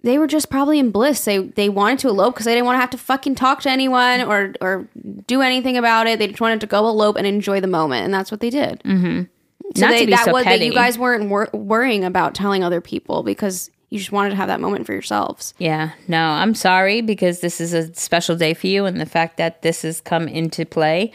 they 0.02 0.18
were 0.18 0.26
just 0.26 0.50
probably 0.50 0.78
in 0.78 0.92
bliss. 0.92 1.24
They 1.24 1.38
they 1.38 1.68
wanted 1.68 1.98
to 2.00 2.08
elope 2.08 2.34
because 2.34 2.44
they 2.44 2.54
didn't 2.54 2.66
want 2.66 2.76
to 2.76 2.80
have 2.80 2.90
to 2.90 2.98
fucking 2.98 3.34
talk 3.34 3.62
to 3.62 3.70
anyone 3.70 4.22
or 4.22 4.54
or 4.60 4.88
do 5.26 5.42
anything 5.42 5.76
about 5.76 6.06
it. 6.06 6.20
They 6.20 6.28
just 6.28 6.40
wanted 6.40 6.60
to 6.60 6.66
go 6.66 6.86
elope 6.86 7.16
and 7.16 7.26
enjoy 7.26 7.60
the 7.60 7.66
moment, 7.66 8.04
and 8.04 8.14
that's 8.14 8.30
what 8.30 8.38
they 8.38 8.50
did. 8.50 8.80
Mm-hmm. 8.84 9.22
So 9.74 9.80
Not 9.80 9.90
they, 9.90 10.00
to 10.00 10.06
be 10.06 10.12
that 10.12 10.26
so 10.26 10.32
was 10.32 10.44
that 10.44 10.60
you 10.60 10.72
guys 10.72 10.96
weren't 10.96 11.28
wor- 11.28 11.50
worrying 11.52 12.04
about 12.04 12.34
telling 12.36 12.62
other 12.62 12.80
people 12.80 13.24
because 13.24 13.68
you 13.90 13.98
just 13.98 14.12
wanted 14.12 14.30
to 14.30 14.36
have 14.36 14.48
that 14.48 14.60
moment 14.60 14.86
for 14.86 14.92
yourselves. 14.92 15.54
Yeah. 15.58 15.90
No, 16.08 16.20
I'm 16.20 16.54
sorry 16.54 17.00
because 17.00 17.40
this 17.40 17.60
is 17.60 17.72
a 17.72 17.92
special 17.94 18.36
day 18.36 18.54
for 18.54 18.66
you 18.68 18.84
and 18.84 19.00
the 19.00 19.06
fact 19.06 19.36
that 19.38 19.62
this 19.62 19.82
has 19.82 20.00
come 20.00 20.28
into 20.28 20.64
play. 20.64 21.12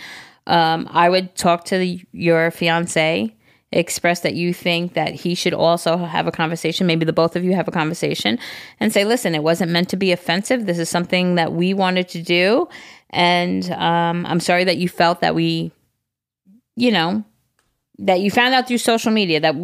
Um, 0.48 0.88
I 0.92 1.10
would 1.10 1.36
talk 1.36 1.66
to 1.66 1.78
the, 1.78 2.02
your 2.12 2.52
fiance, 2.52 3.34
express 3.72 4.20
that 4.22 4.34
you 4.34 4.54
think 4.54 4.94
that 4.94 5.14
he 5.14 5.34
should 5.36 5.54
also 5.54 5.98
have 5.98 6.28
a 6.28 6.32
conversation. 6.32 6.88
Maybe 6.88 7.06
the 7.06 7.14
both 7.14 7.36
of 7.36 7.44
you 7.44 7.56
have 7.56 7.68
a 7.68 7.72
conversation 7.72 8.38
and 8.80 8.92
say, 8.92 9.06
listen, 9.06 9.34
it 9.34 9.44
wasn't 9.44 9.72
meant 9.72 9.90
to 9.90 9.98
be 9.98 10.12
offensive. 10.12 10.66
This 10.66 10.80
is 10.80 10.90
something 10.90 11.36
that 11.36 11.54
we 11.54 11.74
wanted 11.74 12.10
to 12.10 12.22
do. 12.22 12.68
And 13.12 13.70
um, 13.72 14.26
I'm 14.26 14.40
sorry 14.40 14.66
that 14.66 14.78
you 14.78 14.90
felt 14.90 15.22
that 15.22 15.36
we, 15.36 15.72
you 16.76 16.92
know, 16.92 17.24
that 18.00 18.20
you 18.20 18.32
found 18.32 18.54
out 18.54 18.68
through 18.68 18.80
social 18.80 19.12
media 19.12 19.40
that 19.40 19.56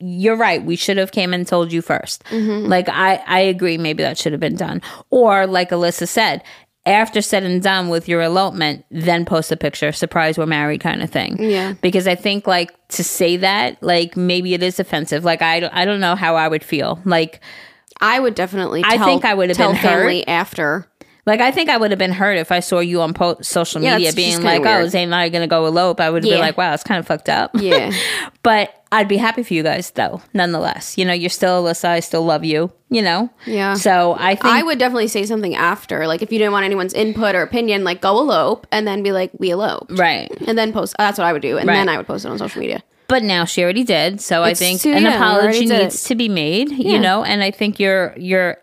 you're 0.00 0.36
right 0.36 0.64
we 0.64 0.74
should 0.74 0.96
have 0.96 1.12
came 1.12 1.34
and 1.34 1.46
told 1.46 1.70
you 1.72 1.82
1st 1.82 2.22
like 2.68 2.88
i 2.88 3.16
i 3.26 3.40
agree 3.40 3.76
maybe 3.76 4.02
that 4.02 4.16
should 4.16 4.32
have 4.32 4.40
been 4.40 4.56
done 4.56 4.80
or 5.10 5.46
like 5.46 5.68
alyssa 5.70 6.08
said 6.08 6.42
after 6.86 7.22
said 7.22 7.42
and 7.44 7.62
done 7.62 7.88
with 7.88 8.08
your 8.08 8.20
elopement 8.20 8.84
then 8.90 9.24
post 9.24 9.50
a 9.50 9.56
picture 9.56 9.90
surprise 9.92 10.36
we're 10.36 10.44
married 10.46 10.80
kind 10.80 11.02
of 11.02 11.10
thing 11.10 11.36
Yeah. 11.42 11.72
because 11.80 12.06
i 12.06 12.14
think 12.14 12.46
like 12.46 12.70
to 12.88 13.02
say 13.02 13.36
that 13.38 13.82
like 13.82 14.16
maybe 14.16 14.52
it 14.54 14.62
is 14.62 14.78
offensive 14.78 15.24
like 15.24 15.40
i 15.42 15.60
don't, 15.60 15.72
I 15.74 15.84
don't 15.86 16.00
know 16.00 16.14
how 16.14 16.36
i 16.36 16.46
would 16.48 16.62
feel 16.64 17.00
like 17.04 17.40
I 18.00 18.18
would 18.18 18.34
definitely. 18.34 18.82
I 18.84 18.98
think 18.98 19.24
I 19.24 19.34
would 19.34 19.50
have 19.50 19.56
been 19.56 19.76
family 19.76 20.26
after. 20.26 20.84
like 21.26 21.40
I 21.40 21.52
think 21.52 21.70
I 21.70 21.76
would 21.76 21.92
have 21.92 21.98
been 21.98 22.10
hurt 22.12 22.36
if 22.38 22.50
I 22.50 22.58
saw 22.58 22.80
you 22.80 23.00
on 23.02 23.14
po- 23.14 23.40
social 23.40 23.80
media 23.80 23.98
that's 24.00 24.16
being 24.16 24.42
like, 24.42 24.62
"Oh. 24.66 24.88
Zane 24.88 25.04
and 25.04 25.14
I 25.14 25.26
are 25.26 25.30
gonna 25.30 25.46
go 25.46 25.64
elope." 25.64 26.00
I 26.00 26.10
would 26.10 26.24
have 26.24 26.28
Yeah. 26.28 26.34
been 26.38 26.40
like, 26.44 26.58
"Wow, 26.58 26.74
it's 26.74 26.82
kind 26.82 26.98
of 26.98 27.06
fucked 27.06 27.28
up." 27.28 27.52
Yeah. 27.54 27.92
but 28.42 28.74
I'd 28.94 29.08
be 29.08 29.16
happy 29.16 29.42
for 29.42 29.52
you 29.54 29.62
guys 29.62 29.90
though, 29.90 30.22
nonetheless. 30.32 30.96
You 30.96 31.04
know, 31.04 31.12
you're 31.12 31.30
still 31.30 31.64
Alyssa. 31.64 31.86
I 31.88 32.00
still 32.00 32.24
love 32.24 32.44
you. 32.44 32.72
You 32.90 33.02
know. 33.02 33.28
Yeah. 33.44 33.74
So 33.74 34.14
I 34.18 34.34
think 34.36 34.46
I 34.54 34.62
would 34.62 34.78
definitely 34.78 35.08
say 35.08 35.26
something 35.26 35.54
after, 35.54 36.06
like 36.06 36.22
if 36.22 36.30
you 36.32 36.38
didn't 36.38 36.52
want 36.52 36.64
anyone's 36.64 36.94
input 36.94 37.34
or 37.34 37.42
opinion, 37.42 37.82
like 37.84 38.00
go 38.00 38.18
elope 38.18 38.66
and 38.70 38.86
then 38.86 39.02
be 39.02 39.10
like, 39.12 39.32
we 39.38 39.50
eloped. 39.50 39.98
right. 39.98 40.30
And 40.46 40.56
then 40.56 40.72
post. 40.72 40.94
That's 40.98 41.18
what 41.18 41.26
I 41.26 41.32
would 41.32 41.42
do, 41.42 41.58
and 41.58 41.66
Right. 41.68 41.74
then 41.74 41.88
I 41.88 41.96
would 41.96 42.06
post 42.06 42.24
it 42.24 42.28
on 42.28 42.38
social 42.38 42.60
media. 42.60 42.82
But 43.08 43.22
now 43.22 43.44
she 43.44 43.62
already 43.62 43.84
did, 43.84 44.20
so 44.20 44.42
I 44.42 44.54
think 44.54 44.84
an 44.86 45.02
yeah, 45.02 45.10
we 45.10 45.14
apology 45.16 45.66
needs 45.66 46.04
to 46.04 46.14
be 46.14 46.28
made. 46.28 46.70
Yeah. 46.70 46.92
You 46.92 46.98
know, 47.00 47.22
and 47.24 47.42
I 47.42 47.50
think 47.50 47.78
your 47.80 48.14
your 48.16 48.56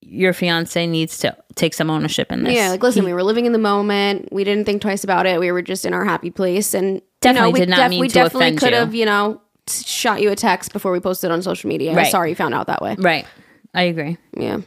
your 0.00 0.32
fiance 0.32 0.86
needs 0.86 1.18
to 1.18 1.36
take 1.54 1.74
some 1.74 1.90
ownership 1.90 2.30
in 2.32 2.44
this. 2.44 2.54
Yeah, 2.54 2.70
like 2.70 2.82
listen, 2.82 3.04
we 3.04 3.12
were 3.12 3.22
living 3.22 3.44
in 3.46 3.52
the 3.52 3.58
moment. 3.58 4.28
We 4.32 4.44
didn't 4.44 4.64
think 4.64 4.80
twice 4.82 5.04
about 5.04 5.26
it. 5.26 5.38
We 5.38 5.52
were 5.52 5.62
just 5.62 5.84
in 5.84 5.92
our 5.94 6.04
happy 6.04 6.30
place, 6.30 6.74
and 6.74 7.02
Definitely 7.20 7.46
you 7.48 7.52
know, 7.52 7.52
we 7.52 7.60
did 7.60 7.68
not 7.68 7.90
mean 7.90 8.00
we 8.00 8.08
to 8.08 8.14
definitely 8.14 8.56
could 8.56 8.72
have, 8.72 8.94
you 8.94 9.04
know, 9.06 9.40
shot 9.68 10.20
you 10.22 10.30
a 10.30 10.36
text 10.36 10.72
before 10.72 10.92
we 10.92 11.00
posted 11.00 11.30
on 11.30 11.42
social 11.42 11.68
media. 11.68 11.94
Right. 11.94 12.10
Sorry, 12.10 12.30
you 12.30 12.36
found 12.36 12.54
out 12.54 12.66
that 12.68 12.82
way. 12.82 12.96
Right. 12.98 13.26
I 13.74 13.82
agree. 13.82 14.16
Yeah. 14.36 14.60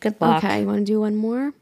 Good 0.00 0.20
luck. 0.20 0.44
Okay, 0.44 0.60
you 0.60 0.66
want 0.66 0.80
to 0.80 0.84
do 0.84 1.00
one 1.00 1.16
more? 1.16 1.52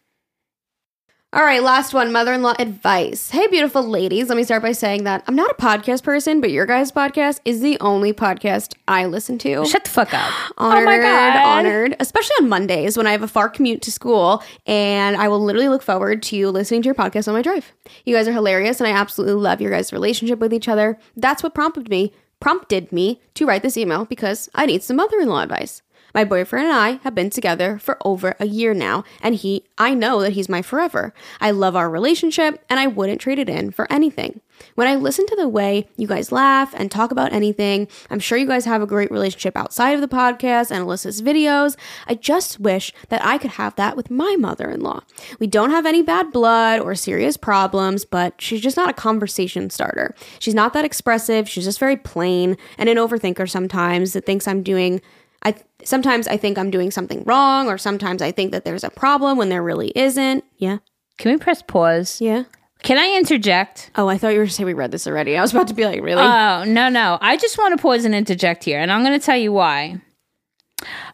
All 1.35 1.43
right, 1.43 1.65
last 1.65 1.93
one 1.93 2.13
mother 2.13 2.33
in 2.33 2.43
law 2.43 2.55
advice. 2.61 3.29
Hey, 3.31 3.49
beautiful 3.49 3.83
ladies. 3.83 4.29
Let 4.29 4.37
me 4.37 4.45
start 4.45 4.63
by 4.63 4.71
saying 4.71 5.03
that 5.03 5.25
I'm 5.27 5.35
not 5.35 5.51
a 5.51 5.55
podcast 5.55 6.05
person, 6.05 6.41
but 6.41 6.53
your 6.53 6.65
guys' 6.65 6.93
podcast 6.93 7.41
is 7.45 7.61
the 7.61 7.77
only 7.81 8.13
podcast 8.13 8.75
I 8.87 9.07
listen 9.07 9.39
to. 9.39 9.67
Shut 9.67 9.83
the 9.83 9.91
fuck 9.91 10.15
up. 10.15 10.33
Honored, 10.59 10.83
oh 10.83 10.85
my 10.85 10.99
god. 10.99 11.37
honored, 11.37 11.97
especially 11.99 12.37
on 12.41 12.49
Mondays 12.49 12.97
when 12.97 13.09
I 13.09 13.11
have 13.11 13.25
a 13.25 13.27
far 13.27 13.49
commute 13.49 13.83
to 13.83 13.91
school, 13.91 14.45
and 14.65 15.17
I 15.17 15.27
will 15.27 15.43
literally 15.43 15.69
look 15.69 15.83
forward 15.83 16.23
to 16.23 16.51
listening 16.51 16.83
to 16.83 16.87
your 16.87 16.95
podcast 16.95 17.27
on 17.27 17.35
my 17.35 17.43
drive. 17.43 17.73
You 18.05 18.15
guys 18.15 18.29
are 18.29 18.33
hilarious, 18.33 18.81
and 18.81 18.87
I 18.87 18.93
absolutely 18.93 19.35
love 19.35 19.61
your 19.61 19.73
guys' 19.73 19.93
relationship 19.93 20.39
with 20.39 20.55
each 20.55 20.69
other. 20.69 21.01
That's 21.17 21.43
what 21.43 21.53
prompted 21.53 21.89
me 21.89 22.13
prompted 22.45 22.93
me 22.93 23.23
to 23.33 23.47
write 23.47 23.63
this 23.63 23.79
email 23.79 24.05
because 24.05 24.51
I 24.55 24.67
need 24.67 24.83
some 24.83 24.97
mother-in-law 24.97 25.45
advice. 25.45 25.81
My 26.15 26.25
boyfriend 26.25 26.69
and 26.69 26.77
I 26.77 27.01
have 27.03 27.15
been 27.15 27.31
together 27.31 27.79
for 27.79 27.99
over 28.05 28.37
a 28.39 28.47
year 28.47 28.73
now, 28.73 29.03
and 29.21 29.35
he 29.35 29.65
I 29.77 29.95
know 29.95 30.21
that 30.21 30.35
he's 30.35 30.49
my 30.49 30.63
forever. 30.63 31.13
I 31.41 31.51
love 31.51 31.75
our 31.75 31.91
relationship 31.91 32.65
and 32.71 32.79
I 32.79 32.87
wouldn't 32.87 33.21
trade 33.21 33.41
it 33.41 33.49
in 33.49 33.73
for 33.73 33.91
anything. 33.93 34.41
When 34.77 34.87
I 34.87 34.95
listen 34.95 35.27
to 35.27 35.37
the 35.37 35.49
way 35.49 35.89
you 35.97 36.07
guys 36.07 36.31
laugh 36.31 36.73
and 36.77 36.89
talk 36.89 37.11
about 37.11 37.33
anything, 37.33 37.89
I'm 38.09 38.21
sure 38.21 38.39
you 38.39 38.47
guys 38.47 38.65
have 38.65 38.83
a 38.83 38.87
great 38.87 39.11
relationship 39.11 39.57
outside 39.57 39.97
of 39.97 40.01
the 40.01 40.09
podcast 40.09 40.71
and 40.71 40.87
Alyssa's 40.87 41.23
videos. 41.23 41.77
I 42.07 42.15
just 42.15 42.61
wish 42.61 42.93
that 43.09 43.25
I 43.25 43.37
could 43.37 43.53
have 43.53 43.75
that 43.75 43.97
with 43.97 44.11
my 44.11 44.37
mother 44.39 44.71
in 44.71 44.81
law. 44.81 45.01
We 45.41 45.49
don't 45.49 45.71
have 45.71 45.87
any 45.87 46.03
bad 46.03 46.31
blood 46.31 46.81
or 46.81 46.95
serious 46.95 47.37
problems, 47.37 48.05
but 48.05 48.41
she's 48.41 48.61
just 48.61 48.77
not 48.77 48.91
a 48.91 48.95
conversation 48.95 49.71
starter. 49.71 50.15
She's 50.39 50.55
not 50.55 50.73
that 50.75 50.85
expressive, 50.85 51.49
she's 51.49 51.65
just 51.65 51.81
very 51.81 51.97
plain 51.97 52.57
and 52.79 52.89
an 52.89 52.97
overthinker 52.97 53.51
sometimes 53.51 54.13
that 54.13 54.25
thinks 54.25 54.47
I'm 54.47 54.63
doing 54.63 55.01
I 55.45 55.55
sometimes 55.85 56.27
I 56.27 56.37
think 56.37 56.57
I'm 56.59 56.71
doing 56.71 56.91
something 56.91 57.23
wrong, 57.25 57.69
or 57.69 57.77
sometimes 57.79 58.23
I 58.23 58.33
think 58.33 58.53
that 58.53 58.65
there's 58.65 58.85
a 58.85 58.91
problem 58.91 59.37
when 59.39 59.49
there 59.51 59.63
really 59.63 59.93
isn't. 59.95 60.45
Yeah, 60.59 60.79
Can 61.19 61.33
we 61.33 61.39
press 61.39 61.63
pause? 61.63 62.21
yeah. 62.21 62.45
Can 62.83 62.99
I 62.99 63.17
interject? 63.17 63.91
Oh, 63.97 64.09
I 64.09 64.19
thought 64.19 64.35
you 64.35 64.41
were 64.41 64.47
saying 64.47 64.67
we 64.67 64.75
read 64.75 64.91
this 64.91 65.07
already. 65.07 65.39
I 65.39 65.41
was 65.41 65.53
about 65.55 65.69
to 65.69 65.75
be 65.75 65.87
like, 65.87 66.03
really? 66.03 66.21
Oh, 66.21 66.65
no, 66.67 66.91
no. 66.91 67.17
I 67.23 67.39
just 67.39 67.57
want 67.57 67.75
to 67.75 67.81
pause 67.81 68.05
and 68.05 68.15
interject 68.15 68.63
here, 68.63 68.79
and 68.79 68.93
I'm 68.93 69.03
going 69.03 69.19
to 69.19 69.25
tell 69.25 69.39
you 69.39 69.53
why. 69.55 70.03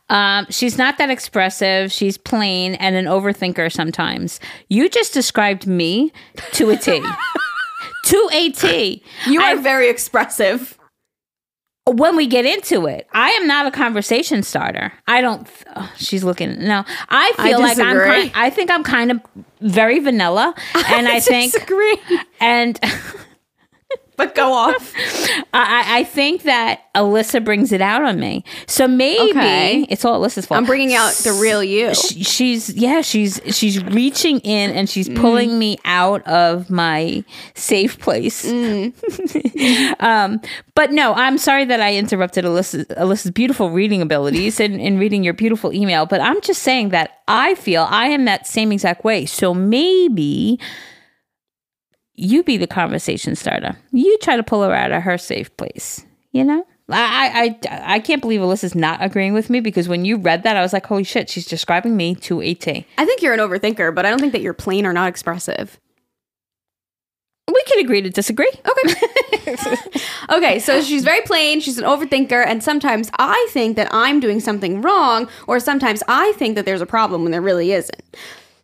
Um, 0.09 0.47
she's 0.51 0.77
not 0.77 0.99
that 0.99 1.11
expressive. 1.11 1.93
She's 1.93 2.19
plain 2.19 2.75
and 2.75 2.97
an 2.97 3.05
overthinker 3.05 3.73
sometimes. 3.73 4.41
You 4.69 4.89
just 4.89 5.15
described 5.15 5.67
me 5.69 6.13
to 6.55 6.71
a 6.71 6.77
T. 6.77 7.01
to 8.07 8.29
a 8.33 8.51
T. 8.51 9.05
you 9.29 9.41
are 9.41 9.51
I- 9.51 9.55
very 9.57 9.89
expressive. 9.89 10.77
When 11.93 12.17
we 12.17 12.27
get 12.27 12.45
into 12.47 12.87
it, 12.87 13.07
I 13.13 13.31
am 13.31 13.47
not 13.47 13.67
a 13.67 13.71
conversation 13.71 14.43
starter. 14.43 14.93
I 15.07 15.21
don't. 15.21 15.47
oh, 15.77 15.93
she's 15.97 16.25
looking. 16.25 16.59
No, 16.65 16.85
I 17.09 17.33
I 17.39 17.49
feel 17.49 17.61
like 17.61 17.79
I'm. 17.79 17.99
Kind, 17.99 18.33
I 18.35 18.51
think 18.51 18.71
I'm 18.71 18.85
kind 18.85 19.11
of 19.11 19.21
very 19.61 19.99
vanilla, 19.99 20.55
and 20.75 21.09
I 21.09 21.21
think 21.21 21.53
disagree. 21.53 21.99
and. 22.41 22.79
but 24.21 24.35
go 24.35 24.53
off. 24.53 24.93
I, 25.55 26.01
I 26.01 26.05
think 26.05 26.43
that 26.43 26.83
Alyssa 26.95 27.45
brings 27.45 27.73
it 27.73 27.81
out 27.81 28.03
on 28.03 28.21
me. 28.21 28.45
So 28.67 28.87
maybe 28.87 29.31
Okay. 29.31 29.87
it's 29.89 30.05
all 30.05 30.21
Alyssa's 30.21 30.47
fault. 30.47 30.59
I'm 30.59 30.67
bringing 30.67 30.95
out 30.95 31.13
the 31.15 31.33
real 31.33 31.65
you. 31.65 31.95
Sh- 31.95 32.27
she's 32.27 32.69
yeah 32.75 33.01
she's 33.01 33.41
she's 33.47 33.83
reaching 33.85 34.41
in 34.41 34.71
and 34.71 34.89
she's 34.89 35.09
Mm. 35.09 35.21
pulling 35.21 35.59
me 35.59 35.79
out 35.85 36.27
of 36.27 36.69
my 36.71 37.25
safe 37.55 37.99
place 37.99 38.45
Mm. 38.45 38.93
um 40.01 40.41
but 40.75 40.93
no 40.93 41.15
i'm 41.15 41.39
sorry 41.39 41.65
that 41.65 41.81
i 41.81 41.95
interrupted 41.97 42.45
alyssa's, 42.45 42.87
alyssa's 42.97 43.31
beautiful 43.31 43.71
reading 43.71 44.03
abilities 44.03 44.61
and 44.61 44.81
in 44.81 44.99
reading 44.99 45.25
your 45.25 45.35
beautiful 45.35 45.73
email 45.73 46.07
but 46.07 46.21
i'm 46.21 46.41
just 46.43 46.63
saying 46.63 46.91
that 46.91 47.19
i 47.29 47.55
feel 47.55 47.87
i 47.91 48.07
am 48.07 48.25
that 48.27 48.47
same 48.47 48.73
exact 48.73 49.05
way 49.05 49.25
so 49.27 49.53
maybe 49.55 50.59
you 52.21 52.43
be 52.43 52.57
the 52.57 52.67
conversation 52.67 53.35
starter 53.35 53.77
you 53.93 54.17
try 54.19 54.37
to 54.37 54.43
pull 54.43 54.63
her 54.63 54.75
out 54.75 54.93
of 54.93 55.03
her 55.03 55.19
safe 55.19 55.55
place 55.57 56.05
you 56.33 56.45
know 56.45 56.65
I, 56.93 57.57
I 57.63 57.95
I 57.95 57.99
can't 58.01 58.21
believe 58.21 58.41
Alyssa's 58.41 58.75
not 58.75 59.03
agreeing 59.03 59.33
with 59.33 59.49
me 59.51 59.61
because 59.61 59.89
when 59.89 60.05
you 60.05 60.17
read 60.17 60.43
that, 60.43 60.57
I 60.57 60.61
was 60.61 60.73
like, 60.73 60.87
holy 60.87 61.05
shit, 61.05 61.31
she's 61.31 61.47
describing 61.47 61.97
me 61.97 62.15
to 62.17 62.41
a 62.43 62.55
T. 62.55 62.87
I 62.99 63.05
think 63.05 63.23
you're 63.23 63.35
an 63.35 63.39
overthinker, 63.41 63.95
but 63.95 64.05
I 64.05 64.11
don't 64.11 64.19
think 64.19 64.33
that 64.33 64.43
you're 64.43 64.55
plain 64.55 64.87
or 64.87 64.93
not 64.93 65.09
expressive. 65.09 65.79
We 67.47 67.63
can 67.65 67.85
agree 67.85 68.03
to 68.03 68.11
disagree. 68.11 68.51
Okay. 68.69 69.57
okay, 70.31 70.59
so 70.59 70.83
she's 70.83 71.03
very 71.03 71.21
plain, 71.23 71.61
she's 71.61 71.79
an 71.79 71.85
overthinker, 71.85 72.45
and 72.47 72.63
sometimes 72.63 73.11
I 73.19 73.49
think 73.51 73.77
that 73.77 73.89
I'm 73.91 74.21
doing 74.21 74.41
something 74.41 74.83
wrong, 74.83 75.29
or 75.47 75.59
sometimes 75.59 76.03
I 76.07 76.33
think 76.37 76.55
that 76.55 76.65
there's 76.65 76.81
a 76.81 76.87
problem 76.87 77.23
when 77.23 77.33
there 77.33 77.43
really 77.43 77.73
isn't. 77.73 78.03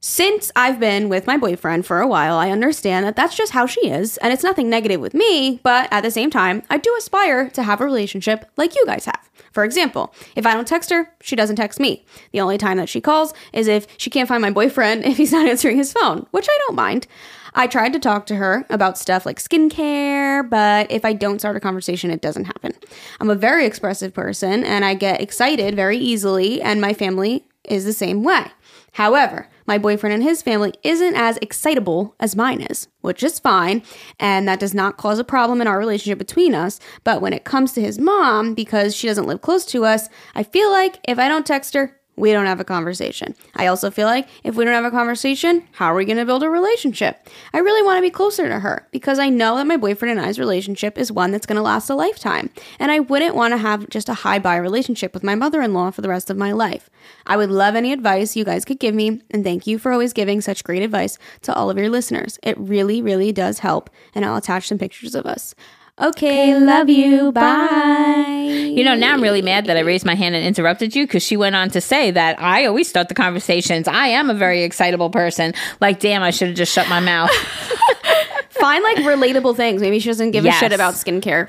Since 0.09 0.53
I've 0.55 0.79
been 0.79 1.09
with 1.09 1.27
my 1.27 1.37
boyfriend 1.37 1.85
for 1.85 2.01
a 2.01 2.07
while, 2.07 2.37
I 2.37 2.53
understand 2.53 3.05
that 3.05 3.17
that's 3.17 3.37
just 3.37 3.51
how 3.51 3.67
she 3.67 3.91
is, 3.91 4.19
and 4.19 4.33
it's 4.33 4.45
nothing 4.45 4.71
negative 4.71 5.01
with 5.01 5.15
me, 5.15 5.59
but 5.65 5.89
at 5.93 6.03
the 6.03 6.13
same 6.13 6.31
time, 6.31 6.63
I 6.71 6.79
do 6.79 6.95
aspire 6.97 7.51
to 7.51 7.65
have 7.65 7.81
a 7.81 7.85
relationship 7.85 8.49
like 8.57 8.77
you 8.77 8.87
guys 8.87 9.07
have. 9.07 9.29
For 9.51 9.65
example, 9.65 10.15
if 10.37 10.47
I 10.47 10.55
don't 10.55 10.69
text 10.69 10.91
her, 10.91 11.13
she 11.23 11.35
doesn't 11.35 11.57
text 11.57 11.81
me. 11.81 12.07
The 12.31 12.41
only 12.41 12.57
time 12.57 12.77
that 12.77 12.89
she 12.89 13.01
calls 13.01 13.35
is 13.53 13.67
if 13.67 13.89
she 13.97 14.09
can't 14.09 14.29
find 14.29 14.41
my 14.41 14.53
boyfriend 14.53 15.05
if 15.07 15.17
he's 15.17 15.33
not 15.33 15.49
answering 15.49 15.77
his 15.77 15.93
phone, 15.93 16.29
which 16.31 16.47
I 16.49 16.57
don't 16.69 16.77
mind. 16.77 17.09
I 17.55 17.67
tried 17.67 17.93
to 17.95 17.99
talk 17.99 18.27
to 18.27 18.37
her 18.37 18.65
about 18.71 18.99
stuff 18.99 19.27
like 19.27 19.41
skincare, 19.41 20.49
but 20.49 20.89
if 20.89 21.05
I 21.05 21.15
don't 21.15 21.41
start 21.41 21.57
a 21.57 21.61
conversation, 21.61 22.13
it 22.13 22.21
doesn't 22.21 22.45
happen. 22.45 22.75
I'm 23.19 23.31
a 23.31 23.35
very 23.35 23.67
expressive 23.67 24.15
person 24.15 24.63
and 24.63 24.85
I 24.85 24.95
get 24.95 25.21
excited 25.21 25.75
very 25.75 25.99
easily, 25.99 26.63
and 26.63 26.81
my 26.81 26.95
family 26.95 27.45
is 27.65 27.85
the 27.85 27.93
same 27.93 28.23
way. 28.23 28.53
However, 28.93 29.49
my 29.67 29.79
boyfriend 29.79 30.15
and 30.15 30.23
his 30.23 30.43
family 30.43 30.75
isn't 30.83 31.15
as 31.17 31.39
excitable 31.43 32.15
as 32.21 32.37
mine 32.37 32.61
is, 32.63 32.89
which 33.01 33.23
is 33.23 33.39
fine, 33.39 33.83
and 34.19 34.47
that 34.49 34.61
does 34.61 34.75
not 34.75 34.97
cause 34.97 35.19
a 35.19 35.25
problem 35.25 35.61
in 35.61 35.67
our 35.67 35.79
relationship 35.79 36.19
between 36.19 36.55
us. 36.55 36.81
But 37.05 37.21
when 37.21 37.33
it 37.33 37.45
comes 37.45 37.73
to 37.73 37.81
his 37.81 37.99
mom, 37.99 38.55
because 38.55 38.95
she 38.95 39.07
doesn't 39.07 39.27
live 39.27 39.43
close 39.43 39.65
to 39.67 39.85
us, 39.85 40.09
I 40.35 40.43
feel 40.43 40.71
like 40.71 40.99
if 41.07 41.19
I 41.19 41.29
don't 41.29 41.47
text 41.47 41.75
her, 41.75 41.99
we 42.17 42.33
don't 42.33 42.47
have 42.47 42.61
a 42.61 42.65
conversation. 42.65 43.35
I 43.55 43.67
also 43.67 43.91
feel 43.91 44.07
like 44.07 44.29
if 44.43 44.57
we 44.57 44.65
don't 44.65 44.75
have 44.75 44.85
a 44.85 44.91
conversation, 44.91 45.67
how 45.73 45.93
are 45.93 45.95
we 45.95 46.05
going 46.05 46.17
to 46.17 46.25
build 46.25 46.43
a 46.43 46.51
relationship? 46.51 47.29
I 47.53 47.59
really 47.59 47.83
want 47.83 47.99
to 47.99 48.03
be 48.03 48.11
closer 48.11 48.49
to 48.49 48.61
her 48.61 48.89
because 48.91 49.19
I 49.19 49.29
know 49.29 49.57
that 49.57 49.67
my 49.67 49.77
boyfriend 49.77 50.19
and 50.19 50.27
I's 50.27 50.39
relationship 50.39 50.99
is 50.99 51.13
one 51.13 51.31
that's 51.31 51.47
going 51.47 51.57
to 51.57 51.63
last 51.63 51.91
a 51.91 51.95
lifetime. 51.95 52.51
And 52.79 52.91
I 52.91 53.01
wouldn't 53.01 53.35
want 53.35 53.53
to 53.53 53.59
have 53.59 53.89
just 53.91 54.09
a 54.09 54.15
hi 54.15 54.39
bye 54.39 54.57
relationship 54.57 55.13
with 55.15 55.23
my 55.23 55.35
mother 55.35 55.61
in 55.61 55.75
law 55.75 55.91
for 55.91 56.01
the 56.01 56.09
rest 56.09 56.31
of 56.31 56.37
my 56.37 56.53
life. 56.53 56.89
I 57.27 57.37
would 57.37 57.51
love 57.51 57.75
any 57.75 57.93
advice 57.93 58.37
you 58.37 58.45
guys 58.45 58.65
could 58.65 58.81
give 58.81 58.95
me. 58.95 59.21
And 59.31 59.45
thank 59.45 59.67
you 59.67 59.79
for 59.79 59.93
always 59.93 60.13
giving 60.13 60.41
such 60.41 60.65
great 60.65 60.83
advice 60.83 61.19
to 61.43 61.55
all 61.55 61.71
of 61.71 61.79
your 61.79 61.91
listeners. 61.91 62.39
It 62.43 62.59
really, 62.59 63.03
really 63.03 63.33
does 63.33 63.61
help. 63.61 63.91
And 64.15 64.25
I'll 64.25 64.37
attach 64.37 64.69
some 64.69 64.79
pictures 64.79 65.15
of 65.15 65.27
us. 65.27 65.55
Okay, 65.99 66.55
love 66.59 66.91
you. 66.91 67.33
Bye. 67.33 68.43
You 68.77 68.85
know, 68.85 68.95
now 68.95 69.15
I'm 69.15 69.23
really 69.23 69.41
mad 69.41 69.65
that 69.67 69.79
I 69.79 69.81
raised 69.81 70.05
my 70.05 70.15
hand 70.15 70.35
and 70.35 70.45
interrupted 70.45 70.95
you 70.95 71.07
because 71.07 71.23
she 71.23 71.39
went 71.39 71.57
on 71.57 71.71
to 71.71 71.81
say 71.81 72.11
that 72.11 72.39
I 72.39 72.67
always 72.67 72.87
start 72.87 73.09
the 73.09 73.15
conversations. 73.15 73.89
I 73.89 74.09
am 74.09 74.29
a 74.29 74.35
very 74.35 74.63
excitable 74.63 75.09
person. 75.09 75.55
Like, 75.81 75.99
damn, 75.99 76.23
I 76.23 76.31
should 76.33 76.49
have 76.49 76.57
just 76.57 76.73
shut 76.75 76.87
my 76.91 77.01
mouth. 77.01 77.31
Find 78.51 78.85
like 78.85 78.99
relatable 78.99 79.57
things. 79.57 79.81
Maybe 79.81 79.99
she 79.99 80.11
doesn't 80.11 80.33
give 80.33 80.45
Yes. 80.45 80.57
a 80.57 80.59
shit 80.61 80.73
about 80.73 80.95
skincare. 80.95 81.49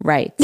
right. 0.00 0.32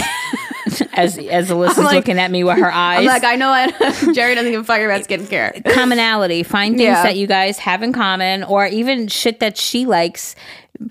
as 0.95 1.17
as 1.19 1.49
Alyssa's 1.51 1.79
like- 1.79 1.95
looking 1.95 2.19
at 2.19 2.31
me 2.33 2.43
with 2.43 2.59
her 2.59 2.71
eyes. 2.73 2.99
I'm 3.01 3.05
like, 3.07 3.23
I 3.25 3.37
know 3.37 3.51
I, 3.51 3.71
Jerry 4.13 4.35
doesn't 4.35 4.51
give 4.51 4.61
a 4.63 4.65
fuck 4.65 4.81
about 4.81 5.03
skincare. 5.03 5.63
commonality. 5.73 6.43
Find 6.43 6.73
things 6.77 6.83
Yeah. 6.89 7.03
that 7.05 7.17
you 7.17 7.29
guys 7.29 7.59
have 7.59 7.85
in 7.85 7.93
common, 7.93 8.43
or 8.43 8.67
even 8.67 9.07
shit 9.07 9.39
that 9.39 9.57
she 9.57 9.87
likes. 9.87 10.35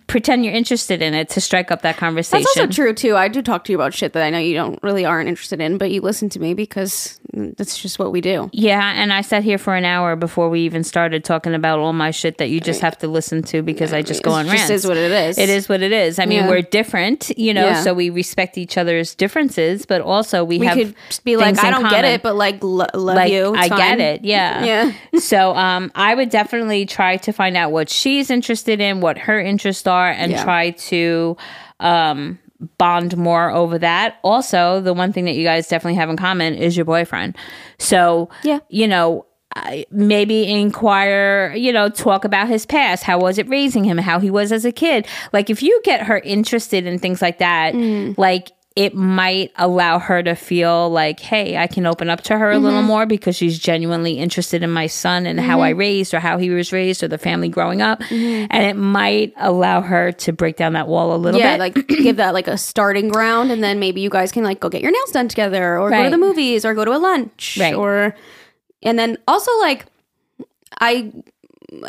Pretend 0.08 0.46
you're 0.46 0.54
interested 0.54 1.02
in 1.02 1.14
it 1.14 1.30
to 1.30 1.42
strike 1.42 1.72
up 1.72 1.82
that 1.84 1.98
conversation. 1.98 2.44
That's 2.56 2.58
also 2.58 2.72
true 2.72 2.94
too. 2.94 3.16
I 3.16 3.28
do 3.28 3.42
talk 3.42 3.64
to 3.66 3.72
you 3.72 3.78
about 3.78 3.94
shit 3.94 4.14
that 4.14 4.24
I 4.24 4.30
know 4.30 4.40
you 4.40 4.54
don't 4.56 4.82
really 4.84 5.06
aren't 5.06 5.30
interested 5.30 5.62
in, 5.62 5.78
but 5.78 5.92
you 5.92 6.02
listen 6.02 6.30
to 6.30 6.40
me 6.40 6.54
because 6.54 7.20
that's 7.34 7.78
just 7.82 8.00
what 8.00 8.12
we 8.12 8.22
do. 8.22 8.50
Yeah, 8.54 8.94
and 8.96 9.12
I 9.12 9.22
sat 9.22 9.44
here 9.44 9.58
for 9.58 9.76
an 9.76 9.86
hour 9.86 10.16
before 10.16 10.50
we 10.50 10.62
even 10.62 10.84
started 10.84 11.24
talking 11.24 11.54
about 11.54 11.80
all 11.80 11.94
my 11.94 12.12
shit 12.12 12.38
that 12.38 12.50
you 12.50 12.60
just 12.60 12.82
have 12.82 12.98
to 13.00 13.08
listen 13.08 13.44
to 13.44 13.62
because 13.62 13.94
I 13.94 14.02
just 14.02 14.24
go 14.24 14.32
on 14.32 14.46
It 14.46 14.50
rants. 14.50 14.64
just 14.64 14.72
is 14.72 14.88
what 14.88 14.98
it 14.98 15.12
is. 15.12 15.38
It 15.38 15.50
is 15.50 15.68
what 15.68 15.82
it 15.82 15.92
is. 15.92 16.18
I 16.20 16.26
mean, 16.26 16.40
Yeah. 16.44 16.50
we're 16.50 16.62
different, 16.62 17.38
you 17.38 17.54
know, 17.54 17.66
Yeah. 17.66 17.82
so 17.84 17.94
we 17.94 18.10
respect 18.10 18.58
each 18.58 18.78
other's 18.78 19.16
differences, 19.16 19.86
but 19.86 20.02
also 20.02 20.44
we, 20.44 20.60
We 20.60 20.66
have 20.68 20.78
could 20.78 20.96
be 21.24 21.36
like, 21.38 21.58
I 21.64 21.72
don't 21.72 21.90
get 21.90 22.06
it, 22.06 22.22
but 22.24 22.36
like, 22.36 22.64
lo- 22.64 22.86
love 22.94 23.16
like 23.16 23.32
you. 23.32 23.54
I 23.56 23.66
It's 23.66 23.76
get 23.76 24.00
it. 24.00 24.24
Yeah. 24.24 24.64
Yeah. 24.66 24.92
so 25.20 25.56
um 25.56 25.92
I 25.96 26.16
would 26.16 26.30
definitely 26.30 26.86
try 26.86 27.18
to 27.18 27.32
find 27.34 27.58
out 27.58 27.72
what 27.72 27.90
she's 27.90 28.30
interested 28.32 28.80
in, 28.80 29.02
what 29.02 29.18
her 29.18 29.40
interests 29.40 29.75
are 29.86 30.10
and 30.10 30.32
Yeah. 30.32 30.44
try 30.44 30.72
to 30.72 31.36
um 31.80 32.40
bond 32.78 33.18
more 33.18 33.52
over 33.52 33.78
that. 33.80 34.16
Also, 34.24 34.80
the 34.80 34.94
one 34.94 35.12
thing 35.12 35.26
that 35.26 35.36
you 35.36 35.44
guys 35.44 35.68
definitely 35.68 35.96
have 35.96 36.10
in 36.10 36.16
common 36.18 36.56
is 36.56 36.76
your 36.78 36.86
boyfriend. 36.86 37.36
So, 37.78 38.30
Yeah. 38.44 38.60
you 38.70 38.88
know, 38.88 39.26
maybe 39.92 40.50
inquire, 40.52 41.54
you 41.56 41.72
know, 41.72 41.90
talk 41.90 42.26
about 42.26 42.48
his 42.48 42.66
past. 42.66 43.04
How 43.04 43.20
was 43.20 43.38
it 43.38 43.48
raising 43.50 43.84
him? 43.84 43.98
How 43.98 44.20
he 44.20 44.30
was 44.32 44.52
as 44.52 44.66
a 44.66 44.72
kid? 44.72 45.06
Like, 45.34 45.50
if 45.50 45.62
you 45.62 45.80
get 45.84 46.04
her 46.04 46.20
interested 46.20 46.86
in 46.86 46.98
things 47.00 47.22
like 47.22 47.38
that, 47.40 47.74
Mm. 47.74 48.18
like, 48.18 48.52
it 48.76 48.94
might 48.94 49.54
allow 49.56 50.00
her 50.00 50.22
to 50.22 50.36
feel 50.36 50.90
like, 50.90 51.22
hey, 51.22 51.56
I 51.56 51.66
can 51.66 51.86
open 51.86 52.10
up 52.10 52.22
to 52.24 52.38
her 52.38 52.52
a 52.52 52.60
little 52.60 52.80
Mm-hmm. 52.80 52.88
more 52.88 53.06
because 53.06 53.38
she's 53.38 53.58
genuinely 53.58 54.18
interested 54.20 54.64
in 54.64 54.70
my 54.70 54.88
son 54.88 55.26
and 55.26 55.40
how 55.40 55.62
I 55.62 55.70
raised 55.70 56.14
or 56.14 56.20
how 56.20 56.38
he 56.38 56.50
was 56.50 56.74
raised 56.74 57.02
or 57.02 57.08
the 57.08 57.18
family 57.18 57.48
growing 57.48 57.82
up. 57.82 58.02
And 58.12 58.52
it 58.52 58.76
might 58.76 59.32
allow 59.38 59.80
her 59.80 60.12
to 60.12 60.34
break 60.34 60.58
down 60.58 60.74
that 60.74 60.90
wall 60.90 61.16
a 61.16 61.18
little 61.18 61.40
Mm-hmm. 61.40 61.62
Yeah, 61.62 61.70
bit. 61.70 61.78
like 61.78 61.88
give 62.04 62.18
that 62.18 62.34
like 62.34 62.50
a 62.50 62.58
starting 62.58 63.08
ground, 63.08 63.50
and 63.52 63.64
then 63.64 63.80
maybe 63.80 64.02
you 64.02 64.10
guys 64.10 64.34
can 64.34 64.44
like 64.44 64.60
go 64.60 64.68
get 64.68 64.82
your 64.82 64.92
nails 64.92 65.12
done 65.12 65.30
together, 65.30 65.80
or 65.80 65.90
go 65.90 66.04
to 66.04 66.10
the 66.10 66.18
movies, 66.18 66.66
or 66.66 66.74
go 66.74 66.84
to 66.84 66.94
a 66.94 67.00
lunch, 67.00 67.58
Right. 67.60 67.74
or 67.76 68.14
and 68.84 69.00
then 69.00 69.18
also 69.26 69.52
like 69.60 69.86
I 70.82 71.14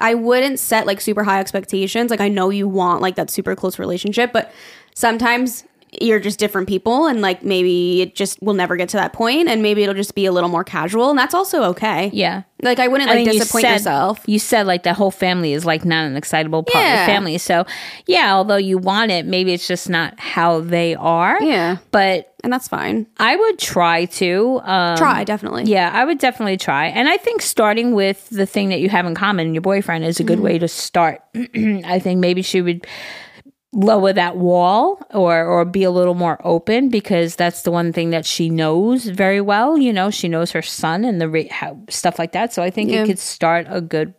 I 0.01 0.15
wouldn't 0.15 0.61
set 0.61 0.87
like 0.87 1.01
super 1.01 1.25
high 1.25 1.41
expectations. 1.41 2.11
Like 2.13 2.21
I 2.21 2.29
know 2.29 2.51
you 2.51 2.69
want 2.69 3.03
like 3.03 3.17
that 3.17 3.29
super 3.29 3.57
close 3.57 3.79
relationship, 3.81 4.33
but 4.33 4.53
sometimes 4.95 5.65
you're 6.01 6.21
just 6.21 6.39
different 6.39 6.69
people 6.69 7.07
and 7.07 7.21
like 7.21 7.43
maybe 7.43 8.03
it 8.03 8.15
just 8.15 8.41
will 8.43 8.55
never 8.55 8.77
get 8.77 8.89
to 8.91 8.97
that 8.97 9.13
point 9.13 9.49
and 9.49 9.63
maybe 9.63 9.83
it'll 9.83 9.95
just 9.95 10.15
be 10.15 10.27
a 10.27 10.33
little 10.33 10.49
more 10.51 10.65
casual 10.65 11.11
and 11.11 11.19
that's 11.19 11.35
also 11.35 11.63
okay. 11.65 12.11
yeah. 12.13 12.43
Like 12.63 12.79
I 12.79 12.89
wouldn't 12.89 13.11
I 13.11 13.15
like 13.17 13.27
mean, 13.27 13.35
you 13.35 13.41
disappoint 13.41 13.63
said- 13.65 13.73
yourself. 13.75 14.21
You 14.27 14.39
said 14.39 14.67
like 14.67 14.83
the 14.83 14.95
whole 14.95 15.11
family 15.11 15.53
is 15.53 15.67
like 15.67 15.85
not 15.85 16.07
an 16.07 16.17
excitable 16.17 16.63
part 16.63 16.77
of 16.83 16.89
Yeah. 16.89 17.07
the 17.07 17.13
family. 17.13 17.37
So 17.39 17.67
yeah, 18.07 18.35
although 18.35 18.57
you 18.57 18.79
want 18.79 19.11
it, 19.11 19.27
maybe 19.27 19.53
it's 19.53 19.69
just 19.69 19.91
not 19.91 20.19
how 20.19 20.61
they 20.61 20.95
are. 20.95 21.41
Yeah. 21.43 21.77
But 21.91 22.33
And 22.43 22.51
that's 22.53 22.67
fine. 22.69 23.07
I 23.19 23.37
would 23.37 23.59
try 23.59 24.07
to 24.07 24.61
um, 24.65 24.97
Try 24.97 25.25
definitely. 25.25 25.65
Yeah, 25.65 25.91
I 25.93 26.05
would 26.07 26.19
definitely 26.19 26.57
try. 26.57 26.87
And 26.87 27.09
I 27.11 27.19
think 27.19 27.43
starting 27.43 27.93
with 27.95 28.29
the 28.31 28.47
thing 28.47 28.71
that 28.71 28.81
you 28.81 28.89
have 28.89 29.05
in 29.05 29.15
common, 29.15 29.53
your 29.53 29.61
boyfriend, 29.63 30.05
is 30.05 30.19
a 30.19 30.25
good 30.25 30.37
Mm-hmm. 30.39 30.45
way 30.45 30.59
to 30.59 30.69
start. 30.69 31.21
I 31.35 31.99
think 31.99 32.21
maybe 32.21 32.41
she 32.41 32.63
would 32.63 32.87
lower 33.73 34.13
that 34.13 34.37
wall 34.37 35.01
or 35.13 35.45
or 35.45 35.65
be 35.65 35.83
a 35.83 35.91
little 35.91 36.15
more 36.15 36.41
open 36.45 36.89
because 36.89 37.37
that's 37.37 37.63
the 37.63 37.71
one 37.71 37.93
thing 37.93 38.11
that 38.11 38.25
she 38.25 38.49
knows 38.49 39.05
very 39.07 39.41
well. 39.41 39.77
You 39.77 39.93
know, 39.93 40.11
she 40.11 40.29
knows 40.29 40.53
her 40.53 40.63
son 40.63 41.05
and 41.05 41.21
the 41.21 41.29
ra- 41.29 41.43
how, 41.51 41.79
stuff 41.91 42.19
like 42.19 42.33
that. 42.33 42.53
So 42.53 42.63
I 42.63 42.71
think 42.71 42.91
Yeah. 42.91 43.03
it 43.03 43.07
could 43.07 43.19
start 43.19 43.67
a 43.69 43.81
good. 43.81 44.15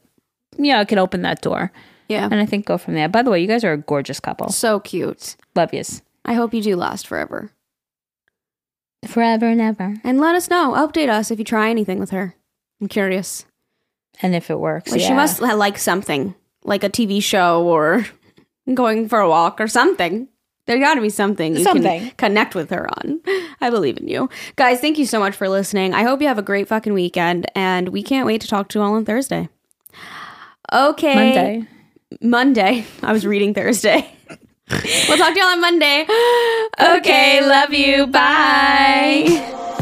Yeah, 0.57 0.81
it 0.81 0.87
can 0.87 0.97
open 0.99 1.21
that 1.23 1.41
door, 1.41 1.71
Yeah. 2.07 2.25
and 2.31 2.35
I 2.35 2.45
think 2.45 2.65
go 2.65 2.77
from 2.77 2.93
there. 2.95 3.07
By 3.09 3.21
the 3.21 3.29
way, 3.31 3.39
you 3.41 3.47
guys 3.47 3.63
are 3.63 3.73
a 3.73 3.77
gorgeous 3.77 4.19
couple. 4.19 4.49
So 4.49 4.79
cute. 4.79 5.35
Love 5.55 5.73
yous 5.73 6.01
I 6.25 6.33
hope 6.33 6.53
you 6.53 6.61
do 6.61 6.75
last 6.75 7.07
forever. 7.07 7.51
forever 9.05 9.45
and 9.47 9.61
ever. 9.61 9.95
And 10.03 10.19
let 10.19 10.35
us 10.35 10.49
know. 10.49 10.73
Update 10.73 11.09
us 11.09 11.31
if 11.31 11.39
you 11.39 11.45
try 11.45 11.69
anything 11.69 11.99
with 11.99 12.09
her. 12.09 12.35
I'm 12.81 12.87
curious. 12.87 13.45
And 14.21 14.35
if 14.35 14.49
it 14.49 14.59
works, 14.59 14.91
Like 14.91 15.01
yeah. 15.01 15.07
she 15.07 15.13
must 15.13 15.41
like 15.41 15.77
something, 15.77 16.33
like 16.63 16.83
a 16.83 16.89
TV 16.89 17.21
show 17.23 17.63
or 17.65 18.05
going 18.73 19.07
for 19.09 19.19
a 19.19 19.29
walk 19.29 19.59
or 19.61 19.67
something. 19.67 20.27
There 20.65 20.79
got 20.79 20.95
to 20.95 21.01
be 21.01 21.09
something 21.09 21.55
you 21.55 21.63
Something. 21.63 22.01
can 22.01 22.11
connect 22.17 22.53
with 22.53 22.69
her 22.71 22.89
on. 22.89 23.21
I 23.61 23.69
believe 23.69 23.97
in 23.97 24.09
you. 24.09 24.29
Guys, 24.57 24.81
thank 24.81 24.97
you 24.97 25.05
so 25.05 25.17
much 25.17 25.33
for 25.33 25.47
listening. 25.47 25.93
I 25.93 26.03
hope 26.03 26.21
you 26.21 26.27
have 26.27 26.37
a 26.37 26.41
great 26.41 26.67
fucking 26.67 26.93
weekend 26.93 27.49
and 27.55 27.89
we 27.89 28.03
can't 28.03 28.25
wait 28.25 28.41
to 28.41 28.47
talk 28.49 28.67
to 28.69 28.79
you 28.79 28.83
all 28.83 28.95
on 28.95 29.05
Thursday. 29.05 29.47
Okay. 30.73 31.15
Monday. 31.15 31.67
Monday. 32.21 32.85
I 33.01 33.13
was 33.13 33.25
reading 33.25 33.53
Thursday. 33.53 34.11
we'll 34.69 35.17
talk 35.17 35.33
to 35.33 35.39
you 35.39 35.43
all 35.45 35.53
on 35.53 35.61
Monday. 35.61 36.05
Okay, 36.79 37.43
love 37.43 37.73
you. 37.73 38.05
Bye. 38.07 39.73